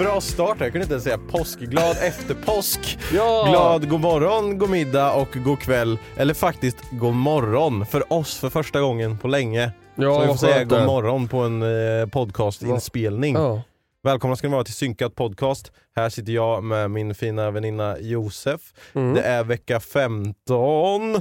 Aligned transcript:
Bra 0.00 0.20
start, 0.20 0.56
jag 0.60 0.72
kunde 0.72 0.82
inte 0.82 0.92
ens 0.94 1.04
säga 1.04 1.18
påsk. 1.30 1.58
Glad 1.58 1.96
efter 2.02 2.34
påsk. 2.34 2.98
Ja. 3.14 3.46
Glad 3.50 3.88
god 3.88 4.00
morgon, 4.00 4.58
god 4.58 4.70
middag 4.70 5.12
och 5.12 5.28
god 5.44 5.58
kväll. 5.60 5.98
Eller 6.16 6.34
faktiskt 6.34 6.76
god 6.90 7.14
morgon 7.14 7.86
för 7.86 8.12
oss 8.12 8.38
för 8.38 8.50
första 8.50 8.80
gången 8.80 9.18
på 9.18 9.28
länge. 9.28 9.70
Ja, 9.94 10.02
Så 10.14 10.20
vi 10.20 10.26
får 10.26 10.26
vad 10.26 10.40
säga 10.40 10.54
skönt 10.54 10.70
god 10.70 10.78
det. 10.78 10.86
morgon 10.86 11.28
på 11.28 11.38
en 11.38 11.62
eh, 11.62 12.06
podcastinspelning. 12.06 13.34
Ja. 13.34 13.62
Välkomna 14.02 14.36
ska 14.36 14.48
ni 14.48 14.52
vara 14.52 14.64
till 14.64 14.74
Synkat 14.74 15.14
podcast. 15.14 15.72
Här 15.96 16.08
sitter 16.08 16.32
jag 16.32 16.64
med 16.64 16.90
min 16.90 17.14
fina 17.14 17.50
väninna 17.50 17.98
Josef. 17.98 18.60
Mm. 18.92 19.14
Det 19.14 19.22
är 19.22 19.44
vecka 19.44 19.80
15. 19.80 20.34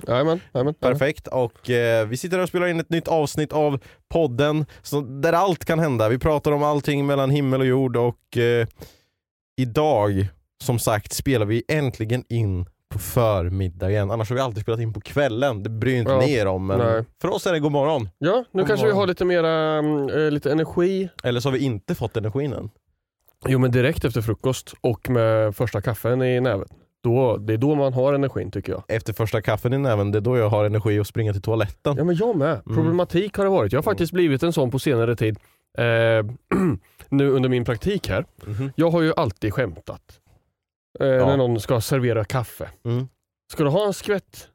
Jajamän, 0.07 0.41
jajamän. 0.53 0.73
Perfekt, 0.73 1.27
och 1.27 1.69
eh, 1.69 2.07
vi 2.07 2.17
sitter 2.17 2.37
här 2.37 2.43
och 2.43 2.49
spelar 2.49 2.67
in 2.67 2.79
ett 2.79 2.89
nytt 2.89 3.07
avsnitt 3.07 3.53
av 3.53 3.79
podden 4.09 4.65
så 4.81 5.01
där 5.01 5.33
allt 5.33 5.65
kan 5.65 5.79
hända. 5.79 6.09
Vi 6.09 6.19
pratar 6.19 6.51
om 6.51 6.63
allting 6.63 7.05
mellan 7.05 7.29
himmel 7.29 7.61
och 7.61 7.67
jord 7.67 7.97
och 7.97 8.37
eh, 8.37 8.67
idag, 9.57 10.27
som 10.63 10.79
sagt, 10.79 11.13
spelar 11.13 11.45
vi 11.45 11.63
äntligen 11.67 12.23
in 12.29 12.65
på 12.93 12.99
förmiddagen. 12.99 14.11
Annars 14.11 14.29
har 14.29 14.35
vi 14.35 14.41
alltid 14.41 14.61
spelat 14.63 14.79
in 14.79 14.93
på 14.93 15.01
kvällen. 15.01 15.63
Det 15.63 15.69
bryr 15.69 15.95
inte 15.95 16.11
Ja, 16.11 16.19
ni 16.19 16.33
er 16.33 16.45
om, 16.47 16.67
men 16.67 16.77
nej. 16.79 17.03
för 17.21 17.27
oss 17.29 17.47
är 17.47 17.53
det 17.53 17.59
god 17.59 17.71
morgon. 17.71 18.09
Ja, 18.17 18.43
nu 18.51 18.61
God 18.61 18.67
kanske 18.67 18.85
vi 18.85 18.91
morgon. 18.91 18.99
har 18.99 19.07
lite 19.07 19.25
mera 19.25 19.49
mm, 19.77 20.09
eh, 20.09 20.31
lite 20.31 20.51
energi. 20.51 21.09
Eller 21.23 21.39
så 21.39 21.49
har 21.49 21.53
vi 21.53 21.59
inte 21.59 21.95
fått 21.95 22.17
energin 22.17 22.53
än. 22.53 22.69
Jo 23.47 23.59
men 23.59 23.71
direkt 23.71 24.05
efter 24.05 24.21
frukost 24.21 24.73
och 24.81 25.09
med 25.09 25.55
första 25.55 25.81
kaffen 25.81 26.21
i 26.21 26.39
näven. 26.41 26.67
Då, 27.03 27.37
det 27.37 27.53
är 27.53 27.57
då 27.57 27.75
man 27.75 27.93
har 27.93 28.13
energin 28.13 28.51
tycker 28.51 28.71
jag. 28.71 28.83
Efter 28.87 29.13
första 29.13 29.41
kaffen 29.41 29.73
i 29.73 29.77
näven, 29.77 30.11
det 30.11 30.17
är 30.19 30.21
då 30.21 30.37
jag 30.37 30.49
har 30.49 30.65
energi 30.65 30.99
att 30.99 31.07
springa 31.07 31.33
till 31.33 31.41
toaletten. 31.41 31.95
Ja 31.97 32.03
men 32.03 32.15
jag 32.15 32.35
med. 32.37 32.49
Mm. 32.51 32.75
Problematik 32.75 33.37
har 33.37 33.43
det 33.43 33.49
varit. 33.49 33.71
Jag 33.71 33.77
har 33.77 33.83
faktiskt 33.83 34.11
blivit 34.13 34.43
en 34.43 34.53
sån 34.53 34.71
på 34.71 34.79
senare 34.79 35.15
tid. 35.15 35.37
Eh, 35.77 36.25
nu 37.09 37.29
under 37.29 37.49
min 37.49 37.65
praktik 37.65 38.09
här. 38.09 38.25
Mhm. 38.45 38.71
Jag 38.75 38.89
har 38.91 39.01
ju 39.01 39.13
alltid 39.17 39.53
skämtat. 39.53 40.01
Eh, 40.99 41.05
När 41.07 41.37
någon 41.37 41.59
ska 41.59 41.81
servera 41.81 42.25
kaffe. 42.25 42.69
Mm. 42.85 43.07
Ska 43.51 43.63
du 43.63 43.69
ha 43.69 43.87
en 43.87 43.93
skvätt 43.93 44.47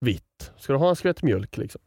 vitt? 0.00 0.52
Ska 0.58 0.72
du 0.72 0.78
ha 0.78 0.88
en 0.88 0.96
skvätt 0.96 1.22
mjölk? 1.22 1.56
Liksom? 1.56 1.80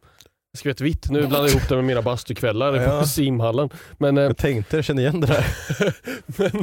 En 0.54 0.58
skvätt 0.58 0.80
vitt, 0.80 1.10
nu 1.10 1.18
blandar 1.20 1.40
jag 1.40 1.50
ihop 1.50 1.68
det 1.68 1.74
med 1.76 1.84
mina 1.84 2.02
bastukvällar 2.02 2.74
Ja. 2.74 3.00
på 3.00 3.06
simhallen. 3.06 3.70
Men, 3.98 4.18
eh, 4.18 4.24
Jag 4.24 4.36
tänkte, 4.36 4.76
jag 4.76 4.84
kände 4.84 5.02
igen 5.02 5.20
det 5.20 5.26
där. 5.26 5.46
men 6.26 6.60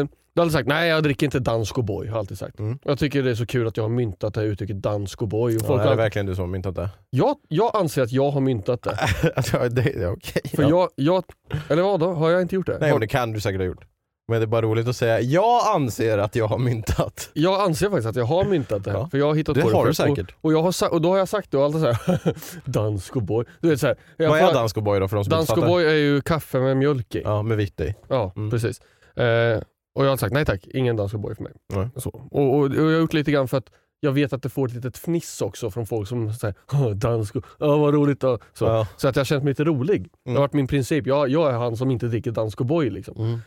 eh, 0.00 0.08
du 0.34 0.40
har 0.40 0.44
alltid 0.44 0.52
sagt 0.52 0.68
nej 0.68 0.88
jag 0.88 1.02
dricker 1.02 1.26
inte 1.26 1.38
dansk 1.38 1.74
O'boy. 1.76 1.98
Har 1.98 2.04
jag 2.06 2.16
alltid 2.16 2.38
sagt. 2.38 2.58
Mm. 2.58 2.78
Jag 2.84 2.98
tycker 2.98 3.22
det 3.22 3.30
är 3.30 3.34
så 3.34 3.46
kul 3.46 3.66
att 3.66 3.76
jag 3.76 3.84
har 3.84 3.88
myntat 3.88 4.34
det 4.34 4.40
här 4.40 4.46
uttrycket 4.46 4.82
dansk 4.82 5.18
O'boy. 5.20 5.44
Och 5.44 5.50
Ja, 5.52 5.58
folk 5.66 5.80
är 5.80 5.84
har 5.84 5.90
det 5.90 5.96
verkligen 6.02 6.26
du 6.26 6.34
som 6.34 6.42
har 6.42 6.48
myntat 6.48 6.74
det? 6.74 6.90
jag, 7.10 7.36
jag 7.48 7.76
anser 7.76 8.02
att 8.02 8.12
jag 8.12 8.30
har 8.30 8.40
myntat 8.40 8.82
det. 8.82 8.98
ja, 9.52 9.68
det 9.68 9.90
ja, 9.90 10.08
okej. 10.08 10.42
För 10.54 10.62
ja. 10.62 10.68
jag, 10.68 10.88
jag, 10.94 11.24
eller 11.68 11.82
vad 11.82 12.00
då? 12.00 12.12
Har 12.12 12.30
jag 12.30 12.42
inte 12.42 12.54
gjort 12.54 12.66
det? 12.66 12.78
Nej 12.80 12.90
Har- 12.90 12.94
men 12.96 13.00
det 13.00 13.08
kan 13.08 13.32
du 13.32 13.40
säkert 13.40 13.60
ha 13.60 13.66
gjort. 13.66 13.84
Men 14.28 14.40
det 14.40 14.44
är 14.44 14.46
bara 14.46 14.62
roligt 14.62 14.88
att 14.88 14.96
säga, 14.96 15.20
jag 15.20 15.66
anser 15.74 16.18
att 16.18 16.36
jag 16.36 16.46
har 16.46 16.58
myntat. 16.58 17.30
Jag 17.32 17.60
anser 17.60 17.86
faktiskt 17.90 18.08
att 18.08 18.16
jag 18.16 18.24
har 18.24 18.44
myntat 18.44 18.84
det 18.84 18.90
här. 18.90 18.98
Ja. 18.98 19.08
För 19.10 19.18
jag 19.18 19.26
har 19.26 19.34
hittat 19.34 19.54
Det 19.54 19.60
på 19.62 19.68
det 19.70 19.76
har 19.76 19.86
du 19.86 19.92
själv. 19.94 20.14
säkert. 20.16 20.34
Och, 20.40 20.44
och, 20.44 20.52
jag 20.52 20.62
har, 20.62 20.92
och 20.92 21.00
då 21.00 21.08
har 21.10 21.18
jag 21.18 21.28
sagt 21.28 21.50
det 21.50 21.58
och 21.58 21.64
alltid 21.64 21.80
såhär 21.80 22.34
dansk 22.70 23.14
O'boy. 23.14 23.44
Du 23.60 23.68
vet 23.68 23.80
såhär. 23.80 23.96
jag 24.16 24.28
Vad 24.30 24.38
är 24.38 24.54
dansk 24.54 24.76
O'boy 24.76 25.00
då 25.00 25.08
för 25.08 25.16
de 25.16 25.24
som 25.24 25.30
Dansk 25.30 25.48
fattar? 25.54 25.68
O'boy 25.68 25.84
är 25.86 25.94
ju 25.94 26.20
kaffe 26.20 26.58
med 26.60 26.76
mjölk 26.76 27.14
i. 27.14 27.22
Ja, 27.24 27.30
Ja, 27.30 27.42
med 27.42 27.56
vitt 27.56 27.80
i. 27.80 27.94
Mm. 28.10 28.50
precis. 28.50 28.80
Eh, 29.16 29.60
och 29.94 30.04
jag 30.04 30.10
har 30.10 30.16
sagt 30.16 30.32
nej 30.32 30.44
tack, 30.44 30.66
ingen 30.66 30.96
dansk 30.96 31.14
O'boy 31.14 31.34
för 31.36 31.42
mig. 31.42 31.52
Nej. 31.74 31.88
Så. 31.96 32.10
Och, 32.30 32.54
och, 32.54 32.58
och 32.60 32.74
jag 32.76 32.82
har 32.82 32.90
gjort 32.90 33.12
lite 33.12 33.30
grann 33.32 33.48
för 33.48 33.56
att 33.58 33.68
jag 34.00 34.12
vet 34.12 34.32
att 34.32 34.42
det 34.42 34.48
får 34.48 34.66
ett 34.68 34.74
litet 34.74 34.96
fniss 34.98 35.42
också 35.42 35.70
från 35.70 35.86
folk 35.86 36.08
som 36.08 36.32
säger 36.34 36.54
"Åh, 36.72 36.90
dansk, 36.90 37.34
ja 37.58 37.76
vad 37.76 37.94
roligt 37.94 38.20
då. 38.20 38.38
Så, 38.52 38.64
Ja. 38.64 38.86
så 38.96 39.08
att 39.08 39.16
jag 39.16 39.20
har 39.20 39.24
känt 39.24 39.44
mig 39.44 39.50
lite 39.50 39.64
rolig. 39.64 40.08
Det 40.24 40.30
har 40.30 40.38
varit 40.40 40.52
min 40.52 40.66
princip, 40.66 41.06
jag, 41.06 41.28
jag 41.28 41.48
är 41.50 41.58
han 41.58 41.76
som 41.76 41.90
inte 41.90 42.06
dricker 42.06 42.30
dansk 42.30 42.58
O'boy 42.58 42.90
liksom. 42.90 43.16
Mm. 43.18 43.38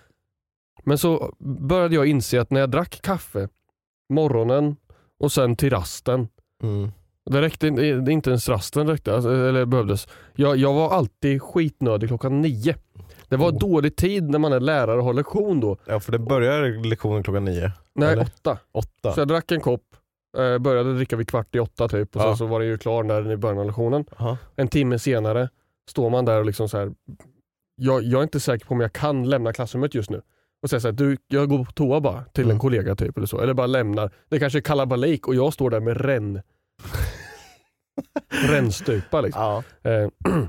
Men 0.83 0.97
så 0.97 1.35
började 1.39 1.95
jag 1.95 2.05
inse 2.07 2.41
att 2.41 2.51
när 2.51 2.59
jag 2.59 2.69
drack 2.71 2.99
kaffe 3.03 3.47
morgonen 4.13 4.75
och 5.19 5.31
sen 5.31 5.55
till 5.55 5.69
rasten. 5.69 6.27
Mm. 6.63 6.91
Det 7.25 7.41
räckte 7.41 7.69
det 7.69 8.11
inte 8.11 8.29
ens 8.29 8.49
rasten 8.49 8.87
räckte, 8.87 9.15
alltså, 9.15 9.29
eller 9.35 9.65
behövdes. 9.65 10.07
Jag, 10.35 10.57
jag 10.57 10.73
var 10.73 10.89
alltid 10.89 11.41
skitnödig 11.41 12.09
klockan 12.09 12.41
nio. 12.41 12.75
Det 13.27 13.37
var 13.37 13.51
Oh. 13.51 13.57
dålig 13.59 13.95
tid 13.95 14.29
när 14.29 14.39
man 14.39 14.53
är 14.53 14.59
lärare 14.59 14.97
och 14.97 15.03
har 15.03 15.13
lektion 15.13 15.59
då. 15.59 15.77
Ja 15.85 15.99
för 15.99 16.11
det 16.11 16.19
börjar 16.19 16.83
lektionen 16.89 17.23
klockan 17.23 17.45
nio. 17.45 17.71
Nej, 17.95 18.13
Eller? 18.13 18.21
åtta. 18.23 18.57
Åtta. 18.71 19.13
Så 19.13 19.19
jag 19.21 19.27
drack 19.27 19.51
en 19.51 19.61
kopp, 19.61 19.83
eh, 20.37 20.57
började 20.57 20.93
dricka 20.95 21.15
vid 21.15 21.27
kvart 21.29 21.55
i 21.55 21.59
åtta 21.59 21.87
typ 21.87 22.15
och 22.15 22.21
Ja. 22.21 22.25
sen 22.25 22.37
så 22.37 22.45
var 22.45 22.59
det 22.59 22.65
ju 22.65 22.77
klar 22.77 23.03
där 23.03 23.31
i 23.31 23.37
början 23.37 23.59
av 23.59 23.65
lektionen. 23.65 24.05
Aha. 24.17 24.37
En 24.55 24.67
timme 24.67 24.99
senare 24.99 25.49
står 25.89 26.09
man 26.09 26.25
där 26.25 26.39
och 26.39 26.45
liksom 26.45 26.69
så 26.69 26.77
här. 26.77 26.91
Jag, 27.75 28.03
jag 28.03 28.19
är 28.19 28.23
inte 28.23 28.39
säker 28.39 28.65
på 28.65 28.73
om 28.73 28.79
jag 28.79 28.93
kan 28.93 29.29
lämna 29.29 29.53
klassrummet 29.53 29.95
just 29.95 30.09
nu. 30.09 30.21
Och 30.63 30.69
säga 30.69 30.79
så 30.79 30.87
här, 30.87 30.93
du, 30.93 31.17
jag 31.27 31.49
går 31.49 31.65
på 31.65 31.71
toa 31.71 32.01
bara 32.01 32.23
till 32.23 32.43
en 32.43 32.49
Mm. 32.49 32.59
kollega 32.59 32.95
typ 32.95 33.17
eller 33.17 33.27
så. 33.27 33.39
Eller 33.41 33.53
bara 33.53 33.67
lämnar. 33.67 34.11
Det 34.29 34.39
kanske 34.39 34.59
är 34.59 34.61
kalabalik 34.61 35.27
och 35.27 35.35
jag 35.35 35.53
står 35.53 35.69
där 35.69 35.79
med 35.79 36.01
ränn. 36.01 36.41
Rännstupa 38.49 39.21
liksom. 39.21 39.41
Ja. 39.41 39.89
Eh, 39.91 40.09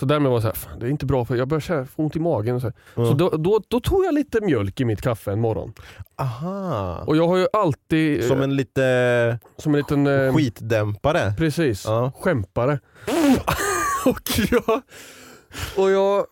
så 0.00 0.06
därmed 0.06 0.30
var 0.30 0.38
det 0.38 0.42
så 0.42 0.48
här, 0.48 0.54
fan, 0.54 0.78
det 0.78 0.86
är 0.86 0.90
inte 0.90 1.06
bra 1.06 1.24
för 1.24 1.36
jag 1.36 1.48
börjar 1.48 1.60
känna, 1.60 1.86
få 1.86 2.02
ont 2.02 2.16
i 2.16 2.20
magen. 2.20 2.54
Och 2.56 2.60
så. 2.62 2.72
Mm. 2.96 3.08
så 3.08 3.14
då, 3.14 3.28
då, 3.30 3.60
då 3.68 3.80
tog 3.80 4.04
jag 4.04 4.14
lite 4.14 4.40
mjölk 4.40 4.80
i 4.80 4.84
mitt 4.84 5.02
kaffe 5.02 5.32
en 5.32 5.40
morgon. 5.40 5.72
Aha. 6.16 7.04
Och 7.06 7.16
jag 7.16 7.28
har 7.28 7.36
ju 7.36 7.46
alltid, 7.52 8.20
eh, 8.22 8.26
Som 8.28 8.42
en 8.42 8.56
lite 8.56 9.38
som 9.56 9.74
en 9.74 9.78
liten 9.78 10.06
eh, 10.06 10.34
skitdämpare. 10.34 11.34
Precis, 11.38 11.84
Ja. 11.86 12.12
skämpare. 12.20 12.80
och 14.06 14.20
jag, 14.50 14.82
och 15.76 15.90
jag, 15.90 16.26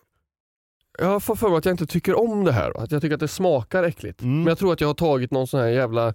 jag 0.97 1.23
får 1.23 1.35
för 1.35 1.49
mig 1.49 1.57
att 1.57 1.65
jag 1.65 1.73
inte 1.73 1.85
tycker 1.85 2.19
om 2.19 2.43
det 2.43 2.51
här. 2.51 2.83
Att 2.83 2.91
jag 2.91 3.01
tycker 3.01 3.13
att 3.13 3.19
det 3.19 3.27
smakar 3.27 3.83
äckligt. 3.83 4.21
Mm. 4.21 4.37
Men 4.37 4.47
jag 4.47 4.57
tror 4.57 4.73
att 4.73 4.81
jag 4.81 4.87
har 4.89 4.93
tagit 4.93 5.31
någon 5.31 5.47
sån 5.47 5.59
här 5.59 5.67
jävla 5.67 6.07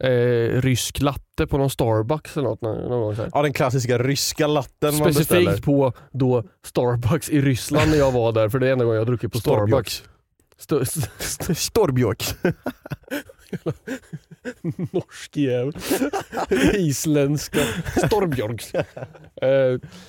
eh, 0.00 0.60
rysk 0.60 1.00
latte 1.00 1.46
på 1.46 1.58
någon 1.58 1.70
Starbucks 1.70 2.36
eller 2.36 2.48
något. 2.48 2.60
Någon 2.60 3.00
gång 3.00 3.16
så. 3.16 3.26
Ja 3.32 3.42
den 3.42 3.52
klassiska 3.52 3.98
ryska 3.98 4.46
latten 4.46 4.96
man 4.98 5.06
beställer. 5.06 5.42
Specifikt 5.42 5.64
på 5.64 5.92
då 6.12 6.44
Starbucks 6.64 7.30
i 7.30 7.40
Ryssland 7.40 7.90
när 7.90 7.98
jag 7.98 8.12
var 8.12 8.32
där, 8.32 8.48
för 8.48 8.58
det 8.58 8.68
är 8.68 8.72
enda 8.72 8.84
gången 8.84 8.94
jag 8.96 9.00
har 9.04 9.06
druckit 9.06 9.32
på 9.32 9.38
Starbucks. 9.38 10.02
St- 10.58 10.76
st- 10.82 11.10
st- 11.18 11.54
Storbjörk. 11.54 12.24
norsk 14.92 15.36
jävel. 15.36 15.72
Isländska. 16.74 17.58
Storbjörgs. 18.06 18.72
Eh, 19.42 19.48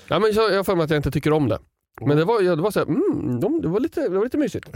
ja, 0.08 0.20
men 0.20 0.32
jag 0.34 0.52
jag 0.52 0.56
har 0.58 0.64
för 0.64 0.76
mig 0.76 0.84
att 0.84 0.90
jag 0.90 0.98
inte 0.98 1.12
tycker 1.12 1.34
om 1.34 1.50
det. 1.50 1.60
Men 2.02 2.18
det 2.18 2.26
var, 2.26 2.42
ja, 2.42 2.56
det 2.56 2.62
var, 2.62 2.72
så 2.72 2.80
här, 2.80 2.86
mm, 2.88 3.40
de- 3.40 3.62
det 3.62 3.68
var, 3.68 3.80
lite, 3.80 4.02
det 4.02 4.18
var 4.18 4.24
lite 4.24 4.38
mysigt. 4.38 4.76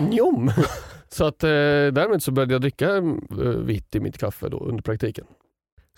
Njom. 0.00 0.50
Så 1.08 1.24
att, 1.24 1.44
eh, 1.44 1.48
därmed 1.48 2.22
så 2.22 2.32
började 2.32 2.54
jag 2.54 2.60
dricka 2.60 2.96
eh, 2.96 3.02
vitt 3.44 3.94
i 3.94 4.00
mitt 4.00 4.18
kaffe 4.18 4.48
då 4.48 4.58
under 4.60 4.82
praktiken. 4.82 5.24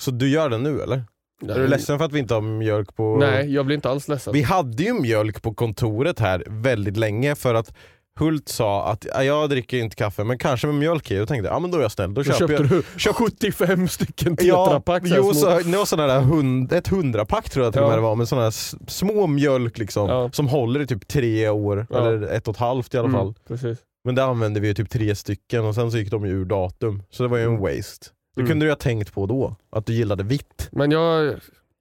Så 0.00 0.10
du 0.10 0.28
gör 0.28 0.48
det 0.48 0.58
nu 0.58 0.80
eller? 0.80 1.02
Är 1.48 1.54
du 1.58 1.66
ledsen 1.66 1.98
för 1.98 2.04
att 2.04 2.12
vi 2.12 2.18
inte 2.18 2.34
har 2.34 2.40
mjölk 2.40 2.96
på... 2.96 3.16
Nej, 3.16 3.54
jag 3.54 3.66
blir 3.66 3.76
inte 3.76 3.90
alls 3.90 4.08
ledsen. 4.08 4.32
Vi 4.32 4.42
hade 4.42 4.82
ju 4.82 4.92
mjölk 4.92 5.42
på 5.42 5.54
kontoret 5.54 6.18
här 6.18 6.44
väldigt 6.48 6.96
länge 6.96 7.34
för 7.34 7.54
att 7.54 7.74
Hult 8.18 8.48
sa 8.48 8.88
att 8.90 9.06
"Ja, 9.14 9.24
jag 9.24 9.50
dricker 9.50 9.76
inte 9.78 9.96
kaffe 9.96 10.24
men 10.24 10.38
kanske 10.38 10.66
med 10.66 10.76
mjölk 10.76 11.10
i. 11.10 11.18
Då 11.18 11.26
tänkte 11.26 11.48
jag, 11.48 11.54
ja 11.54 11.58
men 11.58 11.70
då 11.70 11.78
är 11.78 11.82
jag 11.82 11.92
snäll. 11.92 12.14
Då, 12.14 12.22
Då 12.22 12.24
köper 12.32 12.38
köpte 12.38 12.54
jag. 12.54 12.68
du 12.68 12.82
75 13.14 13.88
stycken 13.88 14.36
Ja, 14.40 14.66
tetrapack. 14.66 15.08
här 15.08 15.16
jo, 15.16 15.22
små. 15.22 15.34
så, 15.34 15.46
det 15.70 15.76
var 15.78 15.84
sådana 15.84 16.14
där 16.14 16.20
hund, 16.20 16.72
ett 16.72 16.88
hundrapack 16.88 17.50
tror 17.50 17.64
jag 17.66 17.72
till 17.72 17.82
och 17.82 17.88
med 17.88 17.92
Ja. 17.92 17.96
det 17.96 18.02
var, 18.02 18.16
med 18.16 18.28
sådana 18.28 18.42
här 18.44 18.48
s- 18.48 18.74
små 18.88 19.26
mjölk 19.26 19.78
liksom, 19.78 20.08
Ja. 20.08 20.30
som 20.32 20.48
håller 20.48 20.80
i 20.80 20.86
typ 20.86 21.08
tre 21.08 21.48
år, 21.48 21.86
Ja. 21.90 21.96
eller 21.98 22.22
ett 22.28 22.48
och 22.48 22.54
ett 22.54 22.60
halvt 22.60 22.94
i 22.94 22.98
alla 22.98 23.10
fall. 23.10 23.22
Mm, 23.22 23.34
precis. 23.48 23.78
Men 24.04 24.14
det 24.14 24.24
använde 24.24 24.60
vi 24.60 24.68
ju 24.68 24.74
typ 24.74 24.90
tre 24.90 25.14
stycken 25.14 25.64
och 25.64 25.74
sen 25.74 25.90
så 25.90 25.98
gick 25.98 26.10
de 26.10 26.26
ju 26.26 26.32
ur 26.32 26.44
datum. 26.44 27.02
Så 27.10 27.22
det 27.22 27.28
var 27.28 27.38
ju 27.38 27.44
en 27.44 27.58
waste. 27.58 28.06
Det 28.36 28.40
Mm. 28.40 28.50
kunde 28.50 28.66
du 28.66 28.70
ha 28.70 28.76
tänkt 28.76 29.14
på 29.14 29.26
då, 29.26 29.56
att 29.72 29.86
du 29.86 29.92
gillade 29.92 30.22
vitt. 30.24 30.68
Men 30.72 30.90
jag, 30.90 31.34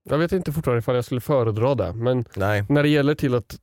jag 0.10 0.18
vet 0.18 0.32
inte 0.32 0.52
fortfarande 0.52 0.80
ifall 0.80 0.96
jag 0.96 1.06
skulle 1.06 1.22
föredra 1.22 1.76
det. 1.76 1.94
Men 1.94 2.26
Nej, 2.36 2.64
när 2.70 2.84
det 2.84 2.90
gäller 2.90 3.16
till 3.16 3.36
att 3.36 3.56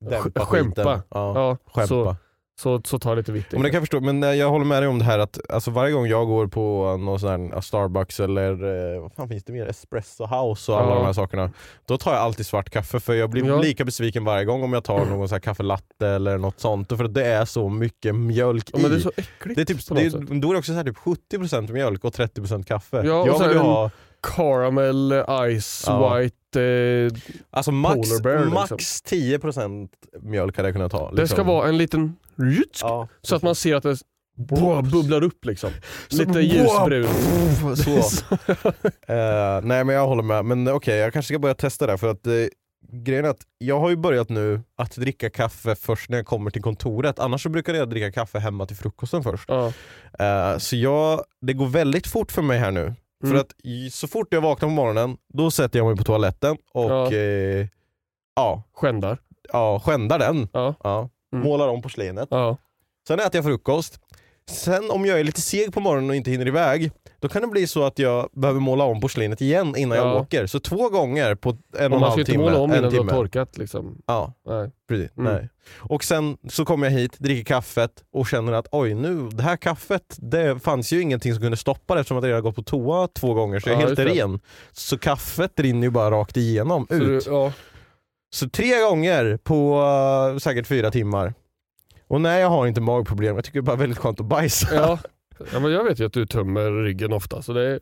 dämpa 0.00 0.40
sk- 0.40 0.44
skämpa, 0.44 0.82
skiten. 0.84 1.02
Ja, 1.10 1.32
ja, 1.34 1.56
skämpa. 1.74 1.86
så, 1.86 2.16
så, 2.60 2.80
så 2.84 2.98
tar 2.98 3.16
lite 3.16 3.32
vitt. 3.32 3.52
Men 3.52 3.62
det 3.62 3.68
kan 3.68 3.74
jag 3.74 3.82
förstå, 3.82 4.00
men 4.00 4.22
eh, 4.22 4.30
jag 4.34 4.50
håller 4.50 4.64
med 4.64 4.82
dig 4.82 4.88
om 4.88 4.98
det 4.98 5.04
här 5.04 5.18
att 5.18 5.38
alltså, 5.50 5.70
varje 5.70 5.92
gång 5.92 6.06
jag 6.06 6.26
går 6.26 6.46
på 6.46 6.96
någon 6.96 7.20
sån 7.20 7.30
här 7.52 7.60
Starbucks 7.60 8.20
eller 8.20 8.52
eh, 8.94 9.00
vad 9.02 9.12
fan 9.12 9.28
finns 9.28 9.44
det 9.44 9.52
mer? 9.52 9.66
Espresso 9.66 10.24
house 10.26 10.72
och 10.72 10.80
alla 10.80 10.90
Ja. 10.90 10.94
de 10.94 11.04
här 11.04 11.12
sakerna. 11.12 11.50
Då 11.86 11.98
tar 11.98 12.12
jag 12.12 12.20
alltid 12.20 12.46
svart 12.46 12.70
kaffe 12.70 13.00
för 13.00 13.14
jag 13.14 13.30
blir 13.30 13.46
Ja. 13.46 13.60
lika 13.60 13.84
besviken 13.84 14.24
varje 14.24 14.44
gång 14.44 14.62
om 14.62 14.72
jag 14.72 14.84
tar 14.84 15.04
någon 15.04 15.28
sån 15.28 15.34
här 15.34 15.40
kaffelatte 15.40 16.08
eller 16.08 16.38
något 16.38 16.60
sånt. 16.60 16.88
För 16.88 17.08
det 17.08 17.24
är 17.26 17.44
så 17.44 17.68
mycket 17.68 18.14
mjölk 18.14 18.70
ja, 18.72 18.78
i. 18.78 18.82
men 18.82 18.90
det 18.90 18.96
är 18.96 19.00
så 19.00 19.12
äckligt 19.16 19.56
det 19.56 19.60
är 19.62 19.64
typ, 19.64 19.88
det 19.88 20.02
är, 20.34 20.40
då 20.40 20.48
är 20.48 20.52
det 20.52 20.58
också 20.58 20.72
så 20.72 20.76
här 20.76 20.84
typ 20.84 20.96
70% 21.32 21.72
mjölk 21.72 22.04
och 22.04 22.12
30% 22.14 22.62
kaffe. 22.64 22.96
Ja, 22.96 23.26
jag 23.26 23.36
så 23.36 23.48
vill 23.48 23.58
ha 23.58 23.90
Caramel, 24.22 25.24
ice, 25.60 25.84
Ja. 25.86 26.16
white. 26.18 26.36
Eh, 26.60 27.12
alltså 27.50 27.72
max, 27.72 27.94
Polar 28.10 28.22
bear, 28.22 28.38
liksom. 28.44 28.54
max 28.70 29.02
10% 29.02 29.88
mjölk 30.22 30.56
hade 30.56 30.68
jag 30.68 30.74
kunnat 30.74 30.92
ta. 30.92 31.10
Det 31.10 31.16
liksom. 31.16 31.36
ska 31.36 31.42
vara 31.44 31.68
en 31.68 31.78
liten 31.78 32.16
ja, 32.82 33.08
så 33.22 33.36
att 33.36 33.42
man 33.42 33.54
ser 33.54 33.74
att 33.76 33.82
det 33.82 33.96
bå- 34.38 34.90
bubblar 34.90 35.22
upp 35.24 35.44
liksom. 35.44 35.70
Lite 36.10 36.40
ljusbrun. 36.40 37.08
Så. 37.76 38.18
Eh, 39.12 39.60
nej 39.62 39.84
men 39.84 39.88
jag 39.88 40.06
håller 40.06 40.22
med, 40.22 40.44
men 40.44 40.68
okej 40.68 40.96
jag 40.98 41.12
kanske 41.12 41.32
ska 41.34 41.38
börja 41.38 41.54
testa 41.54 41.86
det 41.86 41.98
för 41.98 42.10
att 42.10 42.26
eh, 42.26 42.32
grejen 42.92 43.24
är 43.24 43.28
att 43.28 43.40
jag 43.58 43.80
har 43.80 43.90
ju 43.90 43.96
börjat 43.96 44.28
nu 44.28 44.60
att 44.76 44.96
dricka 44.96 45.30
kaffe 45.30 45.74
först 45.74 46.10
när 46.10 46.16
jag 46.18 46.26
kommer 46.26 46.50
till 46.50 46.62
kontoret, 46.62 47.18
annars 47.18 47.42
så 47.42 47.48
brukade 47.48 47.78
jag 47.78 47.90
dricka 47.90 48.12
kaffe 48.12 48.38
hemma 48.38 48.66
till 48.66 48.76
frukosten 48.76 49.22
först. 49.22 49.50
Eh, 49.50 50.58
så 50.58 50.76
jag, 50.76 51.24
det 51.40 51.52
går 51.52 51.66
väldigt 51.66 52.06
fort 52.06 52.32
för 52.32 52.42
mig 52.42 52.58
här 52.58 52.70
nu. 52.70 52.94
För 53.20 53.26
Mm. 53.30 53.40
att 53.40 53.52
i, 53.62 53.90
så 53.90 54.08
fort 54.08 54.28
jag 54.30 54.40
vaknar 54.40 54.68
på 54.68 54.72
morgonen, 54.74 55.16
då 55.28 55.50
sätter 55.50 55.78
jag 55.78 55.86
mig 55.86 55.96
på 55.96 56.04
toaletten 56.04 56.56
och 56.72 56.90
Ja. 56.90 57.12
ja, 57.12 57.16
eh, 57.18 57.66
ja, 58.36 58.62
Skändar. 58.74 59.18
ja 59.52 59.80
skändar 59.84 60.18
den. 60.18 60.48
Ja. 60.52 60.74
Ja. 60.82 61.08
Mm. 61.32 61.44
Målar 61.44 61.68
om 61.68 61.82
porslinet. 61.82 62.28
Ja. 62.30 62.56
Sen 63.08 63.20
äter 63.20 63.36
jag 63.36 63.44
frukost. 63.44 64.00
Sen 64.50 64.90
om 64.90 65.06
jag 65.06 65.20
är 65.20 65.24
lite 65.24 65.40
seg 65.40 65.72
på 65.72 65.80
morgonen 65.80 66.10
och 66.10 66.16
inte 66.16 66.30
hinner 66.30 66.48
iväg, 66.48 66.90
då 67.20 67.28
kan 67.28 67.42
det 67.42 67.48
bli 67.48 67.66
så 67.66 67.84
att 67.84 67.98
jag 67.98 68.28
behöver 68.32 68.60
måla 68.60 68.84
om 68.84 69.00
porslinet 69.00 69.40
igen 69.40 69.76
innan 69.76 69.98
jag 69.98 70.06
Ja. 70.06 70.20
åker. 70.20 70.46
Så 70.46 70.60
två 70.60 70.88
gånger 70.88 71.34
på 71.34 71.50
en 71.50 71.56
och 71.56 71.76
Och 71.76 71.82
en 71.84 71.90
man 71.90 72.00
ska 72.00 72.08
halv 72.08 72.18
inte 72.20 72.32
timme. 72.32 72.44
måla 72.44 72.58
om 72.58 72.70
innan 72.70 72.80
du 72.82 72.86
har 72.86 72.90
timme. 73.04 73.12
torkat. 73.12 73.58
Liksom. 73.58 74.02
Ja, 74.06 74.32
Nej. 74.48 74.70
precis. 74.88 75.10
Mm. 75.18 75.32
Nej. 75.34 75.48
Och 75.78 76.04
sen 76.04 76.36
så 76.48 76.64
kommer 76.64 76.86
jag 76.90 76.92
hit, 76.98 77.18
dricker 77.18 77.44
kaffet 77.44 77.90
och 78.12 78.26
känner 78.28 78.52
att 78.52 78.66
oj 78.72 78.94
nu, 78.94 79.28
det 79.28 79.42
här 79.42 79.56
kaffet, 79.56 80.16
det 80.18 80.58
fanns 80.60 80.92
ju 80.92 81.00
ingenting 81.02 81.32
som 81.34 81.42
kunde 81.42 81.56
stoppa 81.56 81.94
det 81.94 82.00
eftersom 82.00 82.18
att 82.18 82.24
jag 82.24 82.28
redan 82.28 82.42
gått 82.42 82.56
på 82.56 82.62
toa 82.62 83.08
två 83.08 83.34
gånger 83.34 83.60
så 83.60 83.68
jag 83.68 83.76
är 83.76 83.80
Ja, 83.80 83.86
helt 83.86 83.96
det. 83.98 84.04
ren. 84.04 84.40
Så 84.72 84.98
kaffet 84.98 85.60
rinner 85.60 85.82
ju 85.82 85.90
bara 85.90 86.10
rakt 86.10 86.36
igenom, 86.36 86.86
Så 86.88 86.94
ut. 86.94 87.24
du, 87.24 87.30
ja. 87.30 87.52
Så 88.34 88.48
tre 88.48 88.80
gånger 88.80 89.38
på 89.42 89.80
uh, 90.32 90.38
säkert 90.38 90.66
fyra 90.66 90.90
timmar. 90.90 91.34
Och 92.10 92.20
nej 92.20 92.40
jag 92.40 92.48
har 92.48 92.66
inte 92.66 92.80
magproblem, 92.80 93.34
jag 93.36 93.44
tycker 93.44 93.60
det 93.60 93.64
är 93.64 93.66
bara 93.66 93.76
väldigt 93.76 93.98
skönt 93.98 94.20
att 94.20 94.26
bajsa. 94.26 94.74
Ja. 94.74 94.98
ja, 95.52 95.60
men 95.60 95.72
jag 95.72 95.84
vet 95.84 95.98
ju 96.00 96.06
att 96.06 96.12
du 96.12 96.26
tömmer 96.26 96.70
ryggen 96.84 97.12
ofta. 97.12 97.42
Så 97.42 97.52
det, 97.52 97.66
är- 97.66 97.80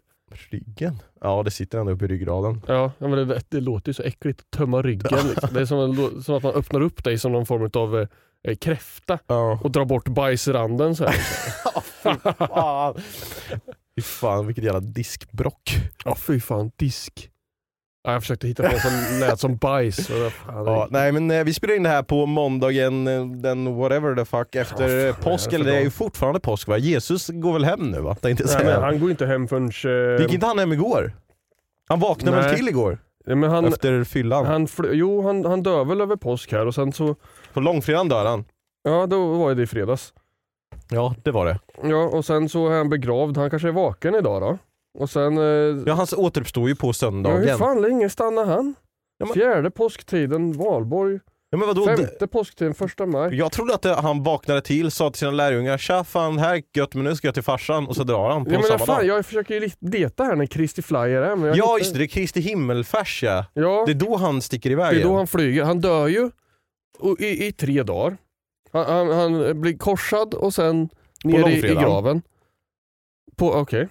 Ryggen? 0.51 1.03
Ja 1.21 1.43
det 1.43 1.51
sitter 1.51 1.79
ändå 1.79 1.93
uppe 1.93 2.05
i 2.05 2.09
ryggraden. 2.09 2.63
ja, 2.67 2.93
men 2.99 3.29
det, 3.29 3.41
det 3.49 3.61
låter 3.61 3.89
ju 3.89 3.95
så 3.95 4.03
äckligt 4.03 4.41
att 4.41 4.51
tömma 4.51 4.83
ryggen. 4.83 5.19
Liksom. 5.29 5.49
Det 5.53 5.61
är 5.61 5.65
som, 5.67 5.79
en, 5.79 6.23
som 6.23 6.35
att 6.35 6.43
man 6.43 6.53
öppnar 6.55 6.81
upp 6.81 7.05
dig 7.05 7.19
som 7.19 7.33
någon 7.33 7.47
form 7.47 7.71
av 7.75 8.07
eh, 8.49 8.57
kräfta 8.57 9.19
Ja. 9.27 9.61
och 9.63 9.71
drar 9.71 9.85
bort 9.85 10.09
bajsranden. 10.09 10.97
Så 10.97 11.05
här. 11.05 11.13
fan. 12.47 12.95
Fy 13.97 14.03
fan 14.03 14.47
vilket 14.47 14.65
jävla 14.65 14.81
diskbrock. 14.81 15.77
Ja 16.05 16.15
fy 16.15 16.41
fan, 16.41 16.71
disk. 16.77 17.31
Ja, 18.05 18.13
jag 18.13 18.23
försökte 18.23 18.49
hitta 18.49 18.63
på 18.71 18.79
som 18.79 18.91
lät 19.21 19.41
som 19.41 19.57
bajs. 19.57 20.11
Ja, 20.47 20.89
nej 20.91 21.13
men 21.13 21.31
eh, 21.31 21.45
vi 21.45 21.55
spelar 21.55 21.75
in 21.75 21.83
det 21.83 21.89
här 21.89 22.03
på 22.03 22.27
måndagen 22.27 23.07
eh, 23.09 23.27
den 23.27 23.77
whatever 23.77 24.15
the 24.15 24.25
fuck 24.25 24.55
efter 24.55 24.89
Ja, 25.07 25.13
fan, 25.13 25.23
påsk, 25.23 25.53
eller 25.53 25.65
det 25.65 25.77
är 25.77 25.81
ju 25.83 25.91
fortfarande 25.91 26.41
påsk 26.41 26.69
va? 26.69 26.79
Jesus 26.79 27.29
går 27.29 27.53
väl 27.53 27.65
hem 27.65 27.91
nu 27.91 28.01
va? 28.01 28.15
Tänkte 28.15 28.45
Nej, 28.47 28.65
men 28.65 28.83
han 28.83 29.01
går 29.01 29.11
inte 29.11 29.27
hem 29.27 29.49
förrän... 29.49 30.17
Eh, 30.17 30.23
Gick 30.23 30.35
inte 30.35 30.47
han 30.47 30.59
hem 30.59 30.73
igår? 30.73 31.13
Han 31.89 32.01
vaknade 32.01 32.37
väl 32.37 32.47
Nej. 32.47 32.57
till 32.57 32.69
igår? 32.69 32.99
ja, 33.27 33.35
men 33.35 33.51
han, 33.51 33.65
efter 33.65 34.05
fyllan? 34.05 34.47
han, 34.47 34.69
jo, 34.93 35.23
han, 35.23 35.45
han 35.45 35.63
dör 35.63 35.85
väl 35.85 36.01
över 36.01 36.17
påsk 36.17 36.53
här 36.53 36.67
och 36.67 36.75
sen 36.75 36.93
så... 36.93 37.17
På 37.53 37.61
långfredagen 37.61 38.09
dör 38.09 38.25
han. 38.25 38.45
Ja, 38.83 39.07
då 39.07 39.35
var 39.35 39.55
det 39.55 39.63
i 39.63 39.67
fredags. 39.67 40.13
Ja 40.91 41.15
det 41.25 41.31
var 41.31 41.47
det. 41.47 41.59
Ja, 41.83 42.05
och 42.05 42.25
sen 42.25 42.49
så 42.49 42.69
är 42.69 42.77
han 42.77 42.89
begravd. 42.89 43.37
Han 43.37 43.51
kanske 43.51 43.69
är 43.69 43.73
vaken 43.73 44.15
idag 44.15 44.43
då. 44.43 44.59
Och 44.99 45.11
sen... 45.11 45.39
Eh, 45.39 45.83
Ja 45.87 45.95
han 45.95 46.07
återuppstod 46.17 46.69
ju 46.69 46.77
på 46.77 46.87
ja, 46.89 46.93
söndagen. 46.93 47.49
hur 47.49 47.57
fan 47.57 47.83
länge 47.83 48.11
stannar 48.11 48.45
han? 48.45 48.75
Ja, 49.19 49.27
men- 49.27 49.35
Fjärde 49.35 49.71
påsktiden, 49.71 50.53
valborg. 50.53 51.21
Ja, 51.51 51.59
men 51.59 51.69
vadå? 51.69 51.87
Femte 51.87 52.27
påsktiden, 52.27 52.75
första 52.75 53.07
maj. 53.07 53.35
Jag 53.35 53.53
trodde 53.53 53.75
att 53.75 53.83
det, 53.83 53.95
han 53.95 54.23
vaknade 54.23 54.61
till, 54.63 54.91
sa 54.91 55.11
till 55.11 55.19
sina 55.19 55.31
lärjungar 55.31 55.79
tja 55.79 56.05
fan 56.05 56.39
här 56.39 56.55
är 56.55 56.63
gött 56.77 56.95
men 56.95 57.05
nu 57.05 57.17
ska 57.17 57.27
jag 57.27 57.35
till 57.35 57.43
farsan 57.43 57.87
och 57.87 57.97
så 57.97 58.05
drar 58.05 58.31
han 58.31 58.45
på 58.45 58.51
Ja, 58.53 58.59
men 58.59 58.63
samma 58.69 58.79
fan, 58.79 58.97
dag. 58.97 59.07
jag 59.07 59.27
försöker 59.27 59.61
ju 59.61 59.71
leta 59.81 60.25
här 60.25 60.37
när 60.37 60.47
Kristi 60.47 60.83
Flyer 60.83 61.23
är. 61.23 61.37
Men 61.37 61.45
jag 61.49 61.57
Ja 61.57 61.65
hittar- 61.65 61.79
just 61.79 61.93
det, 61.93 61.99
det 61.99 62.05
är 62.05 62.09
Kristi 62.09 62.41
himmelfärs 62.41 63.23
ja. 63.23 63.45
Ja, 63.55 63.83
Det 63.87 63.93
är 63.93 63.95
då 63.95 64.17
han 64.17 64.43
sticker 64.43 64.71
iväg 64.71 64.95
det 64.95 65.01
är 65.01 65.03
då 65.03 65.09
igen. 65.09 65.17
han 65.17 65.27
flyger. 65.27 65.65
Han 65.65 65.81
dör 65.81 66.07
ju 66.09 66.31
och 66.99 67.21
i, 67.21 67.47
i 67.47 67.53
tre 67.53 67.83
dagar. 67.83 68.17
Han, 68.73 68.87
han, 68.87 69.11
han 69.11 69.61
blir 69.61 69.79
korsad 69.79 70.35
och 70.35 70.55
sen 70.55 70.89
ner 71.25 71.35
i, 71.35 71.39
i 71.39 71.41
långfredagen. 71.41 71.83
graven. 71.85 72.23
På, 73.37 73.53
okej. 73.55 73.89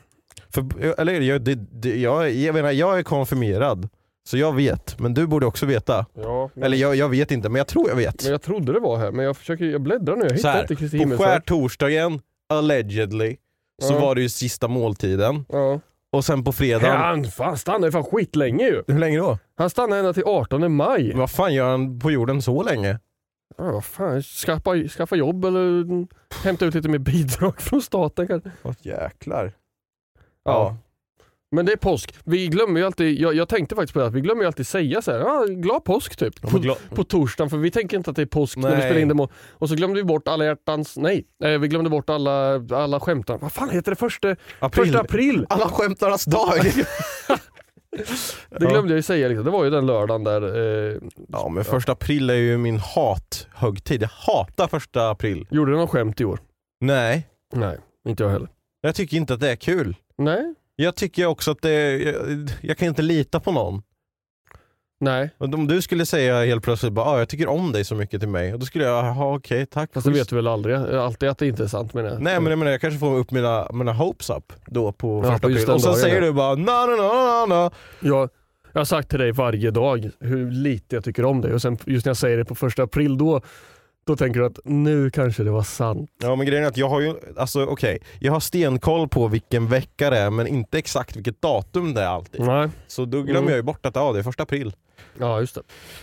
För, 0.50 0.86
eller, 1.02 1.22
jag, 1.22 1.42
det, 1.42 1.56
det, 1.56 1.96
jag, 2.00 2.32
jag, 2.32 2.56
menar, 2.56 2.72
jag 2.72 3.00
är 3.00 3.04
konfirmerad, 3.04 3.90
så 4.30 4.38
jag 4.38 4.56
vet. 4.56 5.00
Men 5.00 5.14
du 5.14 5.28
borde 5.28 5.46
också 5.46 5.66
veta. 5.66 6.06
Ja, 6.14 6.50
men, 6.54 6.64
Eller 6.64 6.78
jag, 6.78 6.96
jag 6.96 7.10
vet 7.10 7.32
inte, 7.32 7.50
men 7.50 7.58
jag 7.58 7.68
tror 7.68 7.90
jag 7.90 7.96
vet. 7.96 8.24
men 8.24 8.32
jag 8.32 8.42
trodde 8.42 8.74
det 8.74 8.80
var 8.80 8.98
här, 8.98 9.12
men 9.12 9.26
jag 9.26 9.38
försöker, 9.38 9.66
jag 9.66 9.82
bläddrar 9.82 10.16
nu. 10.16 10.26
Jag 10.30 10.36
hittar 10.36 10.52
här, 10.52 10.62
inte 10.62 10.76
Kristi 10.76 11.06
På 11.06 11.18
skärtorsdagen, 11.18 12.20
allegedly, 12.50 13.38
så 13.82 13.94
Ja. 13.94 14.00
var 14.00 14.16
det 14.16 14.22
ju 14.22 14.30
sista 14.30 14.68
måltiden. 14.68 15.46
Ja. 15.50 15.80
Och 16.12 16.26
sen 16.26 16.44
på 16.44 16.52
fredagen, 16.54 16.98
Han 16.98 17.24
fan, 17.26 17.58
stannade 17.58 17.92
fan 17.92 18.04
skitlänge 18.04 18.64
ju. 18.64 18.84
hur 18.88 19.00
länge 19.00 19.18
då? 19.18 19.38
Han 19.58 19.70
stannade 19.70 20.00
ända 20.00 20.14
till 20.14 20.24
18 20.26 20.72
maj. 20.76 21.14
Vad 21.16 21.32
fan 21.32 21.54
gör 21.54 21.70
han 21.72 22.00
på 22.00 22.12
jorden 22.12 22.42
så 22.42 22.64
länge? 22.64 23.00
Ja, 23.58 23.72
vad 23.72 23.86
fan, 23.86 24.22
skaffa, 24.24 24.72
skaffa 24.98 25.16
jobb 25.16 25.46
eller 25.46 25.86
hämta 26.44 26.66
ut 26.66 26.74
lite 26.76 26.90
mer 26.90 26.98
bidrag 27.00 27.62
från 27.62 27.82
staten 27.82 28.28
kanske. 28.28 28.52
Vad 28.62 28.76
jäklar. 28.82 29.54
Ja. 30.48 30.78
Men 31.52 31.66
det 31.66 31.72
är 31.72 31.78
påsk. 31.78 32.16
Vi 32.24 32.48
glömmer 32.48 32.80
ju 32.80 32.86
alltid, 32.86 33.20
jag, 33.20 33.36
jag 33.36 33.50
tänkte 33.50 33.76
faktiskt 33.76 33.94
på 33.94 34.00
det, 34.00 34.06
att 34.06 34.14
vi 34.14 34.22
glömmer 34.22 34.42
ju 34.42 34.48
alltid 34.48 34.68
säga 34.68 35.02
så 35.02 35.12
här, 35.12 35.20
ja, 35.20 35.46
glad 35.50 35.84
påsk 35.84 36.16
typ. 36.16 36.34
Ja, 36.42 36.50
På, 36.50 36.58
gla- 36.58 36.96
på 36.96 37.04
torsdagen, 37.04 37.50
för 37.50 37.58
vi 37.58 37.72
tänker 37.72 37.98
inte 37.98 38.10
att 38.10 38.16
det 38.16 38.22
är 38.22 38.26
påsk 38.26 38.58
när 38.58 38.70
vi 38.70 38.76
Nej. 38.78 38.86
spelar 38.86 39.02
in 39.02 39.08
det. 39.18 39.28
Och 39.52 39.70
så 39.70 39.76
glömde 39.76 39.96
vi 40.00 40.04
bort 40.04 40.28
alla 40.28 40.46
hjärtans, 40.46 40.98
nej, 40.98 41.26
eh, 41.44 41.50
vi 41.60 41.68
glömde 41.68 41.90
bort 41.90 42.10
alla, 42.10 42.56
alla 42.72 43.00
skämtar. 43.00 43.38
Vad 43.38 43.52
fan 43.52 43.70
heter 43.70 43.92
det? 43.92 43.96
Första, 43.96 44.36
April. 44.60 44.86
första 44.86 45.00
april! 45.00 45.46
Alla 45.50 45.66
skämtarnas 45.70 46.26
dag! 46.26 46.54
Det 48.50 48.66
glömde 48.66 48.92
jag 48.94 48.98
ju 48.98 49.02
säga, 49.02 49.28
liksom. 49.28 49.46
det 49.46 49.52
var 49.52 49.64
ju 49.64 49.70
den 49.70 49.86
lördagen 49.86 50.24
där. 50.24 50.42
Eh, 50.92 50.98
ja 51.30 51.50
men 51.50 51.64
första 51.64 51.92
april 51.92 52.30
är 52.30 52.34
ju 52.34 52.58
min 52.58 52.78
hathögtid. 52.80 54.02
Jag 54.02 54.10
hatar 54.10 54.68
första 54.68 55.10
april. 55.10 55.48
gjorde 55.52 55.72
du 55.72 55.78
någon 55.78 55.88
skämt 55.88 56.22
i 56.22 56.26
år? 56.26 56.40
Nej, 56.82 57.28
Nej, 57.56 57.78
inte 58.08 58.24
jag 58.24 58.30
heller. 58.30 58.50
jag 58.82 58.96
tycker 58.96 59.18
inte 59.18 59.34
att 59.34 59.40
det 59.40 59.52
är 59.52 59.56
kul. 59.56 59.96
Nej, 60.18 60.54
Jag 60.76 60.96
tycker 60.96 61.26
också 61.26 61.52
att 61.52 61.62
det 61.62 61.98
jag, 61.98 62.16
jag 62.62 62.78
kan 62.78 62.88
inte 62.88 63.02
lita 63.02 63.40
på 63.40 63.52
någon. 63.52 63.82
Nej, 65.00 65.30
Om 65.38 65.68
du 65.68 65.82
skulle 65.82 66.06
säga 66.06 66.46
helt 66.46 66.64
plötsligt 66.64 66.94
bara 66.94 67.06
ah, 67.06 67.20
jag 67.20 67.30
tycker 67.30 67.48
om 67.48 67.72
dig 67.72 67.84
så 67.86 67.96
mycket 67.96 68.20
till 68.22 68.30
mig, 68.30 68.52
då 68.58 68.66
skulle 68.66 68.84
jag, 68.84 69.06
jaha 69.06 69.36
okej 69.36 69.66
tack. 69.66 69.94
fast 69.94 70.06
det 70.06 70.12
schysst." 70.12 70.22
vet 70.22 70.30
du 70.30 70.36
väl 70.36 70.48
aldrig. 70.48 70.76
Alltid 70.76 71.30
att 71.30 71.38
det 71.38 71.48
inte 71.48 71.64
är 71.64 71.68
sant 71.68 71.94
menar 71.94 72.10
jag. 72.10 72.22
Nej 72.22 72.40
men 72.40 72.50
jag 72.50 72.60
menar 72.60 72.72
jag 72.72 72.82
kanske 72.82 73.00
får 73.00 73.18
upp 73.18 73.32
mina, 73.32 73.68
mina 73.74 73.94
hopes 73.94 74.30
up 74.30 74.54
då 74.66 74.92
på 74.92 75.22
Ja, 75.26 75.32
första 75.32 75.48
april. 75.48 75.70
Och 75.70 75.82
så 75.82 75.94
säger 75.94 76.22
du 76.22 76.32
bara 76.34 76.56
na 76.56 76.86
na 76.86 76.96
na 76.96 77.46
na 77.46 77.46
na. 77.46 77.72
Jag, 78.00 78.30
jag 78.74 78.80
har 78.80 78.86
sagt 78.86 79.10
till 79.10 79.20
dig 79.20 79.32
varje 79.32 79.72
dag 79.72 80.10
hur 80.20 80.52
lite 80.52 80.96
jag 80.96 81.04
tycker 81.04 81.26
om 81.26 81.42
dig 81.42 81.54
och 81.54 81.62
sen 81.62 81.78
just 81.86 82.06
när 82.06 82.10
jag 82.10 82.18
säger 82.18 82.38
det 82.38 82.46
på 82.46 82.56
första 82.56 82.84
april 82.84 83.18
då, 83.18 83.42
då 84.08 84.16
tänker 84.16 84.40
du 84.40 84.46
att 84.46 84.60
nu 84.64 85.10
kanske 85.10 85.44
det 85.44 85.52
var 85.52 85.64
sant. 85.64 86.10
Ja 86.22 86.36
men 86.36 86.46
grejen 86.46 86.64
är 86.64 86.68
att 86.68 86.78
jag 86.78 86.90
har 86.90 87.00
ju, 87.02 87.14
alltså 87.38 87.66
okej, 87.66 88.00
jag 88.20 88.34
har 88.34 88.40
stenkoll 88.40 89.08
på 89.08 89.28
vilken 89.28 89.68
vecka 89.68 90.10
det 90.10 90.18
är 90.18 90.30
men 90.30 90.48
inte 90.48 90.78
exakt 90.78 91.16
vilket 91.16 91.42
datum 91.42 91.94
det 91.94 92.02
är 92.02 92.08
alltid. 92.08 92.42
Nej. 92.42 92.70
Så 92.88 93.06
då 93.06 93.22
glömmer 93.22 93.40
Mm. 93.40 93.50
jag 93.50 93.58
ju 93.58 93.64
bort 93.64 93.86
att 93.86 93.96
ja, 93.96 94.14
det 94.14 94.20
är 94.20 94.24
första 94.24 94.44
april. 94.44 94.74
Ja 95.20 95.40
just 95.40 95.56
det. 95.56 95.62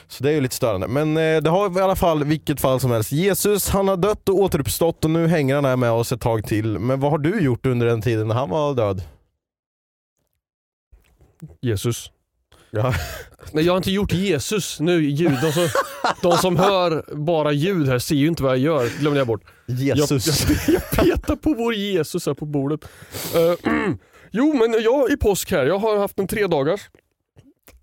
Så 0.09 0.25
det 0.25 0.31
är 0.31 0.35
ju 0.35 0.41
lite 0.41 0.55
störande. 0.55 0.89
Men 0.89 1.17
eh, 1.17 1.43
det 1.43 1.51
har 1.51 1.79
i 1.79 1.83
alla 1.83 1.97
fall, 1.97 2.25
vilket 2.25 2.61
fall 2.61 2.81
som 2.81 2.91
helst, 2.91 3.13
Jesus 3.13 3.69
han 3.69 3.89
har 3.89 3.97
dött 3.97 4.29
och 4.29 4.35
återuppstått 4.35 5.05
och 5.05 5.11
nu 5.11 5.27
hänger 5.27 5.55
han 5.55 5.65
här 5.65 5.77
med 5.77 5.91
oss 5.91 6.13
ett 6.13 6.21
tag 6.21 6.45
till. 6.47 6.79
Men 6.79 7.01
vad 7.01 7.11
har 7.11 7.19
du 7.19 7.41
gjort 7.41 7.67
under 7.67 7.87
den 7.87 8.03
tiden 8.03 8.29
när 8.29 8.35
han 8.35 8.51
var 8.51 8.75
död? 8.75 9.03
Jesus. 11.61 12.11
Ja. 12.75 12.95
Nej 13.53 13.65
jag 13.65 13.73
har 13.73 13.77
inte 13.77 13.91
gjort 13.91 14.13
Jesus 14.13 14.81
nu. 14.81 15.03
Ljud. 15.03 15.39
De, 15.43 15.53
som, 15.53 15.69
de 16.23 16.37
som 16.39 16.57
hör 16.57 17.15
bara 17.15 17.53
ljud 17.53 17.89
här 17.89 17.99
ser 17.99 18.15
ju 18.15 18.27
inte 18.27 18.43
vad 18.43 18.53
jag 18.53 18.59
gör. 18.59 18.99
Glömde 19.01 19.21
jag 19.21 19.27
bort. 19.27 19.43
Jesus. 19.67 20.49
Jag, 20.49 20.59
jag, 20.75 20.75
jag 20.75 20.91
petar 20.91 21.37
på 21.37 21.55
vår 21.55 21.75
Jesus 21.75 22.27
här 22.27 22.35
på 22.35 22.47
bordet. 22.47 22.81
Eh, 23.35 23.71
jo 24.31 24.55
men 24.55 24.83
jag 24.83 25.11
i 25.11 25.17
påsk 25.17 25.51
här, 25.51 25.67
jag 25.67 25.79
har 25.79 25.99
haft 25.99 26.19
en 26.19 26.27
tre 26.27 26.47
dagars. 26.47 26.81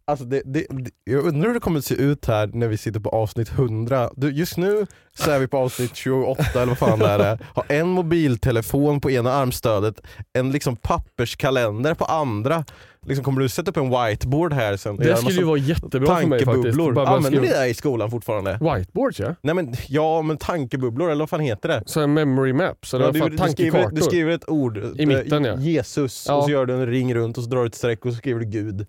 Alltså 0.06 0.26
det, 0.26 0.42
det, 0.46 0.66
det, 0.70 0.92
jag 1.04 1.26
undrar 1.26 1.48
hur 1.48 1.54
det 1.54 1.60
kommer 1.60 1.80
att 1.80 1.86
se 1.86 1.96
ut 1.96 2.26
här 2.26 2.48
när 2.48 2.68
vi 2.68 2.78
sitter 2.78 3.00
på 3.00 3.10
avsnitt 3.10 3.52
100. 3.52 4.10
Du, 4.16 4.32
just 4.32 4.58
nu 4.58 4.88
så 5.18 5.32
är 5.32 5.40
vi 5.40 5.48
på 5.48 5.58
avsnitt 5.58 5.96
28 5.96 6.44
eller 6.54 6.66
vad 6.66 6.78
fan 6.78 7.00
det 7.00 7.06
är. 7.06 7.40
Har 7.54 7.66
en 7.70 7.88
mobiltelefon 7.88 9.02
på 9.02 9.12
ena 9.12 9.34
armstödet, 9.34 10.02
en 10.34 10.52
liksom 10.52 10.76
papperskalender 10.76 11.94
på 11.94 12.06
andra. 12.06 12.66
Liksom 13.06 13.24
kommer 13.26 13.42
du 13.42 13.50
sätta 13.50 13.72
upp 13.72 13.78
en 13.78 13.90
whiteboard 13.90 14.54
här 14.54 14.78
sen? 14.78 14.96
Det 14.96 15.18
skulle 15.18 15.34
ju 15.34 15.44
vara 15.44 15.58
jättebra 15.58 16.16
för 16.20 16.28
mig 16.28 16.46
faktiskt. 16.46 16.64
Tankebubblor. 16.64 17.08
Använder 17.08 17.42
ni 17.42 17.48
det 17.48 17.68
i 17.68 17.74
skolan 17.74 18.12
fortfarande? 18.12 18.52
Whiteboards 18.62 19.20
ja. 19.20 19.36
Nej 19.42 19.56
men 19.56 19.74
ja, 19.88 20.22
men 20.22 20.38
tankebubblor 20.38 21.10
eller 21.12 21.20
vad 21.20 21.30
fan 21.30 21.40
heter 21.40 21.70
det? 21.70 21.84
Så 21.86 22.08
memory 22.08 22.54
maps, 22.54 22.94
eller 22.94 23.06
Ja, 23.06 23.12
vad 23.22 23.32
du, 23.32 23.38
fan, 23.38 23.48
du, 23.48 23.52
skriver, 23.54 23.90
du 23.92 24.02
skriver 24.02 24.32
ett 24.32 24.50
ord, 24.50 24.78
I 24.98 25.06
mitten, 25.06 25.44
ja. 25.46 25.56
Jesus, 25.58 26.26
Ja. 26.28 26.36
och 26.36 26.44
så 26.44 26.50
gör 26.52 26.66
du 26.66 26.74
en 26.74 26.86
ring 26.88 27.16
runt 27.16 27.38
och 27.38 27.44
så 27.44 27.50
drar 27.50 27.62
du 27.62 27.68
ett 27.68 27.76
streck 27.76 28.06
och 28.06 28.12
så 28.12 28.18
skriver 28.18 28.40
du 28.40 28.46
Gud. 28.46 28.88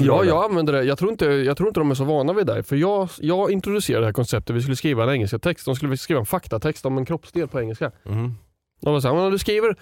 Ja, 0.00 0.24
jag 0.24 0.44
använder 0.44 0.72
det. 0.72 0.82
Jag 0.82 0.98
tror, 0.98 1.10
inte, 1.10 1.24
jag 1.26 1.56
tror 1.56 1.68
inte 1.68 1.80
de 1.80 1.90
är 1.90 1.94
så 1.94 2.04
vana 2.04 2.32
vid 2.32 2.46
det. 2.46 2.62
För 2.62 2.76
jag, 2.76 3.08
jag 3.18 3.50
introducerade 3.50 4.02
det 4.02 4.06
här 4.06 4.12
konceptet. 4.12 4.56
Vi 4.56 4.60
skulle 4.62 4.76
skriva 4.76 5.02
en 5.04 5.10
engelska 5.10 5.38
text. 5.38 5.64
De 5.64 5.76
skulle 5.76 5.96
skriva 5.96 6.20
en 6.20 6.26
faktatext 6.26 6.86
om 6.86 6.98
en 6.98 7.06
kroppsdel 7.06 7.48
på 7.48 7.60
engelska. 7.60 7.90
Mhm. 8.04 8.34
De 8.82 8.92
var 8.92 9.00
så 9.00 9.08
här, 9.08 9.14
"Men 9.14 9.24
om 9.24 9.30
du 9.32 9.38
skriver 9.38 9.74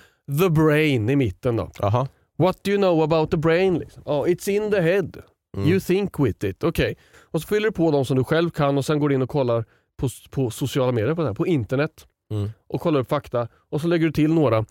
the 0.42 0.50
brain 0.50 1.10
i 1.10 1.16
mitten 1.16 1.56
då. 1.56 1.70
Aha. 1.80 2.08
What 2.36 2.64
do 2.64 2.70
you 2.70 2.78
know 2.78 3.02
about 3.02 3.30
the 3.30 3.36
brain? 3.36 3.78
Liksom. 3.78 4.02
Oh, 4.06 4.28
it's 4.28 4.50
in 4.50 4.70
the 4.70 4.80
head. 4.80 5.22
Mm. 5.56 5.68
You 5.68 5.80
think 5.80 6.20
with 6.20 6.44
it. 6.44 6.64
Okej. 6.64 6.96
Och 7.22 7.42
så 7.42 7.48
fyller 7.48 7.68
du 7.68 7.72
på 7.72 7.90
de 7.90 8.04
som 8.04 8.16
du 8.16 8.24
själv 8.24 8.50
kan 8.50 8.78
och 8.78 8.84
sen 8.84 8.98
går 8.98 9.08
du 9.08 9.14
in 9.14 9.22
och 9.22 9.28
kollar 9.28 9.64
på, 9.96 10.08
på 10.30 10.50
sociala 10.50 10.92
medier, 10.92 11.14
på, 11.14 11.20
det 11.20 11.28
här, 11.28 11.34
på 11.34 11.46
internet. 11.46 12.06
Mm. 12.30 12.50
Och 12.68 12.80
kollar 12.80 13.00
upp 13.00 13.08
fakta. 13.08 13.48
Och 13.70 13.80
så 13.80 13.86
lägger 13.86 14.06
du 14.06 14.12
till 14.12 14.34
några 14.34 14.64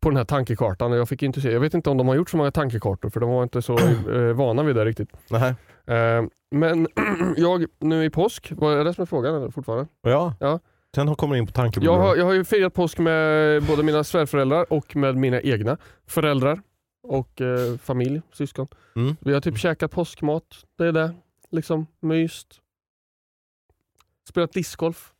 på 0.00 0.10
den 0.10 0.16
här 0.16 0.24
tankekartan. 0.24 0.92
Jag, 0.92 1.08
fick 1.08 1.22
inte 1.22 1.40
se, 1.40 1.52
jag 1.52 1.60
vet 1.60 1.74
inte 1.74 1.90
om 1.90 1.96
de 1.96 2.08
har 2.08 2.14
gjort 2.14 2.30
så 2.30 2.36
många 2.36 2.50
tankekartor 2.50 3.10
för 3.10 3.20
de 3.20 3.30
var 3.30 3.42
inte 3.42 3.62
så 3.62 3.78
eh, 4.14 4.32
vana 4.32 4.62
vid 4.62 4.76
det 4.76 4.84
riktigt. 4.84 5.08
Nähä. 5.30 5.48
Eh, 5.86 6.24
men 6.50 6.88
jag, 7.36 7.64
nu 7.78 8.04
i 8.04 8.10
påsk, 8.10 8.52
vad 8.56 8.78
är 8.78 8.84
det 8.84 8.94
som 8.94 9.02
är 9.02 9.06
frågan 9.06 9.34
eller, 9.34 9.50
fortfarande? 9.50 9.86
Ja. 10.02 10.34
Ja. 10.40 10.60
Sen 10.94 11.14
kommer 11.14 11.36
in 11.36 11.46
på 11.46 11.52
tankebubblor. 11.52 11.94
Jag 11.94 12.02
har, 12.02 12.16
jag 12.16 12.24
har 12.24 12.32
ju 12.32 12.44
firat 12.44 12.74
påsk 12.74 12.98
med 12.98 13.62
både 13.62 13.82
mina 13.82 14.04
svärföräldrar 14.04 14.72
och 14.72 14.96
med 14.96 15.16
mina 15.16 15.40
egna 15.40 15.76
föräldrar 16.06 16.60
och 17.02 17.40
eh, 17.40 17.76
familj, 17.78 18.22
syskon. 18.32 18.66
Mm. 18.96 19.16
Vi 19.20 19.32
har 19.34 19.40
typ 19.40 19.58
käkat 19.58 19.90
påskmat, 19.90 20.44
det 20.78 20.86
är 20.86 20.92
det. 20.92 21.14
Liksom 21.50 21.86
myst. 22.00 22.60
Spelat 24.28 24.52
discgolf. 24.52 25.12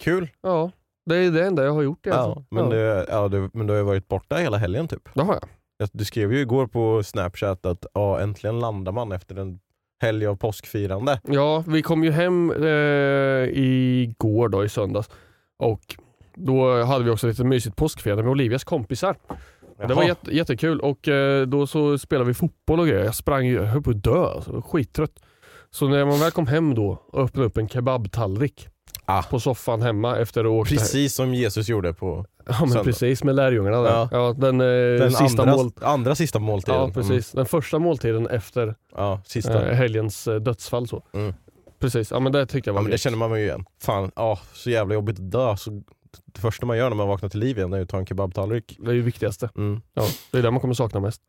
Kul. 0.00 0.28
Ja, 0.42 0.70
det 1.06 1.16
är 1.16 1.30
det 1.30 1.46
enda 1.46 1.64
jag 1.64 1.72
har 1.72 1.82
gjort. 1.82 2.06
Ja, 2.06 2.14
Alltså. 2.14 2.44
men, 2.50 2.64
ja. 2.64 2.70
Du, 2.70 3.06
ja, 3.08 3.28
du, 3.28 3.50
men 3.52 3.66
du 3.66 3.72
har 3.72 3.78
ju 3.78 3.84
varit 3.84 4.08
borta 4.08 4.36
hela 4.36 4.56
helgen 4.56 4.88
typ. 4.88 5.08
det 5.14 5.22
har. 5.22 5.38
Jag- 5.76 5.88
Du 5.92 6.04
skrev 6.04 6.32
ju 6.32 6.40
igår 6.40 6.66
på 6.66 7.02
snapchat 7.02 7.66
att 7.66 7.86
ja, 7.94 8.20
äntligen 8.20 8.58
landar 8.60 8.92
man 8.92 9.12
efter 9.12 9.36
en 9.36 9.60
helg 10.00 10.26
av 10.26 10.36
påskfirande. 10.36 11.20
Ja, 11.24 11.64
vi 11.66 11.82
kom 11.82 12.04
ju 12.04 12.10
hem 12.10 12.50
eh, 12.50 13.48
igår 13.58 14.48
då 14.48 14.64
i 14.64 14.68
söndags 14.68 15.10
och 15.56 15.96
då 16.34 16.82
hade 16.82 17.04
vi 17.04 17.10
också 17.10 17.26
lite 17.26 17.44
mysigt 17.44 17.76
påskfirande 17.76 18.22
med 18.22 18.30
Olivias 18.32 18.64
kompisar. 18.64 19.16
Det 19.86 19.94
var 19.94 20.02
jätte, 20.04 20.34
jättekul 20.36 20.80
och 20.80 21.08
eh, 21.08 21.46
då 21.46 21.66
så 21.66 21.98
spelade 21.98 22.28
vi 22.28 22.34
fotboll 22.34 22.80
och 22.80 22.86
grejer. 22.86 23.04
Jag 23.04 23.14
sprang 23.14 23.46
ju, 23.46 23.54
jag 23.54 23.62
höll 23.64 23.82
på 23.82 23.90
att 23.90 24.02
dö, 24.04 24.26
alltså. 24.26 24.62
Skittrött. 24.62 25.12
Så 25.70 25.88
när 25.88 26.04
man 26.04 26.20
väl 26.20 26.30
kom 26.30 26.46
hem 26.46 26.74
då 26.74 27.02
och 27.12 27.22
öppnade 27.24 27.46
upp 27.46 27.56
en 27.56 27.68
kebabtallrik 27.68 28.68
Ah. 29.10 29.22
på 29.22 29.40
soffan 29.40 29.82
hemma 29.82 30.16
efter 30.16 30.40
att 30.40 30.50
ha 30.50 30.56
åkt 30.58 30.70
Precis 30.70 31.14
som 31.14 31.34
Jesus 31.34 31.68
gjorde 31.68 31.92
på 31.94 32.26
Ja 32.46 32.54
men 32.60 32.68
söndag. 32.68 32.84
precis 32.84 33.24
med 33.24 33.34
lärjungarna 33.34 33.82
där. 33.82 33.90
Ja. 33.90 34.08
Ja. 34.12 34.34
den 34.38 34.60
eh, 34.60 34.66
den 35.00 35.12
sista 35.12 35.42
andra, 35.42 35.56
mål... 35.56 35.70
andra 35.80 36.14
sista 36.14 36.38
måltiden. 36.38 36.80
Ja 36.80 36.90
precis, 36.94 37.32
den 37.32 37.46
första 37.46 37.78
måltiden 37.78 38.26
efter 38.26 38.62
Mm. 38.62 38.74
Ja, 38.96 39.20
sista. 39.26 39.66
eh, 39.68 39.74
helgens 39.76 40.28
eh, 40.28 40.36
dödsfall. 40.36 40.88
Så. 40.88 41.02
Mm. 41.14 41.34
Precis, 41.78 42.10
ja 42.10 42.20
men 42.20 42.32
det 42.32 42.46
tyckte 42.46 42.70
jag 42.70 42.74
var 42.74 42.80
Ja, 42.80 42.82
men 42.82 42.90
det 42.90 42.98
känner 42.98 43.16
man 43.18 43.38
ju 43.40 43.44
igen. 43.46 43.64
Fan, 43.82 44.10
ja, 44.16 44.38
så 44.52 44.70
jävla 44.70 44.94
jobbigt 44.94 45.18
att 45.18 45.30
dö. 45.30 45.56
Så 45.56 45.82
det 46.24 46.40
första 46.40 46.66
man 46.66 46.76
gör 46.78 46.88
när 46.88 46.96
man 46.96 47.08
vaknar 47.08 47.28
till 47.28 47.40
liv 47.40 47.58
igen 47.58 47.72
är 47.72 47.80
att 47.80 47.88
ta 47.88 47.98
en 47.98 48.06
kebabtallrik. 48.06 48.76
Det 48.80 48.90
är 48.90 48.92
ju 48.94 48.98
det 49.00 49.04
viktigaste. 49.06 49.50
Mm. 49.56 49.80
Ja, 49.94 50.02
det 50.32 50.38
är 50.38 50.42
det 50.42 50.50
man 50.50 50.60
kommer 50.60 50.74
sakna 50.74 51.00
mest. 51.00 51.22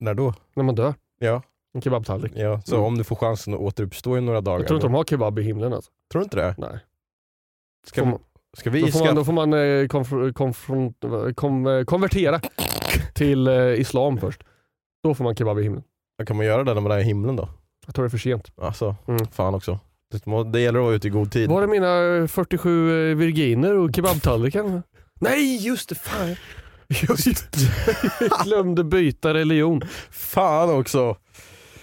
När 0.00 0.14
då? 0.14 0.34
När 0.54 0.64
man 0.64 0.74
dör. 0.74 0.94
Ja, 1.18 1.42
En 1.74 1.82
kebabtallrik. 1.82 2.32
ja. 2.36 2.60
så 2.60 2.74
Mm. 2.74 2.86
om 2.86 2.98
du 2.98 3.04
får 3.04 3.16
chansen 3.16 3.54
att 3.54 3.60
återuppstå 3.60 4.18
i 4.18 4.20
några 4.20 4.40
dagar. 4.40 4.58
Jag 4.58 4.66
tror 4.68 4.76
inte 4.76 4.86
då- 4.86 4.92
de 4.92 4.94
har 4.96 5.04
kebab 5.04 5.38
i 5.38 5.42
himlen 5.42 5.72
alltså. 5.72 5.90
Tror 6.12 6.20
du 6.20 6.24
inte 6.24 6.36
det? 6.36 6.54
Nej. 6.58 6.78
Ska, 7.86 8.00
Får 8.00 8.06
man, 8.10 8.18
ska 8.56 8.70
då, 8.70 8.74
vi 8.76 8.92
får 8.92 9.04
man, 9.04 9.14
då 9.14 9.24
får 9.24 9.32
man 9.32 9.52
eh, 9.52 9.56
konfr- 9.86 10.32
konfront- 10.32 11.34
kom, 11.34 11.66
eh, 11.66 11.84
konvertera 11.84 12.40
till 13.14 13.46
eh, 13.48 13.54
islam 13.80 14.18
först. 14.18 14.42
Då 15.02 15.14
får 15.14 15.24
man 15.24 15.36
kebab 15.36 15.58
i 15.58 15.62
himlen. 15.62 15.82
Kan 16.26 16.36
man 16.36 16.46
göra 16.46 16.64
det 16.64 16.74
när 16.74 16.80
man 16.80 16.92
är 16.92 16.98
i 16.98 17.02
himlen 17.02 17.36
då? 17.36 17.48
Jag 17.86 17.94
tror 17.94 18.04
det 18.04 18.06
är 18.06 18.10
för 18.10 18.18
sent. 18.18 18.52
Alltså, 18.56 18.96
Mm. 19.08 19.26
fan 19.26 19.54
också. 19.54 19.78
Det, 20.52 20.60
gäller 20.60 20.78
att 20.78 20.84
vara 20.84 20.94
ute 20.94 21.08
i 21.08 21.10
god 21.10 21.32
tid. 21.32 21.50
Var 21.50 21.62
är 21.62 21.66
mina 21.66 22.16
eh, 22.22 22.26
47 22.26 23.10
eh, 23.10 23.16
virginer 23.16 23.74
och 23.74 23.90
kebabtallriken? 23.96 24.82
Nej 25.20 25.66
just 25.66 25.88
det, 25.88 25.94
fan. 25.94 26.36
Just 26.88 27.52
det. 27.52 27.58
Jag 28.20 28.44
glömde 28.44 28.84
byta 28.84 29.34
religion. 29.34 29.82
Fan 30.10 30.70
också! 30.70 31.16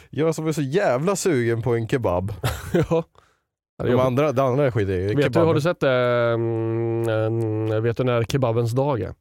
Jag 0.09 0.35
som 0.35 0.47
är 0.47 0.51
så 0.51 0.61
jävla 0.61 1.15
sugen 1.15 1.61
på 1.61 1.75
en 1.75 1.87
kebab. 1.87 2.33
ja. 2.89 3.03
De 3.83 3.99
andra, 3.99 4.31
det 4.31 4.43
andra 4.43 4.71
skiter 4.71 4.93
jag 4.93 5.11
i. 5.11 5.15
Vet 5.15 5.33
du, 5.33 5.39
har 5.39 5.53
du 5.53 5.61
sett 5.61 5.79
det? 5.79 5.89
mm, 5.89 7.09
mm, 7.09 7.83
vet 7.83 7.97
du 7.97 8.03
när 8.03 8.23
kebabens 8.23 8.71
dag 8.71 9.01
är? 9.01 9.13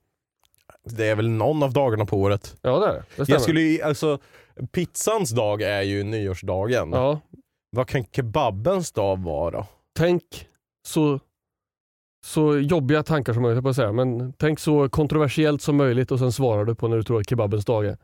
Det 0.84 1.06
är 1.06 1.14
väl 1.14 1.28
någon 1.28 1.62
av 1.62 1.72
dagarna 1.72 2.06
på 2.06 2.16
året. 2.16 2.56
Ja 2.62 2.78
det 2.78 2.86
är 2.86 2.92
det. 2.92 2.98
det 2.98 3.12
stämmer. 3.12 3.30
Jag 3.30 3.42
skulle 3.42 3.60
ju, 3.60 3.82
alltså, 3.82 4.18
pizzans 4.72 5.30
dag 5.30 5.62
är 5.62 5.82
ju 5.82 6.02
nyårsdagen. 6.02 6.92
ja, 6.92 7.20
Vad 7.70 7.88
kan 7.88 8.04
kebabens 8.04 8.92
dag 8.92 9.18
vara 9.22 9.50
då? 9.50 9.66
tänk 9.92 10.48
så, 10.86 11.20
så 12.26 12.58
jobbiga 12.58 13.02
tankar 13.02 13.32
som 13.32 13.42
möjligt, 13.42 13.62
på 13.62 13.68
att 13.68 13.76
säga. 13.76 13.92
men 13.92 14.32
tänk 14.32 14.58
så 14.58 14.88
kontroversiellt 14.88 15.62
som 15.62 15.76
möjligt 15.76 16.10
och 16.10 16.18
sen 16.18 16.32
svarar 16.32 16.64
du 16.64 16.74
på 16.74 16.88
när 16.88 16.96
du 16.96 17.02
tror 17.02 17.20
att 17.20 17.28
kebabens 17.30 17.64
dag 17.64 17.86
är. 17.86 17.96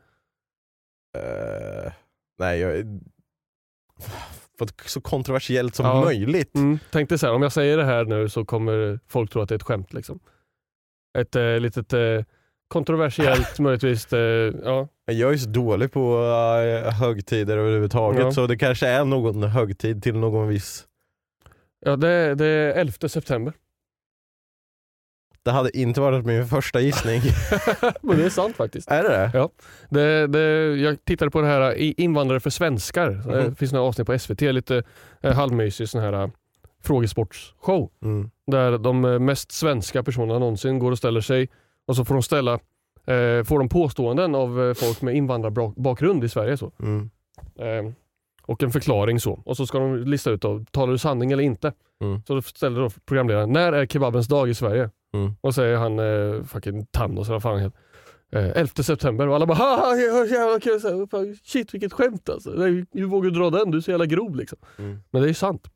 Eh, 1.17 1.91
nej, 2.39 2.59
jag... 2.59 2.99
Så 4.85 5.01
kontroversiellt 5.01 5.75
som 5.75 5.85
Ja. 5.85 6.03
möjligt. 6.03 6.55
Mm. 6.55 6.79
Tänk 6.91 7.09
dig 7.09 7.17
så 7.17 7.27
här, 7.27 7.33
om 7.33 7.41
jag 7.41 7.51
säger 7.51 7.77
det 7.77 7.85
här 7.85 8.05
nu 8.05 8.29
så 8.29 8.45
kommer 8.45 8.99
folk 9.07 9.31
tro 9.31 9.41
att 9.41 9.49
det 9.49 9.55
är 9.55 9.57
ett 9.57 9.63
skämt. 9.63 9.93
Liksom. 9.93 10.19
Ett 11.17 11.35
eh, 11.35 11.59
litet 11.59 11.93
eh, 11.93 12.23
kontroversiellt 12.67 13.59
möjligtvis. 13.59 14.13
Eh, 14.13 14.53
ja. 14.63 14.87
Jag 15.11 15.33
är 15.33 15.37
så 15.37 15.49
dålig 15.49 15.91
på 15.91 16.17
uh, 16.19 16.91
högtider 16.91 17.57
överhuvudtaget 17.57 18.21
Ja. 18.21 18.31
så 18.31 18.47
det 18.47 18.57
kanske 18.57 18.87
är 18.87 19.05
någon 19.05 19.43
högtid 19.43 20.03
till 20.03 20.15
någon 20.17 20.47
viss... 20.47 20.85
Ja, 21.79 21.95
det, 21.95 22.35
det 22.35 22.45
är 22.45 22.73
11 22.73 23.09
september. 23.09 23.53
Det 25.43 25.51
hade 25.51 25.77
inte 25.77 26.01
varit 26.01 26.25
min 26.25 26.47
första 26.47 26.79
gissning. 26.81 27.21
Men 28.01 28.17
det 28.17 28.25
är 28.25 28.29
sant 28.29 28.55
faktiskt. 28.55 28.91
är 28.91 29.03
det 29.03 29.09
det? 29.09 29.31
Ja. 29.33 29.49
Det, 29.89 30.27
det, 30.27 30.75
jag 30.75 31.05
tittade 31.05 31.31
på 31.31 31.41
det 31.41 31.47
här 31.47 31.75
i- 31.77 31.93
Invandrare 31.97 32.39
för 32.39 32.49
svenskar. 32.49 33.09
Det 33.09 33.43
Mhm. 33.43 33.55
finns 33.55 33.71
några 33.73 33.85
avsnitt 33.87 34.07
på 34.07 34.19
SVT, 34.19 34.41
lite 34.41 34.83
eh, 35.21 35.33
halvmysig 35.33 35.89
sån 35.89 36.01
här 36.01 36.13
eh, 36.13 36.29
frågesportsshow. 36.83 37.91
Mm. 38.03 38.29
Där 38.47 38.77
de 38.77 39.05
eh, 39.05 39.19
mest 39.19 39.51
svenska 39.51 40.03
personerna 40.03 40.39
någonsin 40.39 40.79
går 40.79 40.91
och 40.91 40.97
ställer 40.97 41.21
sig 41.21 41.49
och 41.87 41.95
så 41.95 42.05
får 42.05 42.13
de 42.15 42.23
ställa 42.23 42.59
eh, 43.07 43.43
får 43.43 43.59
de 43.59 43.69
påståenden 43.69 44.35
av 44.35 44.61
eh, 44.63 44.73
folk 44.73 45.01
med 45.01 45.15
invandrarbakgrund 45.15 46.23
i 46.23 46.29
Sverige. 46.29 46.57
Så. 46.57 46.71
Mm. 46.79 47.09
Eh, 47.59 47.93
och 48.41 48.63
en 48.63 48.71
förklaring 48.71 49.19
så. 49.19 49.41
Och 49.45 49.57
så 49.57 49.67
ska 49.67 49.79
de 49.79 49.97
lista 49.97 50.31
ut 50.31 50.41
då, 50.41 50.65
talar 50.71 50.91
du 50.91 50.97
sanning 50.97 51.31
eller 51.31 51.43
inte? 51.43 51.73
Mm. 52.01 52.21
Så 52.27 52.35
då 52.35 52.41
ställer 52.41 52.81
då 52.81 52.89
programledaren, 53.05 53.53
när 53.53 53.73
är 53.73 53.85
kebabens 53.85 54.27
dag 54.27 54.49
i 54.49 54.53
Sverige? 54.53 54.89
Mm. 55.13 55.33
Och 55.41 55.55
säger 55.55 55.77
han, 55.77 55.99
eh, 55.99 56.43
fucking 56.43 56.85
Thanos 56.85 57.27
eller 57.27 57.35
vad 57.35 57.43
fan 57.43 57.59
heter. 57.59 57.79
Eh, 58.31 58.57
11 58.57 58.83
september 58.83 59.27
och 59.27 59.35
alla 59.35 59.45
bara 59.45 59.57
haha 59.57 59.95
jävla 60.25 60.59
kul. 60.59 61.37
Shit 61.43 61.73
vilket 61.73 61.93
skämt 61.93 62.29
alltså. 62.29 62.51
Hur 62.51 63.05
vågar 63.05 63.29
du 63.29 63.39
dra 63.39 63.49
den? 63.49 63.71
Du 63.71 63.77
är 63.77 63.81
så 63.81 63.91
jävla 63.91 64.05
grov 64.05 64.35
liksom. 64.35 64.57
Mm. 64.77 64.99
Men 65.11 65.21
det 65.21 65.25
är 65.25 65.29
ju 65.29 65.33
sant. 65.33 65.67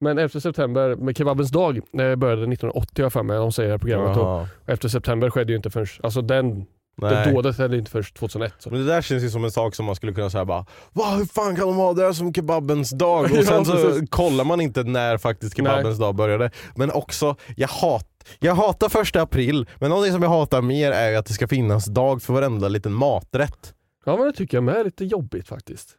Men 0.00 0.18
11 0.18 0.40
september 0.40 0.96
med 0.96 1.16
kebabens 1.16 1.50
dag 1.50 1.76
eh, 1.76 1.82
började 1.92 2.42
1980 2.42 2.90
har 2.96 3.04
jag 3.04 3.12
för 3.12 3.22
mig, 3.22 3.36
de 3.36 3.52
säger 3.52 3.68
i 3.68 3.70
det 3.70 3.74
här 3.74 3.78
programmet. 3.78 4.16
Och. 4.16 4.46
11 4.66 4.88
september 4.88 5.30
skedde 5.30 5.52
ju 5.52 5.56
inte 5.56 5.70
förrän, 5.70 5.86
alltså 6.02 6.22
den, 6.22 6.66
det 7.00 7.10
Nej. 7.10 7.32
dådet 7.32 7.56
skedde 7.56 7.76
inte 7.78 7.90
först 7.90 8.16
2001. 8.16 8.54
Så. 8.58 8.70
Men 8.70 8.78
det 8.78 8.86
där 8.86 9.02
känns 9.02 9.24
ju 9.24 9.30
som 9.30 9.44
en 9.44 9.50
sak 9.50 9.74
som 9.74 9.86
man 9.86 9.96
skulle 9.96 10.12
kunna 10.12 10.30
säga 10.30 10.44
bara 10.44 10.66
Wow, 10.92 11.06
hur 11.18 11.24
fan 11.24 11.56
kan 11.56 11.66
de 11.66 11.76
ha 11.76 11.92
det 11.92 12.02
här 12.02 12.12
som 12.12 12.34
kebabens 12.34 12.90
dag? 12.90 13.24
Och 13.38 13.44
sen 13.44 13.64
så 13.64 14.06
kollar 14.10 14.44
man 14.44 14.60
inte 14.60 14.82
när 14.82 15.18
faktiskt 15.18 15.56
kebabens 15.56 15.98
dag 15.98 16.14
började. 16.14 16.50
Men 16.74 16.90
också, 16.90 17.36
jag, 17.56 17.68
hat, 17.68 18.08
jag 18.38 18.54
hatar 18.54 18.88
första 18.88 19.22
april, 19.22 19.66
men 19.78 19.90
någonting 19.90 20.12
som 20.12 20.22
jag 20.22 20.30
hatar 20.30 20.62
mer 20.62 20.92
är 20.92 21.16
att 21.16 21.26
det 21.26 21.32
ska 21.32 21.48
finnas 21.48 21.86
dag 21.86 22.22
för 22.22 22.32
varenda 22.32 22.68
liten 22.68 22.92
maträtt. 22.92 23.72
Ja 24.04 24.16
men 24.16 24.26
det 24.26 24.32
tycker 24.32 24.56
jag 24.56 24.64
med 24.64 24.76
är 24.76 24.84
lite 24.84 25.04
jobbigt 25.04 25.48
faktiskt. 25.48 25.96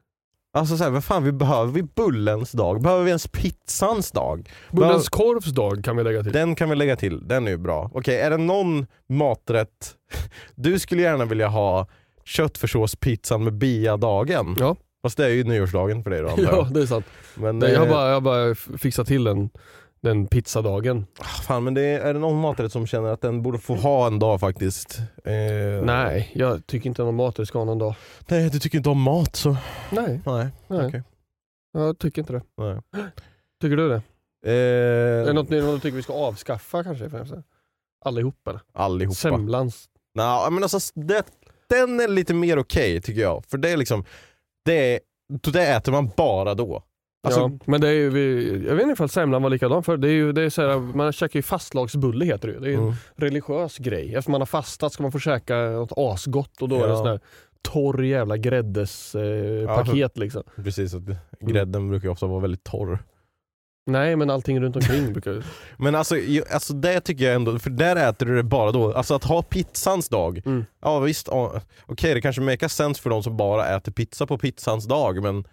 Alltså 0.57 0.77
såhär, 0.77 0.91
vad 0.91 1.03
fan 1.03 1.23
vi 1.23 1.31
behöver 1.31 1.71
vi 1.71 1.83
bullens 1.83 2.51
dag? 2.51 2.81
Behöver 2.81 3.03
vi 3.03 3.09
ens 3.09 3.27
pizzans 3.27 4.11
dag? 4.11 4.49
Bullens 4.71 5.09
korvs 5.09 5.45
dag 5.45 5.83
kan 5.83 5.97
vi 5.97 6.03
lägga 6.03 6.23
till. 6.23 6.31
Den 6.31 6.55
kan 6.55 6.69
vi 6.69 6.75
lägga 6.75 6.95
till, 6.95 7.27
den 7.27 7.47
är 7.47 7.51
ju 7.51 7.57
bra. 7.57 7.91
Okej, 7.93 8.19
är 8.19 8.29
det 8.29 8.37
någon 8.37 8.87
maträtt 9.09 9.95
du 10.55 10.79
skulle 10.79 11.01
gärna 11.01 11.25
vilja 11.25 11.47
ha 11.47 11.87
köttfärssåspizzan 12.25 13.43
med 13.43 13.53
bia-dagen? 13.53 14.55
Ja. 14.59 14.75
Fast 15.01 15.17
det 15.17 15.25
är 15.25 15.29
ju 15.29 15.43
nyårsdagen 15.43 16.03
för 16.03 16.09
dig 16.09 16.21
då 16.21 16.29
antar 16.29 16.43
Ja 16.51 16.55
jag. 16.55 16.73
det 16.73 16.81
är 16.81 16.85
sant. 16.85 17.05
Men, 17.35 17.59
Nej, 17.59 17.71
jag, 17.71 17.79
har 17.79 17.87
eh, 17.87 17.91
bara, 17.93 18.07
jag 18.07 18.13
har 18.13 18.21
bara 18.21 18.55
fixat 18.77 19.07
till 19.07 19.23
den, 19.23 19.49
den 20.01 20.27
pizzadagen. 20.27 21.05
Fan 21.47 21.63
men 21.63 21.73
det 21.73 21.81
är, 21.81 21.99
är 21.99 22.13
det 22.13 22.19
någon 22.19 22.39
maträtt 22.39 22.71
som 22.71 22.87
känner 22.87 23.09
att 23.09 23.21
den 23.21 23.41
borde 23.41 23.57
få 23.57 23.75
ha 23.75 24.07
en 24.07 24.19
dag 24.19 24.39
faktiskt? 24.39 24.99
Eh, 25.23 25.83
Nej, 25.83 26.31
jag 26.35 26.67
tycker 26.67 26.89
inte 26.89 27.03
någon 27.03 27.15
mat 27.15 27.47
ska 27.47 27.57
ha 27.57 27.65
någon 27.65 27.77
dag. 27.77 27.95
Nej 28.27 28.49
du 28.49 28.59
tycker 28.59 28.77
inte 28.77 28.89
om 28.89 29.01
mat 29.01 29.35
så... 29.35 29.57
Nej, 29.91 30.21
Nej. 30.25 30.47
nej. 30.67 30.87
Okej. 30.87 31.03
jag 31.73 31.99
tycker 31.99 32.21
inte 32.21 32.33
det. 32.33 32.41
Nej. 32.57 32.79
Tycker 33.61 33.77
du 33.77 33.89
det? 33.89 34.01
Eh, 34.45 35.21
Är 35.21 35.25
det 35.25 35.33
något, 35.33 35.49
du 35.49 35.79
tycker 35.79 35.95
vi 35.95 36.03
ska 36.03 36.13
avskaffa 36.13 36.83
kanske? 36.83 37.09
främst? 37.09 37.33
Allihop 38.05 38.47
eller? 38.47 38.61
allihopa. 38.73 39.15
Semlans. 39.15 39.89
Nej, 40.15 40.51
men 40.51 40.63
alltså, 40.63 40.79
det, 40.95 41.23
den 41.69 41.99
är 41.99 42.07
lite 42.07 42.33
mer 42.33 42.59
okej 42.59 43.01
tycker 43.01 43.21
jag. 43.21 43.45
För 43.45 43.57
det 43.57 43.69
är 43.69 43.77
liksom, 43.77 44.05
det, 44.65 44.99
det 45.53 45.67
äter 45.67 45.91
man 45.91 46.11
bara 46.17 46.53
då. 46.53 46.83
Alltså, 47.23 47.39
ja, 47.39 47.51
men 47.65 47.81
det 47.81 47.87
är 47.87 47.93
ju, 47.93 48.09
vi, 48.09 48.51
jag 48.67 48.75
vet 48.75 48.81
inte 48.81 48.93
ifall 48.93 49.09
semlan 49.09 49.43
var 49.43 49.49
likadan 49.49 49.83
för 49.83 49.97
det 49.97 50.07
är 50.07 50.11
ju, 50.11 50.31
det 50.31 50.41
är 50.41 50.49
så 50.49 50.61
här, 50.61 50.77
man 50.79 51.11
käkar 51.11 51.39
ju 51.39 51.43
fastlagsbulle 51.43 52.25
heter 52.25 52.47
det 52.47 52.53
ju. 52.53 52.59
Det 52.59 52.67
är 52.67 52.69
ju 52.69 52.75
en 52.75 52.83
mm. 52.83 52.93
religiös 53.15 53.77
grej. 53.77 54.15
Efter 54.15 54.31
man 54.31 54.41
har 54.41 54.45
fastat 54.45 54.93
ska 54.93 55.03
man 55.03 55.11
få 55.11 55.19
käka 55.19 55.55
något 55.55 55.91
asgott 55.97 56.61
och 56.61 56.69
då 56.69 56.75
är 56.75 56.87
det 56.87 56.87
Ja. 56.87 56.97
sån 56.97 57.07
här 57.07 57.19
torr 57.61 58.03
jävla 58.03 58.37
gräddes 58.37 59.15
eh, 59.15 59.21
Ja, 59.23 59.75
paket 59.75 60.17
liksom. 60.17 60.43
Precis, 60.55 60.93
att 60.93 61.03
grädden 61.39 61.89
brukar 61.89 62.07
ju 62.07 62.11
ofta 62.11 62.27
vara 62.27 62.39
väldigt 62.39 62.63
torr. 62.63 62.99
Nej 63.87 64.15
men 64.15 64.29
allting 64.29 64.59
runt 64.59 64.75
omkring 64.75 65.13
brukar 65.13 65.31
ju... 65.31 65.41
Men 65.77 65.95
alltså, 65.95 66.15
alltså 66.53 66.73
det 66.73 66.99
tycker 67.01 67.25
jag 67.25 67.35
ändå, 67.35 67.59
för 67.59 67.69
där 67.69 67.95
äter 68.09 68.25
du 68.25 68.35
det 68.35 68.43
bara 68.43 68.71
då. 68.71 68.93
Alltså 68.93 69.15
att 69.15 69.23
ha 69.23 69.41
pizzans 69.43 70.09
dag, 70.09 70.41
Mm. 70.45 70.65
ja 70.81 70.99
visst, 70.99 71.27
ja, 71.31 71.61
okej 71.85 72.13
det 72.13 72.21
kanske 72.21 72.41
makar 72.41 72.67
sense 72.67 73.01
för 73.01 73.09
de 73.09 73.23
som 73.23 73.37
bara 73.37 73.75
äter 73.75 73.91
pizza 73.91 74.27
på 74.27 74.37
pizzans 74.37 74.85
dag 74.85 75.23
men 75.23 75.43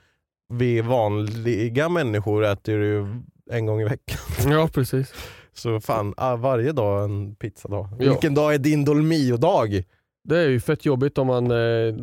vi 0.48 0.80
vanliga 0.80 1.88
människor 1.88 2.44
äter 2.44 2.74
ju 2.74 3.06
en 3.50 3.66
gång 3.66 3.80
i 3.80 3.84
veckan. 3.84 4.18
Ja 4.52 4.68
precis. 4.72 5.12
Så 5.52 5.80
fan, 5.80 6.14
ah, 6.16 6.36
varje 6.36 6.72
dag 6.72 7.04
en 7.04 7.34
pizzadag. 7.34 7.88
Ja. 7.98 8.10
Vilken 8.10 8.34
dag 8.34 8.54
är 8.54 8.58
din 8.58 8.84
Dolmio-dag? 8.84 9.84
Det 10.28 10.38
är 10.38 10.48
ju 10.48 10.60
fett 10.60 10.84
jobbigt 10.84 11.18
om 11.18 11.26
man 11.26 11.50
eh, 11.50 11.94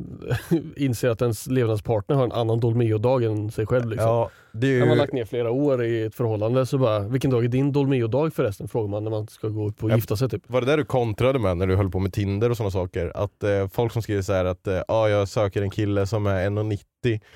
inser 0.75 1.10
att 1.10 1.21
ens 1.21 1.48
levnadspartner 1.48 2.15
har 2.15 2.24
en 2.24 2.31
annan 2.31 2.60
Dolmio-dag 2.60 3.23
än 3.23 3.51
sig 3.51 3.65
själv. 3.65 3.89
Liksom. 3.89 4.08
Ja, 4.10 4.30
det 4.53 4.67
är 4.67 4.79
När 4.79 4.85
man 4.85 4.95
ju... 4.95 5.01
lagt 5.01 5.13
ner 5.13 5.25
flera 5.25 5.51
år 5.51 5.83
i 5.83 6.03
ett 6.03 6.15
förhållande 6.15 6.65
så 6.65 6.77
bara, 6.77 6.99
vilken 6.99 7.31
dag 7.31 7.43
är 7.45 7.47
din 7.47 7.71
Dolmio-dag 7.71 8.33
förresten? 8.33 8.67
Frågar 8.67 8.87
man 8.89 9.03
när 9.03 9.11
man 9.11 9.27
ska 9.27 9.47
gå 9.47 9.67
upp 9.67 9.83
och 9.83 9.91
Ja. 9.91 9.95
gifta 9.95 10.15
sig 10.17 10.29
typ. 10.29 10.43
Var 10.47 10.61
det 10.61 10.67
där 10.67 10.77
du 10.77 10.85
kontrade 10.85 11.39
med 11.39 11.57
när 11.57 11.67
du 11.67 11.75
höll 11.75 11.89
på 11.91 11.99
med 11.99 12.13
Tinder 12.13 12.49
och 12.49 12.57
sådana 12.57 12.71
saker? 12.71 13.11
Att 13.15 13.43
eh, 13.43 13.67
folk 13.67 13.91
som 13.93 14.01
skriver 14.01 14.21
så 14.21 14.33
här 14.33 14.45
att 14.45 14.67
eh, 14.67 14.79
ah, 14.87 15.07
jag 15.07 15.27
söker 15.27 15.61
en 15.61 15.69
kille 15.69 16.07
som 16.07 16.25
är 16.27 16.49
1,90 16.49 16.79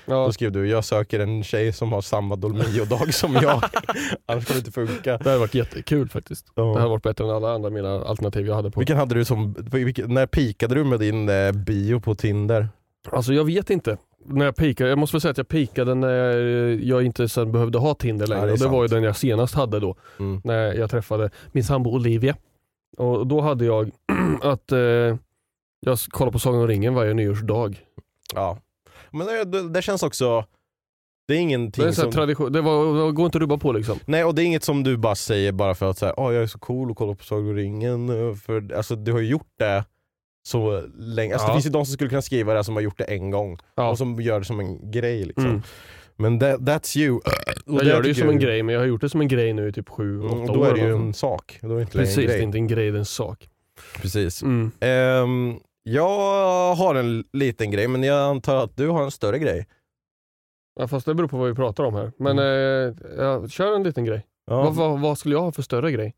Ja, 0.06 0.14
Då 0.26 0.32
skrev 0.32 0.52
du 0.52 0.68
jag 0.68 0.84
söker 0.84 1.20
en 1.20 1.44
tjej 1.44 1.72
som 1.72 1.92
har 1.92 2.00
samma 2.00 2.36
Dolmio-dag 2.36 3.14
som 3.14 3.34
jag. 3.34 3.62
Annars 4.26 4.44
kommer 4.46 4.54
det 4.54 4.58
inte 4.58 4.72
funka. 4.72 5.18
det 5.18 5.24
hade 5.24 5.38
varit 5.38 5.54
jättekul 5.54 6.08
faktiskt. 6.08 6.46
Det 6.54 6.62
hade 6.62 6.88
varit 6.88 7.02
bättre 7.02 7.24
än 7.24 7.30
alla 7.30 7.50
andra 7.54 7.70
mina 7.70 8.04
alternativ 8.04 8.46
jag 8.46 8.54
hade 8.54 8.70
på. 8.70 8.80
Vilken 8.80 8.96
hade 8.96 9.14
du 9.14 9.24
som, 9.24 9.54
vilken, 9.72 10.14
när 10.14 10.26
pikade 10.26 10.74
du 10.74 10.84
med 10.84 11.00
din 11.00 11.28
eh, 11.28 11.52
bio 11.52 12.00
på 12.00 12.14
Tinder? 12.14 12.68
Alltså 13.10 13.32
jag 13.32 13.44
vet 13.44 13.70
inte. 13.70 13.96
När 14.28 14.44
jag 14.44 14.56
peakade, 14.56 14.90
jag 14.90 14.98
måste 14.98 15.14
väl 15.16 15.20
säga 15.20 15.30
att 15.30 15.38
jag 15.38 15.48
peakade 15.48 15.94
när 15.94 16.38
jag 16.82 17.02
inte 17.02 17.28
sen 17.28 17.52
behövde 17.52 17.78
ha 17.78 17.94
Tinder 17.94 18.26
längre. 18.26 18.40
Ja, 18.40 18.46
det 18.46 18.52
och 18.52 18.58
det 18.58 18.68
var 18.68 18.82
ju 18.82 18.88
den 18.88 19.02
jag 19.02 19.16
senast 19.16 19.54
hade 19.54 19.80
då. 19.80 19.96
Mm. 20.18 20.40
när 20.44 20.74
jag 20.74 20.90
träffade 20.90 21.30
min 21.52 21.64
sambo 21.64 21.90
Olivia. 21.90 22.36
Och 22.96 23.26
då 23.26 23.40
hade 23.40 23.64
jag 23.64 23.90
att 24.42 24.72
eh, 24.72 24.78
jag 25.80 25.98
kollar 26.10 26.32
på 26.32 26.38
Sagan 26.38 26.60
om 26.60 26.66
ringen 26.68 26.94
varje 26.94 27.14
nyårsdag. 27.14 27.74
Ja. 28.34 28.58
Men 29.10 29.26
det, 29.26 29.68
det, 29.68 29.82
känns 29.82 30.02
också, 30.02 30.44
det 31.28 31.34
är 31.34 31.38
ingenting 31.38 31.84
Det, 31.84 31.90
är 31.90 31.92
som... 31.92 32.10
tradition, 32.12 32.52
det, 32.52 32.60
var, 32.60 33.06
det 33.06 33.12
går 33.12 33.26
inte 33.26 33.38
att 33.38 33.42
rubba 33.42 33.56
på 33.58 33.72
liksom. 33.72 33.98
Nej 34.06 34.24
och 34.24 34.34
det 34.34 34.42
är 34.42 34.44
inget 34.44 34.64
som 34.64 34.82
du 34.82 34.96
bara 34.96 35.14
säger 35.14 35.52
bara 35.52 35.74
för 35.74 35.90
att 35.90 35.98
säga, 35.98 36.14
oh, 36.16 36.34
jag 36.34 36.42
är 36.42 36.46
så 36.46 36.58
cool 36.58 36.90
och 36.90 36.96
kollar 36.96 37.14
på 37.14 37.24
Sagan 37.24 37.44
om 37.48 37.54
ringen. 37.54 38.28
eh, 38.28 38.34
För, 38.34 38.74
alltså, 38.74 38.96
du 38.96 39.12
har 39.12 39.20
ju 39.20 39.28
gjort 39.28 39.48
det 39.58 39.84
så 40.46 40.82
länge. 40.98 41.32
Alltså, 41.34 41.46
Ja. 41.48 41.52
Det 41.52 41.56
finns 41.56 41.66
ju 41.66 41.70
de 41.70 41.86
som 41.86 41.92
skulle 41.92 42.10
kunna 42.10 42.22
skriva 42.22 42.54
det 42.54 42.64
som 42.64 42.74
har 42.76 42.82
gjort 42.82 42.98
det 42.98 43.04
en 43.04 43.30
gång 43.30 43.58
Ja. 43.74 43.90
och 43.90 43.98
som 43.98 44.20
gör 44.20 44.38
det 44.38 44.44
som 44.46 44.60
en 44.60 44.90
grej. 44.90 45.24
Liksom. 45.24 45.46
Mm. 45.46 45.62
Men 46.16 46.40
that, 46.40 46.60
that's 46.60 46.98
you. 46.98 47.16
Och 47.16 47.22
Jag 47.66 47.84
gör 47.84 48.02
det 48.02 48.08
ju 48.08 48.14
som 48.14 48.28
en 48.28 48.38
grej 48.38 48.62
men 48.62 48.72
jag 48.72 48.80
har 48.82 48.86
gjort 48.86 49.00
det 49.00 49.08
som 49.08 49.20
en 49.20 49.28
grej 49.28 49.52
nu 49.52 49.68
i 49.68 49.72
typ 49.72 49.88
sju, 49.88 50.20
åtta 50.22 50.34
Mm, 50.36 50.50
år. 50.50 50.54
då 50.54 50.64
är 50.64 50.74
det 50.74 50.80
ju 50.80 50.92
en 50.96 51.14
sak. 51.14 51.58
Då 51.62 51.70
är 51.70 51.74
det 51.76 51.80
inte 51.80 51.98
Precis, 51.98 52.16
en 52.18 52.24
det 52.26 52.32
är 52.32 52.34
grej. 52.36 52.42
inte 52.42 52.58
en 52.58 52.66
grej, 52.66 52.90
det 52.90 52.96
är 52.96 52.98
en 52.98 53.04
sak. 53.04 53.48
Precis. 54.02 54.42
Mm. 54.42 54.70
Ehm, 54.80 55.54
jag 55.82 56.74
har 56.74 56.94
en 56.94 57.24
liten 57.32 57.70
grej, 57.70 57.88
men 57.88 58.02
jag 58.02 58.18
antar 58.30 58.64
att 58.64 58.76
du 58.76 58.88
har 58.88 59.02
en 59.04 59.10
större 59.10 59.38
grej. 59.38 59.66
Ja, 60.80 60.88
fast 60.88 61.06
det 61.06 61.14
beror 61.14 61.28
på 61.28 61.36
vad 61.36 61.48
vi 61.48 61.54
pratar 61.54 61.84
om 61.84 61.94
här. 61.94 62.12
Men 62.18 62.38
eh, 62.38 62.94
jag 63.24 63.50
kör 63.50 63.76
en 63.76 63.82
liten 63.82 64.04
grej. 64.04 64.26
Ja. 64.46 64.56
Vad, 64.62 64.74
vad, 64.74 65.00
vad 65.00 65.18
skulle 65.18 65.34
jag 65.34 65.42
ha 65.42 65.52
för 65.52 65.62
större 65.62 65.92
grej? 65.92 66.14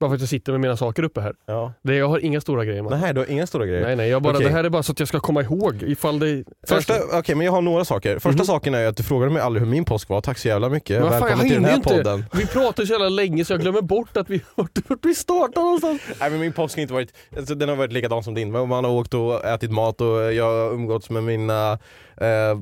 Bara 0.00 0.10
för 0.10 0.14
att 0.14 0.20
jag 0.20 0.28
sitter 0.28 0.52
med 0.52 0.60
mina 0.60 0.76
saker 0.76 1.02
uppe 1.02 1.20
här. 1.20 1.34
Ja. 1.46 1.72
Det, 1.82 1.94
jag 1.96 2.08
har 2.08 2.18
inga 2.18 2.40
stora 2.40 2.64
grejer. 2.64 2.82
Man. 2.82 3.00
Nej, 3.00 3.14
du 3.14 3.20
har 3.20 3.30
inga 3.30 3.46
stora 3.46 3.66
grejer. 3.66 3.82
Nej, 3.86 3.96
nej, 3.96 4.08
jag 4.08 4.22
bara, 4.22 4.34
Okej. 4.34 4.46
det 4.46 4.52
här 4.52 4.64
är 4.64 4.68
bara 4.70 4.82
så 4.82 4.92
att 4.92 4.98
jag 4.98 5.08
ska 5.08 5.20
komma 5.20 5.42
ihåg 5.42 5.82
ifall 5.82 6.18
det... 6.18 6.44
Första, 6.68 6.94
okej 7.12 7.34
men 7.34 7.44
jag 7.44 7.52
har 7.52 7.62
några 7.62 7.84
saker. 7.84 8.18
Första 8.18 8.38
Mhm. 8.42 8.44
saken 8.46 8.74
är 8.74 8.86
att 8.86 8.96
du 8.96 9.02
frågade 9.02 9.32
mig 9.32 9.42
aldrig 9.42 9.64
hur 9.64 9.70
min 9.70 9.84
påsk 9.84 10.08
var. 10.08 10.20
Tack 10.20 10.38
så 10.38 10.48
jävla 10.48 10.68
mycket. 10.68 11.00
Men 11.00 11.10
fan, 11.10 11.20
Välkommen 11.20 11.38
jag 11.38 11.46
till 11.46 11.54
den 11.54 11.64
här 11.64 11.76
inte. 11.76 11.88
podden. 11.94 12.24
Vi 12.32 12.46
pratar 12.46 12.84
så 12.84 12.92
jävla 12.92 13.08
länge 13.08 13.44
så 13.44 13.52
jag 13.52 13.60
glömmer 13.60 13.82
bort 13.82 14.16
att 14.16 14.30
vi, 14.30 14.42
vart, 14.54 14.78
vi 15.02 15.14
startar 15.14 15.62
någonstans. 15.62 16.02
Nej 16.20 16.30
men 16.30 16.40
min 16.40 16.52
påsk 16.52 16.76
har 16.76 16.82
inte 16.82 16.94
varit, 16.94 17.12
alltså, 17.36 17.54
den 17.54 17.68
har 17.68 17.76
varit 17.76 17.92
likadan 17.92 18.22
som 18.22 18.34
din. 18.34 18.50
Man 18.52 18.70
har 18.84 18.88
åkt 18.90 19.14
och 19.14 19.44
ätit 19.44 19.70
mat 19.70 20.00
och 20.00 20.32
jag 20.32 20.44
har 20.44 20.72
umgåtts 20.74 21.10
med 21.10 21.22
mina 21.24 21.72
eh, 22.20 22.58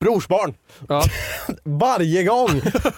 brorsbarn. 0.00 0.54
Ja. 0.88 1.02
Varje 1.64 2.24
gång! 2.24 2.48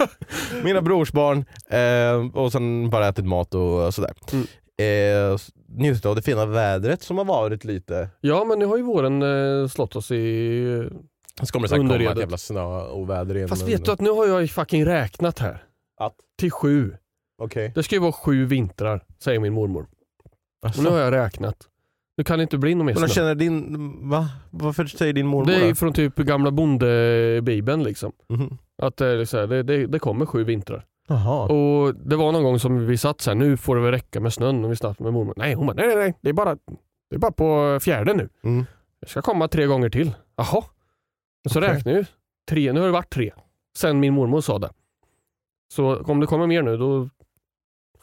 Mina 0.64 0.82
brorsbarn 0.82 1.44
eh, 1.70 2.36
och 2.36 2.52
sen 2.52 2.90
bara 2.90 3.08
ätit 3.08 3.24
mat 3.24 3.54
och 3.54 3.94
sådär. 3.94 4.12
Mm. 4.32 4.46
Eh, 4.80 5.38
njutit 5.68 6.06
av 6.06 6.16
det 6.16 6.22
fina 6.22 6.46
vädret 6.46 7.02
som 7.02 7.18
har 7.18 7.24
varit 7.24 7.64
lite. 7.64 8.08
ja 8.20 8.44
men 8.44 8.58
nu 8.58 8.66
har 8.66 8.76
ju 8.76 8.82
våren 8.82 9.22
eh, 9.22 9.68
slått 9.68 9.96
oss 9.96 10.10
i... 10.10 10.88
Så 11.42 11.46
kommer 11.46 11.64
det 11.64 11.68
säkert 11.68 11.80
komma 11.80 11.92
Underredet. 11.94 12.12
ett 12.16 12.20
jävla 12.20 12.36
snö 12.38 12.80
och 12.80 13.10
väder 13.10 13.36
igen. 13.36 13.48
Fast 13.48 13.68
vet 13.68 13.84
du 13.84 13.92
att 13.92 14.00
nu 14.00 14.10
har 14.10 14.26
jag 14.26 14.50
fucking 14.50 14.86
räknat 14.86 15.38
här. 15.38 15.62
Att? 16.00 16.14
Till 16.38 16.50
sju. 16.50 16.96
Okej. 17.42 17.72
Det 17.74 17.82
ska 17.82 17.94
ju 17.94 18.00
vara 18.00 18.12
sju 18.12 18.44
vintrar, 18.46 19.04
säger 19.24 19.40
min 19.40 19.52
mormor. 19.52 19.86
Alltså. 20.66 20.80
Och 20.80 20.84
nu 20.84 20.90
har 20.90 20.98
jag 20.98 21.12
räknat. 21.12 21.56
Nu 22.18 22.24
kan 22.24 22.38
det 22.38 22.42
inte 22.42 22.58
bli 22.58 22.74
någon 22.74 22.86
mer 22.86 22.94
snö. 22.94 23.08
känner 23.08 23.34
din, 23.34 23.74
va? 24.10 24.28
Varför 24.50 24.84
säger 24.86 25.12
din 25.12 25.26
mormor 25.26 25.46
Det 25.46 25.54
är 25.56 25.60
det? 25.60 25.66
ju 25.66 25.74
från 25.74 25.92
typ 25.92 26.16
gamla 26.16 26.50
bondebibeln 26.50 27.82
liksom. 27.82 28.12
Mhm. 28.28 28.58
Att 28.82 28.96
det, 28.96 29.06
är 29.06 29.24
så 29.24 29.38
här, 29.38 29.46
det, 29.46 29.62
det, 29.62 29.86
det 29.86 29.98
kommer 29.98 30.26
sju 30.26 30.44
vintrar. 30.44 30.84
Jaha. 31.08 31.44
Och 31.46 31.94
det 31.94 32.16
var 32.16 32.32
någon 32.32 32.42
gång 32.42 32.58
som 32.58 32.86
vi 32.86 32.98
satt 32.98 33.20
så 33.20 33.30
här, 33.30 33.34
nu 33.34 33.56
får 33.56 33.76
det 33.76 33.82
väl 33.82 33.90
räcka 33.90 34.20
med 34.20 34.32
snön 34.32 34.64
och 34.64 34.70
vi 34.70 34.76
snackade 34.76 35.04
med 35.04 35.12
mormor. 35.12 35.34
Nej, 35.36 35.54
hon 35.54 35.66
bara, 35.66 35.72
nej 35.74 35.86
nej 35.86 35.96
nej, 35.96 36.14
det 36.20 36.28
är 36.28 36.32
bara, 36.32 36.54
det 37.10 37.14
är 37.14 37.18
bara 37.18 37.32
på 37.32 37.78
fjärde 37.82 38.14
nu. 38.14 38.28
Mm. 38.42 38.64
Jag 39.00 39.10
ska 39.10 39.22
komma 39.22 39.48
tre 39.48 39.66
gånger 39.66 39.90
till. 39.90 40.14
Jaha. 40.36 40.64
Och 41.44 41.50
så 41.50 41.58
Okej. 41.58 41.70
räknar 41.70 41.92
ju. 41.92 42.04
Tre, 42.50 42.72
nu 42.72 42.80
har 42.80 42.86
det 42.86 42.92
varit 42.92 43.10
tre. 43.12 43.30
Sen 43.76 44.00
min 44.00 44.14
mormor 44.14 44.40
sa 44.40 44.58
det. 44.58 44.70
Så 45.74 45.96
om 45.96 46.20
det 46.20 46.26
kommer 46.26 46.46
mer 46.46 46.62
nu 46.62 46.76
då 46.76 47.08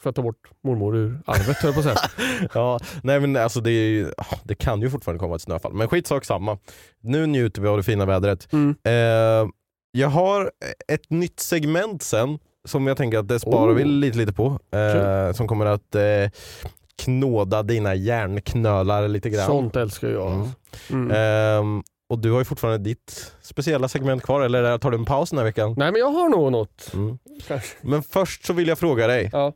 för 0.06 0.10
att 0.10 0.16
ta 0.16 0.22
bort 0.22 0.50
mormor 0.64 0.98
ur 0.98 1.20
arvet 1.26 1.58
höll 1.58 1.74
jag 1.74 1.84
på 1.84 1.90
att 1.90 1.98
säga. 1.98 2.10
Ja, 2.54 2.80
nej 3.04 3.20
men 3.20 3.36
alltså 3.38 3.62
det, 3.62 3.72
ju- 3.72 4.12
det 4.44 4.56
kan 4.56 4.82
ju 4.82 4.90
fortfarande 4.90 5.20
komma 5.20 5.36
ett 5.36 5.42
snöfall, 5.42 5.74
men 5.74 5.88
skitsak 5.88 6.26
samma. 6.26 6.58
Nu 7.02 7.26
njuter 7.28 7.62
vi 7.62 7.68
av 7.68 7.78
det 7.78 7.84
fina 7.84 8.06
vädret. 8.06 8.54
Mm. 8.54 8.76
Eh, 8.84 9.50
jag 9.92 10.08
har 10.08 10.52
ett 10.88 11.10
nytt 11.10 11.40
segment 11.40 12.04
sen 12.04 12.40
som 12.68 12.88
jag 12.88 12.98
tänker 12.98 13.18
att 13.18 13.28
det 13.28 13.40
sparar 13.40 13.72
Oh. 13.72 13.76
vi 13.76 13.84
lite, 13.84 14.18
lite 14.18 14.34
på. 14.34 14.60
Eh, 14.72 15.34
som 15.34 15.48
kommer 15.48 15.66
att 15.66 15.96
eh, 15.96 16.30
knåda 17.04 17.64
dina 17.64 17.96
hjärnknölar 17.96 19.08
lite 19.08 19.30
grann. 19.30 19.46
Sånt 19.46 19.76
älskar 19.76 20.08
jag. 20.08 20.32
Mm. 20.34 20.48
Mm. 20.90 21.12
Ehm, 21.12 21.84
och 22.10 22.20
du 22.20 22.32
har 22.32 22.40
ju 22.40 22.46
fortfarande 22.46 22.78
ditt 22.80 23.34
speciella 23.42 23.88
segment 23.88 24.24
kvar, 24.24 24.42
eller 24.42 24.78
tar 24.78 24.92
du 24.92 24.98
en 24.98 25.06
paus 25.06 25.30
den 25.30 25.38
här 25.40 25.46
veckan? 25.46 25.74
Nej 25.78 25.92
men 25.92 26.00
jag 26.02 26.12
har 26.12 26.30
nog 26.30 26.52
något. 26.52 26.92
Mm. 26.94 27.18
Men 27.82 28.04
först 28.04 28.46
så 28.46 28.54
vill 28.54 28.68
jag 28.68 28.80
fråga 28.80 29.08
dig. 29.08 29.30
Ja. 29.34 29.54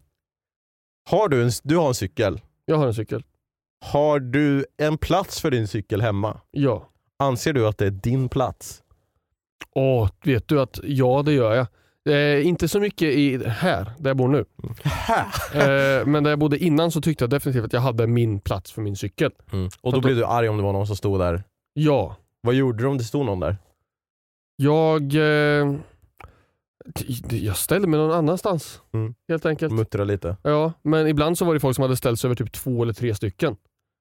Har 1.10 1.30
du, 1.30 1.44
en, 1.44 1.52
du 1.64 1.78
har 1.78 1.88
en 1.88 1.94
cykel. 1.94 2.42
Jag 2.66 2.78
har 2.78 2.88
en 2.88 2.94
cykel. 2.94 3.24
Har 3.86 4.20
du 4.20 4.66
en 4.78 4.98
plats 4.98 5.42
för 5.42 5.52
din 5.52 5.68
cykel 5.68 6.02
hemma? 6.02 6.40
Ja. 6.52 6.90
Anser 7.20 7.54
du 7.54 7.68
att 7.68 7.78
det 7.78 7.86
är 7.86 7.92
din 7.92 8.30
plats? 8.30 8.84
Åh, 9.76 10.10
vet 10.24 10.48
du 10.48 10.62
att 10.62 10.80
ja 10.84 11.22
det 11.26 11.34
gör 11.34 11.56
jag. 11.56 11.68
Eh, 12.10 12.48
inte 12.48 12.68
så 12.68 12.80
mycket 12.80 13.14
i 13.14 13.48
här, 13.48 13.92
där 14.00 14.10
jag 14.10 14.18
bor 14.18 14.28
nu. 14.28 14.46
Eh, 15.54 16.06
men 16.06 16.24
där 16.24 16.30
jag 16.30 16.40
bodde 16.40 16.58
innan 16.58 16.92
så 16.92 17.02
tyckte 17.02 17.24
jag 17.24 17.30
definitivt 17.30 17.66
att 17.66 17.74
jag 17.74 17.82
hade 17.82 18.08
min 18.08 18.40
plats 18.40 18.72
för 18.72 18.82
min 18.82 18.96
cykel. 18.96 19.32
Mm. 19.52 19.70
Och 19.82 19.92
då 19.92 19.98
Att 19.98 20.04
blir 20.04 20.16
du 20.16 20.26
arg 20.26 20.50
om 20.50 20.58
det 20.58 20.64
var 20.64 20.74
någon 20.74 20.88
som 20.88 20.96
stod 20.96 21.20
där. 21.20 21.44
Ja, 21.74 22.16
Vad 22.42 22.56
gjorde 22.56 22.84
du 22.84 22.88
om 22.88 22.98
det 22.98 23.04
stod 23.04 23.26
någon 23.26 23.40
där? 23.40 23.58
jag, 24.56 25.02
eh, 25.16 25.76
jag 27.30 27.58
ställde 27.58 27.88
mig 27.88 28.00
någon 28.00 28.12
annanstans 28.12 28.82
Mm. 28.94 29.14
helt 29.30 29.46
enkelt. 29.46 29.74
Muttra 29.74 30.04
lite? 30.04 30.38
Ja, 30.44 30.74
men 30.82 31.08
ibland 31.08 31.38
så 31.38 31.46
var 31.46 31.54
det 31.54 31.60
folk 31.60 31.76
som 31.76 31.82
hade 31.82 31.96
ställt 31.98 32.20
sig 32.20 32.28
över 32.28 32.36
typ 32.36 32.52
två 32.52 32.84
eller 32.84 32.94
tre 32.94 33.16
stycken. 33.16 33.56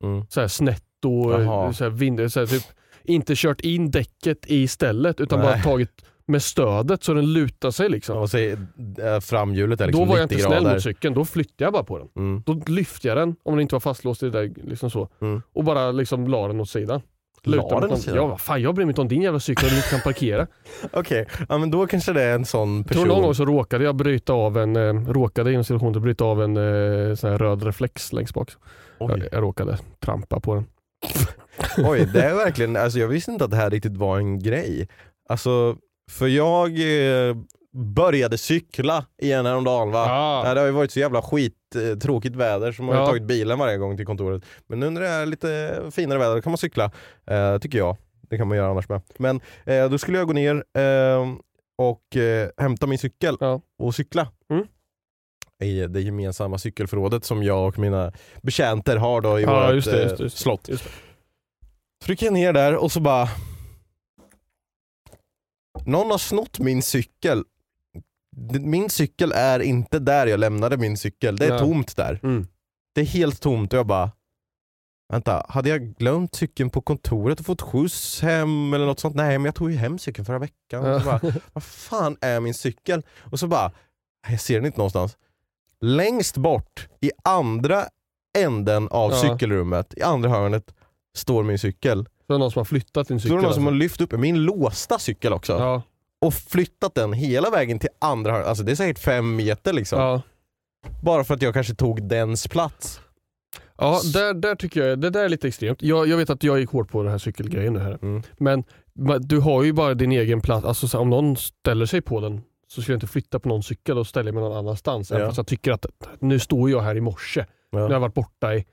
Mm. 0.05 0.27
Så 0.29 0.41
här 0.41 0.49
snett 0.49 0.85
och 1.05 1.75
så 1.77 1.85
här 1.85 1.91
vind, 1.91 2.33
så 2.33 2.41
här, 2.41 2.47
typ, 2.47 2.63
inte 3.05 3.33
kört 3.37 3.61
in 3.61 3.91
däcket 3.91 4.47
i 4.47 4.69
stället 4.69 5.21
utan 5.21 5.39
Nej. 5.39 5.49
bara 5.49 5.63
tagit 5.63 5.91
med 6.27 6.43
stödet 6.43 7.03
så 7.05 7.15
den 7.15 7.33
lutar 7.33 7.71
sig. 7.71 7.89
Liksom. 7.89 8.17
Vad 8.17 8.31
säger 8.31 8.67
äh, 9.03 9.21
framhjulet 9.21 9.81
är 9.81 9.85
Då 9.85 9.89
liksom 9.89 10.09
var 10.09 10.17
jag 10.19 10.25
90 10.25 10.35
inte 10.35 10.45
snäll 10.49 10.63
grader. 10.63 10.75
mot 10.75 10.83
cykeln, 10.83 11.15
då 11.15 11.25
flyttade 11.25 11.65
jag 11.65 11.73
bara 11.73 11.85
på 11.85 11.99
den. 11.99 12.09
Mm. 12.17 12.43
Då 12.47 12.63
lyfte 12.67 13.09
jag 13.09 13.17
den, 13.17 13.37
om 13.43 13.55
den 13.55 13.61
inte 13.61 13.75
var 13.75 13.81
fastlåst 13.81 14.23
i 14.23 14.31
det 14.31 14.43
där, 14.43 14.53
liksom 14.69 14.91
så. 14.91 15.09
Mm. 15.21 15.43
Och 15.53 15.65
bara 15.65 15.93
liksom 15.93 16.29
la 16.29 16.49
den 16.49 16.61
åt 16.61 16.71
sidan. 16.71 17.01
Mot 17.47 17.73
åt 17.73 17.81
någon- 17.91 17.99
sidan? 17.99 18.17
Ja, 18.17 18.27
vad 18.27 18.41
fan 18.41 18.63
jag 18.63 18.75
bryr 18.75 18.85
mig 18.85 18.91
inte 18.91 19.01
om 19.01 19.09
din 19.09 19.23
jävla 19.23 19.41
cykel 19.41 19.65
och 19.65 19.71
du 19.71 19.77
inte 19.77 19.89
kan 19.89 20.01
parkera. 20.01 20.47
Okej, 20.93 21.27
ja, 21.49 21.59
men 21.59 21.71
då 21.71 21.87
kanske 21.87 22.13
det 22.13 22.23
är 22.23 22.35
en 22.35 22.45
sån 22.45 22.85
person. 22.85 23.03
tror 23.05 23.15
någon 23.15 23.23
gång 23.23 23.35
så 23.35 23.45
råkade 23.45 23.85
jag 23.85 23.97
bryta 23.97 24.33
av 24.33 24.59
en, 24.59 24.77
eh, 24.77 24.95
råkade 25.13 25.53
inom 25.53 25.65
situationen 25.65 26.03
bryta 26.03 26.25
av 26.25 26.43
en 26.43 26.57
eh, 26.57 27.15
sån 27.15 27.31
här 27.31 27.39
röd 27.39 27.63
reflex 27.63 28.13
längst 28.13 28.35
bak. 28.35 28.51
Jag, 28.99 29.23
jag 29.33 29.43
råkade 29.43 29.79
trampa 30.05 30.41
på 30.41 30.55
den. 30.55 30.65
Oj, 31.89 32.09
det 32.13 32.23
är 32.23 32.35
verkligen, 32.45 32.77
alltså 32.77 32.99
jag 32.99 33.09
visste 33.09 33.31
inte 33.31 33.45
att 33.45 33.51
det 33.51 33.57
här 33.57 33.71
riktigt 33.71 33.97
var 33.97 34.19
en 34.19 34.39
grej. 34.39 34.89
Alltså, 35.29 35.77
för 36.11 36.27
jag 36.27 36.69
eh, 36.69 37.37
började 37.95 38.39
cykla 38.39 39.05
igen 39.23 39.47
häromdagen 39.47 39.91
va? 39.91 40.07
Ah. 40.09 40.49
Ja, 40.49 40.55
det 40.55 40.61
har 40.61 40.67
ju 40.67 40.73
varit 40.73 40.91
så 40.93 40.99
jävla 41.01 41.23
skit 41.23 41.55
tråkigt 42.03 42.37
väder 42.37 42.83
man 42.83 42.89
har 42.97 43.03
Ja. 43.03 43.07
tagit 43.07 43.23
bilen 43.23 43.59
varje 43.59 43.77
gång 43.77 43.97
till 43.97 44.07
kontoret. 44.07 44.43
Men 44.67 44.81
nu 44.81 44.91
när 44.91 45.01
det 45.01 45.09
är 45.09 45.27
lite 45.27 45.83
finare 45.91 46.19
väder 46.19 46.41
kan 46.41 46.53
man 46.53 46.59
cykla, 46.59 46.91
eh, 47.27 47.59
tycker 47.59 47.79
jag. 47.79 47.97
Det 48.31 48.37
kan 48.39 48.49
man 48.49 48.57
göra 48.57 48.71
annars 48.71 48.89
med. 48.89 49.01
Men 49.19 49.41
eh, 49.65 49.91
då 49.91 49.99
skulle 49.99 50.19
jag 50.19 50.27
gå 50.27 50.33
ner 50.33 50.55
eh, 50.75 51.35
och 51.79 52.17
eh, 52.17 52.49
hämta 52.57 52.87
min 52.87 52.99
cykel 52.99 53.37
Ja. 53.41 53.61
och 53.79 53.95
cykla. 53.95 54.29
Mm. 54.51 54.67
I 55.63 55.87
det 55.87 56.01
gemensamma 56.01 56.59
cykelförrådet 56.59 57.25
som 57.25 57.43
jag 57.43 57.69
och 57.69 57.79
mina 57.79 58.13
betjänter 58.43 58.97
har 58.97 59.21
då 59.21 59.41
i 59.41 59.43
Ja, 59.43 59.67
vårt 59.67 59.75
just 59.75 59.91
det, 59.91 59.97
eh, 59.97 60.03
just 60.03 60.17
det, 60.19 60.23
just 60.25 60.37
det. 60.37 60.43
slott. 60.43 60.69
Just 60.69 60.85
det. 60.85 60.91
Så 62.05 62.11
gick 62.11 62.23
jag 62.23 62.33
ner 62.33 62.53
där 62.53 62.77
och 62.77 62.93
så 62.93 63.01
bara... 63.01 63.29
Någon 65.87 66.11
har 66.11 66.19
snott 66.19 66.59
min 66.59 66.83
cykel. 66.83 67.45
Min 68.61 68.91
cykel 68.91 69.33
är 69.33 69.61
inte 69.61 69.99
där 69.99 70.27
jag 70.27 70.41
lämnade 70.41 70.77
min 70.77 70.97
cykel. 70.97 71.37
Det 71.37 71.47
är 71.47 71.51
Nej. 71.51 71.59
tomt 71.59 71.97
där. 71.97 72.21
Mm. 72.23 72.47
Det 72.95 73.01
är 73.01 73.05
helt 73.05 73.41
tomt 73.41 73.73
och 73.73 73.79
jag 73.79 73.87
bara... 73.87 74.11
Vänta, 75.13 75.47
hade 75.49 75.69
jag 75.69 75.81
glömt 75.97 76.35
cykeln 76.35 76.71
på 76.71 76.81
kontoret 76.81 77.41
och 77.41 77.47
fått 77.47 77.63
skjuts 77.63 78.21
hem 78.23 78.75
eller 78.75 78.87
något 78.87 79.01
sånt? 79.01 79.15
Nej, 79.17 79.39
men 79.39 79.45
jag 79.45 79.55
tog 79.55 79.71
ju 79.71 79.77
hem 79.77 79.99
cykeln 79.99 80.25
förra 80.25 80.39
veckan. 80.39 80.87
Och 80.95 81.01
så 81.01 81.07
bara, 81.07 81.21
vad 81.53 81.63
fan 81.65 82.17
är 82.21 82.41
min 82.41 82.55
cykel? 82.55 83.03
Och 83.31 83.39
så 83.39 83.47
bara, 83.47 83.73
jag 84.29 84.41
ser 84.41 84.55
den 84.55 84.67
inte 84.67 84.79
någonstans. 84.79 85.17
Längst 85.81 86.37
bort 86.37 86.89
i 87.01 87.11
andra 87.25 87.85
änden 88.39 88.89
av 88.89 89.11
Ja. 89.11 89.17
cykelrummet, 89.23 89.95
i 89.97 90.03
andra 90.03 90.31
hörnet, 90.31 90.75
står 91.17 91.43
min 91.43 91.59
cykel. 91.59 92.05
Så 92.05 92.11
det 92.27 92.35
är 92.35 92.39
någon 92.39 92.51
som 92.51 92.61
har 92.61 92.65
flyttat 92.65 93.09
din 93.09 93.21
Så 93.21 93.23
cykel. 93.23 93.33
är 93.37 93.41
det 93.41 93.47
någon 93.47 93.55
som 93.55 93.65
har 93.65 93.73
alltså. 93.73 93.79
lyft 93.79 94.01
upp 94.01 94.13
min 94.13 94.43
låsta 94.43 94.99
cykel 94.99 95.33
också 95.33 95.53
ja, 95.53 95.83
och 96.21 96.35
flyttat 96.35 96.95
den 96.95 97.13
hela 97.13 97.51
vägen 97.51 97.79
till 97.79 97.89
andra 97.99 98.33
hörnet. 98.33 98.47
Alltså 98.49 98.65
det 98.65 98.73
är 98.73 98.77
säkert 98.77 98.99
fem 98.99 99.37
meter 99.37 99.73
liksom. 99.73 100.01
ja. 100.01 100.23
Bara 101.03 101.25
för 101.25 101.35
att 101.35 101.43
jag 101.43 101.55
kanske 101.55 101.75
tog 101.75 102.03
dens 102.09 102.49
plats. 102.49 103.01
ja 103.79 104.01
där, 104.15 104.35
där 104.35 104.55
tycker 104.55 104.83
jag, 104.83 104.99
det 105.01 105.11
där 105.11 105.25
är 105.25 105.29
lite 105.29 105.49
extremt. 105.49 105.83
Jag, 105.83 106.07
jag 106.09 106.17
vet 106.17 106.31
att 106.31 106.43
jag 106.43 106.61
gick 106.61 106.71
hårt 106.71 106.91
på 106.91 107.03
den 107.03 107.11
här 107.13 107.19
cykelgrejen 107.19 107.73
nu 107.73 107.79
här. 107.79 107.99
Mm. 108.03 108.23
Men 108.39 108.65
du 109.21 109.39
har 109.41 109.63
ju 109.63 109.73
bara 109.73 109.95
din 109.95 110.13
egen 110.13 110.41
plats. 110.41 110.67
Alltså, 110.67 110.89
så 110.89 110.97
här, 110.97 111.03
om 111.03 111.11
någon 111.11 111.37
ställer 111.37 111.87
sig 111.87 112.01
på 112.01 112.21
den 112.21 112.41
så 112.67 112.83
ska 112.83 112.93
jag 112.93 112.97
inte 112.97 113.07
flytta 113.07 113.39
på 113.41 113.49
någon 113.49 113.63
cykel 113.63 113.99
och 113.99 114.07
ställa 114.07 114.33
mig 114.33 114.43
någon 114.43 114.57
annanstans. 114.57 115.11
Även 115.11 115.23
Ja. 115.23 115.29
fast 115.29 115.37
jag 115.37 115.47
tycker 115.47 115.73
att 115.73 115.87
nu 116.21 116.39
står 116.39 116.71
jag 116.71 116.81
här 116.81 116.97
i 116.97 117.01
morse. 117.01 117.45
Nu 117.73 117.79
har 117.79 117.85
jag 117.89 117.93
Ja. 117.95 117.99
varit 117.99 118.15
borta 118.15 118.55
i 118.55 118.65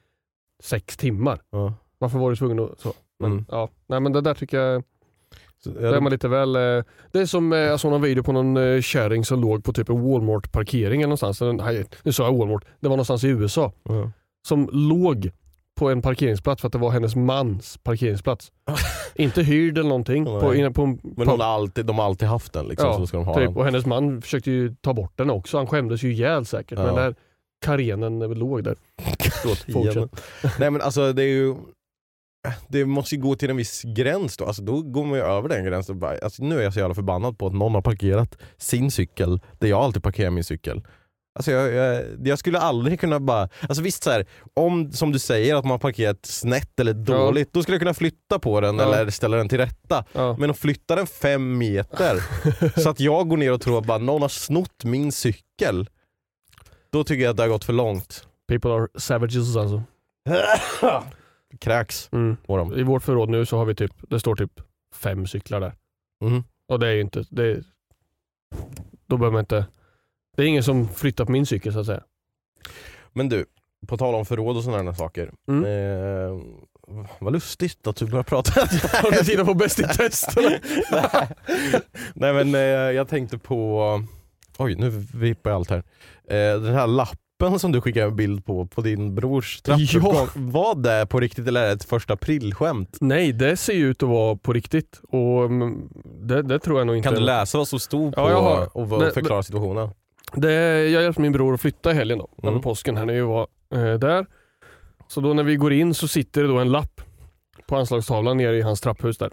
sex 0.63 0.97
timmar. 0.97 1.41
Ja. 1.51 1.73
Varför 1.97 2.19
var 2.19 2.29
du 2.29 2.35
tvungen 2.35 2.59
att... 2.59 2.79
Så. 2.79 2.93
Men, 3.19 3.31
Mm. 3.31 3.45
ja. 3.49 3.69
Nej, 3.87 3.99
men 3.99 4.11
det 4.13 4.21
där 4.21 4.33
tycker 4.33 4.57
jag... 4.57 4.83
Så, 5.73 5.79
Där 5.79 5.93
är 5.93 6.01
man 6.01 6.11
lite 6.11 6.27
väl... 6.27 6.55
eh, 6.55 6.61
Det 7.11 7.19
är 7.19 7.25
som 7.25 7.53
eh, 7.53 7.59
jag 7.59 7.79
såg 7.79 7.91
någon 7.91 8.01
video 8.01 8.23
på 8.23 8.31
någon 8.31 8.57
eh, 8.57 8.81
kärring 8.81 9.25
som 9.25 9.41
låg 9.41 9.63
på 9.63 9.73
typ 9.73 9.89
en 9.89 10.01
Walmart-parkering 10.01 11.01
eller 11.01 11.07
någonstans. 11.17 11.41
Nej, 11.41 11.85
Nu 12.03 12.11
sa 12.13 12.23
jag 12.23 12.37
Walmart. 12.37 12.65
Det 12.79 12.87
var 12.87 12.95
någonstans 12.95 13.23
i 13.23 13.27
USA. 13.27 13.71
ja. 13.83 14.11
Som 14.47 14.69
låg 14.71 15.31
på 15.79 15.89
en 15.89 16.01
parkeringsplats 16.01 16.61
för 16.61 16.67
att 16.67 16.71
det 16.73 16.77
var 16.79 16.91
hennes 16.91 17.15
mans 17.15 17.77
parkeringsplats. 17.83 18.51
Inte 19.15 19.43
hyrd 19.43 19.77
eller 19.77 19.89
någonting. 19.89 20.25
På, 20.25 20.55
inne 20.55 20.71
på, 20.71 20.85
Men 20.85 20.97
på, 20.97 21.23
hon 21.31 21.39
har 21.39 21.47
alltid, 21.47 21.85
de 21.85 21.97
har 21.97 22.05
alltid 22.05 22.27
haft 22.27 22.53
den 22.53 22.65
liksom, 22.67 22.89
Ja, 22.89 22.97
så 22.97 23.07
ska 23.07 23.17
de 23.17 23.25
ha 23.25 23.33
typ. 23.35 23.43
den. 23.47 23.55
Och 23.55 23.65
hennes 23.65 23.85
man 23.85 24.21
försökte 24.21 24.51
ju 24.51 24.75
ta 24.81 24.93
bort 24.93 25.11
den 25.15 25.29
också. 25.29 25.57
Han 25.57 25.67
skämdes 25.67 26.03
ju 26.03 26.11
ihjäl 26.11 26.45
säkert. 26.45 26.79
Ja. 26.79 26.85
Men 26.85 26.95
där 26.95 27.15
karenen 27.65 28.19
låg 28.19 28.63
där. 28.63 28.75
Förlåt. 29.41 30.11
Nej 30.59 30.71
men 30.71 30.81
alltså 30.81 31.13
det 31.13 31.23
är 31.23 31.27
ju 31.27 31.55
det 32.67 32.85
måste 32.85 33.15
ju 33.15 33.21
gå 33.21 33.35
till 33.35 33.49
en 33.49 33.57
viss 33.57 33.81
gräns 33.85 34.37
då, 34.37 34.45
alltså 34.45 34.61
då 34.61 34.81
går 34.81 35.05
man 35.05 35.17
ju 35.19 35.23
över 35.25 35.49
den 35.49 35.65
gränsen. 35.65 35.99
Bara, 35.99 36.17
Alltså, 36.23 36.43
nu 36.43 36.59
är 36.59 36.63
jag 36.63 36.73
så 36.73 36.79
jävla 36.79 36.95
förbannad 36.95 37.37
på 37.37 37.47
att 37.47 37.53
någon 37.53 37.73
har 37.75 37.81
parkerat 37.81 38.37
sin 38.57 38.91
cykel 38.91 39.39
där 39.59 39.67
jag 39.67 39.81
alltid 39.81 40.03
parkerar 40.03 40.29
min 40.29 40.43
cykel. 40.43 40.85
Alltså 41.37 41.51
jag, 41.51 41.73
jag, 41.73 42.03
jag 42.27 42.39
skulle 42.39 42.59
aldrig 42.59 42.99
kunna 42.99 43.19
bara, 43.19 43.49
alltså 43.61 43.83
visst 43.83 44.03
så 44.03 44.09
här, 44.11 44.25
om 44.53 44.91
som 44.91 45.11
du 45.11 45.19
säger 45.19 45.55
att 45.55 45.63
man 45.63 45.71
har 45.71 45.77
parkerat 45.77 46.25
snett 46.25 46.79
eller 46.79 46.93
dåligt, 46.93 47.53
då 47.53 47.61
skulle 47.63 47.75
jag 47.75 47.81
kunna 47.81 47.93
flytta 47.93 48.39
på 48.39 48.61
den 48.61 48.77
Ja. 48.79 48.95
eller 48.95 49.11
ställa 49.11 49.37
den 49.37 49.49
till 49.49 49.57
rätta. 49.57 50.05
Ja. 50.13 50.35
Men 50.39 50.49
att 50.49 50.57
flytta 50.57 50.95
den 50.95 51.07
fem 51.07 51.57
meter 51.57 52.19
så 52.81 52.89
att 52.89 52.99
jag 52.99 53.29
går 53.29 53.37
ner 53.37 53.51
och 53.53 53.61
tror 53.61 53.95
att 53.95 54.01
någon 54.01 54.21
har 54.21 54.29
snott 54.29 54.83
min 54.83 55.11
cykel, 55.11 55.89
då 56.91 57.03
tycker 57.03 57.23
jag 57.23 57.31
att 57.31 57.37
det 57.37 57.43
har 57.43 57.47
gått 57.49 57.65
för 57.65 57.73
långt. 57.73 58.27
People 58.47 58.71
are 58.71 58.87
savages 58.97 59.55
alltså. 59.55 59.83
Kräks 61.59 62.09
Mm. 62.11 62.37
på 62.45 62.57
dem. 62.57 62.73
I 62.73 62.83
vårt 62.83 63.03
förråd 63.03 63.29
nu 63.29 63.45
så 63.45 63.57
har 63.57 63.65
vi 63.65 63.75
typ, 63.75 63.91
det 64.09 64.19
står 64.19 64.35
typ 64.35 64.61
fem 64.95 65.27
cyklar 65.27 65.59
där. 65.59 65.73
Mhm. 66.23 66.43
Och 66.67 66.79
det 66.79 66.87
är 66.87 66.91
ju 66.93 67.01
inte, 67.01 67.25
det 67.29 67.43
är, 67.45 67.63
då 69.07 69.17
behöver 69.17 69.33
man 69.33 69.39
inte, 69.39 69.65
det 70.37 70.43
är 70.43 70.47
ingen 70.47 70.63
som 70.63 70.89
flyttar 70.89 71.25
på 71.25 71.31
min 71.31 71.45
cykel 71.45 71.73
så 71.73 71.79
att 71.79 71.85
säga. 71.85 72.03
Men 73.13 73.29
du, 73.29 73.45
på 73.87 73.97
tal 73.97 74.15
om 74.15 74.25
förråd 74.25 74.57
och 74.57 74.63
sådana 74.63 74.83
här 74.91 74.97
saker. 74.97 75.31
Mm. 75.47 75.63
Eh, 75.65 76.41
vad 77.19 77.33
lustigt 77.33 77.87
att 77.87 77.95
du 77.95 78.05
börjar 78.05 78.23
prata. 78.23 78.51
Har 79.01 79.11
du 79.11 79.17
tittat 79.17 79.45
på 79.45 79.53
Bäst 79.53 79.79
i 79.79 79.83
test. 79.97 80.29
Nej 82.13 82.33
men 82.33 82.55
eh, 82.55 82.61
jag 82.95 83.07
tänkte 83.07 83.37
på, 83.37 84.01
oj 84.57 84.75
nu 84.75 84.89
vippar 85.13 85.49
jag 85.51 85.55
allt 85.57 85.69
här. 85.69 85.83
Eh, 86.27 86.61
den 86.61 86.73
här 86.73 86.87
lappen 86.87 87.17
som 87.59 87.71
du 87.71 87.81
skickade 87.81 88.05
en 88.05 88.15
bild 88.15 88.45
på, 88.45 88.65
på 88.65 88.81
din 88.81 89.15
brors 89.15 89.61
trappuppgång. 89.61 90.27
Var 90.35 90.75
det 90.75 91.05
på 91.05 91.19
riktigt 91.19 91.47
eller 91.47 91.61
är 91.63 91.67
det 91.67 91.71
ett 91.73 91.83
första 91.85 92.13
aprilskämt? 92.13 92.97
Nej, 93.01 93.33
det 93.33 93.57
ser 93.57 93.73
ju 93.73 93.89
ut 93.89 94.03
att 94.03 94.09
vara 94.09 94.35
på 94.35 94.53
riktigt. 94.53 95.01
Och 95.09 95.45
mm, 95.45 95.89
det, 96.21 96.41
det 96.41 96.59
tror 96.59 96.77
jag 96.79 96.87
nog 96.87 96.95
inte. 96.97 97.09
Kan 97.09 97.15
du 97.17 97.21
läsa 97.25 97.57
vad 97.57 97.67
som 97.67 97.79
stod 97.79 98.15
på 98.15 98.21
Ja, 98.21 98.41
har. 98.41 98.77
och 98.77 98.99
Det- 98.99 99.11
förklara 99.11 99.43
situationen? 99.43 99.89
Det, 100.33 100.51
jag 100.89 101.03
hjälpte 101.03 101.21
min 101.21 101.31
bror 101.31 101.53
att 101.53 101.61
flytta 101.61 101.91
i 101.91 101.93
helgen 101.93 102.17
då, 102.19 102.29
Mm. 102.43 102.53
över 102.53 102.63
påsken 102.63 102.97
här 102.97 103.05
när 103.05 103.13
vi 103.13 103.21
var 103.21 103.47
eh, 103.73 103.93
där. 103.93 104.25
Så 105.07 105.21
då 105.21 105.33
när 105.33 105.43
vi 105.43 105.55
går 105.55 105.73
in 105.73 105.93
så 105.93 106.07
sitter 106.07 106.41
det 106.41 106.47
då 106.47 106.57
en 106.57 106.71
lapp 106.71 107.01
på 107.67 107.75
anslagstavlan 107.75 108.37
nere 108.37 108.57
i 108.57 108.61
hans 108.61 108.81
trapphus 108.81 109.17
där. 109.17 109.31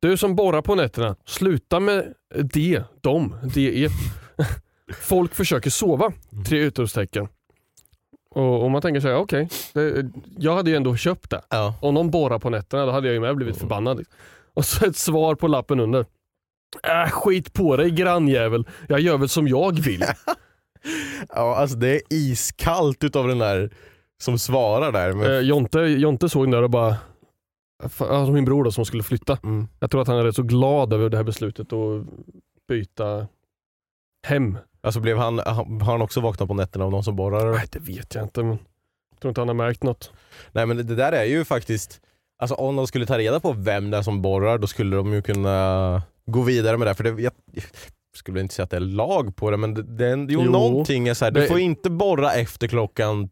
Du 0.00 0.16
som 0.16 0.36
borrar 0.36 0.62
på 0.62 0.74
nätterna, 0.74 1.16
sluta 1.26 1.80
med 1.80 2.14
det, 2.52 2.82
dem, 3.00 3.34
det 3.54 3.84
är. 3.84 3.90
Folk 5.00 5.34
försöker 5.34 5.70
sova. 5.70 6.12
Tre 6.48 6.58
utropstecken. 6.58 7.28
Och, 8.34 8.62
och 8.62 8.70
man 8.70 8.82
tänker 8.82 9.00
så 9.00 9.08
här, 9.08 9.14
okej, 9.16 9.48
det- 9.72 10.10
jag 10.38 10.54
hade 10.54 10.70
ju 10.70 10.76
ändå 10.76 10.96
köpt 10.96 11.30
det. 11.30 11.40
Ja. 11.48 11.74
Om 11.80 11.94
någon 11.94 12.10
borrar 12.10 12.38
på 12.38 12.50
nätterna 12.50 12.86
då 12.86 12.92
hade 12.92 13.06
jag 13.06 13.14
ju 13.14 13.20
med 13.20 13.36
blivit 13.36 13.56
förbannad. 13.56 13.98
liksom. 13.98 14.16
Och 14.54 14.64
så 14.64 14.86
ett 14.86 14.96
svar 14.96 15.34
på 15.34 15.48
lappen 15.48 15.80
under. 15.80 16.06
Äh, 16.82 17.10
skit 17.10 17.52
på 17.52 17.76
dig 17.76 17.90
grannjävel, 17.90 18.66
jag 18.88 19.00
gör 19.00 19.18
väl 19.18 19.28
som 19.28 19.48
jag 19.48 19.80
vill. 19.80 20.04
ja, 21.28 21.56
alltså 21.56 21.76
det 21.76 21.94
är 21.94 22.00
iskallt 22.10 23.04
utav 23.04 23.28
den 23.28 23.38
där 23.38 23.70
som 24.22 24.38
svarar 24.38 24.92
där. 24.92 25.12
Men, 25.12 25.30
Eh, 25.32 25.40
Jonte, 25.40 25.80
Jonte 25.80 26.28
såg 26.28 26.50
där 26.52 26.62
och 26.62 26.70
bara, 26.70 26.96
Fa- 27.82 28.08
alltså 28.08 28.32
min 28.32 28.44
bror 28.44 28.64
då 28.64 28.72
som 28.72 28.84
skulle 28.84 29.02
flytta. 29.02 29.38
mm. 29.42 29.68
Jag 29.80 29.90
tror 29.90 30.02
att 30.02 30.08
han 30.08 30.16
är 30.18 30.24
rätt 30.24 30.34
så 30.36 30.42
glad 30.42 30.92
över 30.92 31.08
det 31.08 31.16
här 31.16 31.24
beslutet 31.24 31.72
att 31.72 32.04
byta 32.68 33.26
hem. 34.26 34.58
Alltså 34.82 35.00
blev 35.00 35.16
han, 35.18 35.38
han- 35.38 35.80
har 35.80 35.92
han 35.92 36.02
också 36.02 36.20
vaknat 36.20 36.48
på 36.48 36.54
nätterna 36.54 36.84
av 36.84 36.90
någon 36.90 37.04
som 37.04 37.16
borrar? 37.16 37.50
Nej 37.52 37.66
det 37.72 37.78
vet 37.78 38.14
jag 38.14 38.24
inte 38.24 38.42
men 38.42 38.58
jag 39.10 39.20
tror 39.20 39.28
inte 39.30 39.40
han 39.40 39.48
har 39.48 39.54
märkt 39.54 39.82
något. 39.82 40.12
Nej 40.52 40.66
men 40.66 40.76
det, 40.76 40.82
det 40.82 40.94
där 40.94 41.12
är 41.12 41.24
ju 41.24 41.44
faktiskt, 41.44 42.00
alltså 42.38 42.54
om 42.54 42.76
de 42.76 42.86
skulle 42.86 43.06
ta 43.06 43.18
reda 43.18 43.40
på 43.40 43.52
vem 43.52 43.90
det 43.90 43.96
är 43.98 44.02
som 44.02 44.22
borrar 44.22 44.58
då 44.58 44.66
skulle 44.66 44.96
de 44.96 45.12
ju 45.12 45.22
kunna 45.22 46.02
gå 46.26 46.42
vidare 46.42 46.78
med 46.78 46.86
det. 46.86 46.94
För 46.94 47.04
det, 47.04 47.22
jag, 47.22 47.32
skulle 48.16 48.40
inte 48.40 48.54
säga 48.54 48.64
att 48.64 48.70
det 48.70 48.76
är 48.76 48.80
lag 48.80 49.36
på 49.36 49.50
det 49.50 49.56
men 49.56 49.74
det, 49.74 49.82
det 49.82 50.32
jo, 50.32 50.42
Jo. 50.44 50.50
någonting 50.50 51.08
är 51.08 51.14
så 51.14 51.24
här, 51.24 51.32
du 51.32 51.46
får 51.46 51.58
inte 51.58 51.90
borra 51.90 52.32
efter 52.32 52.68
klockan 52.68 53.28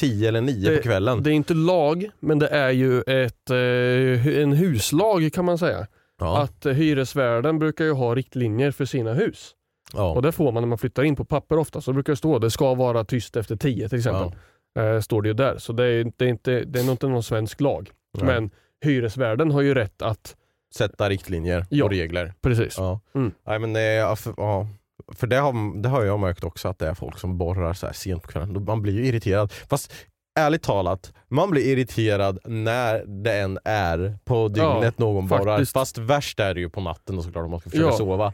10 0.00 0.28
eller 0.28 0.40
9 0.40 0.76
på 0.76 0.82
kvällen. 0.82 1.22
Det 1.22 1.30
är 1.30 1.34
inte 1.34 1.54
lag 1.54 2.10
men 2.20 2.38
det 2.38 2.48
är 2.48 2.70
ju 2.70 3.00
ett, 3.00 3.50
eh, 3.50 4.38
en 4.42 4.52
huslag 4.52 5.32
kan 5.32 5.44
man 5.44 5.58
säga. 5.58 5.86
ja. 6.20 6.42
Att 6.42 6.66
hyresvärden 6.66 7.58
brukar 7.58 7.84
ju 7.84 7.92
ha 7.92 8.14
riktlinjer 8.14 8.70
för 8.70 8.84
sina 8.84 9.12
hus. 9.14 9.50
Ja. 9.96 10.10
Och 10.14 10.22
det 10.22 10.32
får 10.32 10.52
man 10.52 10.62
när 10.62 10.68
man 10.68 10.78
flyttar 10.78 11.02
in 11.02 11.16
på 11.16 11.24
papper 11.24 11.58
ofta. 11.58 11.80
Så 11.80 11.90
det 11.90 11.94
brukar 11.94 12.14
stå 12.14 12.38
det 12.38 12.50
ska 12.50 12.74
vara 12.74 13.04
tyst 13.04 13.36
efter 13.36 13.56
10 13.56 13.88
till 13.88 13.98
exempel. 13.98 14.38
Eh, 14.78 15.00
står 15.00 15.22
det 15.22 15.28
ju 15.28 15.34
där. 15.34 15.58
Så 15.58 15.72
det 15.72 15.84
är, 15.86 16.12
det 16.16 16.24
är, 16.24 16.28
inte, 16.28 16.60
det 16.64 16.80
är 16.80 16.84
nog 16.84 16.92
inte 16.92 17.08
någon 17.08 17.22
svensk 17.22 17.60
lag. 17.60 17.90
Nej. 18.18 18.26
Men 18.26 18.50
hyresvärden 18.84 19.50
har 19.50 19.60
ju 19.60 19.74
rätt 19.74 20.02
att, 20.02 20.36
Sätta 20.74 21.08
riktlinjer 21.08 21.66
Ja. 21.70 21.84
och 21.84 21.90
regler. 21.90 22.34
precis. 22.42 22.74
Ja. 22.78 23.00
Mm. 23.14 23.32
Nej, 23.46 23.58
men 23.58 23.72
det, 23.72 23.80
är- 23.80 24.14
för, 24.16 24.34
ja. 24.36 24.68
för 25.14 25.26
det, 25.26 25.36
har, 25.36 25.82
det 25.82 25.88
har 25.88 26.04
jag 26.04 26.20
märkt 26.20 26.44
också 26.44 26.68
att 26.68 26.78
det 26.78 26.88
är 26.88 26.94
folk 26.94 27.18
som 27.18 27.38
borrar 27.38 27.72
så 27.72 27.86
här 27.86 27.92
sent 27.92 28.22
på 28.22 28.28
kvällen. 28.28 28.64
Man 28.64 28.82
blir 28.82 28.92
ju 28.92 29.06
irriterad. 29.06 29.52
Fast 29.52 29.92
ärligt 30.38 30.62
talat, 30.62 31.12
man 31.28 31.50
blir 31.50 31.62
irriterad 31.66 32.38
när 32.44 33.04
det 33.06 33.32
än 33.38 33.58
är 33.64 34.18
på 34.24 34.48
dygnet 34.48 34.98
någon 34.98 35.26
borrar. 35.28 35.64
Fast 35.64 35.98
värst 35.98 36.40
är 36.40 36.54
det 36.54 36.60
ju 36.60 36.70
på 36.70 36.80
natten 36.80 37.22
såklart 37.22 37.44
om 37.44 37.50
man 37.50 37.60
ska 37.60 37.70
försöka 37.70 37.88
Ja. 37.88 37.96
sova. 37.96 38.32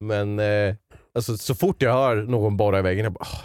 Men 0.00 0.38
eh, 0.38 0.74
alltså, 1.14 1.36
så 1.36 1.54
fort 1.54 1.82
jag 1.82 1.92
hör 1.92 2.16
någon 2.16 2.56
borra 2.56 2.78
i 2.78 2.82
väggen, 2.82 3.04
jag 3.04 3.12
bara 3.12 3.26
"Åh, 3.32 3.40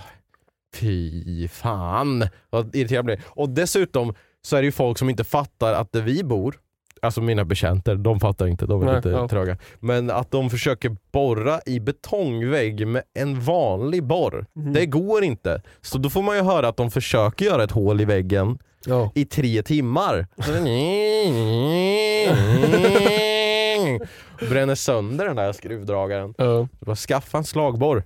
Fy 0.75 1.47
fan 1.47 2.27
vad 2.49 2.75
irriterad 2.75 2.97
jag 2.97 3.05
blir. 3.05 3.21
Och 3.27 3.49
dessutom 3.49 4.13
så 4.41 4.55
är 4.55 4.61
det 4.61 4.65
ju 4.65 4.71
folk 4.71 4.97
som 4.97 5.09
inte 5.09 5.23
fattar 5.23 5.73
att 5.73 5.91
där 5.91 6.01
vi 6.01 6.23
bor, 6.23 6.55
alltså 7.01 7.21
mina 7.21 7.45
bekänter, 7.45 7.95
de 7.95 8.19
fattar 8.19 8.47
inte, 8.47 8.65
de 8.65 8.81
är 8.81 8.85
Nej, 8.85 8.95
lite 8.95 9.09
ja. 9.09 9.27
tröga. 9.27 9.57
Men 9.79 10.11
att 10.11 10.31
de 10.31 10.49
försöker 10.49 10.95
borra 11.11 11.59
i 11.65 11.79
betongvägg 11.79 12.87
med 12.87 13.03
en 13.13 13.41
vanlig 13.41 14.03
borr. 14.03 14.45
Mhm. 14.53 14.73
Det 14.73 14.85
går 14.85 15.23
inte. 15.23 15.61
Så 15.81 15.97
då 15.97 16.09
får 16.09 16.21
man 16.21 16.35
ju 16.35 16.41
höra 16.43 16.67
att 16.67 16.77
de 16.77 16.91
försöker 16.91 17.45
göra 17.45 17.63
ett 17.63 17.71
hål 17.71 18.01
i 18.01 18.05
väggen 18.05 18.57
Ja. 18.85 19.11
i 19.15 19.25
tre 19.25 19.63
timmar. 19.63 20.27
Bränner 24.49 24.75
sönder 24.75 25.25
den 25.25 25.35
där 25.35 25.53
skruvdragaren. 25.53 26.33
Ja. 26.37 26.67
Bara 26.79 26.95
skaffa 26.95 27.37
en 27.37 27.43
slagborr. 27.43 28.03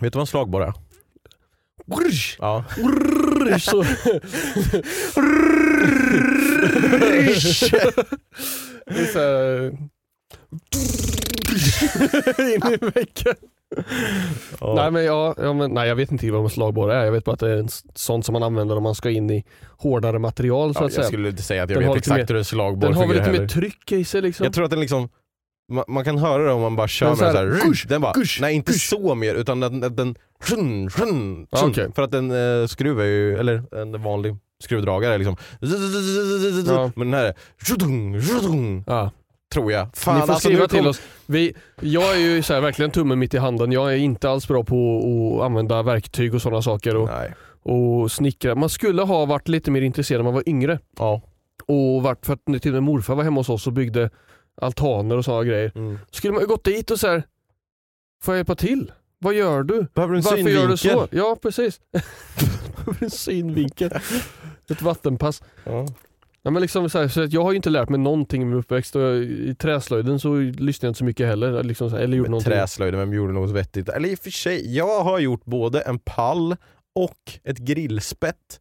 Vet 0.00 0.12
du 0.12 0.16
vad 0.16 0.22
en 0.22 0.26
slagborr 0.26 0.62
är? 0.62 0.72
Ja. 2.38 2.64
Det 8.86 9.00
är 9.00 9.06
så 9.12 9.18
här, 9.18 9.66
in 12.38 12.72
i 12.72 12.76
väggen. 12.94 13.34
Nej, 14.76 14.90
men 14.90 15.04
ja, 15.04 15.34
ja, 15.38 15.52
men, 15.52 15.70
nej 15.70 15.88
jag 15.88 15.96
vet 15.96 16.12
inte 16.12 16.30
vad 16.30 16.42
en 16.44 16.50
slagborre 16.50 16.94
är. 16.96 17.04
Jag 17.04 17.12
vet 17.12 17.24
bara 17.24 17.32
att 17.32 17.40
det 17.40 17.50
är 17.50 17.56
en 17.56 17.66
s- 17.66 17.82
sånt 17.94 18.26
som 18.26 18.32
man 18.32 18.42
använder 18.42 18.76
om 18.76 18.82
man 18.82 18.94
ska 18.94 19.10
in 19.10 19.30
i 19.30 19.44
hårdare 19.78 20.18
material 20.18 20.74
så 20.74 20.80
Ja, 20.82 20.86
att 20.86 20.92
jag 20.92 20.94
säga. 20.96 21.06
skulle 21.06 21.28
inte 21.28 21.42
säga 21.42 21.62
att 21.62 21.70
jag 21.70 21.80
Den 21.82 21.88
vet 21.88 21.98
exakt 21.98 22.30
hur 22.30 22.36
en 22.36 22.44
slagborr 22.44 22.80
Den 22.88 22.94
har 22.94 23.06
väl 23.06 23.16
fungerar 23.16 23.32
lite 23.32 23.42
mer 23.42 23.48
tryck 23.48 23.92
i 23.92 24.04
sig 24.04 24.22
liksom. 24.22 24.44
Jag 24.44 24.52
tror 24.54 24.64
att 24.64 24.70
den 24.70 24.80
liksom 24.80 25.08
man, 25.72 25.84
man 25.88 26.04
kan 26.04 26.18
höra 26.18 26.42
det 26.44 26.52
om 26.52 26.60
man 26.60 26.76
bara 26.76 26.88
kör 26.88 27.06
Den 27.06 27.10
med 27.10 27.18
så 27.18 27.24
den 27.24 27.36
här, 27.36 27.58
så 27.58 27.62
här, 27.64 27.68
gush, 27.70 27.86
den 27.88 28.00
bara, 28.00 28.12
gush, 28.12 28.38
nej 28.40 28.54
inte 28.54 28.72
gush. 28.72 28.88
så 28.88 29.14
mer 29.14 29.34
utan 29.34 29.60
den, 29.60 29.80
den, 29.80 29.96
den 29.96 30.14
sjun, 30.44 30.90
sjun, 30.90 31.46
Ja, 31.50 31.58
sjun. 31.58 31.70
okej. 31.70 31.88
för 31.94 32.02
att 32.02 32.14
en 32.14 32.30
eh, 32.60 32.66
skruv 32.66 33.00
är 33.00 33.04
ju, 33.04 33.38
eller 33.38 33.62
en 33.76 34.02
vanlig 34.02 34.36
skruvdragare 34.64 35.14
är 35.14 35.18
liksom 35.18 35.36
Ja. 36.66 36.90
men 36.96 37.10
den 37.10 37.20
här 37.20 37.24
är 37.26 37.34
Ja. 38.86 39.10
tror 39.54 39.72
jag. 39.72 39.96
Fan, 39.96 40.14
Ni 40.20 40.26
får 40.26 40.32
alltså, 40.32 40.48
skriva 40.48 40.68
kom- 40.68 40.78
till 40.78 40.86
oss. 40.88 41.00
Vi, 41.26 41.54
jag 41.80 42.14
är 42.16 42.20
ju 42.20 42.42
så 42.42 42.54
här, 42.54 42.60
verkligen 42.60 42.90
tummen 42.90 43.18
mitt 43.18 43.34
i 43.34 43.38
handen. 43.38 43.72
Jag 43.72 43.92
är 43.92 43.96
inte 43.96 44.30
alls 44.30 44.48
bra 44.48 44.64
på 44.64 45.36
att 45.40 45.46
använda 45.46 45.82
verktyg 45.82 46.34
och 46.34 46.42
sådana 46.42 46.62
saker 46.62 46.96
och, 46.96 47.08
Nej. 47.08 47.34
och 47.62 48.12
snickra. 48.12 48.54
Man 48.54 48.68
skulle 48.68 49.02
ha 49.02 49.24
varit 49.26 49.48
lite 49.48 49.70
mer 49.70 49.82
intresserad 49.82 50.18
när 50.20 50.24
man 50.24 50.34
var 50.34 50.48
yngre. 50.48 50.78
Ja. 50.98 51.22
Och 51.66 52.02
varit, 52.02 52.26
för 52.26 52.32
att 52.32 52.44
till 52.62 52.70
och 52.70 52.74
med 52.74 52.82
morfar 52.82 53.14
var 53.14 53.24
hemma 53.24 53.40
hos 53.40 53.48
oss 53.48 53.66
och 53.66 53.72
byggde 53.72 54.10
altaner 54.60 55.16
och 55.16 55.24
sådana 55.24 55.44
grejer. 55.44 55.72
Mm. 55.74 55.98
Skulle 56.10 56.32
man 56.32 56.42
ju 56.42 56.46
gått 56.46 56.64
dit 56.64 56.90
och 56.90 57.00
så 57.00 57.06
här, 57.08 57.22
får 58.22 58.34
jag 58.34 58.38
hjälpa 58.38 58.54
till? 58.54 58.92
Vad 59.18 59.34
gör 59.34 59.62
du? 59.62 59.86
Behöver 59.94 60.12
du 60.12 60.18
en 60.18 60.22
Varför 60.24 60.36
synvinkel? 60.36 60.62
gör 60.62 60.68
du 60.68 60.76
så? 60.76 61.08
Ja 61.10 61.36
precis. 61.42 61.80
en 63.00 63.10
synvinkel. 63.10 63.90
Ett 64.68 64.82
vattenpass. 64.82 65.42
Ja. 65.64 65.86
Ja, 66.44 66.50
men 66.50 66.62
liksom 66.62 66.90
så 66.90 66.98
här, 66.98 67.08
så 67.08 67.26
jag 67.30 67.42
har 67.44 67.52
ju 67.52 67.56
inte 67.56 67.70
lärt 67.70 67.88
mig 67.88 68.00
någonting 68.00 68.42
i 68.42 68.44
min 68.44 68.58
uppväxt 68.58 68.96
och 68.96 69.16
i 69.16 69.54
träslöjden 69.58 70.20
så 70.20 70.34
lyssnade 70.36 70.86
jag 70.86 70.90
inte 70.90 70.98
så 70.98 71.04
mycket 71.04 71.26
heller. 71.26 71.62
Liksom 71.62 71.90
så 71.90 71.96
här, 71.96 72.02
eller 72.02 72.16
gjorde 72.16 72.26
Men 72.26 72.30
någonting. 72.30 72.52
träslöjden, 72.52 73.00
vem 73.00 73.12
gjorde 73.12 73.32
något 73.32 73.50
vettigt? 73.50 73.88
Eller 73.88 74.08
i 74.08 74.14
och 74.14 74.18
för 74.18 74.30
sig, 74.30 74.76
jag 74.76 75.04
har 75.04 75.18
gjort 75.18 75.44
både 75.44 75.80
en 75.80 75.98
pall 75.98 76.56
och 76.94 77.38
ett 77.44 77.58
grillspett 77.58 78.60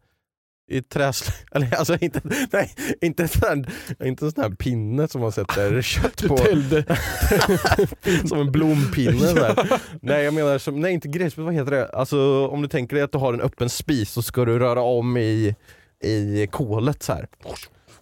i 0.72 0.82
träslöjd. 0.82 1.38
Eller 1.52 1.76
alltså 1.76 1.98
inte, 2.02 2.22
nej, 2.52 2.72
inte 3.02 3.28
sån 3.28 3.42
här, 3.48 3.66
inte 4.08 4.26
en 4.26 4.32
sån 4.32 4.44
här 4.44 4.50
pinne 4.50 5.08
som 5.08 5.22
man 5.22 5.32
sätter 5.32 5.82
kött 5.82 6.24
på. 6.28 6.38
som 8.28 8.40
en 8.40 8.52
blompinne. 8.52 9.26
här. 9.26 9.82
Nej 10.02 10.24
jag 10.24 10.34
menar, 10.34 10.58
som, 10.58 10.80
nej 10.80 10.94
inte 10.94 11.08
grillspett, 11.08 11.46
vad 11.46 11.54
heter 11.54 11.72
det? 11.72 11.90
Alltså 11.90 12.48
om 12.48 12.62
du 12.62 12.68
tänker 12.68 12.96
dig 12.96 13.04
att 13.04 13.12
du 13.12 13.18
har 13.18 13.34
en 13.34 13.42
öppen 13.42 13.70
spis 13.70 14.12
så 14.12 14.22
ska 14.22 14.46
du 14.46 14.60
röra 14.60 14.82
om 14.82 15.18
i, 15.18 15.56
i 16.04 16.48
kolet 16.52 17.04
så 17.04 17.14
här. 17.14 17.28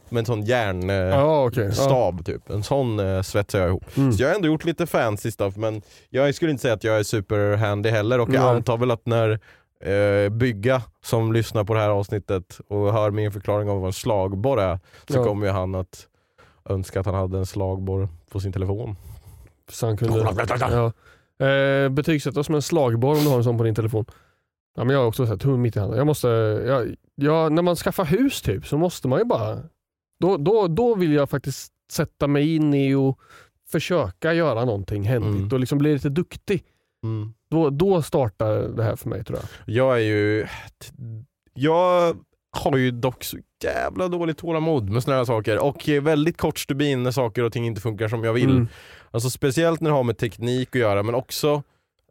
Med 0.10 0.20
en 0.20 0.26
sån 0.26 0.44
järnstab 0.44 1.12
Ja 1.14 1.46
okej. 1.46 1.72
Ja. 1.78 2.18
typ. 2.26 2.50
En 2.50 2.64
sån 2.64 3.00
eh, 3.00 3.22
svetsar 3.22 3.60
jag 3.60 3.68
ihop. 3.68 3.98
Mm. 3.98 4.14
Så 4.14 4.24
jag 4.24 4.30
har 4.30 4.36
ändå 4.36 4.48
gjort 4.48 4.66
lite 4.66 4.88
fancy 4.88 5.32
stuff 5.32 5.56
men 5.56 5.82
jag 6.10 6.36
skulle 6.36 6.52
inte 6.52 6.62
säga 6.62 6.74
att 6.74 6.84
jag 6.84 7.00
är 7.00 7.04
superhandy 7.04 7.90
heller 7.90 8.20
och 8.20 8.34
jag 8.34 8.56
antar 8.56 8.78
väl 8.78 8.92
att 8.92 9.06
när 9.06 9.40
eh, 9.84 10.30
Bygga 10.30 10.82
som 11.04 11.34
lyssnar 11.34 11.64
på 11.64 11.74
det 11.74 11.80
här 11.80 11.90
avsnittet 11.90 12.60
och 12.68 12.94
hör 12.94 13.12
min 13.12 13.32
förklaring 13.32 13.70
av 13.70 13.78
vad 13.80 13.88
en 13.88 13.94
slagborr 13.94 14.60
är 14.62 14.80
så 15.08 15.18
Ja. 15.18 15.24
kommer 15.24 15.46
ju 15.46 15.52
han 15.52 15.76
att 15.76 16.08
önska 16.70 17.00
att 17.00 17.06
han 17.06 17.16
hade 17.16 17.38
en 17.38 17.46
slagborr 17.46 18.08
på 18.32 18.40
sin 18.40 18.52
telefon. 18.54 18.96
Så 19.72 19.86
han 19.86 19.98
kunde... 19.98 20.36
Ja. 20.60 20.92
Eh, 21.46 21.90
betygsätta 21.90 22.44
som 22.44 22.56
en 22.56 22.62
slagborr 22.62 23.18
om 23.18 23.24
du 23.24 23.30
har 23.30 23.38
en 23.38 23.44
sån 23.44 23.58
på 23.58 23.64
din 23.64 23.76
telefon. 23.76 24.06
Ja, 24.76 24.84
men 24.84 24.94
jag 24.94 25.00
har 25.02 25.08
också 25.08 25.28
sett 25.28 25.42
tummen 25.42 25.62
mitt 25.62 25.76
i 25.76 25.80
handen. 25.80 25.98
Jag 25.98 26.08
måste, 26.08 26.28
jag, 26.68 26.96
jag, 27.16 27.52
när 27.52 27.62
man 27.62 27.76
skaffar 27.76 28.06
hus 28.06 28.42
typ 28.42 28.68
så 28.68 28.78
måste 28.78 29.08
man 29.08 29.20
ju 29.20 29.26
bara... 29.26 29.60
Då, 30.20 30.38
då, 30.38 30.68
då 30.68 30.96
vill 30.96 31.14
jag 31.14 31.30
faktiskt 31.30 31.74
sätta 31.92 32.28
mig 32.28 32.56
in 32.56 32.74
i 32.74 32.94
och 32.96 33.20
försöka 33.72 34.34
göra 34.34 34.66
någonting 34.66 35.04
händigt 35.04 35.36
Mm. 35.36 35.50
och 35.54 35.60
liksom 35.60 35.78
bli 35.78 35.94
lite 35.94 36.10
duktig. 36.10 36.64
Mm. 37.04 37.34
Då, 37.50 37.70
då 37.70 38.02
startar 38.02 38.60
det 38.60 38.84
här 38.84 38.96
för 38.96 39.10
mig 39.10 39.24
tror 39.24 39.40
jag. 39.40 39.76
Jag 39.76 39.96
är 39.96 40.04
ju... 40.04 40.48
Jag 41.54 42.16
har 42.52 42.78
ju 42.78 42.92
dock 42.92 43.24
så 43.24 43.38
jävla 43.64 44.08
dåligt 44.08 44.38
tålamod 44.38 44.90
med 44.90 45.04
såna 45.04 45.18
här 45.18 45.26
saker 45.26 45.58
och 45.58 45.90
väldigt 46.02 46.38
kort 46.38 46.60
stubin 46.60 47.04
när 47.04 47.12
saker 47.12 47.44
och 47.44 47.54
ting 47.54 47.66
inte 47.66 47.82
funkar 47.82 48.08
som 48.08 48.24
jag 48.24 48.34
vill. 48.34 48.50
Mm. 48.50 48.68
Alltså 49.12 49.30
speciellt 49.30 49.82
när 49.82 49.90
det 49.90 49.96
har 49.96 50.04
med 50.04 50.18
teknik 50.18 50.70
att 50.70 50.82
göra 50.82 51.04
men 51.04 51.16
också 51.16 51.64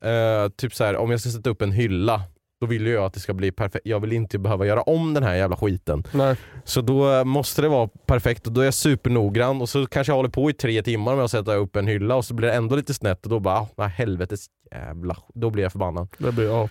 eh, 0.02 0.48
typ 0.56 0.74
så 0.74 0.84
här, 0.84 0.96
om 0.96 1.10
jag 1.10 1.20
ska 1.20 1.30
sätta 1.30 1.50
upp 1.50 1.62
en 1.62 1.72
hylla 1.72 2.22
då 2.60 2.66
vill 2.66 2.86
ju 2.86 2.92
jag 2.92 3.04
att 3.04 3.14
det 3.14 3.20
ska 3.20 3.34
bli 3.34 3.52
perfekt. 3.52 3.86
Jag 3.86 4.00
vill 4.00 4.12
inte 4.12 4.38
behöva 4.38 4.66
göra 4.66 4.82
om 4.82 5.14
den 5.14 5.22
här 5.22 5.34
jävla 5.34 5.56
skiten. 5.56 6.04
Nej. 6.12 6.36
Så 6.64 6.80
då 6.80 7.12
eh, 7.12 7.24
måste 7.24 7.62
det 7.62 7.68
vara 7.68 7.88
perfekt 8.06 8.46
och 8.46 8.52
då 8.52 8.60
är 8.60 8.64
jag 8.64 8.74
supernoggrann 8.74 9.60
och 9.60 9.68
så 9.68 9.86
kanske 9.86 10.10
jag 10.10 10.16
håller 10.16 10.28
på 10.28 10.50
i 10.50 10.52
tre 10.52 10.82
timmar 10.82 11.16
med 11.16 11.24
att 11.24 11.30
sätta 11.30 11.54
upp 11.54 11.76
en 11.76 11.86
hylla 11.86 12.16
och 12.16 12.24
så 12.24 12.34
blir 12.34 12.48
det 12.48 12.54
ändå 12.54 12.76
lite 12.76 12.94
snett 12.94 13.24
och 13.24 13.30
då 13.30 13.40
bara, 13.40 13.66
ah, 13.76 13.86
helvetes 13.86 14.46
jävla 14.70 15.16
Då 15.34 15.50
blir 15.50 15.62
jag 15.62 15.72
förbannad. 15.72 16.08
Det 16.18 16.32
blir, 16.32 16.48
ja. 16.48 16.68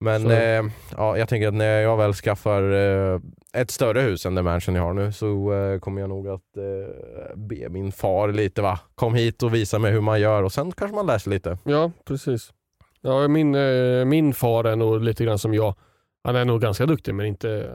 Men 0.00 0.30
eh, 0.30 0.72
ja, 0.96 1.18
jag 1.18 1.28
tänker 1.28 1.48
att 1.48 1.54
när 1.54 1.80
jag 1.80 1.96
väl 1.96 2.14
skaffar 2.14 2.62
eh, 2.72 3.20
ett 3.52 3.70
större 3.70 4.00
hus 4.00 4.26
än 4.26 4.34
det 4.34 4.42
mansion 4.42 4.74
jag 4.74 4.82
har 4.82 4.92
nu 4.92 5.12
så 5.12 5.52
eh, 5.52 5.78
kommer 5.78 6.00
jag 6.00 6.10
nog 6.10 6.28
att 6.28 6.56
eh, 6.56 7.36
be 7.36 7.68
min 7.68 7.92
far 7.92 8.32
lite 8.32 8.62
va, 8.62 8.78
kom 8.94 9.14
hit 9.14 9.42
och 9.42 9.54
visa 9.54 9.78
mig 9.78 9.92
hur 9.92 10.00
man 10.00 10.20
gör 10.20 10.42
och 10.42 10.52
sen 10.52 10.72
kanske 10.72 10.94
man 10.94 11.06
lär 11.06 11.18
sig 11.18 11.32
lite. 11.32 11.58
ja, 11.64 11.90
precis. 12.04 12.52
Ja, 13.04 13.28
min, 13.28 13.54
eh, 13.54 14.04
min 14.04 14.34
far 14.34 14.64
är 14.64 14.76
nog 14.76 15.02
lite 15.02 15.24
grann 15.24 15.38
som 15.38 15.54
jag. 15.54 15.74
Han 16.24 16.36
är 16.36 16.44
nog 16.44 16.60
ganska 16.60 16.86
duktig 16.86 17.14
men 17.14 17.26
inte, 17.26 17.70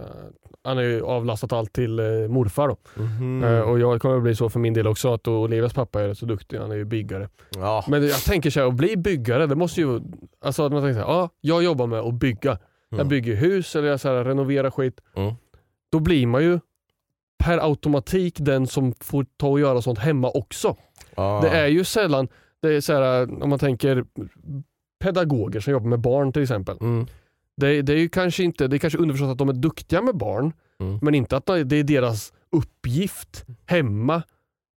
han 0.64 0.78
har 0.78 0.84
ju 0.84 1.04
avlastat 1.06 1.54
allt 1.54 1.74
till 1.74 2.00
eh, 2.00 2.06
morfar 2.30 2.68
då. 2.68 2.78
Mhm. 2.96 3.44
Eh, 3.44 3.60
och 3.62 3.80
jag 3.80 4.02
kommer 4.02 4.18
att 4.18 4.24
bli 4.24 4.36
så 4.36 4.50
för 4.50 4.60
min 4.60 4.74
del 4.74 4.88
också 4.88 5.14
att 5.14 5.28
Olivias 5.28 5.74
pappa 5.74 6.02
är 6.02 6.08
rätt 6.08 6.18
så 6.18 6.26
duktig, 6.26 6.58
han 6.58 6.72
är 6.72 6.76
ju 6.76 6.86
byggare. 6.86 7.30
ja. 7.56 7.84
Men 7.88 8.08
jag 8.08 8.24
tänker 8.24 8.50
så 8.50 8.60
här, 8.60 8.68
att 8.68 8.74
bli 8.74 8.98
byggare, 8.98 9.48
det 9.48 9.56
måste 9.56 9.82
ju, 9.82 10.00
alltså 10.42 10.64
att 10.66 10.72
man 10.72 10.82
tänker 10.82 11.02
så 11.02 11.08
här, 11.08 11.14
ja, 11.14 11.30
jag 11.42 11.64
jobbar 11.64 11.88
med 11.88 12.00
att 12.00 12.14
bygga. 12.14 12.58
Jag 12.90 13.00
Mm. 13.00 13.08
bygger 13.10 13.36
hus 13.36 13.76
eller 13.76 13.88
jag 13.88 14.00
så 14.00 14.08
här, 14.08 14.24
renoverar 14.24 14.72
skit. 14.72 15.02
Mm. 15.16 15.34
Då 15.92 16.00
blir 16.00 16.28
man 16.28 16.44
ju 16.44 16.60
per 17.44 17.58
automatik 17.58 18.36
den 18.40 18.68
som 18.68 18.94
får 19.00 19.26
ta 19.38 19.48
och 19.48 19.60
göra 19.60 19.82
sånt 19.82 20.00
hemma 20.00 20.30
också. 20.34 20.76
Ja. 21.16 21.40
Det 21.44 21.50
är 21.50 21.68
ju 21.68 21.84
sällan, 21.84 22.28
det 22.62 22.74
är 22.74 22.82
så 22.82 22.94
här, 22.94 23.44
om 23.44 23.50
man 23.50 23.60
tänker 23.60 24.06
pedagoger 25.00 25.60
som 25.60 25.74
jobbar 25.74 25.88
med 25.90 26.00
barn 26.00 26.32
till 26.34 26.42
exempel. 26.42 26.78
Mm. 26.82 27.08
Det, 27.58 27.82
det 27.82 27.94
är 27.94 27.98
ju 27.98 28.10
kanske 28.10 28.44
inte, 28.44 28.68
det 28.68 28.76
är 28.76 28.78
kanske 28.78 29.00
underförstått 29.00 29.32
att 29.32 29.38
de 29.38 29.50
är 29.50 29.54
duktiga 29.54 30.02
med 30.02 30.16
barn, 30.18 30.54
Mm. 30.82 31.00
men 31.02 31.16
inte 31.16 31.38
att 31.38 31.46
det 31.46 31.54
är 31.76 31.84
deras 31.84 32.34
uppgift 32.52 33.46
hemma. 33.66 34.22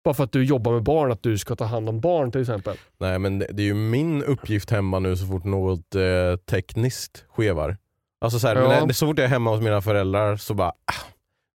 Bara 0.04 0.14
för 0.14 0.24
att 0.24 0.32
du 0.32 0.44
jobbar 0.44 0.72
med 0.74 0.84
barn, 0.84 1.12
att 1.12 1.24
du 1.24 1.38
ska 1.38 1.56
ta 1.56 1.66
hand 1.66 1.90
om 1.90 2.00
barn 2.00 2.32
till 2.32 2.42
exempel. 2.42 2.78
Nej 2.98 3.20
men 3.20 3.40
det, 3.40 3.48
det 3.52 3.62
är 3.64 3.66
ju 3.66 3.74
min 3.74 4.24
uppgift 4.24 4.70
hemma 4.72 5.00
nu 5.00 5.16
så 5.16 5.26
fort 5.28 5.44
något 5.44 5.96
eh, 5.96 6.36
tekniskt 6.50 7.26
skevar. 7.30 7.78
Alltså 8.22 8.40
så, 8.40 8.48
här, 8.48 8.56
Ja. 8.56 8.86
när, 8.86 8.94
så 8.94 9.08
fort 9.08 9.18
jag 9.18 9.26
är 9.26 9.30
hemma 9.30 9.52
hos 9.52 9.62
mina 9.62 9.82
föräldrar 9.82 10.36
så 10.38 10.54
bara, 10.54 10.70
ah, 10.70 11.06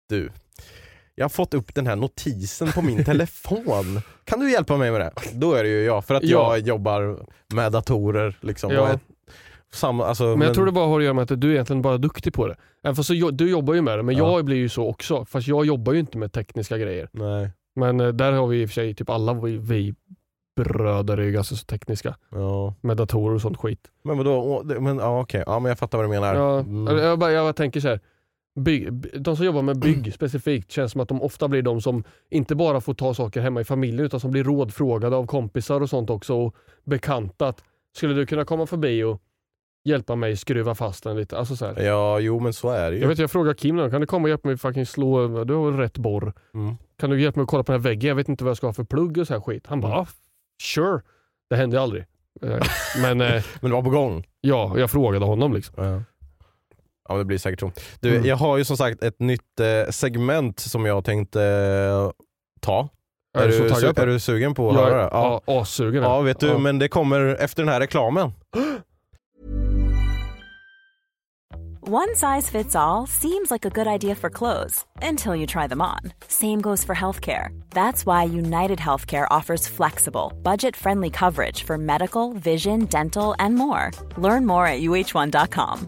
du. 0.09 0.29
Jag 1.15 1.23
har 1.23 1.29
fått 1.29 1.53
upp 1.53 1.75
den 1.75 1.87
här 1.87 1.95
notisen 1.95 2.71
på 2.71 2.81
min 2.81 3.03
telefon. 3.05 4.01
Kan 4.23 4.39
du 4.39 4.51
hjälpa 4.51 4.77
mig 4.77 4.91
med 4.91 5.01
det? 5.01 5.11
Då 5.33 5.53
är 5.53 5.63
det 5.63 5.69
ju 5.69 5.83
jag, 5.83 6.05
för 6.05 6.15
att 6.15 6.23
Ja. 6.23 6.57
jag 6.57 6.67
jobbar 6.67 7.19
med 7.53 7.71
datorer. 7.71 8.37
Liksom, 8.41 8.71
Ja. 8.71 8.99
samma, 9.73 10.05
alltså, 10.05 10.23
Men 10.23 10.41
jag 10.41 10.53
tror 10.55 10.65
det 10.65 10.71
bara 10.71 10.87
har 10.87 10.97
att 10.99 11.03
göra 11.03 11.13
med 11.13 11.31
att 11.31 11.41
du 11.41 11.47
är 11.49 11.53
egentligen 11.53 11.81
bara 11.81 11.97
duktig 11.97 12.33
på 12.33 12.47
det. 12.47 12.55
Även 12.83 12.95
fast 12.95 13.07
så, 13.07 13.31
du 13.31 13.49
jobbar 13.49 13.73
ju 13.73 13.81
med 13.81 13.99
det, 13.99 14.03
men 14.03 14.15
Ja. 14.17 14.31
jag 14.35 14.45
blir 14.45 14.57
ju 14.57 14.69
så 14.69 14.87
också. 14.87 15.25
Fast 15.25 15.47
jag 15.47 15.65
jobbar 15.65 15.93
ju 15.93 15.99
inte 15.99 16.17
med 16.17 16.33
tekniska 16.33 16.77
grejer. 16.77 17.09
Nej. 17.11 17.49
Men 17.75 17.99
eh, 17.99 18.07
där 18.07 18.31
har 18.31 18.47
vi 18.47 18.61
i 18.61 18.65
och 18.65 18.69
för 18.69 18.73
sig, 18.73 18.93
typ 18.93 19.09
alla 19.09 19.33
vi, 19.33 19.57
vi 19.57 19.95
bröder 20.55 21.17
är 21.17 21.23
ju 21.23 21.31
ganska 21.31 21.55
så 21.55 21.65
tekniska. 21.65 22.15
Ja. 22.31 22.73
Med 22.81 22.97
datorer 22.97 23.35
och 23.35 23.41
sånt 23.41 23.57
skit. 23.57 23.79
Men 24.03 24.17
vadå, 24.17 24.63
men, 24.79 24.97
ja, 24.97 25.21
okej. 25.21 25.43
ja, 25.47 25.59
men 25.59 25.69
jag 25.69 25.79
fattar 25.79 25.97
vad 25.97 26.05
du 26.05 26.09
menar. 26.09 26.35
Ja, 26.35 26.59
Mm. 26.59 26.97
jag, 26.97 27.19
bara, 27.19 27.31
jag 27.31 27.45
bara 27.45 27.53
tänker 27.53 27.79
så 27.79 27.87
här. 27.87 27.99
Bygg, 28.55 28.93
by- 28.93 29.09
de 29.19 29.35
som 29.37 29.45
jobbar 29.45 29.61
med 29.61 29.79
bygg 29.79 30.13
specifikt 30.13 30.71
känns 30.71 30.91
som 30.91 31.01
att 31.01 31.09
de 31.09 31.21
ofta 31.21 31.47
blir 31.47 31.61
de 31.61 31.81
som 31.81 32.03
inte 32.29 32.55
bara 32.55 32.81
får 32.81 32.93
ta 32.93 33.13
saker 33.13 33.41
hemma 33.41 33.61
i 33.61 33.63
familjen 33.63 34.05
utan 34.05 34.19
som 34.19 34.31
blir 34.31 34.43
rådfrågade 34.43 35.15
av 35.15 35.25
kompisar 35.25 35.81
och 35.81 35.89
sånt 35.89 36.09
också 36.09 36.33
och 36.35 36.55
bekanta. 36.83 37.47
att, 37.47 37.63
Skulle 37.95 38.13
du 38.13 38.25
kunna 38.25 38.45
komma 38.45 38.65
förbi 38.65 39.03
och 39.03 39.21
hjälpa 39.85 40.15
mig 40.15 40.37
skruva 40.37 40.75
fast 40.75 41.03
den 41.03 41.17
lite? 41.17 41.37
Alltså 41.37 41.55
så 41.55 41.65
här. 41.65 41.81
Ja, 41.83 42.19
jo 42.19 42.39
men 42.39 42.53
så 42.53 42.69
är 42.69 42.91
det 42.91 42.95
ju. 42.97 43.01
Jag 43.01 43.07
vet 43.09 43.19
jag 43.19 43.31
frågar 43.31 43.53
Kim 43.53 43.89
kan 43.91 44.01
du 44.01 44.07
komma 44.07 44.23
och 44.23 44.29
hjälpa 44.29 44.47
mig 44.47 44.57
fucking 44.57 44.85
slå, 44.85 45.43
du 45.43 45.53
har 45.53 45.71
väl 45.71 45.79
rätt 45.79 45.97
borr. 45.97 46.33
Mm. 46.53 46.75
Kan 46.99 47.09
du 47.09 47.21
hjälpa 47.21 47.39
mig 47.39 47.43
att 47.43 47.49
kolla 47.49 47.63
på 47.63 47.71
den 47.71 47.81
här 47.81 47.89
väggen? 47.89 48.07
Jag 48.07 48.15
vet 48.15 48.29
inte 48.29 48.43
vad 48.43 48.49
jag 48.49 48.57
ska 48.57 48.67
ha 48.67 48.73
för 48.73 48.83
plugg 48.83 49.17
och 49.17 49.27
så 49.27 49.33
här 49.33 49.41
skit. 49.41 49.67
Han 49.67 49.81
bara, 49.81 49.91
Mm. 49.93 50.01
ah, 50.03 50.07
sure. 50.63 51.01
Det 51.49 51.55
hände 51.55 51.81
aldrig. 51.81 52.05
Eh, 52.41 52.59
Men 53.01 53.21
eh, 53.21 53.43
Men 53.61 53.69
det 53.71 53.75
var 53.75 53.83
på 53.83 53.89
gång. 53.89 54.23
ja, 54.41 54.73
jag 54.79 54.91
frågade 54.91 55.25
honom 55.25 55.53
liksom. 55.53 55.83
Ja. 55.85 56.01
Ja 57.09 57.15
det 57.17 57.25
blir 57.25 57.37
säkert 57.37 57.59
så. 57.59 57.71
Du, 57.99 58.15
Mm. 58.15 58.25
jag 58.25 58.35
har 58.35 58.57
ju 58.57 58.63
som 58.65 58.77
sagt 58.77 59.03
ett 59.03 59.19
nytt 59.19 59.59
eh, 59.59 59.89
segment 59.91 60.59
som 60.59 60.85
jag 60.85 61.05
tänkte 61.05 61.41
eh, 61.43 62.11
ta. 62.61 62.89
Är, 63.37 63.47
du 63.47 63.53
så 63.53 63.63
su- 63.63 64.01
är 64.01 64.07
du 64.07 64.19
sugen 64.19 64.53
på 64.53 64.69
att 64.69 64.75
Jag 64.75 64.81
höra 64.83 64.93
är 64.95 64.97
det? 65.03 65.09
Ja. 65.11 65.41
ja, 65.45 65.61
assugen. 65.61 66.03
ja 66.03 66.21
vet 66.21 66.39
du, 66.39 66.47
Ja. 66.47 66.57
men 66.57 66.79
det 66.79 66.87
kommer 66.87 67.35
efter 67.39 67.63
den 67.63 67.69
här 67.73 67.79
reklamen. 67.79 68.31
One 71.87 72.15
size 72.15 72.49
fits 72.51 72.75
all 72.75 73.07
seems 73.07 73.51
like 73.51 73.63
a 73.65 73.69
good 73.69 73.87
idea 73.87 74.15
for 74.15 74.29
clothes 74.29 74.85
until 75.01 75.35
you 75.35 75.45
try 75.45 75.67
them 75.67 75.81
on. 75.81 76.13
Same 76.27 76.61
goes 76.61 76.83
for 76.85 76.95
healthcare. 76.95 77.49
That's 77.69 78.05
why 78.07 78.23
United 78.37 78.79
Healthcare 78.79 79.27
offers 79.29 79.67
flexible, 79.67 80.31
budget 80.43 80.75
friendly 80.75 81.09
coverage 81.11 81.63
for 81.63 81.77
medical, 81.77 82.33
vision, 82.33 82.85
dental, 82.85 83.35
and 83.37 83.55
more. 83.55 83.91
Learn 84.17 84.45
more 84.47 84.65
at 84.67 84.81
uh1.com. 84.81 85.87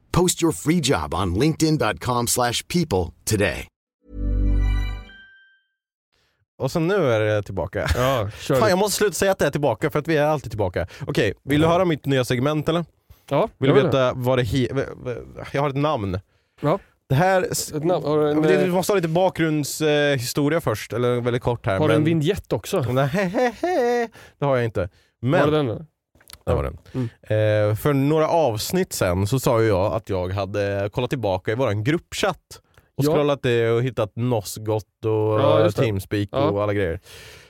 Post 0.11 0.43
your 0.43 0.51
free 0.53 0.79
job 0.83 1.13
on 1.13 1.35
linkedin.com/people 1.39 2.27
slash 2.27 2.53
people 2.67 3.13
today. 3.25 3.67
Och 6.57 6.71
så 6.71 6.79
nu 6.79 6.95
är 7.11 7.19
det 7.19 7.43
tillbaka. 7.43 7.87
Ja, 7.95 8.29
kör. 8.39 8.55
Fan 8.59 8.69
jag 8.69 8.77
måste 8.77 8.97
sluta 8.97 9.13
säga 9.13 9.31
att 9.31 9.39
det 9.39 9.45
är 9.45 9.51
tillbaka 9.51 9.89
för 9.89 9.99
att 9.99 10.07
vi 10.07 10.17
är 10.17 10.25
alltid 10.25 10.51
tillbaka. 10.51 10.87
Okej, 11.07 11.33
vill 11.43 11.61
du 11.61 11.67
höra 11.67 11.85
mitt 11.85 12.05
nya 12.05 12.25
segment 12.25 12.69
eller? 12.69 12.85
ja, 13.29 13.49
Vill 13.57 13.69
jag 13.69 13.77
du 13.77 13.81
vet 13.81 13.87
veta 13.93 14.13
vad 14.15 14.37
det 14.37 14.43
he- 14.43 15.45
Jag 15.53 15.61
har 15.61 15.69
ett 15.69 15.75
namn. 15.75 16.19
Ja. 16.61 16.79
Det 17.09 17.15
här... 17.15 17.41
det. 17.41 17.77
Ett 17.77 17.83
namn. 17.83 18.05
Har 18.05 18.17
du 18.19 18.31
en, 18.31 18.41
Vi 18.41 18.53
eh, 18.63 18.67
måste 18.67 18.91
ha 18.91 18.95
lite 18.95 19.07
bakgrundshistoria 19.07 20.11
eh, 20.13 20.17
historia 20.19 20.61
först, 20.61 20.93
eller 20.93 21.21
väldigt 21.21 21.43
kort 21.43 21.65
här. 21.65 21.79
har 21.79 21.87
du 21.87 21.93
en 21.93 22.03
men- 22.03 22.05
vignett 22.19 22.53
också? 22.53 22.81
Nej, 22.81 23.09
det 24.39 24.45
har 24.45 24.55
jag 24.55 24.65
inte. 24.65 24.89
Men, 25.21 25.39
Var 25.39 25.51
det 25.51 25.57
den 25.57 25.67
då? 25.67 25.85
Där 26.45 26.55
var 26.55 26.63
den. 26.63 26.77
Mm. 26.93 27.09
Eh, 27.21 27.75
för 27.75 27.93
några 27.93 28.27
avsnitt 28.27 28.93
sen 28.93 29.27
så 29.27 29.39
sa 29.39 29.61
ju 29.61 29.67
jag 29.67 29.93
att 29.93 30.09
jag 30.09 30.29
hade 30.29 30.89
kollat 30.93 31.09
tillbaka 31.09 31.51
i 31.51 31.55
våran 31.55 31.83
gruppchatt 31.83 32.61
och 32.97 33.03
Ja. 33.05 33.11
scrollat 33.13 33.39
det 33.43 33.69
och 33.71 33.83
hittat 33.83 34.11
Nosgott 34.15 35.05
och 35.05 35.11
Ja, 35.11 35.59
det. 35.63 35.71
Teamspeak 35.71 36.29
Ja. 36.31 36.49
och 36.49 36.63
alla 36.63 36.73
grejer. 36.73 36.99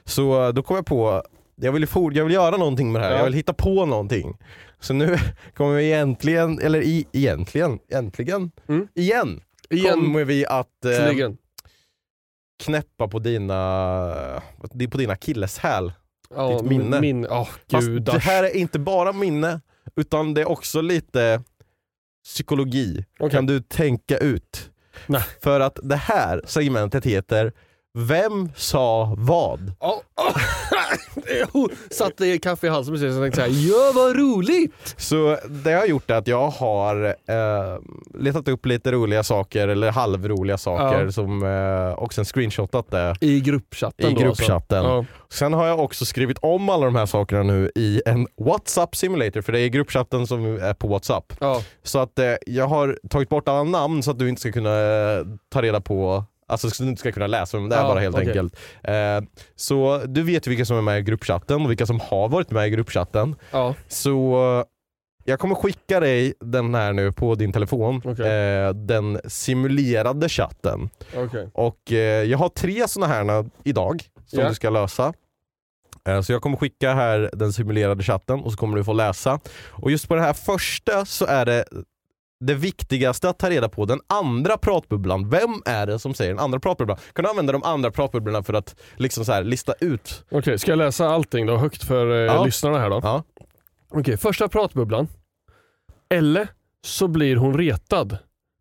Så 0.03 0.43
eh, 0.43 0.49
då 0.53 0.63
kom 0.63 0.75
jag 0.75 0.85
på, 0.85 1.23
jag 1.55 1.71
vill, 1.71 1.87
for, 1.87 2.13
jag 2.17 2.23
vill 2.25 2.33
göra 2.33 2.57
någonting 2.57 2.91
med 2.91 3.01
det 3.01 3.05
här, 3.05 3.11
Ja. 3.11 3.17
jag 3.17 3.25
vill 3.25 3.33
hitta 3.33 3.53
på 3.53 3.85
någonting. 3.85 4.37
Så 4.79 4.93
nu 4.93 5.17
kommer 5.55 5.75
vi 5.75 5.85
egentligen, 5.85 6.59
eller 6.59 6.81
i, 6.81 7.05
egentligen, 7.11 7.79
äntligen, 7.91 8.51
Mm. 8.67 8.87
igen, 8.95 9.41
Igen. 9.69 9.93
kommer 9.93 10.23
vi 10.23 10.45
att 10.45 10.85
eh, 10.85 11.29
knäppa 12.63 13.07
på 13.07 13.19
dina, 13.19 14.41
på 14.91 14.97
dina 14.97 15.15
killeshäl. 15.15 15.91
Ja, 16.35 16.57
ditt 16.57 16.69
minne. 16.69 17.01
Min, 17.01 17.25
oh, 17.25 17.49
Fast 17.71 17.87
det 18.01 18.19
här 18.19 18.43
är 18.43 18.55
inte 18.55 18.79
bara 18.79 19.13
minne, 19.13 19.61
utan 19.95 20.33
det 20.33 20.41
är 20.41 20.49
också 20.49 20.81
lite 20.81 21.43
psykologi. 22.23 23.05
Okej. 23.19 23.31
Kan 23.31 23.45
du 23.45 23.61
tänka 23.61 24.17
ut? 24.17 24.71
Nej. 25.07 25.23
För 25.43 25.59
att 25.59 25.79
det 25.83 25.95
här 25.95 26.41
segmentet 26.45 27.05
heter 27.05 27.53
Vem 27.97 28.49
sa 28.55 29.13
vad? 29.17 29.73
Ja, 29.79 30.01
oh, 31.53 31.67
Satte 31.91 32.25
i 32.25 32.39
kaffe 32.39 32.67
i 32.67 32.69
halsen 32.69 32.93
precis 32.93 33.15
och 33.15 33.21
tänkte 33.21 33.41
såhär, 33.41 33.69
ja 33.69 33.91
vad 33.95 34.15
roligt! 34.15 34.95
Så 34.97 35.37
det 35.49 35.71
jag 35.71 35.79
har 35.79 35.85
gjort 35.85 36.09
är 36.11 36.15
att 36.15 36.27
jag 36.27 36.47
har 36.49 37.05
eh, 37.05 37.79
letat 38.13 38.47
upp 38.47 38.65
lite 38.65 38.91
roliga 38.91 39.23
saker, 39.23 39.67
eller 39.67 39.91
halvroliga 39.91 40.57
saker, 40.57 41.03
Ja. 41.05 41.11
som, 41.11 41.43
eh, 41.43 41.93
och 42.03 42.13
sen 42.13 42.25
screenshotat 42.25 42.91
det 42.91 43.15
I 43.21 43.39
gruppchatten 43.39 44.11
i 44.11 44.13
då 44.13 44.21
gruppchatten. 44.21 44.85
Alltså. 44.85 45.13
Sen 45.29 45.53
har 45.53 45.67
jag 45.67 45.79
också 45.79 46.05
skrivit 46.05 46.37
om 46.41 46.69
alla 46.69 46.85
de 46.85 46.95
här 46.95 47.05
sakerna 47.05 47.43
nu 47.43 47.71
i 47.75 48.01
en 48.05 48.27
WhatsApp 48.37 48.95
simulator, 48.95 49.41
för 49.41 49.51
det 49.51 49.59
är 49.59 49.67
gruppchatten 49.67 50.27
som 50.27 50.45
är 50.45 50.73
på 50.73 50.87
WhatsApp. 50.87 51.33
Ja. 51.39 51.47
Ja. 51.51 51.61
Så 51.83 51.99
att 51.99 52.19
eh, 52.19 52.33
jag 52.45 52.67
har 52.67 52.99
tagit 53.09 53.29
bort 53.29 53.47
alla 53.47 53.63
namn 53.63 54.03
så 54.03 54.11
att 54.11 54.19
du 54.19 54.29
inte 54.29 54.41
ska 54.41 54.51
kunna 54.51 54.79
eh, 54.79 55.25
ta 55.49 55.61
reda 55.61 55.81
på 55.81 56.23
Alltså 56.51 56.69
så 56.69 56.83
du 56.83 56.89
inte 56.89 56.99
ska 56.99 57.11
kunna 57.11 57.27
läsa 57.27 57.57
dem 57.57 57.69
där 57.69 57.77
Ja, 57.77 57.83
bara 57.87 57.99
helt 57.99 58.15
okej. 58.15 58.27
enkelt. 58.27 58.55
Eh, 58.83 59.21
så 59.55 60.01
du 60.07 60.23
vet 60.23 60.47
vilka 60.47 60.65
som 60.65 60.77
är 60.77 60.81
med 60.81 60.99
i 60.99 61.01
gruppchatten 61.01 61.61
och 61.61 61.69
vilka 61.71 61.85
som 61.85 61.99
har 61.99 62.29
varit 62.29 62.51
med 62.51 62.67
i 62.67 62.69
gruppchatten. 62.69 63.35
Ja. 63.51 63.75
Så 63.87 64.65
jag 65.25 65.39
kommer 65.39 65.55
skicka 65.55 65.99
dig 65.99 66.33
den 66.39 66.75
här 66.75 66.93
nu 66.93 67.11
på 67.11 67.35
din 67.35 67.51
telefon, 67.53 68.01
Okej. 68.05 68.27
eh, 68.27 68.69
den 68.73 69.19
simulerade 69.25 70.29
chatten. 70.29 70.89
Okej. 71.15 71.49
Och 71.53 71.91
eh, 71.91 72.23
jag 72.23 72.37
har 72.37 72.49
tre 72.49 72.87
sådana 72.87 73.13
här 73.13 73.45
idag 73.63 74.03
som 74.25 74.39
Ja. 74.39 74.49
du 74.49 74.55
ska 74.55 74.69
lösa. 74.69 75.13
Eh, 76.07 76.21
Så 76.21 76.31
jag 76.31 76.41
kommer 76.41 76.57
skicka 76.57 76.93
här 76.93 77.29
den 77.33 77.53
simulerade 77.53 78.03
chatten 78.03 78.39
och 78.39 78.51
så 78.51 78.57
kommer 78.57 78.77
du 78.77 78.83
få 78.83 78.93
läsa. 78.93 79.39
Och 79.69 79.91
just 79.91 80.07
på 80.07 80.15
den 80.15 80.23
här 80.23 80.33
första 80.33 81.05
så 81.05 81.25
är 81.25 81.45
det 81.45 81.65
det 82.41 82.53
viktigaste 82.53 83.29
att 83.29 83.39
ta 83.39 83.49
reda 83.49 83.69
på 83.69 83.85
den 83.85 83.99
andra 84.07 84.57
pratbubblan. 84.57 85.29
Vem 85.29 85.61
är 85.65 85.85
det 85.87 85.99
som 85.99 86.13
säger 86.13 86.31
den 86.31 86.39
andra 86.43 86.59
pratbubblan? 86.59 86.97
Kan 87.13 87.23
du 87.23 87.29
använda 87.29 87.53
de 87.53 87.63
andra 87.63 87.91
pratbubblorna 87.91 88.43
för 88.43 88.53
att 88.53 88.75
liksom 88.95 89.25
så 89.25 89.31
här 89.31 89.43
lista 89.43 89.73
ut? 89.79 90.25
Okej, 90.31 90.59
ska 90.59 90.71
jag 90.71 90.77
läsa 90.77 91.07
allting 91.09 91.45
då 91.45 91.57
högt 91.57 91.83
för 91.83 92.11
eh, 92.11 92.17
Ja. 92.35 92.45
lyssnarna 92.45 92.79
här 92.79 92.89
då? 92.89 92.99
Ja. 93.03 93.23
Okej, 93.89 94.17
första 94.17 94.47
pratbubblan. 94.47 95.07
Eller 96.09 96.47
så 96.85 97.07
blir 97.07 97.35
hon 97.35 97.57
retad. 97.57 98.17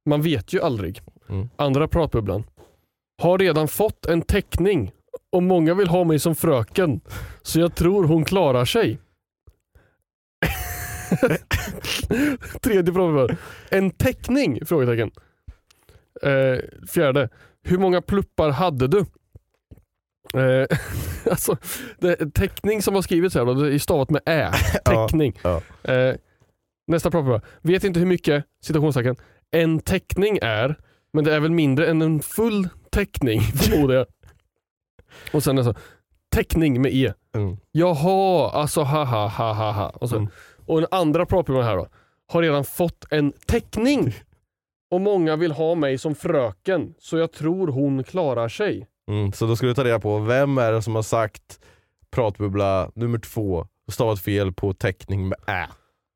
Man 0.06 0.22
vet 0.22 0.52
ju 0.52 0.62
aldrig. 0.62 1.00
Mm. 1.28 1.48
Andra 1.56 1.88
pratbubblan. 1.88 2.44
Har 3.22 3.38
redan 3.38 3.68
fått 3.68 4.06
en 4.06 4.22
teckning 4.22 4.92
och 5.32 5.42
många 5.42 5.74
vill 5.74 5.88
ha 5.88 6.04
mig 6.04 6.18
som 6.18 6.34
fröken. 6.34 7.00
Så 7.42 7.60
jag 7.60 7.74
tror 7.74 8.04
hon 8.04 8.24
klarar 8.24 8.64
sig. 8.64 8.98
Tredje 12.62 12.94
frågan. 12.94 13.36
En 13.70 13.90
teckning? 13.90 14.66
Frågetecken. 14.66 15.10
Eh, 16.22 16.58
fjärde. 16.88 17.28
Hur 17.62 17.78
många 17.78 18.02
pluppar 18.02 18.50
hade 18.50 18.88
du? 18.88 19.04
Eh, 20.34 20.66
alltså, 21.30 21.56
det, 21.98 22.34
teckning 22.34 22.82
som 22.82 22.94
har 22.94 23.02
skrivits 23.02 23.34
här 23.34 23.44
då, 23.44 23.54
det 23.54 23.74
är 23.74 23.78
stavat 23.78 24.10
med 24.10 24.22
ä. 24.26 24.52
Teckning. 24.84 25.38
Ja, 25.42 25.62
Eh, 25.82 26.14
nästa 26.86 27.10
fråga. 27.10 27.40
Vet 27.62 27.84
inte 27.84 28.00
hur 28.00 28.06
mycket, 28.06 28.44
citationstecken, 28.64 29.16
en 29.50 29.80
teckning 29.80 30.38
är, 30.42 30.76
men 31.12 31.24
det 31.24 31.34
är 31.34 31.40
väl 31.40 31.50
mindre 31.50 31.86
än 31.86 32.02
en 32.02 32.20
full 32.20 32.68
teckning 32.90 33.40
förmodar 33.40 33.94
jag. 33.94 34.06
Och 35.32 35.42
sen 35.42 35.58
alltså, 35.58 35.74
teckning 36.34 36.82
med 36.82 36.94
e. 36.94 37.12
Mm. 37.34 37.56
Jaha, 37.72 38.50
alltså 38.50 38.82
haha 38.82 39.28
ha 39.28 39.52
ha 39.52 39.72
ha. 39.72 39.88
Och, 39.88 40.08
så. 40.08 40.16
Mm. 40.16 40.28
Och 40.66 40.80
den 40.80 40.88
andra 40.90 41.26
proppen 41.26 41.54
här 41.56 41.76
då, 41.76 41.86
har 42.26 42.42
redan 42.42 42.64
fått 42.64 43.04
en 43.10 43.32
teckning. 43.46 44.14
Och 44.90 45.00
många 45.00 45.36
vill 45.36 45.52
ha 45.52 45.74
mig 45.74 45.98
som 45.98 46.14
fröken, 46.14 46.94
så 46.98 47.16
jag 47.18 47.32
tror 47.32 47.68
hon 47.68 48.04
klarar 48.04 48.48
sig. 48.48 48.86
Mm. 49.08 49.32
Så 49.32 49.46
då 49.46 49.56
ska 49.56 49.66
du 49.66 49.74
ta 49.74 49.84
reda 49.84 50.00
på, 50.00 50.18
vem 50.18 50.58
är 50.58 50.72
det 50.72 50.82
som 50.82 50.94
har 50.94 51.02
sagt 51.02 51.60
pratbubbla 52.10 52.90
nummer 52.94 53.18
två 53.18 53.66
och 53.86 53.92
stavat 53.92 54.20
fel 54.20 54.52
på 54.52 54.74
teckning 54.74 55.28
med 55.28 55.38
ä? 55.46 55.66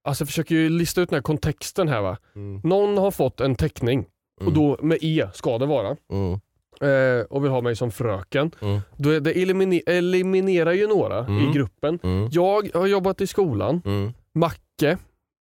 Alltså 0.05 0.23
jag 0.23 0.29
försöker 0.29 0.55
ju 0.55 0.69
lista 0.69 1.01
ut 1.01 1.09
den 1.11 1.17
här 1.17 1.23
kontexten 1.23 1.89
här 1.89 2.01
va. 2.03 2.17
Mm. 2.37 2.61
Någon 2.65 2.99
har 2.99 3.11
fått 3.11 3.41
en 3.41 3.55
teckning, 3.55 4.07
och 4.41 4.53
då 4.53 4.79
med 4.83 4.99
e 5.01 5.29
ska 5.35 5.59
det 5.59 5.67
vara. 5.67 5.97
Mm. 6.13 6.33
eh, 6.81 7.25
och 7.31 7.45
vill 7.45 7.51
ha 7.51 7.61
mig 7.61 7.77
som 7.77 7.91
fröken. 7.91 8.51
Mm. 8.61 8.81
Då 8.97 9.11
är 9.11 9.21
det 9.21 9.33
elimine- 9.33 9.83
eliminerar 9.87 10.73
ju 10.73 10.87
några 10.87 11.19
Mm. 11.19 11.39
i 11.49 11.53
gruppen. 11.53 11.99
Mm. 12.03 12.29
Jag 12.33 12.69
har 12.75 12.87
jobbat 12.87 13.21
i 13.21 13.27
skolan, 13.27 13.83
Mm. 13.85 14.13
Macke, 14.35 14.99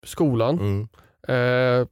skolan, 0.06 0.58
Mm. 0.58 0.88
eh, 1.28 1.86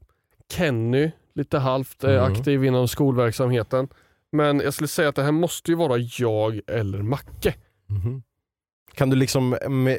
Kenny, 0.52 1.10
lite 1.34 1.58
halvt 1.58 2.04
eh, 2.04 2.10
Mm. 2.14 2.32
aktiv 2.32 2.64
inom 2.64 2.88
skolverksamheten. 2.88 3.88
Men 4.32 4.60
jag 4.60 4.74
skulle 4.74 4.88
säga 4.88 5.08
att 5.08 5.14
det 5.16 5.22
här 5.22 5.32
måste 5.32 5.70
ju 5.70 5.76
vara 5.76 5.98
jag 5.98 6.60
eller 6.66 7.02
Macke. 7.02 7.54
Mhm. 7.86 8.22
Kan 8.94 9.10
du 9.10 9.16
liksom, 9.16 9.48
med, 9.68 9.94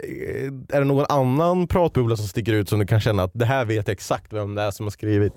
är 0.69 0.79
det 0.79 0.83
någon 0.83 1.05
annan 1.09 1.67
pratbubbla 1.67 2.15
som 2.17 2.27
sticker 2.27 2.53
ut 2.53 2.69
som 2.69 2.79
du 2.79 2.85
kan 2.87 2.99
känna 3.01 3.23
att 3.23 3.31
det 3.33 3.45
här 3.45 3.65
vet 3.65 3.87
jag 3.87 3.93
exakt 3.93 4.33
vem 4.33 4.55
det 4.55 4.61
är 4.61 4.71
som 4.71 4.85
har 4.85 4.91
skrivit? 4.91 5.33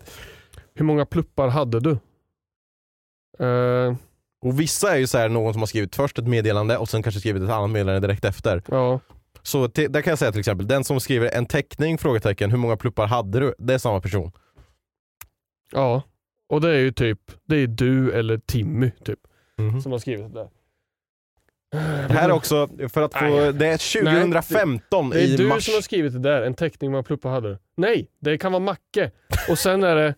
Hur 0.74 0.84
många 0.84 1.06
pluppar 1.06 1.48
hade 1.48 1.80
du? 1.80 1.90
Eh, 3.38 3.94
Och 4.42 4.60
vissa 4.60 4.94
är 4.94 4.98
ju 4.98 5.06
så 5.06 5.18
här 5.18 5.28
någon 5.28 5.52
som 5.52 5.62
har 5.62 5.66
skrivit 5.66 5.96
först 5.96 6.18
ett 6.18 6.26
meddelande 6.26 6.78
och 6.78 6.88
sen 6.88 7.02
kanske 7.02 7.20
skrivit 7.20 7.42
ett 7.42 7.50
annat 7.50 7.70
meddelande 7.70 8.06
direkt 8.08 8.24
efter. 8.24 8.62
ja. 8.68 9.00
Så 9.46 9.68
te- 9.68 9.88
där 9.88 10.02
kan 10.02 10.10
jag 10.10 10.18
säga 10.18 10.32
till 10.32 10.38
exempel, 10.40 10.66
den 10.68 10.84
som 10.84 11.00
skriver 11.00 11.30
en 11.34 11.46
teckning, 11.46 11.98
frågetecken, 11.98 12.50
hur 12.50 12.58
många 12.58 12.76
pluppar 12.76 13.06
hade 13.06 13.40
du? 13.40 13.54
Det 13.58 13.74
är 13.74 13.78
samma 13.78 14.00
person. 14.00 14.32
ja, 15.72 16.02
och 16.48 16.60
det 16.60 16.70
är 16.70 16.78
ju 16.78 16.92
typ 16.92 17.18
det 17.44 17.56
är 17.56 17.66
du 17.66 18.12
eller 18.12 18.38
Timmy 18.38 18.90
typ, 19.04 19.18
Mhm. 19.58 19.80
som 19.80 19.92
har 19.92 19.98
skrivit 19.98 20.32
det 20.34 20.40
där. 20.40 20.48
Det 22.08 22.14
här 22.14 22.28
är 22.28 22.32
också, 22.32 22.68
för 22.88 23.02
att 23.02 23.14
få, 23.14 23.24
Nej. 23.24 23.52
det 23.52 23.66
är 23.66 23.78
2015 23.78 25.10
Det 25.10 25.20
är 25.20 25.24
i 25.24 25.36
du 25.36 25.46
mars. 25.48 25.64
som 25.64 25.74
har 25.74 25.80
skrivit 25.80 26.12
det 26.12 26.18
där, 26.18 26.42
en 26.42 26.54
teckning 26.54 26.92
man 26.92 27.04
pluppar 27.04 27.30
hade. 27.30 27.58
Nej, 27.76 28.08
det 28.20 28.38
kan 28.38 28.52
vara 28.52 28.62
Macke. 28.62 29.10
Och 29.50 29.58
sen 29.58 29.82
är 29.82 29.96
det 29.96 30.14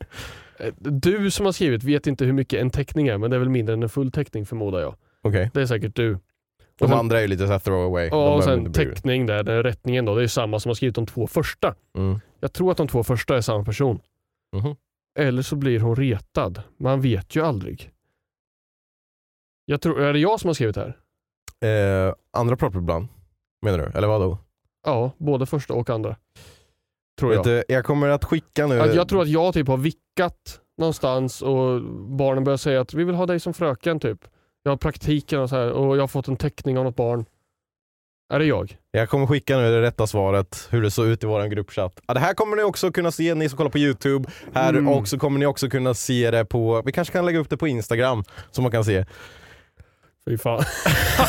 eh, 0.59 0.72
du 0.79 1.31
som 1.31 1.47
har 1.47 1.53
skrivit, 1.53 1.83
vet 1.85 2.07
inte 2.07 2.24
hur 2.24 2.33
mycket 2.33 2.61
en 2.61 2.70
teckning 2.70 3.09
är, 3.09 3.18
men 3.18 3.31
det 3.31 3.37
är 3.37 3.41
väl 3.41 3.49
mindre 3.49 3.72
än 3.72 3.83
en 3.83 3.89
full 3.89 4.12
teckning 4.12 4.47
förmodar 4.47 4.81
jag. 4.81 4.95
Okej. 5.22 5.51
Det 5.55 5.61
är 5.62 5.66
säkert 5.66 5.97
du. 5.97 6.18
De 6.79 6.89
sen- 6.89 6.99
andra 6.99 7.18
är 7.18 7.22
ju 7.22 7.29
lite 7.29 7.47
såhär 7.47 7.59
throwaway. 7.59 8.09
Ja, 8.09 8.35
och 8.35 8.45
sen 8.45 8.72
teckning 8.72 9.27
där, 9.27 9.43
den 9.43 9.62
rättningen 9.62 10.05
då, 10.05 10.14
det 10.14 10.22
är 10.22 10.29
samma 10.29 10.61
som 10.61 10.68
har 10.68 10.74
skrivit 10.74 10.95
de 10.95 11.07
två 11.07 11.27
första. 11.27 11.74
Mm. 11.99 12.18
Jag 12.41 12.53
tror 12.53 12.70
att 12.70 12.77
de 12.77 12.89
två 12.89 13.05
första 13.05 13.37
är 13.37 13.41
samma 13.41 13.64
person. 13.64 14.01
Mhm. 14.57 14.77
Eller 15.18 15.43
så 15.43 15.57
blir 15.57 15.81
hon 15.81 15.97
retad. 15.97 16.62
Man 16.79 17.01
vet 17.01 17.37
ju 17.37 17.45
aldrig. 17.45 17.91
Jag 19.64 19.81
tror, 19.81 20.01
är 20.01 20.12
det 20.12 20.18
jag 20.18 20.41
som 20.41 20.49
har 20.49 20.55
skrivit 20.55 20.74
det 20.74 20.95
här? 21.61 22.09
Eh, 22.09 22.14
andra 22.33 22.57
pratbubblan, 22.57 23.09
menar 23.62 23.79
du? 23.79 23.85
Eller 23.99 24.09
vadå? 24.09 24.39
Ja, 24.85 25.11
både 25.18 25.47
första 25.47 25.74
och 25.74 25.91
andra. 25.91 26.16
Tror 27.18 27.29
Vet 27.31 27.37
jag. 27.37 27.45
du, 27.45 27.64
jag 27.68 27.85
kommer 27.85 28.09
att 28.09 28.24
skicka 28.24 28.66
nu... 28.66 28.81
Att 28.81 28.95
jag 28.95 29.09
tror 29.09 29.22
att 29.22 29.29
jag 29.29 29.55
typ 29.55 29.68
har 29.68 29.77
vickat 29.77 30.61
någonstans 30.79 31.43
och 31.43 31.83
barnen 32.09 32.45
börjar 32.45 32.57
säga 32.57 32.81
att 32.81 32.95
vi 32.95 33.05
vill 33.05 33.14
ha 33.14 33.27
dig 33.27 33.41
som 33.41 33.55
fröken 33.55 34.01
typ. 34.01 34.24
Jag 34.67 34.71
har 34.73 34.77
praktiken 34.77 35.41
och 35.41 35.49
så 35.49 35.57
här 35.57 35.71
och 35.71 35.97
jag 35.97 36.03
har 36.03 36.09
fått 36.09 36.29
en 36.29 36.37
teckning 36.37 36.79
av 36.79 36.85
något 36.85 36.97
barn. 36.97 37.25
Är 38.35 38.39
det 38.39 38.45
jag? 38.45 38.77
Jag 38.91 39.09
kommer 39.09 39.27
skicka 39.27 39.57
nu 39.57 39.71
det 39.71 39.83
rätta 39.83 40.07
svaret, 40.07 40.69
hur 40.71 40.83
det 40.83 40.91
såg 40.91 41.07
ut 41.07 41.25
i 41.25 41.27
vår 41.27 41.47
gruppchatt. 41.47 42.01
Ja, 42.07 42.14
det 42.14 42.21
här 42.21 42.35
kommer 42.35 42.57
ni 42.57 42.62
också 42.62 42.93
kunna 42.93 43.11
se, 43.11 43.35
ni 43.35 43.49
som 43.49 43.57
kollar 43.57 43.71
på 43.71 43.79
YouTube. 43.79 44.29
Här 44.55 44.69
Mm. 44.73 44.89
och 44.89 45.09
så 45.09 45.19
kommer 45.19 45.39
ni 45.39 45.47
också 45.47 45.69
kunna 45.69 45.95
se 45.95 46.31
det 46.31 46.45
på, 46.45 46.83
vi 46.87 46.93
kanske 46.93 47.12
kan 47.12 47.27
lägga 47.27 47.39
upp 47.39 47.51
det 47.51 47.57
på 47.57 47.69
Instagram, 47.69 48.25
så 48.51 48.62
man 48.62 48.71
kan 48.71 48.85
se. 48.85 49.05
Fy 50.29 50.39
fan. 50.39 50.64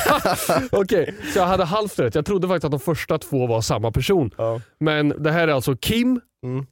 Okej, 0.71 1.15
så 1.33 1.39
jag 1.39 1.45
hade 1.45 1.65
halvt 1.65 1.99
rätt. 1.99 2.15
Jag 2.15 2.25
trodde 2.25 2.47
faktiskt 2.47 2.65
att 2.65 2.71
de 2.71 2.79
första 2.79 3.17
två 3.17 3.47
var 3.47 3.61
samma 3.61 3.91
person. 3.91 4.31
Ja. 4.38 4.61
Men 4.79 5.23
det 5.23 5.31
här 5.31 5.47
är 5.47 5.51
alltså 5.51 5.75
Kim 5.75 6.21
Mm. 6.43 6.65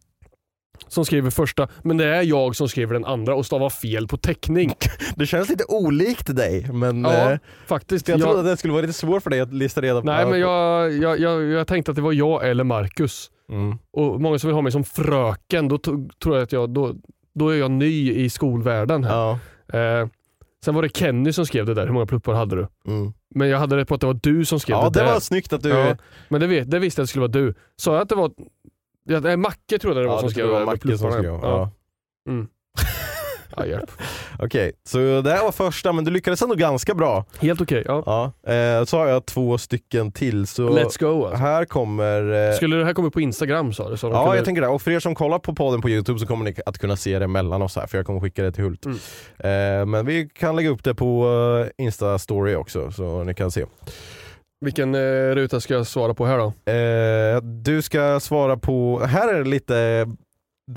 Som 0.88 1.05
skriver 1.05 1.30
första, 1.30 1.67
men 1.84 1.97
det 1.97 2.05
är 2.05 2.21
jag 2.21 2.55
som 2.55 2.69
skriver 2.69 2.93
den 2.93 3.05
andra 3.05 3.36
och 3.36 3.45
stavar 3.45 3.69
fel 3.69 4.07
på 4.07 4.17
teckning. 4.17 4.73
Det 5.15 5.26
känns 5.26 5.49
lite 5.49 5.63
olikt 5.67 6.36
dig, 6.36 6.67
men 6.73 7.03
Ja, 7.03 7.32
eh, 7.32 7.38
faktiskt. 7.67 8.07
jag 8.07 8.19
Jag- 8.19 8.23
trodde 8.26 8.39
att 8.39 8.45
det 8.45 8.57
skulle 8.57 8.73
vara 8.73 8.82
lite 8.82 8.93
svårt 8.93 9.23
för 9.23 9.30
dig 9.30 9.39
att 9.39 9.53
lista 9.53 9.82
reda 9.82 10.01
på. 10.01 10.05
Nej 10.07 10.26
men 10.26 10.39
jag, 10.39 10.93
jag, 10.93 11.19
jag, 11.19 11.43
jag 11.43 11.67
tänkte 11.67 11.91
att 11.91 11.95
det 11.95 12.01
var 12.01 12.13
jag 12.13 12.49
eller 12.49 12.63
Marcus. 12.63 13.32
Mm. 13.49 13.78
Och 13.91 14.21
många 14.21 14.39
som 14.39 14.47
vill 14.47 14.55
ha 14.55 14.61
mig 14.61 14.71
som 14.71 14.84
fröken, 14.84 15.67
då 15.67 15.78
tror 15.78 16.36
jag 16.36 16.43
att 16.43 16.51
jag, 16.51 16.69
då, 16.69 16.95
då 17.36 17.49
är 17.49 17.55
jag 17.55 17.71
ny 17.71 18.11
i 18.13 18.30
skolvärlden 18.30 19.03
här. 19.03 19.13
Ja. 19.15 19.39
Eh, 19.80 20.07
sen 20.65 20.76
var 20.76 20.82
det 20.82 20.97
Kenny 20.97 21.34
som 21.34 21.45
skrev 21.45 21.65
det 21.65 21.73
där, 21.73 21.86
hur 21.86 21.93
många 21.93 22.05
pluppar 22.05 22.34
hade 22.34 22.55
du? 22.55 22.67
Mm. 22.88 23.13
Men 23.36 23.49
jag 23.49 23.59
hade 23.59 23.78
rätt 23.78 23.88
på 23.88 23.95
att 23.95 24.01
det 24.01 24.07
var 24.07 24.19
du 24.23 24.45
som 24.45 24.59
skrev 24.59 24.78
ja, 24.78 24.84
det 24.89 24.99
det 24.99 25.05
där. 25.05 25.13
var 25.13 25.19
snyggt 25.19 25.53
att 25.53 25.63
du... 25.63 25.69
Ja, 25.69 25.97
men 26.30 26.41
det, 26.41 26.61
det 26.63 26.80
visste 26.80 26.99
jag 26.99 27.03
att 27.03 27.07
det 27.07 27.09
skulle 27.09 27.21
vara 27.21 27.32
du. 27.32 27.53
Sa 27.76 27.93
jag 27.93 28.01
att 28.01 28.09
det 28.09 28.15
var 28.15 28.32
ja, 29.06 29.20
nej, 29.20 29.38
Macke 29.38 29.80
trodde 29.80 30.01
det 30.01 30.08
var 30.08 30.14
Ja, 30.16 30.20
som 30.20 30.30
skrev 30.30 30.43
tror 30.43 30.53
jag 30.53 30.62
det 30.62 30.66
var 30.66 30.74
med 30.74 30.86
Macke 30.86 30.97
som 30.97 31.12
skrev. 31.12 31.26
Ja. 31.26 31.39
Ja. 32.28 32.32
Mm. 32.32 32.47
Ja, 33.58 33.66
hjälp. 33.66 33.91
Okej, 34.39 34.72
så 34.84 34.97
det 35.22 35.32
här 35.32 35.43
var 35.43 35.51
första, 35.51 35.93
men 35.93 36.03
du 36.06 36.12
lyckades 36.12 36.41
ändå 36.41 36.56
ganska 36.56 36.93
bra. 36.93 37.26
Helt 37.39 37.62
okej. 37.62 37.84
ja. 37.86 38.03
Ja. 38.43 38.53
Eh, 38.53 38.86
så 38.86 38.97
har 38.97 39.08
jag 39.08 39.26
två 39.26 39.58
stycken 39.58 40.12
till. 40.12 40.47
Så 40.47 40.70
Let's 40.70 40.99
go 40.99 41.26
alltså. 41.26 41.38
här 41.38 41.66
kommer... 41.66 42.49
Eh, 42.49 42.56
Skulle 42.56 42.76
det 42.76 42.86
här 42.86 42.93
komma 42.93 43.10
på 43.10 43.22
Instagram 43.22 43.74
sa 43.74 43.89
du? 43.89 43.97
Så 43.97 44.08
Ja, 44.08 44.24
kunde... 44.24 44.36
jag 44.38 44.45
tänker 44.45 44.62
det. 44.62 44.68
Och 44.68 44.82
för 44.82 44.91
er 44.91 44.99
som 44.99 45.16
kollar 45.16 45.39
på 45.39 45.56
podden 45.56 45.82
på 45.82 45.89
Youtube 45.89 46.20
så 46.20 46.26
kommer 46.28 46.45
ni 46.45 46.56
att 46.66 46.78
kunna 46.78 46.95
se 46.95 47.20
det 47.20 47.28
mellan 47.28 47.62
oss 47.62 47.76
här, 47.76 47.88
för 47.88 47.97
jag 47.97 48.06
kommer 48.06 48.20
skicka 48.20 48.43
det 48.43 48.51
till 48.51 48.64
Hult. 48.64 48.86
Mm. 48.86 48.97
Eh, 49.39 49.86
men 49.86 50.06
vi 50.06 50.30
kan 50.30 50.56
lägga 50.56 50.70
upp 50.70 50.84
det 50.84 50.95
på 50.95 51.26
eh, 51.78 51.86
Insta-story 51.86 52.56
också, 52.56 52.91
så 52.91 53.24
ni 53.24 53.34
kan 53.34 53.51
se. 53.51 53.66
Vilken 54.66 54.95
eh, 54.95 55.36
ruta 55.36 55.61
ska 55.61 55.74
jag 55.74 55.88
svara 55.88 56.13
på 56.13 56.26
här 56.26 56.38
då? 56.38 56.72
Eh, 56.72 57.41
du 57.41 57.82
ska 57.82 58.20
svara 58.20 58.57
på, 58.57 58.99
här 59.05 59.34
är 59.34 59.43
det 59.43 59.49
lite 59.49 60.07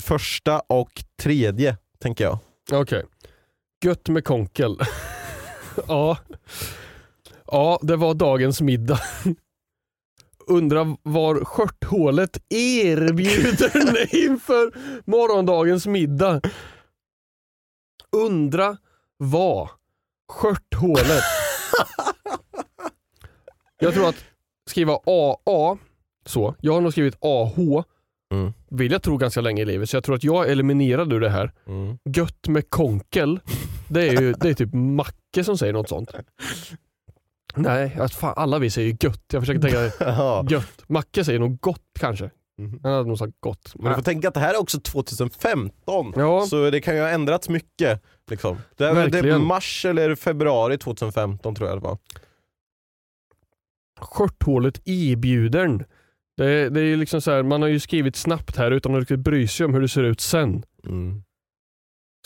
första 0.01 0.59
och 0.59 1.03
tredje, 1.21 1.77
tänker 1.99 2.23
jag. 2.23 2.39
Okej. 2.71 3.05
Gött 3.85 4.09
med 4.09 4.25
konkel. 4.25 4.79
ja. 5.87 6.17
Ja, 7.45 7.79
det 7.81 7.95
var 7.95 8.13
dagens 8.13 8.61
middag. 8.61 8.99
Undrar 10.47 10.97
var 11.03 11.45
skörthålet 11.45 12.37
erbjuder 12.49 13.91
dig 13.93 14.25
inför 14.25 14.71
morgondagens 15.05 15.87
middag. 15.87 16.41
Undra 18.11 18.77
vad 19.17 19.69
skörthålet. 20.31 21.23
Jag 23.79 23.93
tror 23.93 24.09
att 24.09 24.15
skriva 24.69 24.93
AA, 25.05 25.77
så. 26.25 26.55
Jag 26.61 26.73
har 26.73 26.81
nog 26.81 26.91
skrivit 26.91 27.17
AH, 27.21 27.83
Mm. 28.33 28.53
vill 28.69 28.91
jag 28.91 29.03
tro 29.03 29.17
ganska 29.17 29.41
länge 29.41 29.61
i 29.61 29.65
livet. 29.65 29.89
Så 29.89 29.95
jag 29.95 30.03
tror 30.03 30.15
att 30.15 30.23
jag 30.23 30.49
eliminerade 30.51 31.15
ur 31.15 31.19
det 31.19 31.29
här. 31.29 31.51
Mm. 31.67 31.97
Gött 32.15 32.47
med 32.47 32.69
konkel, 32.69 33.39
det 33.87 34.07
är 34.09 34.21
ju 34.21 34.33
det 34.33 34.49
är 34.49 34.53
typ 34.53 34.73
Macke 34.73 35.43
som 35.43 35.57
säger 35.57 35.73
något 35.73 35.89
sånt. 35.89 36.11
Nej, 37.55 37.97
att 37.99 38.13
fan, 38.13 38.33
alla 38.37 38.59
vi 38.59 38.69
säger 38.69 38.87
ju 38.89 38.97
gött. 39.01 39.23
Jag 39.33 39.41
försöker 39.41 39.61
tänka 39.61 39.83
gött. 40.55 40.83
Macke 40.89 41.23
säger 41.25 41.39
nog 41.39 41.59
gott 41.59 41.81
kanske. 41.99 42.29
Mhm. 42.57 42.79
Han 42.83 42.91
hade 42.93 43.07
nog 43.07 43.17
sagt 43.17 43.33
gott. 43.39 43.71
Men 43.75 43.89
du 43.89 43.95
får 43.95 44.01
tänka 44.03 44.27
att 44.27 44.33
det 44.33 44.39
här 44.39 44.53
är 44.53 44.59
också 44.61 44.79
2015, 44.79 46.13
Ja. 46.15 46.45
så 46.45 46.69
det 46.69 46.81
kan 46.81 46.95
ju 46.95 47.01
ha 47.01 47.09
ändrats 47.09 47.49
mycket. 47.49 48.01
Liksom. 48.29 48.57
Det, 48.77 48.85
är, 48.85 49.07
det 49.07 49.19
är 49.19 49.37
mars 49.39 49.85
eller 49.85 50.15
februari 50.15 50.77
2015 50.77 51.55
tror 51.55 51.69
jag 51.69 51.77
det 51.77 51.81
var. 51.83 51.97
Skörthålet 53.99 54.81
erbjudern. 54.85 55.83
Det, 56.37 56.69
det 56.69 56.81
är 56.81 56.97
liksom 56.97 57.21
så 57.21 57.31
här, 57.31 57.43
man 57.43 57.61
har 57.61 57.69
ju 57.69 57.79
skrivit 57.79 58.15
snabbt 58.15 58.57
här 58.57 58.71
utan 58.71 58.95
att 58.95 58.99
riktigt 58.99 59.19
bry 59.19 59.47
sig 59.47 59.65
om 59.65 59.73
hur 59.73 59.81
det 59.81 59.87
ser 59.87 60.03
ut 60.03 60.21
sen. 60.21 60.63
Mm. 60.85 61.23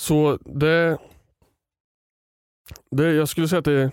Så 0.01 0.37
det... 0.45 0.97
Det, 2.91 3.13
jag 3.13 3.29
skulle 3.29 3.47
säga 3.47 3.59
att 3.59 3.65
det, 3.65 3.91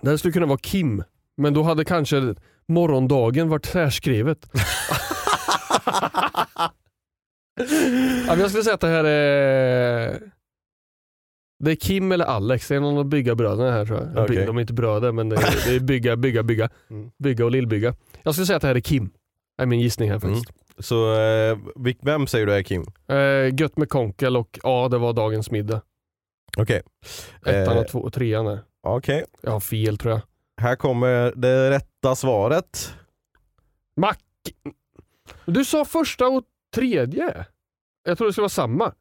det 0.00 0.10
här 0.10 0.16
skulle 0.16 0.32
kunna 0.32 0.46
vara 0.46 0.58
Kim, 0.58 1.04
men 1.36 1.54
då 1.54 1.62
hade 1.62 1.84
kanske 1.84 2.34
morgondagen 2.66 3.48
varit 3.48 3.66
särskrivet. 3.66 4.50
jag 8.26 8.50
skulle 8.50 8.64
säga 8.64 8.74
att 8.74 8.80
det 8.80 8.88
här 8.88 9.04
är 9.04 10.20
det 11.58 11.70
är 11.70 11.74
Kim 11.76 12.12
eller 12.12 12.24
Alex, 12.24 12.68
det 12.68 12.76
är 12.76 12.80
någon 12.80 12.98
av 12.98 13.04
byggarbröderna 13.04 13.70
här 13.70 13.86
tror 13.86 13.98
jag. 14.14 14.24
Okej. 14.24 14.46
De 14.46 14.56
är 14.56 14.60
inte 14.60 14.72
bröder 14.72 15.12
men 15.12 15.28
det 15.28 15.36
är, 15.36 15.68
det 15.70 15.76
är 15.76 15.80
bygga, 15.80 16.16
bygga, 16.16 16.42
bygga. 16.42 16.68
Mm. 16.90 17.10
Bygga 17.18 17.44
och 17.44 17.50
lillbygga. 17.50 17.94
Jag 18.22 18.34
skulle 18.34 18.46
säga 18.46 18.56
att 18.56 18.62
det 18.62 18.68
här 18.68 18.74
är 18.74 18.80
Kim. 18.80 19.10
Det 19.56 19.62
är 19.62 19.66
min 19.66 19.80
gissning 19.80 20.10
här 20.10 20.18
faktiskt. 20.18 20.52
Så 20.78 21.14
eh, 21.20 21.58
vem 22.02 22.26
säger 22.26 22.46
du 22.46 22.52
är 22.54 22.62
Kim? 22.62 22.84
Eh, 23.08 23.60
gött 23.60 23.76
med 23.76 23.88
konkel 23.88 24.36
och 24.36 24.58
ja, 24.62 24.88
det 24.88 24.98
var 24.98 25.12
dagens 25.12 25.50
middag. 25.50 25.80
Okej. 26.58 26.82
Ettan 27.46 27.76
Eh, 27.76 27.78
och 27.82 27.88
två 27.88 27.98
och 27.98 28.12
trean 28.12 28.44
där. 28.44 28.60
Okej, 28.82 29.24
Jag 29.42 29.50
har 29.50 29.60
fel 29.60 29.98
tror 29.98 30.12
jag. 30.12 30.20
här 30.60 30.76
kommer 30.76 31.32
det 31.36 31.70
rätta 31.70 32.16
svaret. 32.16 32.94
Mack... 33.96 34.20
Du 35.46 35.64
sa 35.64 35.84
första 35.84 36.26
och 36.28 36.44
tredje. 36.74 37.46
Jag 38.04 38.18
tror 38.18 38.26
det 38.26 38.32
skulle 38.32 38.42
vara 38.42 38.48
samma. 38.48 38.92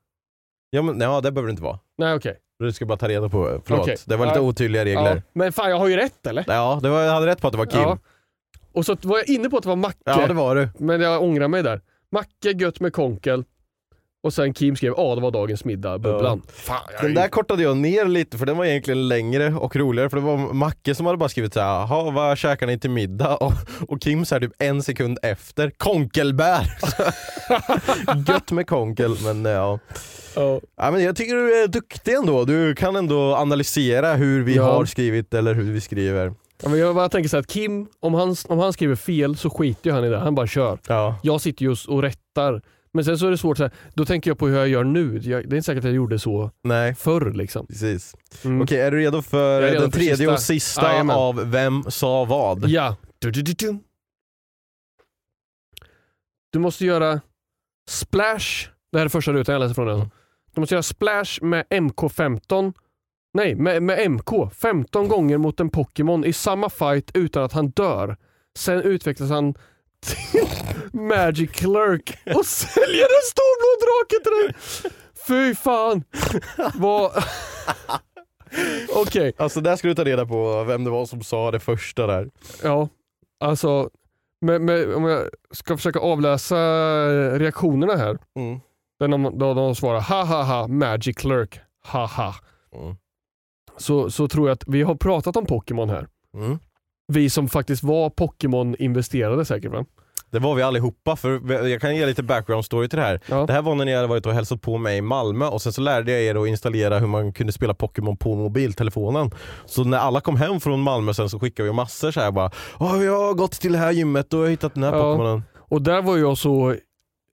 Ja, 0.69 0.81
men, 0.81 0.99
ja 1.01 1.21
det 1.21 1.31
behöver 1.31 1.47
det 1.47 1.51
inte 1.51 1.63
vara. 1.63 1.79
Nej 1.97 2.13
okej. 2.13 2.37
Du 2.59 2.71
ska 2.71 2.85
bara 2.85 2.97
ta 2.97 3.07
reda 3.07 3.29
på, 3.29 3.61
förlåt. 3.65 3.81
Okej. 3.81 3.97
Det 4.05 4.15
var 4.15 4.25
lite 4.25 4.37
Ja. 4.39 4.43
otydliga 4.43 4.85
regler. 4.85 5.15
Ja, 5.15 5.21
men 5.33 5.53
fan 5.53 5.69
jag 5.69 5.77
har 5.79 5.87
ju 5.87 5.95
rätt 5.95 6.27
eller? 6.27 6.43
Ja, 6.47 6.79
det 6.83 6.89
var, 6.89 7.01
jag 7.01 7.13
hade 7.13 7.25
rätt 7.27 7.41
på 7.41 7.47
att 7.47 7.51
det 7.53 7.57
var 7.57 7.65
Kim. 7.65 7.79
Ja. 7.81 7.97
Ja, 8.53 8.59
Och 8.73 8.85
så 8.85 8.97
var 9.01 9.17
jag 9.17 9.29
inne 9.29 9.49
på 9.49 9.57
att 9.57 9.63
det 9.63 9.69
var 9.69 9.75
Macke. 9.75 10.27
det 10.27 10.33
var 10.33 10.55
du. 10.55 10.69
Men 10.77 11.01
jag 11.01 11.23
ångrar 11.23 11.47
mig 11.47 11.63
där. 11.63 11.81
Macke, 12.11 12.51
gött 12.51 12.79
med 12.79 12.93
konkel. 12.93 13.43
Och 14.23 14.33
sen 14.33 14.53
Kim 14.53 14.75
skrev 14.75 14.93
ja 14.97 15.15
det 15.15 15.21
var 15.21 15.31
dagens 15.31 15.65
middag, 15.65 15.97
bubblan. 15.99 16.41
Fan, 16.53 16.77
jag 16.93 17.01
Den 17.01 17.11
är- 17.11 17.15
där 17.21 17.27
kortade 17.27 17.63
jag 17.63 17.77
ner 17.77 18.05
lite 18.05 18.37
för 18.37 18.45
den 18.45 18.57
var 18.57 18.65
egentligen 18.65 19.07
längre 19.07 19.53
och 19.53 19.75
roligare 19.75 20.09
för 20.09 20.17
det 20.17 20.23
var 20.23 20.37
Macke 20.53 20.95
som 20.95 21.05
hade 21.05 21.17
bara 21.17 21.29
skrivit 21.29 21.53
såhär, 21.53 21.67
jaha 21.67 22.11
vad 22.11 22.37
käkar 22.37 22.67
ni 22.67 22.79
till 22.79 22.89
middag? 22.89 23.35
Och, 23.41 23.53
och 23.87 24.01
Kim 24.01 24.25
såhär 24.25 24.39
typ 24.41 24.51
en 24.59 24.83
sekund 24.83 25.19
efter, 25.23 25.71
konkelbär! 25.77 26.77
Gött 28.27 28.51
med 28.51 28.67
konkel 28.67 29.15
men 29.23 29.45
eh, 29.45 29.51
ja. 29.51 29.79
Ja. 30.35 30.59
ja 30.77 30.91
men 30.91 31.03
jag 31.03 31.15
tycker 31.15 31.35
du 31.35 31.63
är 31.63 31.67
duktig 31.67 32.13
ändå, 32.13 32.45
du 32.45 32.75
kan 32.75 32.95
ändå 32.95 33.35
analysera 33.35 34.13
hur 34.13 34.43
vi 34.43 34.55
Ja. 34.55 34.63
har 34.63 34.85
skrivit 34.85 35.33
eller 35.33 35.53
hur 35.53 35.71
vi 35.73 35.81
skriver. 35.81 36.33
Ja, 36.63 36.69
men 36.69 36.79
jag 36.79 36.95
bara 36.95 37.09
tänker 37.09 37.29
så 37.29 37.35
här 37.37 37.41
att 37.41 37.47
Kim, 37.47 37.87
om 37.99 38.13
han, 38.13 38.35
om 38.47 38.59
han 38.59 38.73
skriver 38.73 38.95
fel 38.95 39.37
så 39.37 39.49
skiter 39.49 39.91
han 39.91 40.05
i 40.05 40.09
det, 40.09 40.17
han 40.17 40.35
bara 40.35 40.47
kör. 40.47 40.79
Ja. 40.87 41.15
Jag 41.23 41.41
sitter 41.41 41.65
just 41.65 41.87
och 41.89 42.01
rättar. 42.01 42.61
Men 42.93 43.05
sen 43.05 43.17
så 43.17 43.27
är 43.27 43.31
det 43.31 43.37
svårt, 43.37 43.57
så 43.57 43.63
här, 43.63 43.71
då 43.93 44.05
tänker 44.05 44.29
jag 44.29 44.37
på 44.37 44.47
hur 44.47 44.57
jag 44.57 44.67
gör 44.67 44.83
nu. 44.83 45.17
Jag, 45.17 45.49
det 45.49 45.55
är 45.55 45.57
inte 45.57 45.61
säkert 45.61 45.79
att 45.79 45.85
jag 45.85 45.93
gjorde 45.95 46.19
så 46.19 46.51
Nej, 46.63 46.95
förr. 46.95 47.31
Liksom. 47.31 47.67
precis. 47.67 48.15
Mm. 48.43 48.61
Okej, 48.61 48.79
är 48.81 48.91
du 48.91 48.97
redo 48.97 49.21
för 49.21 49.61
redo 49.61 49.81
den 49.81 49.91
för 49.91 49.99
tredje 49.99 50.15
sista. 50.17 50.33
och 50.33 50.41
sista 50.41 50.91
Jajamän. 50.91 51.15
av 51.15 51.51
Vem 51.51 51.83
sa 51.87 52.25
vad? 52.25 52.69
Ja. 52.69 52.95
Du, 53.19 53.31
du, 53.31 53.41
du, 53.41 53.53
du. 53.53 53.79
du 56.49 56.59
måste 56.59 56.85
göra 56.85 57.21
splash, 57.89 58.69
det 58.91 58.97
här 58.97 59.05
är 59.05 59.09
första 59.09 59.33
rutan 59.33 59.53
jag 59.53 59.59
läser 59.59 59.73
från 59.75 59.87
den. 59.87 60.09
Du 60.53 60.61
måste 60.61 60.75
göra 60.75 60.83
splash 60.83 61.41
med 61.41 61.65
MK15, 61.69 62.73
nej 63.33 63.55
med, 63.55 63.83
med 63.83 64.11
MK 64.11 64.53
15 64.53 65.07
gånger 65.07 65.37
mot 65.37 65.59
en 65.59 65.69
Pokémon 65.69 66.25
i 66.25 66.33
samma 66.33 66.69
fight 66.69 67.11
utan 67.13 67.43
att 67.43 67.53
han 67.53 67.69
dör. 67.69 68.17
Sen 68.57 68.81
utvecklas 68.81 69.29
han 69.29 69.53
till 70.07 70.47
Magic 70.99 71.51
Clerk 71.51 72.17
och 72.35 72.45
säljer 72.45 73.03
en 73.03 73.27
stor 73.31 73.53
blå 73.59 73.85
drake 73.85 74.23
till 74.23 74.33
dig. 74.41 74.55
Fy 75.27 75.55
fan. 75.55 76.03
Vad... 76.75 77.11
Okej. 78.95 79.33
Alltså 79.37 79.61
där 79.61 79.75
ska 79.75 79.87
du 79.87 79.95
ta 79.95 80.03
reda 80.03 80.25
på 80.25 80.63
vem 80.63 80.83
det 80.83 80.89
var 80.89 81.05
som 81.05 81.21
sa 81.23 81.51
det 81.51 81.59
första 81.59 82.07
där. 82.07 82.29
Ja, 82.63 82.89
alltså 83.39 83.89
med, 84.41 84.61
med, 84.61 84.93
om 84.93 85.03
jag 85.03 85.29
ska 85.51 85.77
försöka 85.77 85.99
avläsa 85.99 86.57
reaktionerna 87.37 87.95
här. 87.95 88.17
Mm. 88.35 88.59
Där 88.99 89.07
de, 89.07 89.37
då 89.37 89.53
de 89.53 89.75
svarar 89.75 90.01
ha 90.01 90.23
ha 90.23 90.43
ha, 90.43 90.67
Magic 90.67 91.17
Clerk, 91.17 91.59
ha 91.83 92.05
ha. 92.05 92.35
Mm. 92.75 92.95
Så, 93.77 94.11
så 94.11 94.27
tror 94.27 94.47
jag 94.47 94.55
att 94.55 94.63
vi 94.67 94.81
har 94.81 94.95
pratat 94.95 95.35
om 95.35 95.45
Pokémon 95.45 95.89
här. 95.89 96.07
Mm. 96.33 96.59
Vi 97.07 97.29
som 97.29 97.49
faktiskt 97.49 97.83
var 97.83 98.09
Pokémon-investerade 98.09 99.45
säkert 99.45 99.71
va? 99.71 99.85
Det 100.31 100.39
var 100.39 100.55
vi 100.55 100.61
allihopa, 100.61 101.15
för 101.15 101.51
jag 101.67 101.81
kan 101.81 101.95
ge 101.95 102.05
lite 102.05 102.23
background 102.23 102.65
story 102.65 102.89
till 102.89 102.99
det 102.99 103.05
här. 103.05 103.19
Ja. 103.29 103.45
Det 103.45 103.53
här 103.53 103.61
var 103.61 103.75
när 103.75 103.85
ni 103.85 103.95
hade 103.95 104.07
varit 104.07 104.25
och 104.25 104.33
hälsat 104.33 104.61
på 104.61 104.77
mig 104.77 104.97
i 104.97 105.01
Malmö 105.01 105.45
och 105.45 105.61
sen 105.61 105.73
så 105.73 105.81
lärde 105.81 106.11
jag 106.11 106.21
er 106.21 106.43
att 106.43 106.47
installera 106.47 106.99
hur 106.99 107.07
man 107.07 107.33
kunde 107.33 107.53
spela 107.53 107.73
Pokémon 107.73 108.17
på 108.17 108.35
mobiltelefonen. 108.35 109.31
Så 109.65 109.83
när 109.83 109.97
alla 109.97 110.21
kom 110.21 110.35
hem 110.35 110.59
från 110.59 110.81
Malmö 110.81 111.13
sen 111.13 111.29
så 111.29 111.39
skickade 111.39 111.69
vi 111.69 111.75
massor 111.75 112.11
så 112.11 112.19
här 112.19 112.31
bara 112.31 112.51
Åh, 112.79 113.03
jag 113.05 113.17
har 113.27 113.33
gått 113.33 113.51
till 113.51 113.71
det 113.71 113.77
här 113.77 113.91
gymmet 113.91 114.33
och 114.33 114.39
jag 114.39 114.43
har 114.45 114.49
hittat 114.49 114.73
den 114.73 114.83
här 114.83 114.91
Ja. 114.93 115.01
Pokémonen. 115.01 115.43
Och 115.57 115.81
där 115.81 116.01
var 116.01 116.17
jag 116.17 116.37
så, 116.37 116.75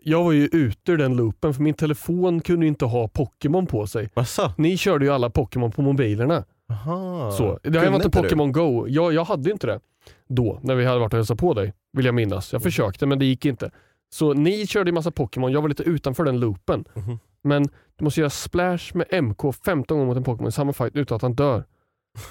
jag 0.03 0.24
var 0.24 0.32
ju 0.32 0.45
ute 0.53 0.92
ur 0.92 0.99
den 0.99 1.16
loopen 1.16 1.55
för 1.55 1.62
min 1.62 1.74
telefon 1.74 2.40
kunde 2.40 2.66
inte 2.66 2.84
ha 2.84 3.09
Pokémon 3.09 3.66
på 3.66 3.86
sig. 3.86 4.09
Jaså? 4.14 4.53
Ni 4.57 4.76
körde 4.76 5.05
ju 5.05 5.12
alla 5.12 5.30
Pokémon 5.30 5.70
på 5.72 5.82
mobilerna. 5.82 6.45
Aha. 6.70 7.30
Så. 7.30 7.59
Det 7.62 7.70
varit 7.70 7.88
en 7.88 7.95
inte? 7.95 8.11
Pokémon 8.11 8.53
Go. 8.53 8.86
Jag, 8.88 9.12
jag 9.12 9.24
hade 9.24 9.51
inte 9.51 9.66
det 9.66 9.80
då 10.28 10.61
när 10.62 10.74
vi 10.74 10.84
hade 10.84 10.98
varit 10.98 11.12
och 11.12 11.18
hälsat 11.18 11.38
på 11.38 11.55
dig. 11.55 11.72
Vill 11.92 12.05
jag 12.05 12.14
minnas. 12.14 12.52
Mm. 12.52 12.57
Jag 12.57 12.62
försökte 12.62 13.07
men 13.07 13.18
det 13.18 13.24
gick 13.24 13.44
inte. 13.44 13.70
Så 14.11 14.34
ni 14.34 14.66
körde 14.66 14.90
ju 14.90 14.94
massa 14.94 15.11
Pokémon, 15.11 15.52
jag 15.52 15.62
var 15.62 15.68
lite 15.68 15.82
utanför 15.82 16.24
den 16.24 16.40
loopen. 16.40 16.84
Mhm. 16.94 17.18
Men 17.42 17.62
du 17.96 18.05
måste 18.05 18.20
göra 18.20 18.30
splash 18.30 18.94
med 18.94 19.22
MK 19.24 19.55
15 19.64 19.98
gånger 19.98 20.07
mot 20.07 20.16
en 20.16 20.24
Pokémon 20.24 20.48
i 20.48 20.52
samma 20.52 20.72
fight 20.72 20.96
utan 20.96 21.16
att 21.16 21.22
han 21.22 21.34
dör. 21.34 21.64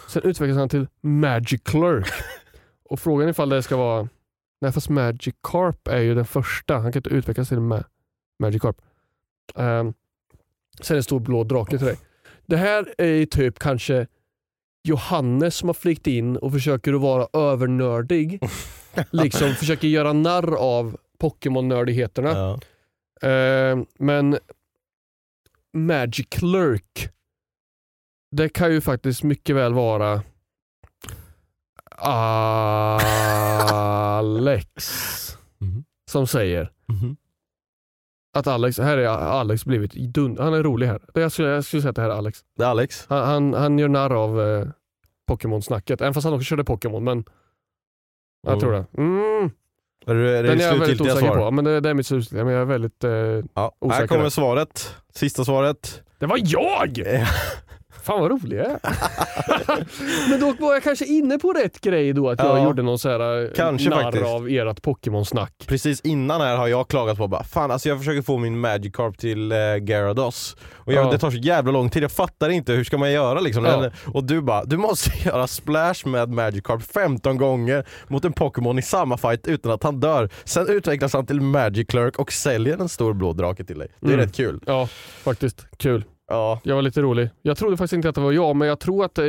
Sen 0.08 0.22
utvecklas 0.24 0.58
han 0.58 0.70
till 0.70 0.88
Magic 1.02 1.62
Clerk. 1.64 2.08
och 2.90 3.00
frågan 3.00 3.28
är 3.28 3.32
ifall 3.32 3.50
det 3.50 3.64
ska 3.64 3.78
vara... 3.78 4.10
Nej 4.62 4.72
fast 4.72 4.90
Magikarp 4.90 5.88
är 5.88 6.00
ju 6.00 6.16
den 6.16 6.26
första. 6.26 6.78
Han 6.78 6.92
kan 6.92 7.00
inte 7.00 7.10
utvecklas 7.10 7.50
till 7.50 7.60
Ma 7.60 7.84
Magikarp. 8.40 8.82
Um, 9.56 9.94
sen 10.82 10.98
en 10.98 11.04
stor 11.04 11.20
blå 11.20 11.44
drake 11.44 11.78
till 11.78 11.88
dig. 11.88 11.98
Det 12.46 12.58
här 12.58 12.94
är 12.98 13.08
ju 13.08 13.26
typ 13.26 13.60
kanske 13.60 14.08
Johannes 14.84 15.56
som 15.56 15.70
har 15.70 15.74
flykt 15.74 16.08
in 16.08 16.38
och 16.38 16.52
försöker 16.52 16.94
att 16.94 17.02
vara 17.02 17.28
övernördig. 17.34 18.40
liksom 19.12 19.54
försöker 19.56 19.88
göra 19.88 20.14
narr 20.14 20.56
av 20.56 20.98
Pokémon-nördigheterna. 21.20 22.30
Ja. 22.30 22.60
Eh, 23.30 23.80
men 24.00 24.38
Magic 25.78 26.28
Clerk, 26.30 27.10
det 28.32 28.50
kan 28.50 28.72
ju 28.72 28.82
faktiskt 28.82 29.24
mycket 29.24 29.56
väl 29.56 29.74
vara 29.74 30.22
Alex 34.04 34.76
Mhm. 35.60 35.84
som 36.12 36.28
säger 36.28 36.72
Mhm. 36.88 37.18
Att 38.34 38.48
Alex, 38.48 38.78
här 38.78 38.98
är 38.98 39.08
Alex 39.08 39.66
blivit 39.66 39.94
dun 40.14 40.38
Han 40.40 40.54
är 40.54 40.64
rolig 40.64 40.88
här. 40.88 41.02
Jag 41.14 41.32
skulle, 41.32 41.48
jag 41.50 41.64
skulle 41.66 41.82
säga 41.82 41.90
att 41.90 41.96
det 41.96 42.02
här 42.02 42.10
är 42.10 42.14
Alex. 42.14 42.40
Det 42.58 42.64
är 42.64 42.68
Alex. 42.68 43.06
Han, 43.10 43.24
han, 43.28 43.54
han 43.54 43.80
gör 43.80 43.88
narr 43.88 44.14
av 44.24 44.42
eh, 44.42 44.68
Pokémon-snacket, 45.28 46.02
även 46.02 46.14
fast 46.14 46.26
han 46.26 46.34
också 46.34 46.44
körde 46.46 46.64
Pokémon. 46.64 47.04
Men 47.04 47.24
jag 48.48 48.60
tror 48.60 48.72
det. 48.72 48.86
Mm, 48.98 49.52
Är 50.06 50.16
det, 50.16 50.38
är 50.38 50.44
det 50.44 50.50
den 50.50 50.60
är 50.60 50.64
jag 50.64 50.76
väldigt 50.78 51.02
osäker 51.02 51.20
svar? 51.20 51.38
på. 51.38 51.52
Men 51.52 51.66
det, 51.66 51.80
det 51.80 51.90
är 51.90 51.94
mitt 51.94 52.08
slutgiltiga. 52.08 52.44
Men 52.46 52.54
jag 52.54 52.62
är 52.62 52.66
väldigt... 52.66 53.04
Eh, 53.04 53.12
Ja. 53.54 53.76
Osäker 53.80 54.00
Här 54.00 54.08
kommer 54.08 54.30
svaret. 54.30 54.96
Sista 55.14 55.46
svaret. 55.46 56.02
det 56.20 56.26
var 56.26 56.40
jag! 56.44 56.98
Fan 58.04 58.22
vad 58.22 58.32
rolig 58.32 58.58
jag 58.58 58.66
är. 58.66 58.80
Men 60.30 60.40
då 60.40 60.54
var 60.66 60.74
jag 60.74 60.84
kanske 60.84 61.06
inne 61.06 61.38
på 61.40 61.54
rätt 61.54 61.82
grej 61.82 62.14
då, 62.14 62.30
att 62.30 62.40
jag 62.40 62.58
Ja. 62.60 62.64
gjorde 62.64 62.82
någon 62.82 63.00
så 63.00 63.10
här 63.10 63.44
eh, 63.44 63.50
Kanske 63.56 63.90
narr 63.90 64.02
faktiskt. 64.04 64.26
av 64.26 64.48
ert 64.50 64.82
Pokémon-snack. 64.82 65.54
Precis 65.68 66.02
innan 66.02 66.42
här 66.42 66.58
har 66.58 66.68
jag 66.68 66.88
klagat 66.88 67.18
på 67.18 67.28
bara, 67.28 67.44
fan 67.44 67.72
alltså 67.72 67.90
jag 67.90 67.98
försöker 67.98 68.22
få 68.22 68.38
min 68.38 68.60
Magikarp 68.60 69.18
till 69.18 69.52
eh, 69.52 69.58
Gyarados 69.88 70.56
och 70.74 70.94
jag, 70.94 71.06
Ja. 71.06 71.12
det 71.12 71.18
tar 71.18 71.32
så 71.32 71.38
jävla 71.38 71.72
lång 71.72 71.90
tid, 71.90 72.04
jag 72.04 72.12
fattar 72.12 72.50
inte 72.50 72.74
hur 72.74 72.84
ska 72.84 72.98
man 72.98 73.12
göra 73.12 73.40
liksom. 73.40 73.66
Ja. 73.66 73.78
Den- 73.82 73.92
Och 74.14 74.24
du 74.24 74.42
bara, 74.42 74.64
du 74.66 74.78
måste 74.78 75.12
göra 75.28 75.48
splash 75.48 76.06
med 76.08 76.30
Magikarp 76.30 76.84
15 76.84 77.38
gånger 77.38 77.86
mot 78.08 78.26
en 78.26 78.34
Pokémon 78.34 78.80
i 78.80 78.82
samma 78.82 79.18
fight 79.18 79.48
utan 79.48 79.72
att 79.72 79.84
han 79.84 80.00
dör. 80.00 80.30
Sen 80.44 80.68
utvecklas 80.70 81.14
han 81.14 81.26
till 81.26 81.42
Magic 81.42 81.88
Clerk 81.88 82.20
och 82.20 82.32
säljer 82.32 82.78
en 82.78 82.90
stor 82.90 83.14
blå 83.14 83.34
drake 83.34 83.64
till 83.64 83.78
dig. 83.80 83.88
Det 84.00 84.08
är 84.08 84.14
Mm. 84.14 84.26
rätt 84.26 84.36
kul. 84.36 84.60
Ja, 84.66 84.88
faktiskt. 85.24 85.66
Kul. 85.78 86.04
Ja. 86.34 86.60
Jag 86.64 86.76
var 86.76 86.82
lite 86.82 87.02
rolig. 87.02 87.30
Jag 87.42 87.58
trodde 87.58 87.78
faktiskt 87.78 87.94
inte 87.94 88.10
att 88.10 88.16
det 88.16 88.22
var 88.22 88.32
jag, 88.32 88.56
men 88.56 88.68
jag 88.68 88.80
tror 88.80 89.06
att 89.06 89.18
eh, 89.18 89.26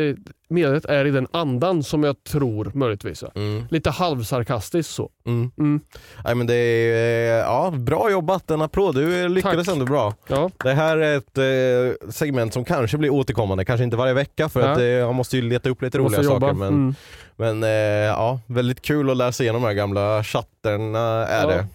medlet 0.48 0.84
är 0.84 1.04
i 1.04 1.10
den 1.10 1.26
andan 1.32 1.82
som 1.82 2.04
jag 2.04 2.24
tror 2.24 2.70
möjligtvis. 2.74 3.24
Mm. 3.34 3.64
Lite 3.70 3.90
halvsarkastiskt 3.90 4.92
så. 4.94 5.10
Mm. 5.26 5.50
Mm. 5.58 5.80
Nej, 6.24 6.34
men 6.34 6.46
det 6.46 6.54
är, 6.54 7.38
eh, 7.38 7.38
ja, 7.44 7.70
bra 7.70 8.10
jobbat, 8.10 8.50
en 8.50 8.62
applåd. 8.62 8.94
Du 8.94 9.28
lyckades 9.28 9.66
Tack. 9.66 9.72
ändå 9.74 9.86
bra. 9.86 10.14
Ja. 10.28 10.50
Det 10.64 10.72
här 10.72 10.96
är 10.98 11.16
ett 11.16 11.38
eh, 11.38 12.10
segment 12.10 12.52
som 12.54 12.64
kanske 12.64 12.98
blir 12.98 13.10
återkommande, 13.10 13.64
kanske 13.64 13.84
inte 13.84 13.96
varje 13.96 14.14
vecka 14.14 14.48
för 14.48 14.60
Ja. 14.60 14.66
att 14.72 14.82
jag 14.82 15.14
måste 15.14 15.36
ju 15.36 15.42
leta 15.42 15.68
upp 15.70 15.82
lite 15.82 15.98
roliga 15.98 16.22
saker. 16.22 16.52
Men, 16.52 16.68
Mm. 16.68 16.94
men 17.36 17.62
ja, 18.06 18.40
väldigt 18.46 18.82
kul 18.82 19.10
att 19.10 19.16
läsa 19.16 19.42
igenom 19.42 19.62
de 19.62 19.68
här 19.68 19.74
gamla 19.74 20.24
chatterna 20.24 21.26
är 21.26 21.42
Ja. 21.42 21.48
det. 21.48 21.66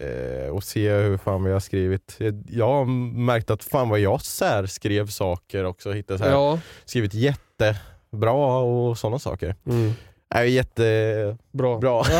Eh, 0.00 0.50
och 0.50 0.64
se 0.64 0.90
hur 0.92 1.18
fan 1.18 1.44
vi 1.44 1.52
har 1.52 1.60
skrivit. 1.60 2.16
Jag- 2.18 2.42
Jag 2.50 2.66
har 2.68 2.84
märkt 3.18 3.50
att 3.50 3.64
fan 3.64 3.88
vad 3.88 4.00
jag 4.00 4.22
särskrev 4.22 5.06
saker 5.06 5.64
också. 5.64 5.92
Hittade 5.92 6.18
så 6.18 6.24
här, 6.24 6.30
Ja, 6.32 6.58
Skrivit 6.84 7.14
jättebra 7.14 8.32
och 8.58 8.98
sådana 8.98 9.18
saker. 9.18 9.54
Mm. 9.66 9.92
Är 10.34 10.44
jättebra. 10.44 11.78
Bra. 11.78 12.04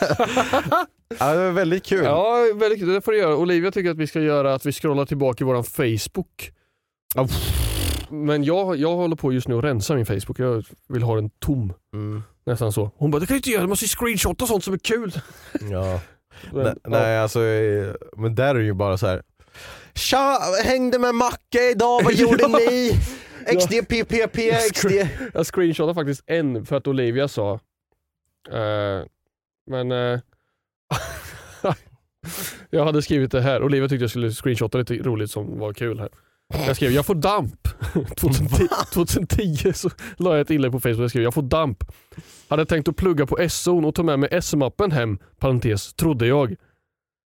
ja, 1.18 1.34
det 1.34 1.44
var 1.44 1.50
väldigt 1.50 1.84
kul. 1.86 2.04
Ja, 2.04 2.36
väldigt 2.54 2.78
kul. 2.80 2.88
Det 2.94 3.00
får 3.00 3.12
du 3.12 3.18
göra. 3.18 3.36
Olivia 3.36 3.70
tycker 3.70 3.90
att 3.90 3.96
vi 3.96 4.06
ska 4.06 4.20
göra 4.20 4.54
att 4.54 4.66
vi 4.66 4.72
scrollar 4.72 5.04
tillbaka 5.06 5.44
i 5.44 5.46
våran 5.46 5.64
Facebook. 5.64 6.52
Ja. 7.14 7.28
Men 8.10 8.44
jag, 8.44 8.76
jag 8.76 8.96
håller 8.96 9.16
på 9.16 9.32
just 9.32 9.48
nu 9.48 9.58
att 9.58 9.64
rensa 9.64 9.94
min 9.94 10.06
Facebook. 10.06 10.38
Jag 10.38 10.64
vill 10.88 11.02
ha 11.02 11.14
den 11.14 11.30
tom. 11.30 11.72
Mm. 11.94 12.22
Nästan 12.46 12.72
så. 12.72 12.90
Hon 12.96 13.10
bara, 13.10 13.18
det 13.18 13.26
kan 13.26 13.34
du 13.34 13.38
inte 13.38 13.50
göra, 13.50 13.62
du 13.62 13.68
måste 13.68 13.86
screenshotta 13.86 14.46
sånt 14.46 14.64
som 14.64 14.74
är 14.74 14.78
kul. 14.78 15.20
Ja. 15.70 16.00
Men, 16.52 16.78
Nej, 16.84 17.18
alltså, 17.18 17.44
eh, 17.44 17.94
men 18.16 18.34
där 18.34 18.54
är 18.54 18.58
det 18.58 18.64
ju 18.64 18.74
bara 18.74 18.98
så 18.98 19.06
här. 19.06 19.22
Tja, 19.94 20.38
hängde 20.64 20.98
med 20.98 21.14
Macke 21.14 21.70
idag, 21.70 22.00
vad 22.04 22.12
gjorde 22.14 22.48
ni? 22.48 22.92
XDPPP, 23.46 24.36
XD. 24.72 24.92
Jag 25.34 25.46
screenshotade 25.46 25.94
faktiskt 25.94 26.22
en 26.26 26.66
för 26.66 26.76
att 26.76 26.86
Olivia 26.86 27.28
sa, 27.28 27.52
eh, 28.50 29.04
men 29.66 29.92
eh, 29.92 30.20
jag 32.70 32.84
hade 32.84 33.02
skrivit 33.02 33.32
det 33.32 33.40
här. 33.40 33.62
Olivia 33.62 33.88
tyckte 33.88 34.02
jag 34.02 34.10
skulle 34.10 34.30
screenshotta 34.30 34.78
lite 34.78 34.94
roligt 34.94 35.30
som 35.30 35.58
var 35.58 35.72
kul 35.72 36.00
här. 36.00 36.08
Jag 36.66 36.76
skrev 36.76 36.92
jag 36.92 37.06
får 37.06 37.14
damp. 37.14 37.68
2010, 38.16 38.68
2010 38.92 39.72
så 39.72 39.90
la 40.16 40.30
jag 40.30 40.40
ett 40.40 40.50
inlägg 40.50 40.72
på 40.72 40.80
Facebook 40.80 41.04
och 41.04 41.10
skrev 41.10 41.22
jag 41.22 41.34
får 41.34 41.42
damp. 41.42 41.84
Hade 42.48 42.66
tänkt 42.66 42.88
att 42.88 42.96
plugga 42.96 43.26
på 43.26 43.48
SO 43.48 43.86
och 43.86 43.94
ta 43.94 44.02
med 44.02 44.18
mig 44.18 44.28
S-mappen 44.32 44.92
hem, 44.92 45.18
parentes, 45.38 45.94
trodde 45.94 46.26
jag. 46.26 46.54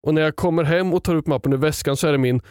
Och 0.07 0.13
när 0.13 0.21
jag 0.21 0.35
kommer 0.35 0.63
hem 0.63 0.93
och 0.93 1.03
tar 1.03 1.15
upp 1.15 1.27
mappen 1.27 1.53
ur 1.53 1.57
väskan 1.57 1.97
så 1.97 2.07
är 2.07 2.11
det 2.11 2.17
min 2.17 2.41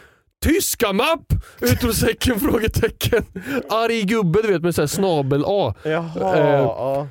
Tyska 0.45 0.93
mapp! 0.93 1.33
Utropstecken, 1.61 2.39
frågetecken. 2.39 3.23
Arg 3.69 4.01
gubbe 4.01 4.41
du 4.41 4.47
vet 4.53 4.61
med 4.61 4.75
så 4.75 4.81
här 4.81 4.87
snabel 4.87 5.43
A. 5.47 5.73
Jaha, 5.83 6.37
Eh, 6.37 6.49
ja. 6.49 7.07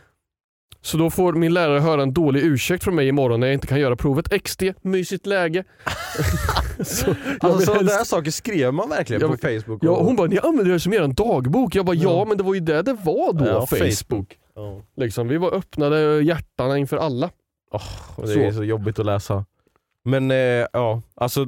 Så 0.84 0.96
då 0.96 1.10
får 1.10 1.32
min 1.32 1.54
lärare 1.54 1.80
höra 1.80 2.02
en 2.02 2.12
dålig 2.12 2.40
ursäkt 2.44 2.84
från 2.84 2.94
mig 2.94 3.08
imorgon 3.08 3.40
när 3.40 3.46
jag 3.46 3.54
inte 3.54 3.66
kan 3.66 3.80
göra 3.80 3.96
provet. 3.96 4.42
XD, 4.44 4.62
mysigt 4.82 5.26
läge. 5.26 5.64
så, 6.84 7.06
jag 7.06 7.16
Alltså 7.40 7.60
sådana 7.66 7.80
helst- 7.80 7.98
där 7.98 8.04
saker 8.04 8.30
skrev 8.30 8.74
man 8.74 8.88
verkligen 8.88 9.22
Ja, 9.22 9.28
på 9.28 9.36
Facebook. 9.36 9.78
Ja, 9.84 9.90
och- 9.90 10.04
hon 10.06 10.16
bara, 10.16 10.26
ni 10.28 10.38
använder 10.38 10.72
det 10.72 10.80
som 10.80 10.92
er 10.92 11.06
dagbok. 11.08 11.74
Jag 11.74 11.86
bara, 11.86 11.96
ja, 11.96 12.10
Ja. 12.18 12.24
men 12.24 12.36
det 12.36 12.42
var 12.42 12.54
ju 12.54 12.60
det 12.60 12.82
det 12.82 12.92
var 12.92 13.32
då, 13.32 13.46
Ja, 13.46 13.66
Facebook. 13.66 14.38
Ja. 14.54 14.82
Liksom, 14.96 15.28
vi 15.28 15.36
var 15.36 15.54
öppnade 15.54 16.22
hjärtarna 16.22 16.78
inför 16.78 16.96
alla. 16.96 17.30
Och 18.16 18.26
det 18.26 18.44
är 18.46 18.52
så 18.52 18.64
jobbigt 18.64 18.98
att 18.98 19.06
läsa. 19.06 19.44
Men 20.04 20.30
eh, 20.30 20.36
ja, 20.72 21.02
alltså, 21.14 21.46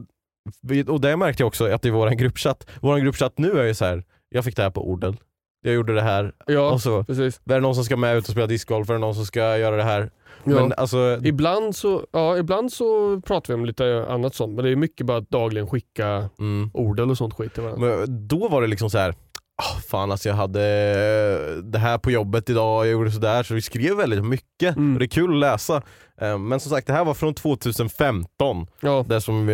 och 0.88 1.00
det 1.00 1.16
märkte 1.16 1.42
jag 1.42 1.46
också 1.48 1.64
att 1.66 1.84
i 1.84 1.90
våran 1.90 2.16
gruppchatt, 2.16 2.66
våran 2.80 3.00
gruppchatt 3.00 3.38
nu 3.38 3.58
är 3.58 3.64
ju 3.64 3.74
så 3.74 3.84
här. 3.84 4.04
jag 4.28 4.44
fick 4.44 4.56
det 4.56 4.62
här 4.62 4.70
på 4.70 4.90
orden, 4.90 5.16
jag 5.62 5.74
gjorde 5.74 5.94
det 5.94 6.02
här, 6.02 6.32
Ja, 6.46 6.70
och 6.70 6.80
så 6.80 7.04
precis. 7.04 7.40
är 7.50 7.54
det 7.54 7.60
någon 7.60 7.74
som 7.74 7.84
ska 7.84 7.96
med 7.96 8.16
ut 8.16 8.24
och 8.24 8.30
spela 8.30 8.46
discgolf, 8.46 8.88
är 8.90 8.94
det 8.94 9.00
någon 9.00 9.14
som 9.14 9.26
ska 9.26 9.58
göra 9.58 9.76
det 9.76 9.82
här. 9.82 10.10
Ja. 10.44 10.54
Men 10.54 10.72
alltså, 10.76 11.20
Ibland, 11.24 11.76
så, 11.76 12.06
ja, 12.12 12.38
ibland 12.38 12.72
så 12.72 13.20
pratar 13.20 13.54
vi 13.54 13.60
om 13.60 13.64
lite 13.64 14.06
annat 14.08 14.34
sånt, 14.34 14.54
men 14.54 14.64
det 14.64 14.70
är 14.70 14.76
mycket 14.76 15.06
bara 15.06 15.18
att 15.18 15.30
dagligen 15.30 15.66
skicka 15.66 16.28
mm. 16.38 16.70
ord 16.74 17.00
eller 17.00 17.14
sånt 17.14 17.34
skit 17.34 17.54
till 17.54 17.62
varandra. 17.62 17.88
Men 17.96 18.28
då 18.28 18.48
var 18.48 18.62
det 18.62 18.66
liksom 18.68 18.90
så 18.90 18.98
här. 18.98 19.14
"Ah, 19.62 19.80
fan 19.88 20.10
alltså 20.12 20.28
jag 20.28 20.36
hade 20.36 20.60
eh, 20.62 21.56
det 21.62 21.78
här 21.78 21.98
på 21.98 22.10
jobbet 22.10 22.50
idag, 22.50 22.86
jag 22.86 22.92
gjorde 22.92 23.10
sådär, 23.10 23.42
så 23.42 23.54
vi 23.54 23.62
skrev 23.62 23.96
väldigt 23.96 24.24
mycket. 24.24 24.76
Mm. 24.76 24.92
Och 24.92 24.98
det 24.98 25.04
är 25.04 25.08
kul 25.08 25.30
att 25.32 25.40
läsa. 25.40 25.82
Eh, 26.20 26.38
Men 26.38 26.60
som 26.60 26.70
sagt, 26.70 26.86
det 26.86 26.92
här 26.92 27.04
var 27.04 27.14
från 27.14 27.34
2015. 27.34 28.66
Ja, 28.80 29.04
Det 29.08 29.20
som, 29.20 29.48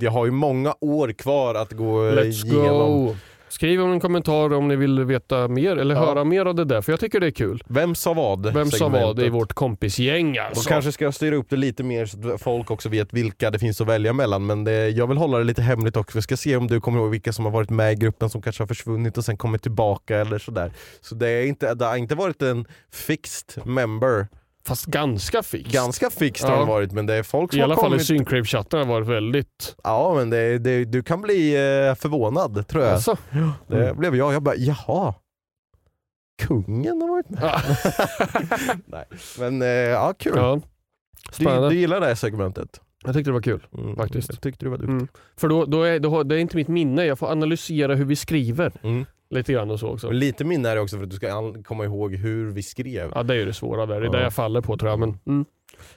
jag 0.00 0.10
har 0.10 0.24
ju 0.24 0.30
många 0.30 0.74
år 0.80 1.12
kvar 1.12 1.54
att 1.54 1.72
gå 1.72 2.06
eh, 2.06 2.12
let's 2.14 2.46
igenom. 2.46 3.06
go! 3.06 3.16
Skriv 3.50 3.80
en 3.80 4.00
kommentar 4.00 4.52
om 4.52 4.68
ni 4.68 4.76
vill 4.76 5.04
veta 5.04 5.48
mer 5.48 5.76
eller 5.76 5.94
Ja. 5.94 6.00
höra 6.00 6.24
mer 6.24 6.46
av 6.46 6.54
det 6.54 6.64
där, 6.64 6.80
för 6.82 6.92
jag 6.92 7.00
tycker 7.00 7.20
det 7.20 7.26
är 7.26 7.30
kul. 7.30 7.62
Vem 7.68 7.94
sa 7.94 8.14
vad? 8.14 8.54
Vem 8.54 8.70
sa 8.70 8.88
vad 8.88 9.20
i 9.20 9.28
vårt 9.28 9.52
kompisgäng 9.52 10.38
Och 10.38 10.44
alltså. 10.44 10.68
kanske 10.68 10.92
ska 10.92 11.04
jag 11.04 11.14
styra 11.14 11.36
upp 11.36 11.46
det 11.50 11.56
lite 11.56 11.82
mer 11.82 12.06
så 12.06 12.34
att 12.34 12.42
folk 12.42 12.70
också 12.70 12.88
vet 12.88 13.12
vilka 13.12 13.50
det 13.50 13.58
finns 13.58 13.80
att 13.80 13.86
välja 13.86 14.12
mellan. 14.12 14.46
Men 14.46 14.64
det, 14.64 14.88
jag 14.88 15.06
vill 15.06 15.16
hålla 15.18 15.38
det 15.38 15.44
lite 15.44 15.62
hemligt 15.62 15.96
också. 15.96 16.16
Jag 16.16 16.24
ska 16.24 16.36
se 16.36 16.56
om 16.56 16.66
du 16.66 16.80
kommer 16.80 16.98
ihåg 16.98 17.10
vilka 17.10 17.32
som 17.32 17.44
har 17.44 17.52
varit 17.52 17.70
med 17.70 17.92
i 17.92 17.94
gruppen 17.94 18.30
som 18.30 18.42
kanske 18.42 18.62
har 18.62 18.68
försvunnit 18.68 19.18
och 19.18 19.24
sen 19.24 19.36
kommit 19.36 19.62
tillbaka 19.62 20.16
eller 20.18 20.38
sådär. 20.38 20.72
Så 21.00 21.14
det, 21.14 21.28
är 21.28 21.46
inte, 21.46 21.74
det 21.74 21.84
har 21.84 21.96
inte 21.96 22.14
varit 22.14 22.42
en 22.42 22.64
fixed 22.92 23.66
member. 23.66 24.26
Fast 24.70 24.86
ganska 24.86 25.42
fix. 25.42 25.72
Ganska 25.72 26.10
Ja. 26.20 26.48
har 26.48 26.58
det 26.58 26.64
varit 26.64 26.92
men 26.92 27.06
det 27.06 27.14
är 27.14 27.22
folk 27.22 27.52
som 27.52 27.60
I 27.60 27.62
alla 27.62 27.74
har 27.74 27.82
fall 27.82 27.90
i 27.90 27.92
kommit. 27.92 28.06
Syncrave-chatten 28.06 28.78
har 28.78 28.86
varit 28.86 29.08
väldigt... 29.08 29.76
Ja 29.84 30.14
men 30.14 30.30
det, 30.30 30.58
det, 30.58 30.84
du 30.84 31.02
kan 31.02 31.20
bli 31.20 31.54
eh, 31.54 31.94
förvånad 31.94 32.68
tror 32.68 32.84
jag. 32.84 32.92
Alltså. 32.92 33.16
Det 33.66 33.96
blev 33.96 34.16
jag. 34.16 34.34
Jag 34.34 34.42
bara 34.42 34.54
jaha. 34.56 35.14
Kungen 36.42 37.00
har 37.02 37.08
varit 37.08 37.30
med? 37.30 37.40
Ja. 37.42 37.60
Nej. 38.86 39.04
Men 39.38 39.62
eh, 39.62 39.68
ja, 39.68 40.14
kul. 40.18 40.32
ja. 40.36 40.60
Du, 41.28 41.34
Spännande. 41.34 41.68
du 41.68 41.74
gillar 41.76 42.00
det 42.00 42.06
här 42.06 42.14
segmentet? 42.14 42.80
Jag 43.04 43.14
tyckte 43.14 43.30
det 43.30 43.34
var 43.34 43.42
kul. 43.42 43.66
Mm, 43.78 43.96
Faktiskt. 43.96 44.28
Jag 44.32 44.40
tyckte 44.40 44.64
du 44.64 44.70
var 44.70 44.78
duktig. 44.78 44.92
Mm. 44.92 45.08
För 45.36 45.48
då, 45.48 45.64
då 45.64 45.82
är, 45.82 45.98
då, 45.98 46.22
det 46.22 46.34
är 46.34 46.38
inte 46.38 46.56
mitt 46.56 46.68
minne, 46.68 47.04
jag 47.04 47.18
får 47.18 47.30
analysera 47.30 47.94
hur 47.94 48.04
vi 48.04 48.16
skriver. 48.16 48.72
Mm. 48.82 49.06
Lite 49.34 49.52
grann 49.52 49.70
och 49.70 49.80
så 49.80 49.88
också. 49.88 50.06
Och 50.06 50.14
lite 50.14 50.44
minne 50.44 50.68
är 50.68 50.74
det 50.74 50.80
också 50.80 50.96
för 50.96 51.04
att 51.04 51.10
du 51.10 51.16
ska 51.16 51.54
komma 51.62 51.84
ihåg 51.84 52.14
hur 52.14 52.50
vi 52.50 52.62
skrev. 52.62 53.12
Ja 53.14 53.22
det 53.22 53.34
är 53.34 53.38
ju 53.38 53.44
det 53.44 53.52
svåra 53.54 53.86
där, 53.86 54.00
det 54.00 54.06
är 54.06 54.10
Ja. 54.12 54.12
det 54.18 54.22
jag 54.22 54.34
faller 54.34 54.60
på 54.60 54.76
tror 54.76 54.90
jag. 54.90 54.98
Men, 54.98 55.18
mm. 55.26 55.44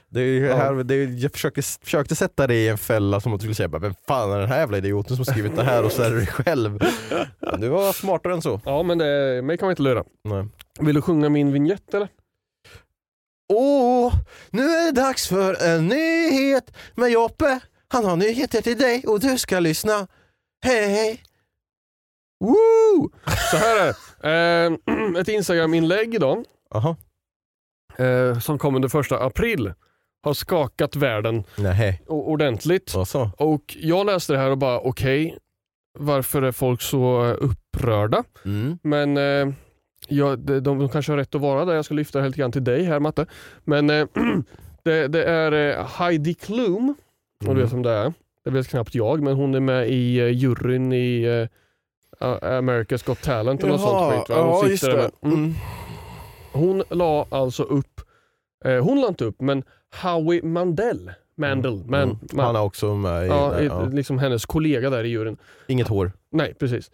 Det 0.08 0.20
är 0.20 0.54
här, 0.56 0.74
det 0.84 0.94
är, 0.94 1.22
jag 1.22 1.32
försökte, 1.32 1.62
försökte 1.62 2.14
sätta 2.16 2.46
dig 2.46 2.56
i 2.56 2.68
en 2.68 2.78
fälla 2.78 3.20
som 3.20 3.32
att 3.32 3.40
du 3.40 3.44
skulle 3.44 3.54
säga 3.54 3.78
vem 3.78 3.94
fan 4.08 4.32
är 4.32 4.38
den 4.38 4.48
här 4.48 4.58
jävla 4.58 4.78
idioten 4.78 5.16
som 5.16 5.24
skrivit 5.24 5.56
det 5.56 5.62
här 5.64 5.84
och 5.84 5.92
så 5.92 6.02
är 6.02 6.10
det 6.10 6.16
dig 6.16 6.26
själv. 6.26 6.78
Men 7.52 7.60
du 7.60 7.68
var 7.68 7.92
smartare 7.92 8.32
än 8.32 8.42
så. 8.42 8.60
Ja 8.64 8.82
men 8.82 8.98
det, 8.98 9.42
mig 9.44 9.58
kan 9.58 9.66
man 9.66 9.72
inte 9.72 9.82
lura. 9.82 10.04
Nej. 10.24 10.46
Vill 10.80 10.94
du 10.94 11.02
sjunga 11.02 11.28
min 11.28 11.52
vignett 11.52 11.94
eller? 11.94 12.08
Åh, 13.52 14.14
nu 14.50 14.62
är 14.62 14.86
det 14.92 15.00
dags 15.00 15.28
för 15.28 15.64
en 15.68 15.88
nyhet 15.88 16.76
med 16.94 17.10
Joppe. 17.10 17.60
Han 17.88 18.04
har 18.04 18.16
nyheter 18.16 18.62
till 18.62 18.78
dig 18.78 19.04
och 19.06 19.20
du 19.20 19.38
ska 19.38 19.58
lyssna. 19.60 20.06
Hej 20.64 20.88
hej! 20.88 21.20
Woo! 22.40 23.10
Så 23.50 23.56
här 23.56 23.80
är 23.80 23.86
det. 23.86 23.94
Eh, 25.16 25.20
ett 25.20 25.28
Instagram-inlägg 25.28 26.14
idag 26.14 26.44
Jaha. 26.70 26.96
eh, 27.96 28.38
som 28.38 28.58
kom 28.58 28.74
under 28.74 28.88
första 28.88 29.18
april 29.24 29.72
har 30.22 30.34
skakat 30.34 30.96
världen 30.96 31.44
Nej, 31.58 32.02
o- 32.06 32.32
ordentligt. 32.32 32.90
så? 33.06 33.30
Och 33.36 33.76
jag 33.80 34.06
läste 34.06 34.32
det 34.32 34.38
här 34.38 34.50
och 34.50 34.58
bara 34.58 34.78
okej, 34.80 35.38
varför 35.98 36.42
är 36.42 36.52
folk 36.52 36.82
så 36.82 37.24
eh, 37.24 37.36
upprörda? 37.40 38.24
Mm. 38.44 38.78
Men 38.82 39.16
eh, 39.16 39.54
ja, 40.08 40.36
de, 40.36 40.60
de 40.60 40.88
kanske 40.88 41.12
har 41.12 41.16
rätt 41.16 41.34
att 41.34 41.40
vara 41.40 41.64
där. 41.64 41.74
Jag 41.74 41.84
ska 41.84 41.94
lyfta 41.94 42.20
det 42.20 42.26
lite 42.26 42.38
grann 42.38 42.52
till 42.52 42.64
dig 42.64 42.84
här 42.84 43.00
Matte. 43.00 43.26
Men 43.64 43.90
eh, 43.90 44.06
det, 44.84 45.08
det 45.08 45.24
är 45.24 45.52
eh, 45.78 45.86
Heidi 45.86 46.34
Klum, 46.34 46.88
och 46.88 46.94
du 47.44 47.50
Mm. 47.50 47.62
vet 47.62 47.72
vem 47.72 47.82
det 47.82 47.90
är. 47.90 48.12
Det 48.44 48.50
vet 48.50 48.68
knappt 48.68 48.94
jag, 48.94 49.22
men 49.22 49.34
hon 49.34 49.54
är 49.54 49.60
med 49.60 49.88
i 49.90 50.20
uh, 50.20 50.30
juryn 50.30 50.92
i 50.92 51.26
uh, 51.28 51.48
America's 52.20 53.06
Got 53.06 53.22
Talent 53.22 53.60
eller 53.62 53.72
något 53.72 53.80
sånt 53.80 54.12
skit. 54.14 54.28
va? 54.28 54.42
Hon 54.42 54.70
ja 54.70 54.76
där 54.88 54.96
med- 54.96 55.10
mm. 55.22 55.34
Mm. 55.34 55.54
Hon 56.52 56.82
la 56.90 57.26
alltså 57.30 57.62
upp, 57.62 58.00
eh, 58.64 58.84
hon 58.84 59.00
la 59.00 59.08
inte 59.08 59.24
upp, 59.24 59.40
men 59.40 59.62
Howie 60.02 60.42
Mandel, 60.42 61.10
Mandel, 61.36 61.82
man, 61.86 62.02
Mm. 62.02 62.16
man, 62.32 62.46
Han 62.46 62.56
är 62.56 62.60
också 62.62 62.94
med 62.94 63.24
i 63.24 63.28
ja, 63.28 63.50
där, 63.50 63.62
ja. 63.62 63.84
liksom 63.84 64.18
hennes 64.18 64.46
kollega 64.46 64.90
där 64.90 65.04
i 65.04 65.08
juryn. 65.08 65.36
Inget 65.68 65.88
hår. 65.88 66.12
Nej, 66.32 66.54
precis. 66.54 66.90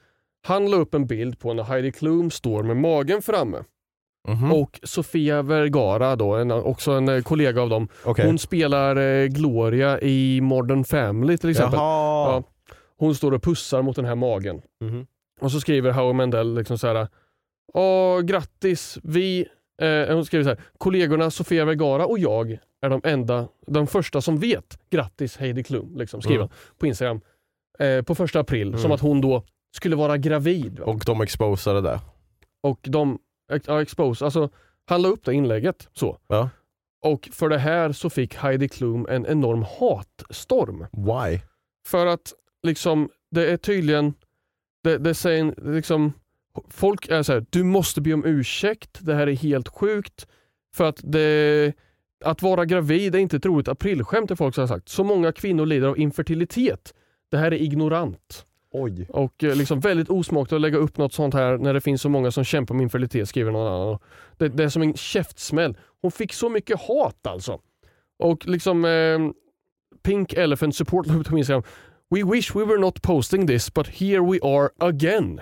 Han 0.46 0.70
la 0.70 0.76
upp 0.76 0.94
en 0.94 1.06
bild 1.06 1.38
på 1.38 1.54
när 1.54 1.62
Heidi 1.62 1.92
Klum 1.92 2.30
står 2.30 2.62
med 2.62 2.76
magen 2.76 3.22
framme. 3.22 3.58
Mhm. 4.28 4.52
Och 4.52 4.80
Sofia 4.82 5.42
Vergara, 5.42 6.16
då, 6.16 6.34
en, 6.34 6.50
också 6.50 6.92
en 6.92 7.08
eh, 7.08 7.22
kollega 7.22 7.62
av 7.62 7.68
dem, 7.68 7.88
Okej. 8.04 8.26
hon 8.26 8.38
spelar 8.38 8.96
eh, 8.96 9.26
Gloria 9.26 10.00
i 10.00 10.40
Modern 10.40 10.84
Family 10.84 11.38
till 11.38 11.50
exempel. 11.50 11.78
Jaha. 11.78 12.32
Ja. 12.32 12.42
Hon 13.00 13.14
står 13.14 13.32
och 13.32 13.42
pussar 13.42 13.82
mot 13.82 13.96
den 13.96 14.04
här 14.04 14.14
magen. 14.14 14.62
Mhm. 14.80 15.06
Och 15.40 15.52
så 15.52 15.60
skriver 15.60 15.90
Howie 15.92 16.12
Mandel 16.14 16.54
liksom 16.54 16.78
så 16.78 16.86
här. 16.86 17.08
Åh, 17.74 18.20
grattis, 18.20 18.98
vi, 19.02 19.46
eh, 19.82 20.14
hon 20.14 20.24
skriver 20.24 20.42
så 20.44 20.48
här, 20.50 20.60
kollegorna 20.78 21.30
Sofia 21.30 21.64
Vergara 21.64 22.06
och 22.06 22.18
jag 22.18 22.58
är 22.82 22.90
de 22.90 23.00
enda, 23.04 23.48
de 23.66 23.86
första 23.86 24.20
som 24.20 24.38
vet. 24.38 24.78
Grattis 24.90 25.36
Heidi 25.36 25.62
Klum, 25.62 25.96
liksom, 25.96 26.22
skriver 26.22 26.42
Mm. 26.42 26.52
på 26.78 26.86
Instagram. 26.86 27.20
Eh, 27.78 28.02
på 28.02 28.14
första 28.14 28.40
april, 28.40 28.68
Mm. 28.68 28.80
som 28.80 28.92
att 28.92 29.00
hon 29.00 29.20
då 29.20 29.42
skulle 29.76 29.96
vara 29.96 30.16
gravid. 30.18 30.78
va? 30.78 30.86
Och 30.86 31.02
de 31.06 31.20
exposade 31.20 31.80
det. 31.80 32.00
Och 32.62 32.78
de, 32.82 33.18
ja, 33.66 33.82
expose, 33.82 34.24
alltså 34.24 34.48
han 34.86 35.02
la 35.02 35.08
upp 35.08 35.24
det 35.24 35.34
inlägget 35.34 35.88
så. 35.92 36.18
Ja. 36.28 36.50
Och 37.06 37.28
för 37.32 37.48
det 37.48 37.58
här 37.58 37.92
så 37.92 38.10
fick 38.10 38.34
Heidi 38.34 38.68
Klum 38.68 39.06
en 39.10 39.26
enorm 39.26 39.64
hatstorm. 39.80 40.86
Why? 40.92 41.40
För 41.86 42.06
att 42.06 42.32
liksom, 42.62 43.08
det 43.30 43.50
är 43.50 43.56
tydligen, 43.56 44.14
det, 44.84 44.98
det 44.98 45.14
säger 45.14 45.72
liksom, 45.72 46.12
folk 46.68 47.08
är 47.08 47.22
så 47.22 47.32
här, 47.32 47.46
du 47.50 47.64
måste 47.64 48.00
be 48.00 48.14
om 48.14 48.24
ursäkt, 48.24 48.98
det 49.00 49.14
här 49.14 49.26
är 49.26 49.36
helt 49.36 49.68
sjukt. 49.68 50.26
För 50.74 50.84
att 50.84 51.00
det, 51.02 51.72
att 52.24 52.42
vara 52.42 52.64
gravid 52.64 53.14
är 53.14 53.18
inte 53.18 53.36
ett 53.36 53.46
roligt 53.46 53.68
aprilskämt, 53.68 54.30
är 54.30 54.34
folk 54.34 54.54
som 54.54 54.62
har 54.62 54.68
sagt. 54.68 54.88
Så 54.88 55.04
många 55.04 55.32
kvinnor 55.32 55.66
lider 55.66 55.88
av 55.88 55.98
infertilitet. 55.98 56.94
Det 57.30 57.38
här 57.38 57.52
är 57.52 57.62
ignorant. 57.62 58.46
Oj. 58.72 59.06
Och 59.08 59.44
eh, 59.44 59.56
liksom 59.56 59.80
väldigt 59.80 60.10
osmakligt 60.10 60.52
att 60.52 60.60
lägga 60.60 60.78
upp 60.78 60.98
något 60.98 61.12
sånt 61.12 61.34
här 61.34 61.58
när 61.58 61.74
det 61.74 61.80
finns 61.80 62.02
så 62.02 62.08
många 62.08 62.30
som 62.30 62.44
kämpar 62.44 62.74
med 62.74 62.82
infertilitet 62.82 63.28
skriver 63.28 63.52
någon 63.52 63.66
annan. 63.66 63.98
Det, 64.36 64.48
det 64.48 64.64
är 64.64 64.68
som 64.68 64.82
en 64.82 64.94
käftsmäll. 64.94 65.76
Hon 66.02 66.10
fick 66.10 66.32
så 66.32 66.48
mycket 66.48 66.80
hat 66.80 67.26
alltså. 67.26 67.60
Och 68.18 68.46
liksom 68.46 68.84
eh, 68.84 69.18
Pink 70.02 70.32
Elephant 70.32 70.76
Support 70.76 71.06
la 71.08 71.22
på 71.22 71.38
Instagram. 71.38 71.62
We 72.14 72.22
wish 72.24 72.54
we 72.54 72.64
were 72.64 72.78
not 72.78 73.02
posting 73.02 73.46
this 73.46 73.74
but 73.74 73.86
here 73.88 74.20
we 74.20 74.38
are 74.42 74.68
again. 74.78 75.40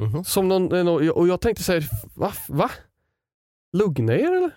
Mhm. 0.00 0.24
Som 0.24 0.48
någon, 0.48 0.72
eh, 0.72 1.10
och 1.10 1.28
jag 1.28 1.40
tänkte 1.40 1.62
säga, 1.62 1.82
va? 2.14 2.32
va? 2.48 2.70
Lugna 3.76 4.14
er 4.14 4.32
eller? 4.36 4.50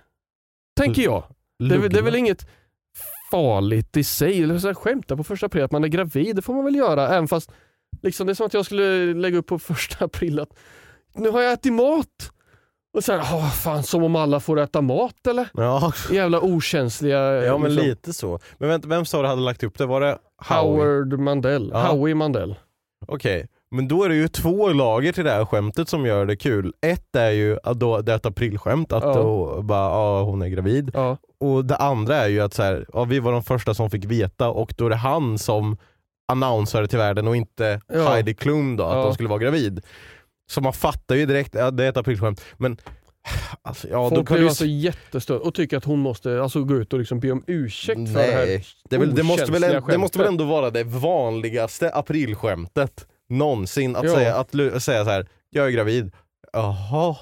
Tänker 0.77 1.01
jag. 1.01 1.23
Det 1.59 1.75
är, 1.75 1.79
väl- 1.79 1.89
det 1.91 1.99
är 1.99 2.03
väl 2.03 2.15
inget 2.15 2.49
farligt 3.31 3.97
i 3.97 4.03
sig. 4.03 4.43
Eller 4.43 4.57
så 4.59 4.67
här, 4.67 4.73
skämta 4.73 5.17
på 5.17 5.23
första 5.23 5.45
april 5.45 5.63
att 5.63 5.71
man 5.71 5.83
är 5.83 5.87
gravid, 5.87 6.35
det 6.35 6.41
får 6.41 6.53
man 6.53 6.65
väl 6.65 6.75
göra. 6.75 7.07
Även 7.09 7.27
fast 7.27 7.51
liksom, 8.01 8.27
det 8.27 8.33
är 8.33 8.35
som 8.35 8.45
att 8.45 8.53
jag 8.53 8.65
skulle 8.65 9.13
lägga 9.13 9.37
upp 9.37 9.47
på 9.47 9.59
första 9.73 10.05
april 10.05 10.39
att 10.39 10.57
nu 11.15 11.29
har 11.29 11.41
jag 11.41 11.53
ätit 11.53 11.73
mat. 11.73 12.31
Och 12.97 13.03
så 13.03 13.11
här, 13.11 13.19
"Ah, 13.19 13.47
fan 13.49 13.83
som 13.83 14.03
om 14.03 14.15
alla 14.15 14.39
får 14.39 14.59
äta 14.59 14.81
mat 14.81 15.27
eller? 15.27 15.47
Ja, 15.53 15.91
Jävla 16.11 16.39
okänsliga. 16.41 17.19
ja 17.19 17.57
men 17.57 17.71
liksom. 17.71 17.89
lite 17.89 18.13
så. 18.13 18.39
Men 18.57 18.69
vänta, 18.69 18.87
vem 18.87 19.05
sa 19.05 19.21
du 19.21 19.27
hade 19.27 19.41
lagt 19.41 19.63
upp 19.63 19.77
det? 19.77 19.85
Var 19.85 20.01
det 20.01 20.17
Howie? 20.47 20.83
Howard 20.85 21.19
Mandel. 21.19 21.69
Ja. 21.73 21.79
Howie 21.79 22.15
Mandel. 22.15 22.55
Okej, 23.07 23.47
men 23.71 23.87
då 23.87 24.03
är 24.03 24.09
det 24.09 24.15
ju 24.15 24.27
två 24.27 24.69
lager 24.69 25.11
till 25.11 25.23
det 25.23 25.31
här 25.31 25.45
skämtet 25.45 25.89
som 25.89 26.05
gör 26.05 26.25
det 26.25 26.35
kul. 26.35 26.73
Ett 26.81 27.15
är 27.15 27.31
ju 27.31 27.57
att 27.63 27.79
då, 27.79 28.01
det 28.01 28.11
är 28.11 28.15
ett 28.15 28.25
aprilskämt, 28.25 28.91
att 28.93 29.03
Ja. 29.03 29.13
då, 29.13 29.61
bara, 29.61 29.89
ja, 29.89 30.21
hon 30.23 30.41
är 30.41 30.47
gravid. 30.47 30.91
Ja. 30.93 31.17
Och 31.39 31.65
det 31.65 31.75
andra 31.75 32.15
är 32.15 32.27
ju 32.27 32.41
att 32.41 32.53
så 32.53 32.63
här, 32.63 32.85
ja, 32.93 33.03
vi 33.03 33.19
var 33.19 33.31
de 33.31 33.43
första 33.43 33.73
som 33.73 33.89
fick 33.89 34.05
veta 34.05 34.49
och 34.49 34.73
då 34.77 34.85
är 34.85 34.89
det 34.89 34.95
han 34.95 35.37
som 35.37 35.77
annonsade 36.31 36.87
till 36.87 36.97
världen 36.97 37.27
och 37.27 37.35
inte. 37.35 37.81
Heidi 37.93 38.33
Klum 38.33 38.75
då, 38.77 38.83
att 38.83 39.03
de 39.03 39.13
skulle 39.13 39.29
vara 39.29 39.39
gravid. 39.39 39.81
Så 40.49 40.61
man 40.61 40.73
fattar 40.73 41.15
ju 41.15 41.25
direkt, 41.25 41.55
ja, 41.55 41.71
det 41.71 41.85
är 41.85 41.89
ett 41.89 41.97
aprilskämt. 41.97 42.45
Men 42.57 42.77
alltså, 43.61 43.87
ja, 43.87 44.09
Folk 44.09 44.29
blir 44.29 44.39
du 44.39 44.47
alltså 44.47 44.65
jättestörda 44.65 45.39
och 45.39 45.53
tycker 45.53 45.77
att 45.77 45.85
hon 45.85 45.99
måste 45.99 46.41
alltså, 46.41 46.63
gå 46.63 46.75
ut 46.75 46.93
och 46.93 46.99
liksom 46.99 47.19
be 47.19 47.31
om 47.31 47.43
ursäkt 47.47 48.13
för 48.13 48.19
det 48.27 48.31
här 48.31 48.45
Nej, 48.45 48.65
det, 48.89 48.97
väl, 48.97 49.15
det, 49.15 49.23
måste 49.23 49.51
väl, 49.51 49.63
okänsliga 49.63 49.81
det 49.87 49.97
måste 49.97 50.17
väl 50.17 50.27
skämtet. 50.27 50.41
ändå 50.41 50.53
vara 50.53 50.69
det 50.69 50.83
vanligaste 50.83 51.91
aprilskämtet 51.93 53.07
någonsin. 53.29 53.95
Att 53.95 54.03
Ja. 54.05 54.15
säga, 54.15 54.35
att 54.35 54.83
säga 54.83 55.03
så 55.05 55.09
här: 55.09 55.27
jag 55.49 55.65
är 55.67 55.71
gravid. 55.71 56.11
Jaha, 56.53 57.15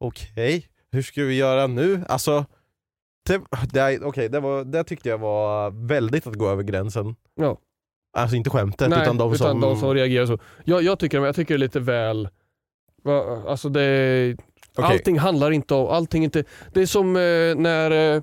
okej, 0.00 0.66
hur 0.92 1.02
ska 1.02 1.22
vi 1.22 1.34
göra 1.36 1.66
nu? 1.66 2.04
Alltså, 2.08 2.44
det, 3.28 3.40
det, 3.72 3.98
okej, 4.02 4.28
det, 4.28 4.40
var, 4.40 4.64
det 4.64 4.84
tyckte 4.84 5.08
jag 5.08 5.18
var 5.18 5.70
väldigt 5.86 6.26
att 6.26 6.34
gå 6.34 6.48
över 6.48 6.62
gränsen. 6.62 7.14
Ja. 7.36 7.58
Alltså 8.18 8.36
inte 8.36 8.50
skämtet 8.50 8.88
Nej, 8.90 9.02
utan 9.02 9.18
de 9.18 9.38
som... 9.38 9.60
de 9.60 9.76
som 9.76 9.94
reagerar 9.94 10.26
så. 10.26 10.38
Jag, 10.64 10.82
jag, 10.82 10.98
tycker, 10.98 11.20
jag 11.20 11.34
tycker 11.34 11.54
det 11.54 11.56
är 11.56 11.58
lite 11.58 11.80
väl... 11.80 12.28
Alltså 13.46 13.68
det, 13.68 14.36
Okej. 14.76 14.92
Allting 14.92 15.18
handlar 15.18 15.50
inte 15.50 15.74
om... 15.74 15.88
Allting 15.88 16.24
inte, 16.24 16.44
det 16.72 16.82
är 16.82 16.86
som 16.86 17.16
eh, 17.16 17.62
när... 17.62 18.14
Eh, 18.16 18.22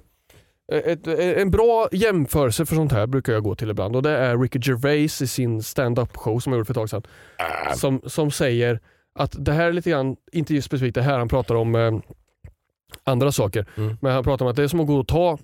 ett, 0.71 1.07
eh, 1.07 1.41
en 1.41 1.51
bra 1.51 1.87
jämförelse 1.91 2.65
för 2.65 2.75
sånt 2.75 2.91
här 2.91 3.07
brukar 3.07 3.33
jag 3.33 3.43
gå 3.43 3.55
till 3.55 3.69
ibland 3.69 3.95
och 3.95 4.03
det 4.03 4.09
är 4.09 4.37
Ricky 4.37 4.59
Gervais 4.61 5.21
i 5.21 5.27
sin 5.27 5.63
stand-up 5.63 6.17
show 6.17 6.39
som 6.39 6.51
jag 6.51 6.57
gjorde 6.57 6.65
för 6.65 6.73
ett 6.73 6.75
tag 6.75 6.89
sedan. 6.89 7.03
Som, 7.75 8.01
som 8.05 8.31
säger 8.31 8.79
att 9.19 9.45
det 9.45 9.51
här 9.51 9.67
är 9.67 9.73
lite 9.73 9.89
grann, 9.89 10.15
inte 10.31 10.55
just 10.55 10.65
specifikt 10.65 10.95
det 10.95 11.01
här, 11.01 11.17
han 11.17 11.27
pratar 11.27 11.55
om 11.55 11.75
eh, 11.75 11.91
andra 13.03 13.31
saker. 13.31 13.65
Mm. 13.77 13.97
Men 14.01 14.13
han 14.13 14.23
pratar 14.23 14.45
om 14.45 14.51
att 14.51 14.55
det 14.55 14.63
är 14.63 14.67
som 14.67 14.79
att 14.79 14.87
gå 14.87 14.95
och 14.95 15.07
ta 15.07 15.37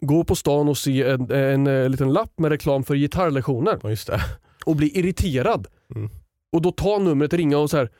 Gå 0.00 0.24
på 0.24 0.34
stan 0.34 0.68
och 0.68 0.78
se 0.78 1.02
en, 1.02 1.30
en, 1.30 1.66
eh, 1.66 1.88
liten 1.88 2.12
lapp 2.12 2.38
med 2.38 2.50
reklam 2.50 2.84
för 2.84 2.94
gitarrlektioner 2.94 3.78
Ja, 3.82 3.90
just 3.90 4.06
det. 4.06 4.20
och 4.66 4.76
bli 4.76 4.98
irriterad. 4.98 5.66
Mm. 5.94 6.10
Och 6.52 6.62
då 6.62 6.72
ta 6.72 6.98
numret, 6.98 7.32
ringa 7.32 7.58
och 7.58 7.70
så 7.70 7.76
här. 7.76 7.90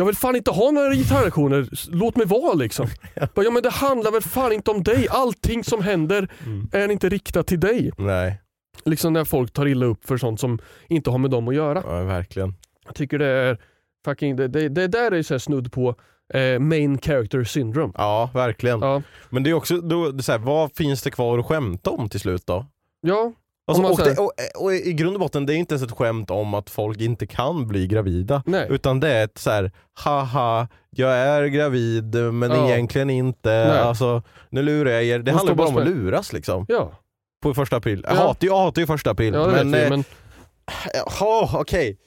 Jag 0.00 0.04
vill 0.04 0.16
fan 0.16 0.36
inte 0.36 0.50
ha 0.50 0.70
några 0.70 0.94
gitarrlektioner, 0.94 1.68
låt 1.90 2.16
mig 2.16 2.26
vara 2.26 2.54
liksom. 2.54 2.86
Ja 3.34 3.50
men 3.50 3.62
det 3.62 3.70
handlar 3.70 4.10
väl 4.10 4.22
fan 4.22 4.52
inte 4.52 4.70
om 4.70 4.82
dig, 4.82 5.06
allting 5.10 5.64
som 5.64 5.82
händer 5.82 6.28
Mm. 6.46 6.68
är 6.72 6.88
inte 6.90 7.08
riktat 7.08 7.46
till 7.46 7.60
dig. 7.60 7.90
Nej, 7.98 8.40
Liksom 8.84 9.12
när 9.12 9.24
folk 9.24 9.52
tar 9.52 9.66
illa 9.66 9.86
upp 9.86 10.04
för 10.04 10.16
sånt 10.16 10.40
som 10.40 10.58
inte 10.88 11.10
har 11.10 11.18
med 11.18 11.30
dem 11.30 11.48
att 11.48 11.54
göra. 11.54 11.82
ja, 11.86 12.02
verkligen. 12.04 12.54
Jag 12.86 12.94
tycker 12.94 13.18
det 13.18 13.26
är 13.26 13.58
fucking, 14.04 14.36
det, 14.36 14.48
det, 14.48 14.68
det 14.68 14.86
där 14.88 15.10
är 15.12 15.22
så 15.22 15.38
snudd 15.38 15.72
på 15.72 15.94
eh, 16.34 16.58
main 16.58 16.98
character 16.98 17.44
syndrome. 17.44 17.92
Ja, 17.96 18.30
verkligen. 18.34 18.80
Ja, 18.80 19.02
Men 19.30 19.42
det 19.42 19.50
är 19.50 19.54
också, 19.54 19.80
då, 19.80 20.10
det 20.10 20.20
är 20.20 20.22
så 20.22 20.32
här, 20.32 20.38
vad 20.38 20.76
finns 20.76 21.02
det 21.02 21.10
kvar 21.10 21.38
att 21.38 21.46
skämta 21.46 21.90
om 21.90 22.08
till 22.08 22.20
slut 22.20 22.46
då? 22.46 22.66
ja, 23.00 23.32
Alltså, 23.68 23.82
man 23.82 23.92
och, 23.92 23.98
det, 23.98 24.18
och, 24.18 24.32
och 24.64 24.74
i 24.74 24.92
grund 24.92 25.14
och 25.16 25.20
botten, 25.20 25.46
det 25.46 25.54
är 25.54 25.56
inte 25.56 25.74
ens 25.74 25.82
ett 25.92 25.96
skämt 25.98 26.30
om 26.30 26.54
att 26.54 26.70
folk 26.70 27.00
inte 27.00 27.26
kan 27.26 27.68
bli 27.68 27.86
gravida. 27.86 28.42
nej. 28.46 28.66
Utan 28.70 29.00
det 29.00 29.08
är 29.12 29.24
ett 29.24 29.38
så 29.38 29.50
här, 29.50 29.72
haha, 29.94 30.68
jag 30.90 31.12
är 31.16 31.46
gravid 31.46 32.14
men 32.14 32.50
Ja. 32.50 32.68
egentligen 32.70 33.10
inte. 33.10 33.48
Nej. 33.68 33.78
Alltså, 33.78 34.22
nu 34.50 34.62
lurar 34.62 34.90
jag 34.90 35.04
er. 35.04 35.18
Det 35.18 35.24
De 35.24 35.30
handlar 35.30 35.54
bara 35.54 35.68
om 35.68 35.76
att 35.76 35.86
luras 35.88 36.32
liksom. 36.32 36.64
Ja, 36.68 36.92
På 37.42 37.54
första 37.54 37.76
april. 37.76 38.04
Jag 38.08 38.16
Ja. 38.16 38.20
hatar 38.20 38.46
jag 38.46 38.58
hatar 38.58 38.82
ju 38.82 38.86
första 38.86 39.10
april. 39.10 39.34
ja 39.34 39.46
men, 39.46 39.72
vi, 39.72 39.82
eh, 39.82 39.90
men 39.90 40.04
jaha, 40.94 41.48
okej. 41.60 41.98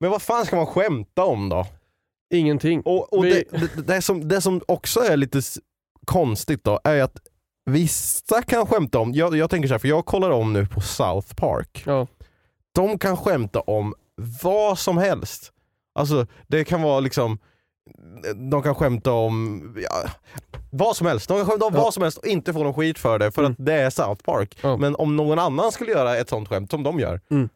Men 0.00 0.10
vad 0.10 0.22
fan 0.22 0.46
ska 0.46 0.56
man 0.56 0.66
skämta 0.66 1.24
om 1.24 1.48
då? 1.48 1.66
ingenting. 2.34 2.80
Och, 2.84 3.12
och 3.12 3.24
Vi- 3.24 3.44
det, 3.50 3.58
det, 3.76 3.82
det, 3.94 4.02
som, 4.02 4.28
det 4.28 4.40
som 4.40 4.60
också 4.68 5.00
är 5.00 5.16
lite 5.16 5.40
konstigt 6.06 6.64
då, 6.64 6.80
är 6.84 7.02
att 7.02 7.16
vissa 7.68 8.42
kan 8.42 8.66
skämta 8.66 8.98
om, 8.98 9.12
jag, 9.12 9.36
jag 9.36 9.50
tänker 9.50 9.68
så 9.68 9.74
här, 9.74 9.78
för 9.78 9.88
jag 9.88 10.06
kollar 10.06 10.30
om 10.30 10.52
nu 10.52 10.66
på 10.66 10.80
South 10.80 11.34
Park. 11.34 11.82
Ja. 11.86 12.06
De 12.74 12.98
kan 12.98 13.16
skämta 13.16 13.60
om 13.60 13.94
vad 14.42 14.78
som 14.78 14.98
helst. 14.98 15.52
Alltså 15.94 16.26
det 16.46 16.64
kan 16.64 16.82
vara 16.82 17.00
liksom, 17.00 17.38
de 18.50 18.62
kan 18.62 18.74
skämta 18.74 19.12
om 19.12 19.62
ja, 19.82 20.10
vad 20.70 20.96
som 20.96 21.06
helst. 21.06 21.28
De 21.28 21.38
kan 21.38 21.46
skämta 21.46 21.66
om 21.66 21.74
Ja. 21.74 21.80
vad 21.82 21.94
som 21.94 22.02
helst 22.02 22.18
och 22.18 22.26
inte 22.26 22.52
få 22.52 22.62
någon 22.62 22.74
skit 22.74 22.98
för 22.98 23.18
det 23.18 23.32
för 23.32 23.42
Mm. 23.42 23.52
att 23.52 23.66
det 23.66 23.74
är 23.74 23.90
South 23.90 24.22
Park. 24.24 24.58
Ja. 24.62 24.76
Men 24.76 24.94
om 24.96 25.16
någon 25.16 25.38
annan 25.38 25.72
skulle 25.72 25.90
göra 25.92 26.16
ett 26.16 26.28
sånt 26.28 26.48
skämt 26.48 26.70
som 26.70 26.82
de 26.82 27.00
gör, 27.00 27.20
Mm. 27.30 27.48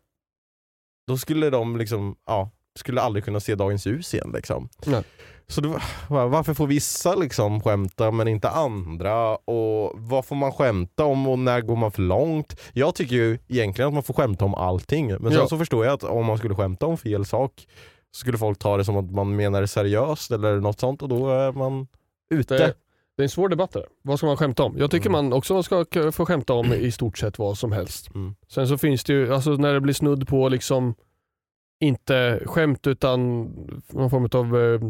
då 1.07 1.19
skulle 1.19 1.51
de 1.51 1.77
liksom, 1.77 2.17
ja, 2.27 2.51
skulle 2.79 3.01
aldrig 3.01 3.25
kunna 3.25 3.41
se 3.41 3.55
dagens 3.55 3.87
ljus 3.87 4.15
igen. 4.15 4.31
Liksom. 4.35 4.69
Nej. 4.87 5.03
Så 5.47 5.61
det, 5.61 5.68
var- 6.09 6.28
varför 6.28 6.55
får 6.55 6.66
vissa 6.66 7.14
liksom 7.14 7.61
skämta 7.61 8.11
men 8.11 8.28
inte 8.28 8.49
andra? 8.51 9.36
Och 9.36 9.93
Vad 9.95 10.24
får 10.26 10.36
man 10.36 10.53
skämta 10.53 11.05
om 11.05 11.28
och 11.28 11.38
när 11.38 11.61
går 11.61 11.76
man 11.76 11.93
för 11.93 12.03
långt? 12.03 12.61
Jag 12.72 12.95
tycker 12.95 13.16
ju 13.16 13.38
egentligen 13.49 13.88
att 13.88 13.95
man 13.95 14.03
får 14.03 14.14
skämta 14.14 14.45
om 14.45 14.55
allting. 14.55 15.07
Men 15.09 15.22
sen 15.32 15.32
Ja. 15.32 15.47
så 15.47 15.59
förstår 15.59 15.84
jag 15.84 15.95
att 15.95 16.05
om 16.05 16.26
man 16.26 16.38
skulle 16.38 16.55
skämta 16.55 16.86
om 16.86 16.99
fel 16.99 17.24
sak 17.24 17.66
så 18.11 18.18
skulle 18.18 18.38
folk 18.38 18.59
ta 18.59 18.76
det 18.76 18.84
som 18.84 18.97
att 18.97 19.11
man 19.11 19.36
menar 19.36 19.61
det 19.61 19.68
seriöst 19.68 20.30
eller 20.30 20.61
något 20.61 20.80
sånt 20.80 21.03
och 21.03 21.09
då 21.09 21.30
är 21.30 21.53
man 21.53 21.86
ute. 22.34 22.59
Det, 22.59 22.74
det 23.16 23.22
är 23.22 23.24
en 23.24 23.28
svår 23.30 23.49
debatt 23.49 23.72
där. 23.72 23.86
Vad 24.03 24.18
ska 24.18 24.26
man 24.26 24.36
skämta 24.36 24.62
om? 24.62 24.74
Jag 24.78 24.90
tycker 24.90 25.09
Mm. 25.11 25.24
man 25.24 25.32
också 25.38 25.62
ska 25.62 25.84
få 26.12 26.26
skämta 26.26 26.53
om 26.53 26.72
i 26.72 26.90
stort 26.93 27.18
sett 27.18 27.38
vad 27.38 27.59
som 27.59 27.72
helst. 27.72 28.14
Mm. 28.14 28.34
Sen 28.49 28.68
så 28.68 28.78
finns 28.78 29.05
det 29.05 29.12
ju, 29.12 29.34
alltså 29.34 29.51
när 29.51 29.74
det 29.74 29.80
blir 29.80 29.95
snudd 29.95 30.28
på 30.28 30.49
liksom 30.49 30.95
inte 31.80 32.43
skämt 32.47 32.86
utan 32.86 33.43
någon 33.90 34.11
form 34.11 34.28
av 34.32 34.61
eh, 34.62 34.80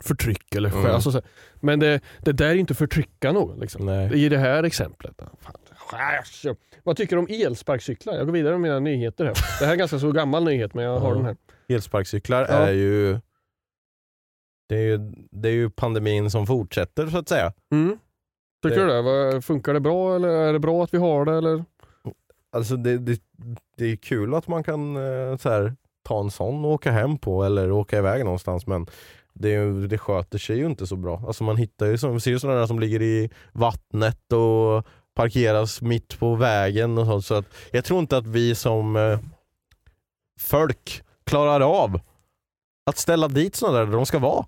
förtryck 0.00 0.54
eller. 0.54 0.70
Mm. 0.70 0.86
Alltså, 0.86 1.12
så 1.12 1.22
men 1.60 1.78
det, 1.80 2.00
det 2.22 2.32
där 2.32 2.46
är 2.48 2.54
inte 2.54 2.74
förtrycka 2.74 3.32
någon. 3.32 3.60
Liksom. 3.60 3.88
I 3.88 4.28
det 4.28 4.38
här 4.38 4.62
exemplet. 4.62 5.14
Fan. 5.40 6.56
Vad 6.82 6.96
tycker 6.96 7.16
du 7.16 7.20
om 7.20 7.28
elsparkcyklar? 7.30 8.14
Jag 8.14 8.26
går 8.26 8.32
vidare 8.32 8.52
med 8.52 8.60
mina 8.60 8.78
nyheter 8.78 9.24
här. 9.24 9.34
Det 9.34 9.64
här 9.64 9.66
är 9.68 9.72
en 9.72 9.78
ganska 9.78 9.98
så 9.98 10.12
gammal 10.12 10.44
nyhet 10.44 10.74
men 10.74 10.84
jag 10.84 10.98
har 11.00 11.08
Ja. 11.08 11.14
den 11.14 11.24
här. 11.24 11.36
Elsparkcyklar 11.68 12.46
Ja. 12.50 12.54
är 12.54 12.72
ju 12.72 13.18
det 14.68 14.74
är 14.76 14.80
ju, 14.82 14.98
det 15.30 15.48
är 15.48 15.52
ju 15.52 15.70
pandemin 15.70 16.30
som 16.30 16.46
fortsätter 16.46 17.06
så 17.06 17.18
att 17.18 17.28
säga. 17.28 17.52
Mm. 17.72 17.98
Tycker 18.62 18.86
Det- 18.86 19.02
du 19.02 19.30
det? 19.32 19.42
Funkar 19.42 19.74
det 19.74 19.80
bra 19.80 20.16
eller 20.16 20.28
är 20.28 20.52
det 20.52 20.58
bra 20.58 20.84
att 20.84 20.94
vi 20.94 20.98
har 20.98 21.24
det? 21.24 21.32
Eller? 21.36 21.64
Alltså 22.52 22.76
det, 22.76 22.98
det, 22.98 23.20
det 23.76 23.84
är 23.92 23.96
kul 23.96 24.34
att 24.34 24.48
man 24.48 24.62
kan 24.64 24.96
eh, 24.96 25.36
så 25.36 25.48
här, 25.50 25.76
ta 26.04 26.20
en 26.20 26.30
sån 26.30 26.64
och 26.64 26.70
åka 26.70 26.90
hem 26.90 27.18
på 27.18 27.44
eller 27.44 27.70
åka 27.72 27.98
iväg 27.98 28.24
någonstans 28.24 28.66
men 28.66 28.86
det, 29.38 29.86
det 29.86 29.98
sköter 29.98 30.38
sig 30.38 30.56
ju 30.56 30.66
inte 30.66 30.86
så 30.86 30.96
bra. 30.96 31.22
Alltså 31.26 31.44
man 31.44 31.56
hittar 31.56 31.86
ju, 31.86 31.92
vi 31.92 32.20
ser 32.20 32.30
ju 32.30 32.38
sådana 32.38 32.58
där 32.58 32.66
som 32.66 32.80
ligger 32.80 33.02
i 33.02 33.30
vattnet 33.52 34.32
och 34.32 34.86
parkeras 35.14 35.82
mitt 35.82 36.18
på 36.18 36.34
vägen 36.34 36.98
och 36.98 37.06
sånt. 37.06 37.24
Så 37.24 37.34
att 37.34 37.44
jag 37.72 37.84
tror 37.84 38.00
inte 38.00 38.16
att 38.16 38.26
vi 38.26 38.54
som 38.54 38.96
eh, 38.96 39.18
folk 40.40 41.02
klarar 41.24 41.60
av 41.60 42.00
att 42.86 42.98
ställa 42.98 43.28
dit 43.28 43.54
sådana 43.54 43.78
där, 43.78 43.86
där 43.86 43.92
de 43.92 44.06
ska 44.06 44.18
vara. 44.18 44.46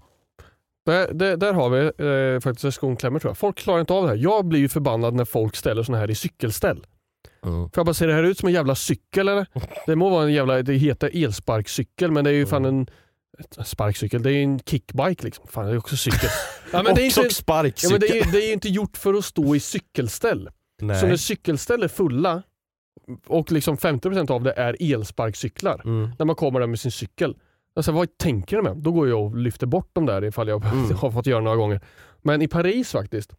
Där, 0.87 1.13
där, 1.13 1.37
där 1.37 1.53
har 1.53 1.71
vi 1.71 1.79
eh, 1.81 2.41
faktiskt 2.41 2.65
en 2.65 2.73
skon 2.73 2.97
klämmer 2.97 3.19
tror 3.19 3.31
jag. 3.31 3.39
Folk 3.39 3.57
klarar 3.57 3.81
inte 3.81 3.93
av 3.93 4.03
det 4.03 4.09
här. 4.09 4.17
Jag 4.17 4.45
blir 4.45 4.61
ju 4.61 4.69
förbannad 4.69 5.15
när 5.15 5.25
folk 5.25 5.57
ställer 5.57 5.83
såna 5.83 5.99
här 5.99 6.11
i 6.11 6.15
cykelställ. 6.15 6.87
Får 7.43 7.71
jag 7.75 7.87
bara 7.87 7.95
se 7.95 8.07
det 8.07 8.13
här 8.13 8.23
ut 8.23 8.39
som 8.39 8.47
en 8.47 8.55
jävla 8.55 8.75
cykel 8.75 9.29
eller? 9.29 9.47
Det 9.87 9.97
må 9.97 10.09
vara 10.09 10.25
en 10.25 10.33
jävla, 10.33 10.63
det 10.63 10.75
heter 10.75 11.25
elsparkcykel 11.25 12.11
men 12.11 12.25
det 12.25 12.31
är 12.31 12.35
ju 12.35 12.47
fan 12.47 12.65
en 12.65 12.87
sparkcykel, 13.65 14.23
det 14.23 14.33
är 14.33 14.43
en 14.43 14.59
kickbike 14.59 15.25
liksom. 15.25 15.47
Fan 15.47 15.67
det 15.67 15.73
är 15.73 15.79
också 15.79 15.97
cykel. 15.97 16.31
Ja, 16.73 16.83
men 16.83 16.95
det, 16.95 17.03
är 17.03 17.05
inte, 17.05 17.21
ja, 17.21 17.31
sparkcykel. 17.31 17.93
men 17.93 18.01
det, 18.01 18.19
är, 18.19 18.33
det 18.33 18.45
är 18.45 18.47
ju 18.47 18.53
inte 18.53 18.69
gjort 18.69 18.97
för 18.97 19.15
att 19.15 19.25
stå 19.25 19.57
i 19.57 19.61
cykelställ. 19.61 20.51
Så 20.81 20.87
när 20.87 21.07
Nej. 21.09 21.19
cykelställ 21.19 21.83
är 21.83 21.89
fulla, 21.89 22.43
och 23.27 23.53
liksom 23.53 23.77
50% 23.77 24.31
av 24.31 24.43
det 24.43 24.53
är 24.53 24.95
elsparkcyklar. 24.95 25.83
Mm. 25.85 26.11
När 26.19 26.27
man 26.27 26.37
kommer 26.37 26.61
där 26.61 26.67
med 26.67 26.81
sin 26.81 26.93
cykel. 26.93 27.37
Alltså, 27.77 27.93
vad 27.93 28.19
tänker 28.19 28.57
de 28.57 28.63
med? 28.63 28.77
Då 28.77 28.93
går 28.93 29.09
jag 29.09 29.25
och 29.25 29.37
lyfter 29.37 29.67
bort 29.67 29.95
dem 29.95 30.07
där 30.07 30.25
ifall 30.25 30.49
jag 30.49 30.65
Mm. 30.65 30.97
har 30.97 31.11
fått 31.11 31.27
göra 31.27 31.41
några 31.41 31.57
gånger. 31.57 31.81
Men 32.23 32.43
i 32.43 32.49
Paris 32.49 32.93
faktiskt, 32.93 33.33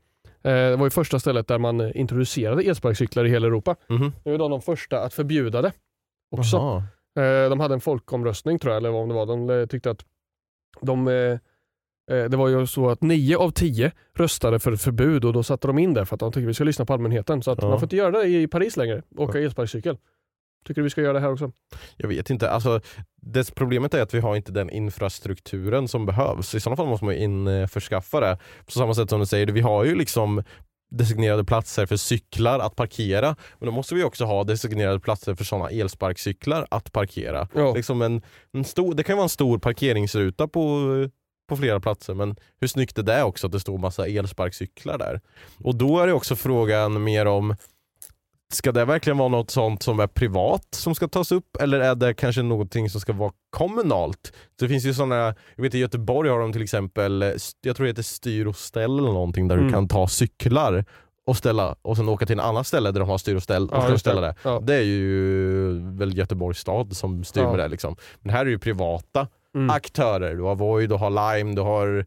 eh, 0.44 0.52
det 0.52 0.76
var 0.76 0.86
ju 0.86 0.90
första 0.90 1.20
stället 1.20 1.48
där 1.48 1.58
man 1.58 1.82
eh, 1.82 1.92
introducerade 1.96 2.64
elsparkcyklar 2.64 3.26
i 3.26 3.30
hela 3.30 3.48
Europa. 3.48 3.76
Mhm. 3.90 4.12
Nu 4.26 4.34
är 4.34 4.38
de 4.38 4.52
de 4.52 4.62
första 4.62 5.00
att 5.04 5.14
förbjuda 5.14 5.62
det 5.62 5.72
också. 6.32 6.58
Jaha. 6.58 6.84
Eh, 7.20 7.50
de 7.50 7.60
hade 7.60 7.74
en 7.74 7.82
folkomröstning 7.82 8.60
tror 8.60 8.74
jag, 8.74 8.78
eller 8.78 8.90
vad 8.92 9.08
det 9.08 9.14
var. 9.14 9.26
De 9.26 9.50
eh, 9.50 9.66
tyckte 9.66 9.92
att 9.92 10.06
de, 10.82 11.08
eh, 11.08 11.38
det 12.30 12.38
var 12.38 12.48
ju 12.48 12.68
så 12.68 12.90
att 12.90 13.02
nio 13.02 13.38
av 13.38 13.52
tio 13.52 13.92
röstade 14.16 14.60
för 14.60 14.72
ett 14.72 14.82
förbud 14.82 15.26
och 15.26 15.34
då 15.34 15.44
satte 15.44 15.68
de 15.68 15.80
in 15.80 15.94
det 15.94 16.06
för 16.06 16.16
att 16.16 16.20
de 16.20 16.32
tyckte 16.32 16.48
vi 16.48 16.54
ska 16.54 16.64
lyssna 16.64 16.86
på 16.86 16.94
allmänheten. 16.94 17.44
Så 17.44 17.52
att 17.52 17.62
Ja. 17.62 17.70
man 17.70 17.80
får 17.80 17.86
inte 17.86 17.96
göra 17.96 18.12
det 18.12 18.28
i 18.28 18.48
Paris 18.48 18.78
längre, 18.78 19.04
åka 19.18 19.40
elsparkcykel. 19.40 19.98
Tycker 20.66 20.82
du 20.82 20.84
vi 20.84 20.90
ska 20.90 21.02
göra 21.02 21.14
det 21.14 21.20
här 21.20 21.32
också? 21.32 21.52
Jag 21.98 22.08
vet 22.10 22.30
inte. 22.30 22.50
Alltså, 22.50 22.82
det 23.22 23.56
problemet 23.56 23.94
är 23.94 24.02
att 24.02 24.14
vi 24.14 24.20
har 24.20 24.36
inte 24.36 24.52
den 24.52 24.70
infrastrukturen 24.70 25.88
som 25.88 26.06
behövs. 26.06 26.56
I 26.56 26.60
sådana 26.60 26.78
fall 26.78 26.88
måste 26.88 27.06
man 27.06 27.14
införskaffa 27.16 28.20
det. 28.20 28.38
På 28.66 28.72
samma 28.72 28.94
sätt 28.94 29.10
som 29.10 29.20
du 29.20 29.26
säger, 29.26 29.48
vi 29.48 29.62
har 29.62 29.84
ju 29.86 29.96
liksom 29.96 30.44
designerade 30.90 31.44
platser 31.44 31.86
för 31.86 31.98
cyklar 31.98 32.60
att 32.60 32.76
parkera. 32.76 33.36
Men 33.60 33.66
då 33.66 33.72
måste 33.72 33.96
vi 33.96 34.04
också 34.04 34.26
ha 34.26 34.44
designerade 34.44 35.00
platser 35.00 35.36
för 35.36 35.44
sådana 35.44 35.70
elsparkcyklar 35.70 36.68
att 36.72 36.92
parkera. 36.92 37.48
Ja. 37.54 37.74
Liksom 37.74 38.02
en, 38.02 38.22
en 38.52 38.66
stor, 38.66 38.94
det 38.94 39.04
kan 39.04 39.18
vara 39.18 39.24
en 39.24 39.30
stor 39.30 39.58
parkeringsruta 39.58 40.48
på, 40.48 40.80
på 41.50 41.58
flera 41.58 41.80
platser 41.80 42.14
men 42.14 42.36
hur 42.62 42.68
snyggt 42.68 42.98
är 42.98 43.04
det 43.04 43.24
också 43.24 43.48
att 43.48 43.54
det 43.54 43.60
står 43.60 43.78
massa 43.78 44.08
elsparkcyklar 44.08 44.98
där? 44.98 45.22
Och 45.64 45.76
då 45.76 46.00
är 46.00 46.08
det 46.08 46.14
också 46.14 46.36
frågan 46.36 47.04
mer 47.04 47.26
om 47.26 47.56
Ska 48.54 48.72
det 48.72 48.86
verkligen 48.86 49.18
vara 49.18 49.30
något 49.30 49.52
sånt 49.52 49.84
som 49.84 50.00
är 50.00 50.08
privat 50.08 50.68
som 50.72 50.96
ska 50.96 51.08
tas 51.08 51.32
upp 51.32 51.56
eller 51.60 51.80
är 51.80 51.96
det 51.96 52.14
kanske 52.14 52.42
någonting 52.42 52.90
som 52.90 53.02
ska 53.02 53.14
vara 53.14 53.32
kommunalt? 53.50 54.34
Det 54.60 54.68
finns 54.68 54.86
ju 54.86 54.94
sådana, 54.94 55.16
jag 55.56 55.64
vet 55.64 55.76
i 55.76 55.78
Göteborg 55.78 56.30
har 56.30 56.40
de 56.40 56.54
till 56.54 56.62
exempel, 56.64 57.36
jag 57.62 57.76
tror 57.76 57.84
det 57.86 57.90
heter 57.90 58.04
styr 58.04 58.46
och 58.46 58.56
ställ 58.56 59.00
eller 59.00 59.12
någonting 59.12 59.48
där 59.48 59.56
du 59.56 59.62
Mm. 59.62 59.74
kan 59.74 59.88
ta 59.88 60.08
cyklar 60.08 60.86
och 61.28 61.38
ställa 61.38 61.76
och 61.82 61.98
sen 61.98 62.10
åka 62.10 62.26
till 62.26 62.34
en 62.40 62.46
annan 62.46 62.64
ställe 62.64 62.92
där 62.92 63.00
de 63.00 63.10
har 63.10 63.18
styr 63.18 63.36
och 63.36 63.44
ställ 63.44 63.70
och 63.70 63.78
Ja, 63.92 63.98
ställa 63.98 64.22
det. 64.22 64.36
Ja. 64.44 64.60
Det 64.64 64.76
är 64.76 64.82
ju 64.84 65.72
väl 65.98 66.18
Göteborgs 66.18 66.60
stad 66.60 66.96
som 66.98 67.24
styr 67.24 67.42
Ja. 67.42 67.50
med 67.52 67.60
det. 67.60 67.68
Liksom. 67.68 67.96
Men 68.22 68.34
här 68.34 68.46
är 68.46 68.50
ju 68.50 68.60
privata 68.60 69.28
Mm. 69.56 69.70
aktörer. 69.70 70.36
Du 70.36 70.44
har 70.44 70.56
Voi, 70.56 70.88
du 70.88 70.96
har 70.96 71.10
Lime, 71.38 71.56
du 71.56 71.62
har 71.62 72.06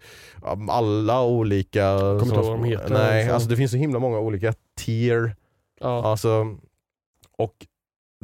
alla 0.70 1.22
olika... 1.22 1.98
kommer 1.98 2.22
inte 2.22 2.34
ihåg 2.34 2.44
vad 2.44 2.54
de 2.58 2.64
heter, 2.64 2.88
Nej, 2.94 3.26
så. 3.28 3.34
alltså 3.34 3.48
det 3.48 3.56
finns 3.56 3.70
så 3.70 3.76
himla 3.76 3.98
många 3.98 4.18
olika 4.18 4.54
tier. 4.80 5.36
Ja. 5.82 6.04
Alltså, 6.10 6.56
och 7.38 7.54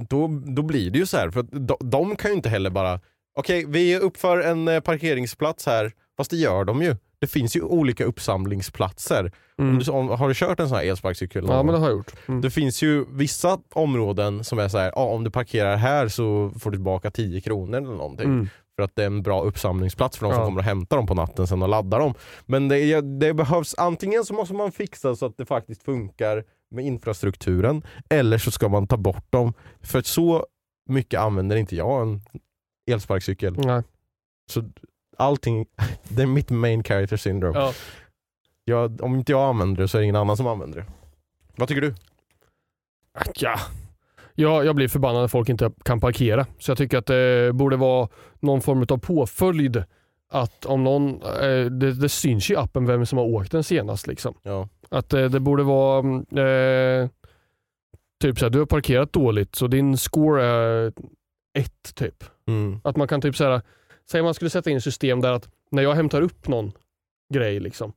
då, 0.09 0.41
då 0.47 0.63
blir 0.63 0.91
det 0.91 0.99
ju 0.99 1.07
så 1.07 1.17
här, 1.17 1.31
för 1.31 1.43
de, 1.43 1.77
de 1.81 2.17
kan 2.17 2.31
ju 2.31 2.37
inte 2.37 2.49
heller 2.49 2.71
bara 2.71 3.01
Okej, 3.35 3.65
vi 3.69 3.99
uppför 3.99 4.39
en 4.41 4.69
eh, 4.69 4.81
parkeringsplats 4.81 5.67
här, 5.67 5.93
fast 6.17 6.31
det 6.31 6.37
gör 6.37 6.65
de 6.65 6.83
ju. 6.83 6.97
Det 7.21 7.27
finns 7.27 7.57
ju 7.57 7.63
olika 7.63 8.05
uppsamlingsplatser. 8.05 9.33
Om 9.59 9.65
Mm. 9.69 9.79
du, 9.79 9.91
om, 9.91 10.09
har 10.09 10.29
du 10.29 10.35
kört 10.35 10.61
en 10.61 10.69
sån 10.69 10.79
här 10.79 10.85
elsparkcykel? 10.85 11.45
ja, 11.49 11.63
men 11.63 11.73
det 11.75 11.81
har 11.81 11.89
jag 11.89 11.97
gjort. 11.97 12.13
Mm. 12.29 12.41
Det 12.41 12.51
finns 12.51 12.83
ju 12.83 13.05
vissa 13.11 13.59
områden 13.75 14.45
som 14.45 14.59
är 14.59 14.69
så 14.69 14.79
här, 14.79 14.93
ja, 14.97 15.05
om 15.05 15.25
du 15.25 15.31
parkerar 15.31 15.77
här 15.77 16.09
så 16.09 16.51
får 16.61 16.71
du 16.71 16.77
tillbaka 16.77 17.11
10 17.11 17.41
kronor 17.41 17.77
eller 17.79 17.89
någonting. 17.97 18.27
Mm. 18.27 18.49
För 18.77 18.83
att 18.83 18.97
det 18.97 19.03
är 19.03 19.07
en 19.07 19.23
bra 19.23 19.43
uppsamlingsplats 19.43 20.19
för 20.19 20.27
de 20.27 20.33
som 20.33 20.41
Ja. 20.41 20.47
kommer 20.47 20.59
och 20.61 20.65
hämtar 20.65 20.97
dem 20.97 21.07
på 21.07 21.15
natten 21.15 21.47
sen 21.47 21.63
och 21.63 21.69
laddar 21.69 21.99
dem. 22.01 22.15
Men 22.47 22.69
det, 22.69 23.01
det 23.01 23.35
behövs, 23.35 23.75
antingen 23.79 24.25
så 24.25 24.35
måste 24.35 24.55
man 24.55 24.73
fixa 24.73 25.17
så 25.17 25.27
att 25.27 25.37
det 25.37 25.47
faktiskt 25.47 25.83
funkar 25.83 26.45
med 26.71 26.85
infrastrukturen, 26.85 27.83
eller 28.09 28.39
så 28.39 28.51
ska 28.51 28.69
man 28.69 28.87
ta 28.87 28.97
bort 28.97 29.33
dem. 29.33 29.53
För 29.81 30.03
så 30.03 30.47
mycket 30.89 31.21
använder 31.21 31.57
inte 31.57 31.77
jag 31.77 32.03
en 32.03 32.21
elsparkcykel. 32.91 33.55
Nej. 33.59 33.83
Så 34.51 34.64
allting, 35.16 35.66
det 36.09 36.23
är 36.23 36.27
mitt 36.27 36.51
main 36.51 36.83
character 36.83 37.16
syndrome. 37.16 37.59
Ja. 37.59 37.73
Jag, 38.64 39.03
om 39.03 39.14
inte 39.14 39.33
jag 39.33 39.49
använder 39.49 39.83
det 39.83 39.89
så 39.89 39.97
är 39.97 40.01
det 40.01 40.05
ingen 40.05 40.16
annan 40.16 40.37
som 40.37 40.47
använder 40.47 40.81
det. 40.81 40.87
Vad 41.57 41.69
tycker 41.69 41.81
du? 41.81 41.95
Ja. 43.35 43.59
Jag, 44.35 44.66
jag 44.66 44.77
blir 44.77 44.89
förbannad 44.89 45.21
när 45.21 45.29
folk 45.29 45.49
inte 45.49 45.71
kan 45.85 46.01
parkera. 46.01 46.47
Så 46.59 46.71
jag 46.71 46.79
tycker 46.79 46.99
att 46.99 47.07
det 47.07 47.53
borde 47.55 47.77
vara 47.77 48.09
någon 48.41 48.61
form 48.61 48.87
av 48.89 48.99
påföljd. 48.99 49.85
Att 50.31 50.66
om 50.66 50.85
någon, 50.85 51.23
eh, 51.23 51.64
det, 51.64 51.93
det 51.93 52.09
syns 52.09 52.51
ju 52.51 52.55
i 52.55 52.57
appen 52.57 52.87
vem 52.87 53.07
som 53.07 53.19
har 53.19 53.25
åkt 53.25 53.53
den 53.53 53.64
senast. 53.64 54.07
Liksom. 54.07 54.35
Ja. 54.43 54.69
Att 54.89 55.12
eh, 55.12 55.24
det 55.24 55.41
borde 55.41 55.62
vara 55.62 55.99
mm, 55.99 56.16
eh, 56.39 57.09
typ 58.22 58.39
såhär, 58.39 58.51
du 58.51 58.59
har 58.59 58.66
parkerat 58.66 59.12
dåligt 59.12 59.55
så 59.55 59.66
din 59.66 59.97
score 59.97 60.45
är 60.45 60.93
ett 61.59 61.95
typ. 61.95 62.24
Mm. 62.49 62.80
Att 62.84 62.97
man 62.97 63.09
kan 63.09 63.20
typ 63.20 63.36
såhär, 63.36 63.62
säg 64.11 64.22
man 64.22 64.34
skulle 64.34 64.51
sätta 64.51 64.70
in 64.70 64.80
system 64.80 65.20
där 65.20 65.32
att 65.32 65.49
när 65.70 65.82
jag 65.82 65.95
hämtar 65.95 66.22
upp 66.22 66.49
någon 66.49 66.72
grej 67.34 67.61
liksom 67.61 67.93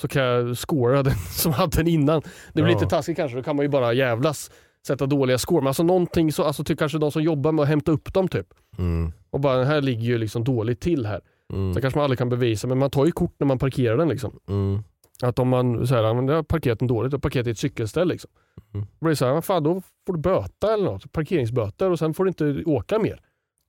så 0.00 0.08
kan 0.08 0.22
jag 0.22 0.56
scora 0.56 1.02
den 1.02 1.14
som 1.14 1.52
hade 1.52 1.76
den 1.76 1.88
innan. 1.88 2.22
Det 2.52 2.62
blir 2.62 2.72
Ja. 2.74 2.78
lite 2.80 2.90
taskigt 2.90 3.16
kanske, 3.16 3.36
då 3.36 3.42
kan 3.42 3.56
man 3.56 3.64
ju 3.64 3.68
bara 3.68 3.92
jävlas 3.92 4.50
sätta 4.86 5.06
dåliga 5.06 5.38
score. 5.38 5.60
Men 5.60 5.66
alltså 5.68 5.82
någonting 5.82 6.32
så, 6.32 6.44
alltså 6.44 6.64
typ 6.64 6.78
kanske 6.78 6.98
de 6.98 7.12
som 7.12 7.22
jobbar 7.22 7.52
med 7.52 7.62
att 7.62 7.68
hämta 7.68 7.92
upp 7.92 8.14
dem 8.14 8.28
typ. 8.28 8.46
Mm. 8.78 9.12
Och 9.30 9.40
bara 9.40 9.56
den 9.56 9.66
här 9.66 9.80
ligger 9.80 10.02
ju 10.02 10.18
liksom 10.18 10.44
dåligt 10.44 10.80
till 10.80 11.06
här. 11.06 11.20
Mm. 11.52 11.72
Det 11.74 11.80
kanske 11.80 11.98
man 11.98 12.04
aldrig 12.04 12.18
kan 12.18 12.28
bevisa 12.28 12.66
men 12.68 12.78
man 12.78 12.90
tar 12.90 13.06
ju 13.06 13.12
kort 13.12 13.34
när 13.38 13.46
man 13.46 13.58
parkerar 13.58 13.96
den 13.96 14.08
liksom. 14.08 14.38
Mm. 14.48 14.82
Att 15.22 15.38
om 15.38 15.48
man 15.48 15.86
säger 15.86 16.02
att 16.04 16.26
jag 16.28 16.34
har 16.34 16.42
parkerat 16.42 16.78
den 16.78 16.88
dåligt, 16.88 17.12
har 17.12 17.18
parkerat 17.20 17.46
i 17.46 17.50
ett 17.50 17.58
cykelställ 17.58 18.08
liksom. 18.08 18.30
Mm. 18.74 18.86
Då 18.86 18.96
blir 19.04 19.10
det 19.10 19.16
så 19.16 19.26
här, 19.34 19.40
fan 19.40 19.62
då 19.62 19.82
får 20.06 20.12
du 20.14 20.18
böta 20.18 20.74
eller 20.74 20.84
något, 20.84 21.12
parkeringsböter 21.12 21.90
och 21.90 21.98
sen 21.98 22.14
får 22.14 22.24
du 22.24 22.28
inte 22.28 22.62
åka 22.66 22.98
mer. 22.98 23.20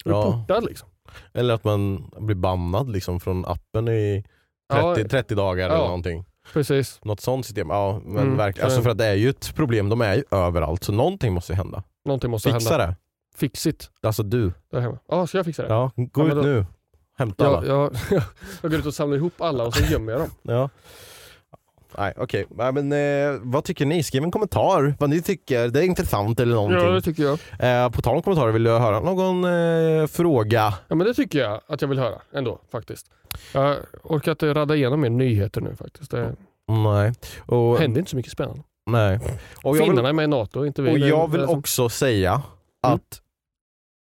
Du 0.04 0.10
är 0.12 0.16
Ja. 0.16 0.24
portad 0.48 0.66
liksom. 0.66 0.90
Eller 1.34 1.54
att 1.54 1.64
man 1.64 2.12
blir 2.18 2.36
bannad 2.36 2.90
liksom 2.90 3.20
från 3.20 3.46
appen 3.46 3.88
i 3.88 4.24
30, 4.72 5.02
Ja. 5.02 5.08
30 5.10 5.36
dagar 5.36 5.70
Ja. 5.70 5.76
eller 5.76 5.86
någonting. 5.86 6.26
Precis. 6.54 7.00
Något 7.04 7.20
sånt 7.20 7.46
system. 7.46 7.70
Ja, 7.70 8.02
men 8.06 8.18
Mm, 8.24 8.38
verkligen. 8.38 8.70
så- 8.70 8.74
Alltså 8.76 8.84
för 8.84 8.90
att 8.90 8.98
det 8.98 9.06
är 9.06 9.14
ju 9.16 9.30
ett 9.30 9.56
problem, 9.56 9.90
de 9.90 10.02
är 10.02 10.16
ju 10.16 10.24
överallt 10.32 10.84
så 10.84 10.92
någonting 10.92 11.34
måste 11.34 11.54
hända. 11.56 11.84
Någonting 12.06 12.32
måste 12.32 12.54
Fixa 12.54 12.70
hända. 12.70 12.88
det. 12.88 12.96
Fix 13.36 13.68
it. 13.68 13.92
Alltså 14.02 14.24
du. 14.24 14.52
Där 14.72 14.80
hemma. 14.80 15.00
Ja, 15.08 15.28
ska 15.28 15.38
jag 15.38 15.46
fixa 15.46 15.64
det? 15.64 15.70
Ja, 15.70 15.92
gå 15.96 16.22
Ja, 16.22 16.28
ut 16.28 16.36
då- 16.36 16.42
nu. 16.42 16.66
Hämta 17.18 17.48
alla. 17.48 17.66
jag, 17.68 17.92
jag 18.62 18.72
går 18.72 18.80
ut 18.80 18.86
och 18.86 18.94
samlar 18.94 19.18
ihop 19.18 19.42
alla 19.42 19.64
och 19.66 19.74
så 19.74 19.84
gömmer 19.92 20.12
jag 20.12 20.22
dem. 20.22 20.30
Ja. 20.42 20.70
Nej 21.98 22.14
okej, 22.18 22.46
Nej, 22.50 22.72
men 22.74 22.92
eh, 22.92 23.40
vad 23.42 23.64
tycker 23.64 23.86
ni? 23.86 24.04
Skriv 24.04 24.24
en 24.24 24.32
kommentar 24.32 24.96
vad 25.00 25.10
ni 25.10 25.22
tycker, 25.22 25.68
det 25.68 25.80
är 25.80 25.84
intressant 25.84 26.40
eller 26.40 26.56
någonting. 26.56 26.80
Ja, 26.80 26.90
det 26.92 27.02
tycker 27.02 27.24
jag. 27.24 27.40
eh, 27.86 27.90
på 27.90 28.02
tal 28.02 28.16
om 28.16 28.22
kommentarer, 28.22 28.52
vill 28.52 28.64
du 28.64 28.72
höra 28.72 29.00
någon 29.00 29.44
eh, 29.44 30.08
fråga? 30.08 30.74
Ja, 30.88 30.96
men 30.96 31.08
det 31.08 31.14
tycker 31.14 31.40
jag 31.40 31.62
att 31.68 31.82
jag 31.82 31.90
vill 31.90 32.00
höra 32.00 32.22
ändå 32.34 32.60
faktiskt. 32.72 33.06
Jag 33.54 33.78
orkar 34.04 34.32
inte 34.32 34.54
radda 34.54 34.76
igenom 34.76 35.02
mer 35.02 35.10
nyheter 35.10 35.62
nu 35.62 35.76
faktiskt. 35.76 36.12
Det 36.12 36.36
Nej. 36.68 37.14
Och, 37.46 37.78
händer 37.80 38.00
inte 38.00 38.12
så 38.12 38.18
mycket 38.18 38.32
spännande. 38.32 38.62
nej. 38.90 39.20
Och 39.64 39.78
jag 39.78 39.82
vill, 39.82 39.84
Finnarna 39.84 40.10
är 40.10 40.14
med 40.14 40.24
i 40.24 40.28
NATO, 40.28 40.66
inte 40.66 40.82
vi. 40.82 40.92
och 40.92 40.98
jag 40.98 41.32
vill 41.32 41.44
också 41.46 41.90
säga 41.90 42.42
att 42.84 43.22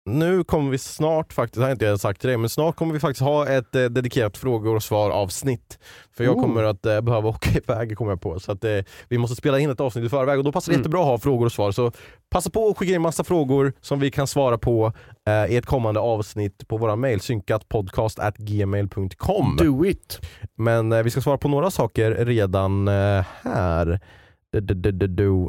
nu 0.09 0.43
kommer 0.43 0.71
vi 0.71 0.77
snart 0.77 1.33
faktiskt, 1.33 1.55
det 1.55 1.61
har 1.61 1.69
jag 1.69 1.75
inte 1.75 1.97
sagt 1.97 2.21
till 2.21 2.27
dig, 2.27 2.37
men 2.37 2.49
snart 2.49 2.75
kommer 2.75 2.93
vi 2.93 2.99
faktiskt 2.99 3.21
ha 3.21 3.47
ett 3.47 3.75
eh, 3.75 3.85
dedikerat 3.85 4.37
frågor 4.37 4.75
och 4.75 4.83
svar 4.83 5.09
avsnitt. 5.09 5.79
För 6.17 6.23
jag 6.23 6.35
Oh. 6.37 6.41
kommer 6.41 6.63
att 6.63 6.85
eh, 6.85 7.01
behöva 7.01 7.29
åka 7.35 7.49
iväg 7.51 7.97
kommer 7.97 8.11
jag 8.11 8.21
på. 8.21 8.39
Så 8.39 8.51
att 8.51 8.63
eh, 8.63 8.77
vi 9.09 9.17
måste 9.17 9.35
spela 9.35 9.59
in 9.59 9.69
ett 9.69 9.79
avsnitt 9.79 10.05
i 10.05 10.09
förväg 10.09 10.37
och 10.37 10.43
då 10.43 10.51
passar 10.51 10.71
det 10.71 10.75
Mm. 10.75 10.81
jättebra 10.81 11.01
att 11.01 11.07
ha 11.07 11.17
frågor 11.17 11.45
och 11.45 11.51
svar. 11.51 11.71
Så 11.71 11.91
passa 12.29 12.49
på 12.49 12.67
att 12.69 12.77
skicka 12.77 12.93
in 12.95 13.01
massa 13.01 13.23
frågor 13.23 13.73
som 13.81 13.99
vi 13.99 14.11
kan 14.11 14.27
svara 14.27 14.57
på 14.57 14.93
eh, 15.27 15.45
i 15.53 15.57
ett 15.57 15.65
kommande 15.65 15.99
avsnitt 15.99 16.67
på 16.67 16.77
våra 16.77 16.95
mail, 16.95 17.19
synkatpodcast.gmail.com. 17.21 19.55
Do 19.59 19.85
it! 19.85 20.19
Men 20.55 20.91
eh, 20.91 21.03
vi 21.03 21.09
ska 21.09 21.21
svara 21.21 21.37
på 21.37 21.47
några 21.47 21.71
saker 21.71 22.25
redan 22.25 22.87
eh, 22.87 23.25
här. 23.43 23.99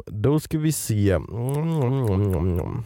Då 0.06 0.40
ska 0.40 0.58
vi 0.58 0.72
se. 0.72 1.10
Mm. 1.10 2.84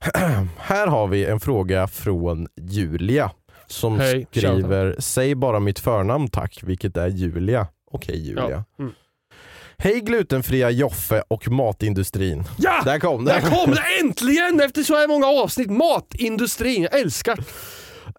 Här 0.58 0.86
har 0.86 1.06
vi 1.06 1.24
en 1.24 1.40
fråga 1.40 1.86
från 1.86 2.46
Julia 2.60 3.30
som 3.66 3.98
Hej, 4.00 4.26
skriver 4.30 4.96
Säg 4.98 5.34
bara 5.34 5.60
mitt 5.60 5.78
förnamn 5.78 6.28
tack, 6.28 6.60
vilket 6.62 6.96
är 6.96 7.08
Julia. 7.08 7.66
Okej 7.90 8.26
Julia. 8.26 8.50
Ja. 8.50 8.64
Mm. 8.84 8.92
Hej 9.78 10.00
glutenfria 10.00 10.70
Joffe 10.70 11.22
och 11.28 11.48
matindustrin. 11.50 12.44
Ja! 12.58 12.82
Där 12.84 12.98
kom 12.98 13.24
det. 13.24 13.32
Där 13.32 13.40
kom 13.40 13.70
det 13.70 13.82
äntligen 14.00 14.60
efter 14.60 14.82
så 14.82 14.94
här 14.94 15.08
många 15.08 15.26
avsnitt! 15.26 15.70
Matindustrin, 15.70 16.82
jag 16.82 17.00
älskar! 17.00 17.38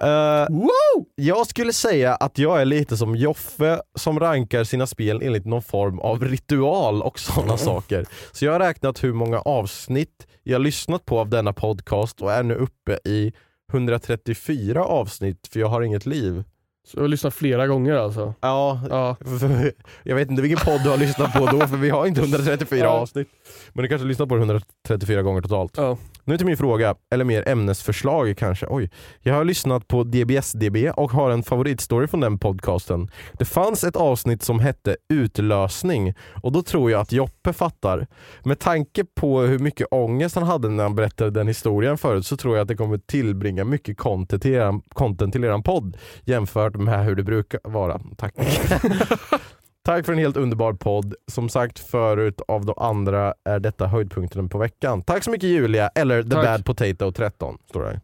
Eh, 0.01 0.47
Wow! 0.49 1.05
Jag 1.15 1.47
skulle 1.47 1.73
säga 1.73 2.15
att 2.15 2.37
jag 2.37 2.61
är 2.61 2.65
lite 2.65 2.97
som 2.97 3.15
Joffe 3.15 3.81
som 3.95 4.19
rankar 4.19 4.63
sina 4.63 4.87
spel 4.87 5.21
enligt 5.23 5.45
någon 5.45 5.61
form 5.63 5.99
av 5.99 6.23
ritual 6.23 7.01
och 7.01 7.19
sådana 7.19 7.57
saker. 7.71 8.05
Så 8.31 8.45
jag 8.45 8.51
har 8.51 8.59
räknat 8.59 9.03
hur 9.03 9.13
många 9.13 9.39
avsnitt 9.39 10.27
jag 10.49 10.61
lyssnat 10.61 11.05
på 11.05 11.19
av 11.19 11.29
denna 11.29 11.53
podcast 11.53 12.21
och 12.21 12.31
är 12.31 12.43
nu 12.43 12.55
uppe 12.55 12.99
i 13.05 13.33
134 13.71 14.83
avsnitt 14.83 15.47
för 15.51 15.59
jag 15.59 15.67
har 15.67 15.81
inget 15.81 16.05
liv. 16.05 16.43
Så 16.87 16.97
jag 16.97 17.03
har 17.03 17.07
lyssnat 17.07 17.33
flera 17.33 17.67
gånger 17.67 17.93
alltså. 17.93 18.33
Ja, 18.41 18.81
Ja. 18.89 19.15
jag 20.03 20.15
vet 20.15 20.29
inte 20.29 20.41
vilken 20.41 20.65
podd 20.65 20.83
du 20.83 20.89
har 20.89 20.97
lyssnat 20.97 21.33
på 21.33 21.45
då 21.45 21.67
för 21.67 21.77
vi 21.77 21.89
har 21.89 22.05
inte 22.07 22.21
134 22.21 22.79
Ja. 22.85 22.89
avsnitt. 22.89 23.27
Men 23.73 23.83
du 23.83 23.89
kanske 23.89 24.07
lyssnar 24.07 24.25
på 24.25 24.35
det 24.35 24.41
134 24.41 25.21
gånger 25.21 25.41
totalt. 25.41 25.73
Ja. 25.77 25.97
Nu 26.29 26.37
till 26.37 26.45
min 26.45 26.57
fråga, 26.57 26.95
eller 27.11 27.25
mer 27.25 27.49
ämnesförslag 27.49 28.37
kanske. 28.37 28.65
Oj. 28.69 28.89
Jag 29.21 29.33
har 29.33 29.43
lyssnat 29.43 29.87
på 29.87 30.03
DBSDB 30.03 30.77
och 30.95 31.11
har 31.11 31.31
en 31.31 31.43
favoritstory 31.43 32.07
från 32.07 32.19
den 32.19 32.39
podcasten. 32.39 33.11
Det 33.33 33.45
fanns 33.45 33.83
ett 33.83 33.95
avsnitt 33.95 34.43
som 34.43 34.59
hette 34.59 34.97
Utlösning 35.13 36.13
och 36.43 36.51
då 36.51 36.61
tror 36.61 36.91
jag 36.91 37.01
att 37.01 37.11
Joppe 37.11 37.53
fattar. 37.53 38.07
Med 38.43 38.59
tanke 38.59 39.05
på 39.15 39.41
hur 39.41 39.59
mycket 39.59 39.87
ångest 39.91 40.35
han 40.35 40.43
hade 40.43 40.69
när 40.69 40.83
han 40.83 40.95
berättade 40.95 41.31
den 41.31 41.47
historien 41.47 41.97
förut 41.97 42.25
så 42.25 42.37
tror 42.37 42.55
jag 42.55 42.61
att 42.61 42.67
det 42.67 42.75
kommer 42.75 42.97
tillbringa 42.97 43.63
mycket 43.63 43.97
content 43.97 44.41
till 44.41 44.53
eran, 44.53 44.81
content 44.89 45.33
till 45.33 45.43
eran 45.43 45.63
podd 45.63 45.97
jämfört 46.23 46.75
med 46.75 47.05
hur 47.05 47.15
det 47.15 47.23
brukar 47.23 47.59
vara. 47.63 48.01
Tack. 48.17 48.35
Tack 49.85 50.05
för 50.05 50.13
en 50.13 50.19
helt 50.19 50.37
underbar 50.37 50.73
podd. 50.73 51.15
Som 51.31 51.49
sagt 51.49 51.79
förut 51.79 52.41
av 52.47 52.65
de 52.65 52.73
andra 52.77 53.33
är 53.45 53.59
detta 53.59 53.87
höjdpunkten 53.87 54.49
på 54.49 54.57
veckan. 54.57 55.01
Tack 55.03 55.23
så 55.23 55.31
mycket 55.31 55.49
Julia, 55.49 55.87
eller 55.87 56.23
The 56.23 56.29
Tack. 56.29 56.45
Bad 56.45 56.65
Potato 56.65 57.11
13. 57.11 57.57
Står 57.69 57.81
det. 57.81 58.01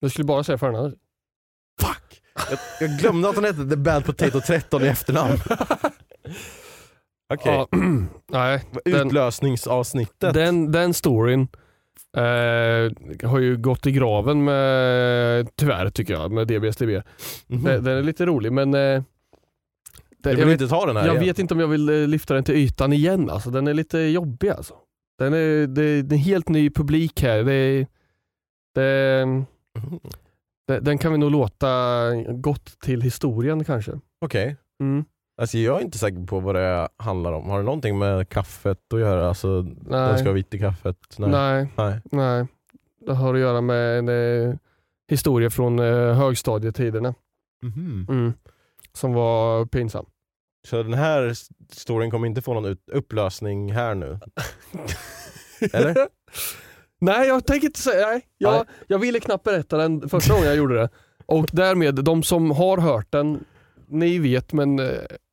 Jag 0.00 0.10
skulle 0.10 0.24
bara 0.24 0.44
säga 0.44 0.58
förnamnet. 0.58 0.94
Fuck! 1.82 2.20
Jag, 2.50 2.58
jag 2.80 2.98
glömde 2.98 3.28
att 3.28 3.34
hon 3.34 3.44
hette 3.44 3.68
The 3.70 3.76
Bad 3.76 4.04
Potato 4.04 4.40
13 4.40 4.82
i 4.82 4.86
efternamn. 4.86 5.38
Okej, 7.34 7.52
Ja, 7.54 7.68
nej, 8.32 8.62
den, 8.84 9.06
utlösningsavsnittet. 9.06 10.34
den, 10.34 10.72
den 10.72 10.94
storyn 10.94 11.48
eh, 12.16 12.92
har 13.28 13.38
ju 13.38 13.56
gått 13.56 13.86
i 13.86 13.92
graven 13.92 14.44
med, 14.44 15.48
tyvärr 15.56 15.90
tycker 15.90 16.14
jag, 16.14 16.32
med 16.32 16.46
DBSDB. 16.48 16.88
Mhm. 17.46 17.64
Den, 17.64 17.84
den 17.84 17.98
är 17.98 18.02
lite 18.02 18.26
rolig 18.26 18.52
men 18.52 18.74
eh, 18.74 19.02
Du 20.30 20.36
den, 20.36 20.36
vill 20.36 20.40
jag, 20.40 20.46
vet, 20.46 20.60
inte 20.60 20.74
ta 20.74 20.86
den 20.86 20.96
här 20.96 21.06
jag 21.06 21.14
igen? 21.14 21.24
vet 21.24 21.38
inte 21.38 21.54
om 21.54 21.60
jag 21.60 21.68
vill 21.68 21.88
eh, 21.88 21.94
lyfta 22.08 22.34
den 22.34 22.44
till 22.44 22.54
ytan 22.54 22.92
igen. 22.92 23.30
Alltså, 23.30 23.50
den 23.50 23.66
är 23.66 23.74
lite 23.74 23.98
jobbig 23.98 24.48
alltså. 24.48 24.74
Den 25.18 25.32
är, 25.34 25.66
det, 25.66 25.82
är 25.82 26.00
en 26.12 26.18
helt 26.18 26.48
ny 26.48 26.70
publik 26.70 27.22
här. 27.22 27.42
Det, 27.44 27.86
det, 28.74 29.44
det, 30.68 30.80
den 30.80 30.98
kan 30.98 31.12
vi 31.12 31.18
nog 31.18 31.30
låta 31.30 31.68
gått 32.32 32.80
till 32.80 33.00
historien 33.02 33.64
kanske. 33.64 33.92
Okej. 34.24 34.56
Mm. 34.80 35.04
Alltså 35.40 35.58
jag 35.58 35.78
är 35.80 35.84
inte 35.84 35.98
säker 35.98 36.26
på 36.26 36.40
vad 36.40 36.54
det 36.54 36.88
handlar 36.96 37.32
om. 37.32 37.48
Har 37.50 37.58
det 37.58 37.64
någonting 37.64 37.98
med 37.98 38.28
kaffet 38.28 38.92
att 38.94 39.00
göra? 39.00 39.28
Alltså, 39.28 39.62
den 39.62 39.78
Nej. 39.86 40.14
ska 40.18 40.24
vara 40.24 40.34
vitt 40.34 40.54
i 40.54 40.58
kaffet? 40.58 40.96
Nej. 41.18 41.30
Nej. 41.30 41.66
Nej. 41.76 42.00
Nej, 42.12 42.46
det 43.06 43.12
har 43.14 43.34
att 43.34 43.40
göra 43.40 43.60
med 43.60 43.98
en 43.98 44.08
eh, 44.08 44.54
historia 45.08 45.50
från 45.50 45.78
eh, 45.78 46.14
högstadietiderna 46.14 47.14
Mhm. 47.62 48.06
mm. 48.08 48.32
som 48.92 49.12
var 49.12 49.66
pinsam. 49.66 50.06
Så 50.64 50.82
den 50.82 50.94
här 50.94 51.32
storyn 51.72 52.10
kommer 52.10 52.26
inte 52.26 52.42
få 52.42 52.54
någon 52.54 52.76
upplösning 52.92 53.72
här 53.72 53.94
nu? 53.94 54.18
Eller? 55.72 55.96
nej, 57.00 57.28
jag 57.28 57.46
tänker 57.46 57.66
inte 57.66 57.80
säga, 57.80 58.06
nej. 58.06 58.22
Jag, 58.38 58.52
Nej. 58.54 58.64
jag 58.86 58.98
ville 58.98 59.20
knappt 59.20 59.44
berätta 59.44 59.76
den 59.76 60.08
första 60.08 60.32
gången 60.32 60.46
jag 60.48 60.56
gjorde 60.56 60.74
det. 60.74 60.88
Och 61.26 61.46
därmed, 61.52 61.94
de 61.94 62.22
som 62.22 62.50
har 62.50 62.78
hört 62.78 63.06
den, 63.10 63.44
ni 63.88 64.18
vet 64.18 64.52
men 64.52 64.78
eh, 64.78 64.86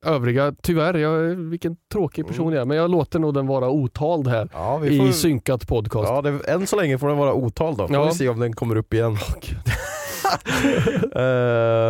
övriga, 0.06 0.54
tyvärr, 0.62 0.94
jag, 0.94 1.18
vilken 1.34 1.76
tråkig 1.92 2.26
person 2.26 2.52
jag 2.52 2.60
är, 2.60 2.64
men 2.64 2.76
jag 2.76 2.90
låter 2.90 3.18
nog 3.18 3.34
den 3.34 3.46
vara 3.46 3.68
otald 3.70 4.28
här 4.28 4.48
Ja, 4.52 4.78
får... 4.78 4.86
i 4.88 5.12
synkat 5.12 5.68
podcast. 5.68 6.08
Ja, 6.10 6.22
det, 6.22 6.48
än 6.50 6.66
så 6.66 6.76
länge 6.76 6.98
får 6.98 7.08
den 7.08 7.16
vara 7.16 7.32
otald 7.34 7.78
då. 7.78 7.86
Får 7.88 7.96
Ja. 7.96 8.04
vi 8.04 8.12
se 8.14 8.28
om 8.28 8.40
den 8.40 8.52
kommer 8.52 8.76
upp 8.76 8.94
igen. 8.94 9.12
uh, 9.12 9.18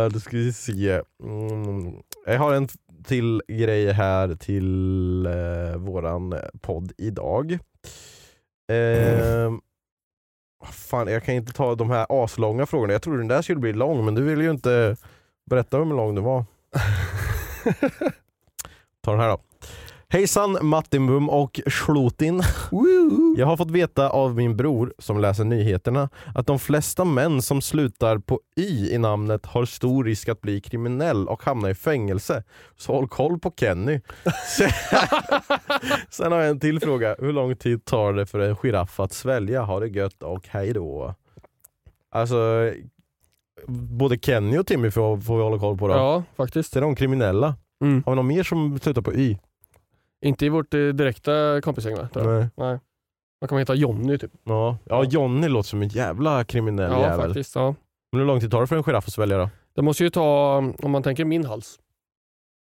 då 0.13 0.19
ska 0.19 0.37
vi 0.37 0.53
se. 0.53 1.01
Mm. 1.23 1.93
Jag 2.25 2.39
har 2.39 2.53
en 2.53 2.67
till 3.03 3.41
grej 3.47 3.91
här 3.91 4.35
till 4.35 5.27
uh, 5.27 5.77
våran 5.77 6.35
podd 6.61 6.91
idag. 6.97 7.51
Uh, 8.71 9.57
fan, 10.71 11.07
jag 11.07 11.23
kan 11.23 11.35
inte 11.35 11.53
ta 11.53 11.75
de 11.75 11.89
här 11.89 12.23
aslånga 12.23 12.65
frågorna. 12.65 12.93
Jag 12.93 13.01
trodde 13.01 13.19
den 13.19 13.27
där 13.27 13.41
skulle 13.41 13.59
bli 13.59 13.73
lång 13.73 14.05
men 14.05 14.15
du 14.15 14.21
vill 14.21 14.41
ju 14.41 14.51
inte 14.51 14.95
berätta 15.45 15.77
hur 15.77 15.85
lång 15.85 16.15
den 16.15 16.23
var. 16.23 16.45
Ta 19.01 19.11
den 19.11 19.19
här 19.19 19.29
då. 19.29 19.39
Hejsan 20.13 20.57
Mattinbum 20.61 21.29
och 21.29 21.59
Schlutin. 21.67 22.41
Jag 23.37 23.47
har 23.47 23.57
fått 23.57 23.71
veta 23.71 24.09
av 24.09 24.35
min 24.35 24.57
bror 24.57 24.93
som 24.99 25.19
läser 25.19 25.43
nyheterna 25.43 26.09
att 26.35 26.47
de 26.47 26.59
flesta 26.59 27.05
män 27.05 27.41
som 27.41 27.61
slutar 27.61 28.17
på 28.17 28.39
Y 28.57 28.89
i 28.91 28.97
namnet 28.97 29.45
har 29.45 29.65
stor 29.65 30.03
risk 30.03 30.29
att 30.29 30.41
bli 30.41 30.61
kriminell 30.61 31.27
och 31.27 31.43
hamna 31.43 31.69
i 31.69 31.75
fängelse. 31.75 32.43
Så 32.77 32.93
håll 32.93 33.07
koll 33.07 33.39
på 33.39 33.53
Kenny. 33.57 33.99
Sen- 34.57 34.69
Sen 36.09 36.31
har 36.31 36.39
jag 36.39 36.49
en 36.49 36.59
till 36.59 36.79
fråga. 36.79 37.15
Hur 37.19 37.33
lång 37.33 37.55
tid 37.55 37.85
tar 37.85 38.13
det 38.13 38.25
för 38.25 38.39
en 38.39 38.55
giraff 38.55 38.99
att 38.99 39.13
svälja? 39.13 39.61
Ha 39.63 39.79
det 39.79 39.87
gött 39.87 40.23
och 40.23 40.47
hej 40.49 40.73
då. 40.73 41.15
Alltså, 42.11 42.71
både 43.97 44.17
Kenny 44.17 44.57
och 44.57 44.67
Timmy 44.67 44.91
får, 44.91 45.17
får 45.17 45.37
vi 45.37 45.43
hålla 45.43 45.59
koll 45.59 45.77
på 45.77 45.87
då. 45.87 45.93
Ja, 45.93 46.23
faktiskt. 46.37 46.75
Är 46.75 46.81
de 46.81 46.95
kriminella? 46.95 47.55
Mm. 47.81 48.03
Har 48.05 48.11
vi 48.11 48.15
någon 48.15 48.27
mer 48.27 48.43
som 48.43 48.79
slutar 48.79 49.01
på 49.01 49.13
Y? 49.13 49.37
Inte 50.23 50.45
i 50.45 50.49
vårt 50.49 50.73
eh, 50.73 50.79
direkta 50.87 51.61
kompisgäng 51.61 51.95
va? 51.97 52.09
tror 52.13 52.31
jag. 52.33 52.39
Nej. 52.41 52.49
Nej. 52.55 52.79
Man 53.41 53.47
kan 53.47 53.57
heta 53.57 53.75
Jonny 53.75 54.17
typ. 54.17 54.31
Ja. 54.43 54.77
ja, 54.85 55.03
Johnny 55.03 55.47
låter 55.47 55.69
som 55.69 55.81
en 55.81 55.87
jävla 55.87 56.43
kriminell 56.43 56.91
Ja, 56.91 57.01
jävel. 57.01 57.25
faktiskt. 57.27 57.55
Ja. 57.55 57.75
Men 58.11 58.19
hur 58.19 58.27
lång 58.27 58.39
tid 58.39 58.51
tar 58.51 58.61
det 58.61 58.67
för 58.67 58.75
en 58.75 58.83
giraff 58.83 59.07
att 59.07 59.13
svälja 59.13 59.37
då? 59.37 59.49
Det 59.75 59.81
måste 59.81 60.03
ju 60.03 60.09
ta, 60.09 60.57
om 60.83 60.91
man 60.91 61.03
tänker 61.03 61.25
min 61.25 61.45
hals, 61.45 61.79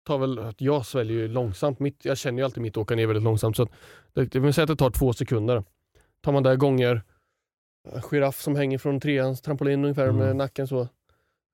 tar 0.07 0.18
väl 0.18 0.38
att 0.38 0.61
jag 0.61 0.86
sväljer 0.86 1.16
ju 1.16 1.28
långsamt. 1.28 1.78
Mitt, 1.80 2.05
jag 2.05 2.18
känner 2.18 2.38
ju 2.38 2.45
alltid 2.45 2.62
mitt 2.62 2.76
åka 2.76 2.95
ner 2.95 3.07
väldigt 3.07 3.22
långsamt. 3.24 3.57
Så 3.57 3.62
att 3.62 3.70
det, 4.12 4.24
det 4.24 4.38
vill 4.40 4.55
säga 4.55 4.62
att 4.62 4.68
det 4.68 4.76
tar 4.76 4.90
två 4.90 5.12
sekunder. 5.12 5.64
Tar 6.22 6.32
man 6.32 6.42
där 6.42 6.57
gånger 6.57 7.03
en 7.92 8.03
giraff 8.03 8.40
som 8.40 8.57
hänger 8.57 8.78
från 8.78 9.01
treans 9.01 9.40
trampolin 9.42 9.82
ungefär 9.84 10.05
Mm. 10.09 10.16
med 10.16 10.36
nacken 10.36 10.68
så. 10.68 10.88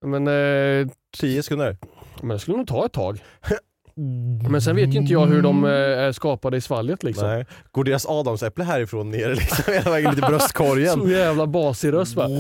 Men, 0.07 0.27
eh, 0.29 0.89
10 1.21 1.43
sekunder? 1.43 1.77
men 2.21 2.29
det 2.29 2.39
skulle 2.39 2.57
nog 2.57 2.67
ta 2.67 2.87
ett 2.87 2.93
tag. 2.93 3.23
Men 4.51 4.63
sen 4.63 4.77
vet 4.77 4.95
ju 4.95 4.99
inte 4.99 5.13
jag 5.13 5.27
hur 5.27 5.43
de 5.43 5.65
eh, 5.65 5.71
är 5.71 6.13
skapade 6.13 6.57
i 6.57 6.61
svalget 6.61 7.03
liksom. 7.03 7.29
Nej. 7.29 7.47
Går 7.73 7.85
deras 7.85 8.07
adamsäpple 8.07 8.65
härifrån 8.65 9.11
ner 9.11 9.29
liksom 9.35 9.75
hela 9.75 9.91
vägen 9.91 10.19
i 10.19 10.21
bröstkorgen? 10.21 11.01
Så 11.01 11.09
jävla 11.09 11.47
basig 11.47 11.93
röst 11.93 12.17
va? 12.17 12.29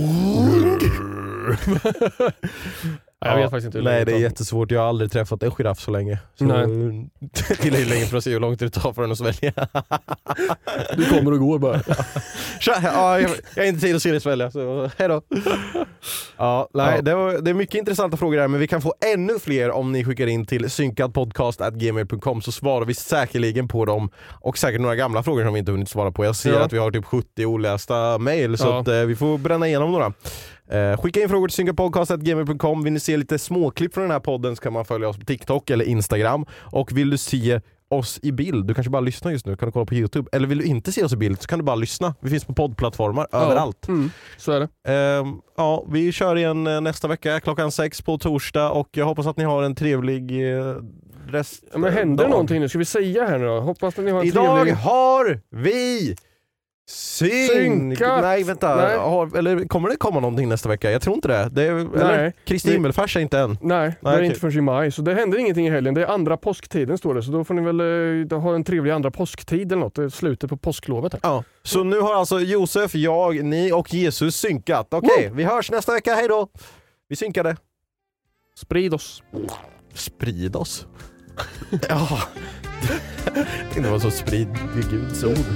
Jag 3.24 3.36
vet 3.36 3.50
faktiskt 3.50 3.66
inte 3.66 3.78
hur 3.78 3.84
Nej 3.84 4.04
det 4.04 4.12
är 4.12 4.18
jättesvårt, 4.18 4.70
jag 4.70 4.80
har 4.80 4.88
aldrig 4.88 5.12
träffat 5.12 5.42
en 5.42 5.50
giraff 5.50 5.80
så 5.80 5.90
länge. 5.90 6.18
Så 6.38 6.44
Nej. 6.44 6.64
Tillräckligt 7.60 7.88
länge 7.88 8.06
för 8.06 8.16
att 8.16 8.24
se 8.24 8.30
hur 8.30 8.40
långt 8.40 8.58
det 8.60 8.70
tar 8.70 8.92
för 8.92 9.02
den 9.02 9.12
att 9.12 9.18
svälja. 9.18 9.52
Du 10.96 11.04
kommer 11.04 11.32
och 11.32 11.38
går 11.38 11.58
bara. 11.58 11.80
Tja, 12.60 12.80
ja, 12.82 13.20
jag, 13.20 13.30
jag 13.54 13.62
har 13.62 13.68
inte 13.68 13.80
tid 13.80 13.96
att 13.96 14.02
se 14.02 14.10
dig 14.10 14.20
svälja, 14.20 14.50
så 14.50 14.90
hejdå. 14.98 15.22
Ja, 16.36 16.68
nej, 16.74 16.96
Ja. 16.96 17.02
Det, 17.02 17.14
var, 17.14 17.38
det 17.38 17.50
är 17.50 17.54
mycket 17.54 17.74
intressanta 17.74 18.16
frågor 18.16 18.38
här, 18.38 18.48
men 18.48 18.60
vi 18.60 18.66
kan 18.68 18.82
få 18.82 18.94
ännu 19.14 19.38
fler 19.38 19.70
om 19.70 19.92
ni 19.92 20.04
skickar 20.04 20.26
in 20.26 20.46
till 20.46 20.70
synkadpodcast.gmail.com 20.70 22.42
så 22.42 22.52
svarar 22.52 22.84
vi 22.86 22.94
säkerligen 22.94 23.68
på 23.68 23.84
dem. 23.84 24.10
Och 24.40 24.58
säkert 24.58 24.80
några 24.80 24.96
gamla 24.96 25.22
frågor 25.22 25.44
som 25.44 25.52
vi 25.52 25.58
inte 25.58 25.72
hunnit 25.72 25.88
svara 25.88 26.10
på. 26.12 26.24
Jag 26.24 26.36
ser 26.36 26.52
Ja. 26.52 26.64
att 26.64 26.72
vi 26.72 26.78
har 26.78 26.90
typ 26.90 27.04
70 27.04 27.46
olästa 27.46 28.18
mail, 28.18 28.58
så 28.58 28.78
att, 28.78 28.88
eh, 28.88 28.94
vi 28.94 29.16
får 29.16 29.38
bränna 29.38 29.66
igenom 29.68 29.92
några. 29.92 30.12
Eh, 30.70 30.96
skicka 31.00 31.22
in 31.22 31.28
frågor 31.28 31.48
till 31.48 31.54
synkadpodcast.gmail.com. 31.54 32.82
Vill 32.82 32.92
ni 32.92 33.00
se 33.00 33.16
lite 33.16 33.38
småklipp 33.38 33.94
från 33.94 34.04
den 34.04 34.10
här 34.10 34.20
podden 34.20 34.56
så 34.56 34.62
kan 34.62 34.72
man 34.72 34.84
följa 34.84 35.08
oss 35.08 35.18
på 35.18 35.24
TikTok 35.24 35.70
eller 35.70 35.84
Instagram. 35.84 36.46
Och 36.60 36.96
vill 36.96 37.10
du 37.10 37.18
se 37.18 37.60
oss 37.88 38.20
i 38.22 38.32
bild, 38.32 38.66
du 38.66 38.74
kanske 38.74 38.90
bara 38.90 39.00
lyssnar 39.00 39.32
just 39.32 39.46
nu, 39.46 39.56
kan 39.56 39.68
du 39.68 39.72
kolla 39.72 39.86
på 39.86 39.94
Youtube. 39.94 40.28
Eller 40.32 40.48
vill 40.48 40.58
du 40.58 40.64
inte 40.64 40.92
se 40.92 41.04
oss 41.04 41.12
i 41.12 41.16
bild 41.16 41.42
så 41.42 41.48
kan 41.48 41.58
du 41.58 41.64
bara 41.64 41.76
lyssna. 41.76 42.14
Vi 42.20 42.30
finns 42.30 42.44
på 42.44 42.54
poddplattformar 42.54 43.26
överallt. 43.32 43.88
Mm, 43.88 44.10
så 44.36 44.52
är 44.52 44.60
det. 44.60 44.92
Ehm, 44.92 45.34
ja, 45.56 45.84
vi 45.90 46.12
kör 46.12 46.36
igen 46.36 46.66
eh, 46.66 46.80
nästa 46.80 47.08
vecka 47.08 47.40
klockan 47.40 47.72
sex 47.72 48.02
på 48.02 48.18
torsdag 48.18 48.70
och 48.70 48.88
jag 48.92 49.04
hoppas 49.04 49.26
att 49.26 49.36
ni 49.36 49.44
har 49.44 49.62
en 49.62 49.74
trevlig 49.74 50.56
eh, 50.58 50.74
rest. 51.28 51.64
Ja, 51.72 51.78
men 51.78 51.92
händer 51.92 52.24
dag. 52.24 52.30
någonting 52.30 52.60
nu? 52.60 52.68
Ska 52.68 52.78
vi 52.78 52.84
säga 52.84 53.26
här 53.26 53.38
nu 53.38 53.46
då? 53.46 53.60
Hoppas 53.60 53.98
att 53.98 54.04
ni 54.04 54.10
har 54.10 54.20
en 54.20 54.26
Idag 54.26 54.56
trevlig... 54.56 54.72
har 54.72 55.40
vi 55.50 56.16
synk... 56.91 58.01
Nej 58.01 58.45
vänta, 58.45 58.76
Nej. 58.76 58.99
Har, 58.99 59.36
eller 59.36 59.68
kommer 59.68 59.88
det 59.88 59.97
komma 59.97 60.20
någonting 60.20 60.49
nästa 60.49 60.68
vecka? 60.68 60.91
Jag 60.91 61.03
tror 61.03 61.14
inte 61.14 61.28
det. 61.28 61.49
det 61.53 61.62
är, 61.62 61.72
eller? 61.72 62.16
Nej. 62.16 62.32
Kristi 62.45 62.72
himmelfärs 62.72 63.16
är 63.16 63.20
inte 63.20 63.38
än. 63.38 63.59
Nej, 63.61 63.95
det 64.01 64.09
är 64.09 64.14
okej. 64.14 64.26
inte 64.26 64.41
förrän 64.41 64.59
i 64.59 64.61
maj. 64.61 64.93
Så 64.93 65.03
det 65.03 65.14
händer 65.14 65.38
ingenting 65.38 65.66
i 65.66 65.70
helgen. 65.70 65.95
Det 65.95 66.03
är 66.03 66.07
andra 66.07 66.36
påsktiden 66.36 66.99
står 66.99 67.14
det. 67.14 67.22
Så 67.22 67.30
då 67.30 67.45
får 67.45 67.55
ni 67.55 67.62
väl 67.62 68.30
eh, 68.30 68.41
ha 68.41 68.55
en 68.55 68.64
trevlig 68.64 68.91
andra 68.91 69.11
påsktid 69.11 69.72
eller 69.72 69.82
något. 69.82 69.95
Det 69.95 70.05
är 70.05 70.09
slutet 70.09 70.51
på 70.51 70.57
påsklovet 70.57 71.12
här. 71.12 71.20
Ja. 71.22 71.45
Så 71.62 71.84
nu 71.84 72.01
har 72.01 72.14
alltså 72.14 72.41
Josef, 72.41 72.95
jag, 72.95 73.45
ni 73.45 73.72
och 73.72 73.95
Jesus 73.95 74.36
synkat. 74.36 74.86
Okej, 74.91 75.30
vi 75.34 75.45
hörs 75.45 75.70
nästa 75.70 75.93
vecka. 75.93 76.14
Hej 76.14 76.28
då! 76.28 76.49
Vi 77.09 77.16
synkade. 77.16 77.57
Sprid 78.57 78.95
oss. 78.95 79.22
Sprid 79.95 80.57
oss. 80.57 80.86
ja. 81.88 82.18
Tänkte 83.72 83.81
det 83.81 83.91
var 83.91 83.99
så 83.99 84.11
sprid 84.11 84.49
vid 84.74 84.91
Guds 84.91 85.24
ord. 85.24 85.47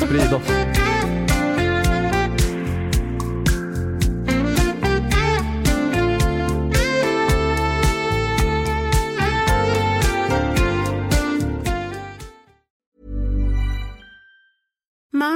Sprid 0.00 0.32
oss. 0.32 0.95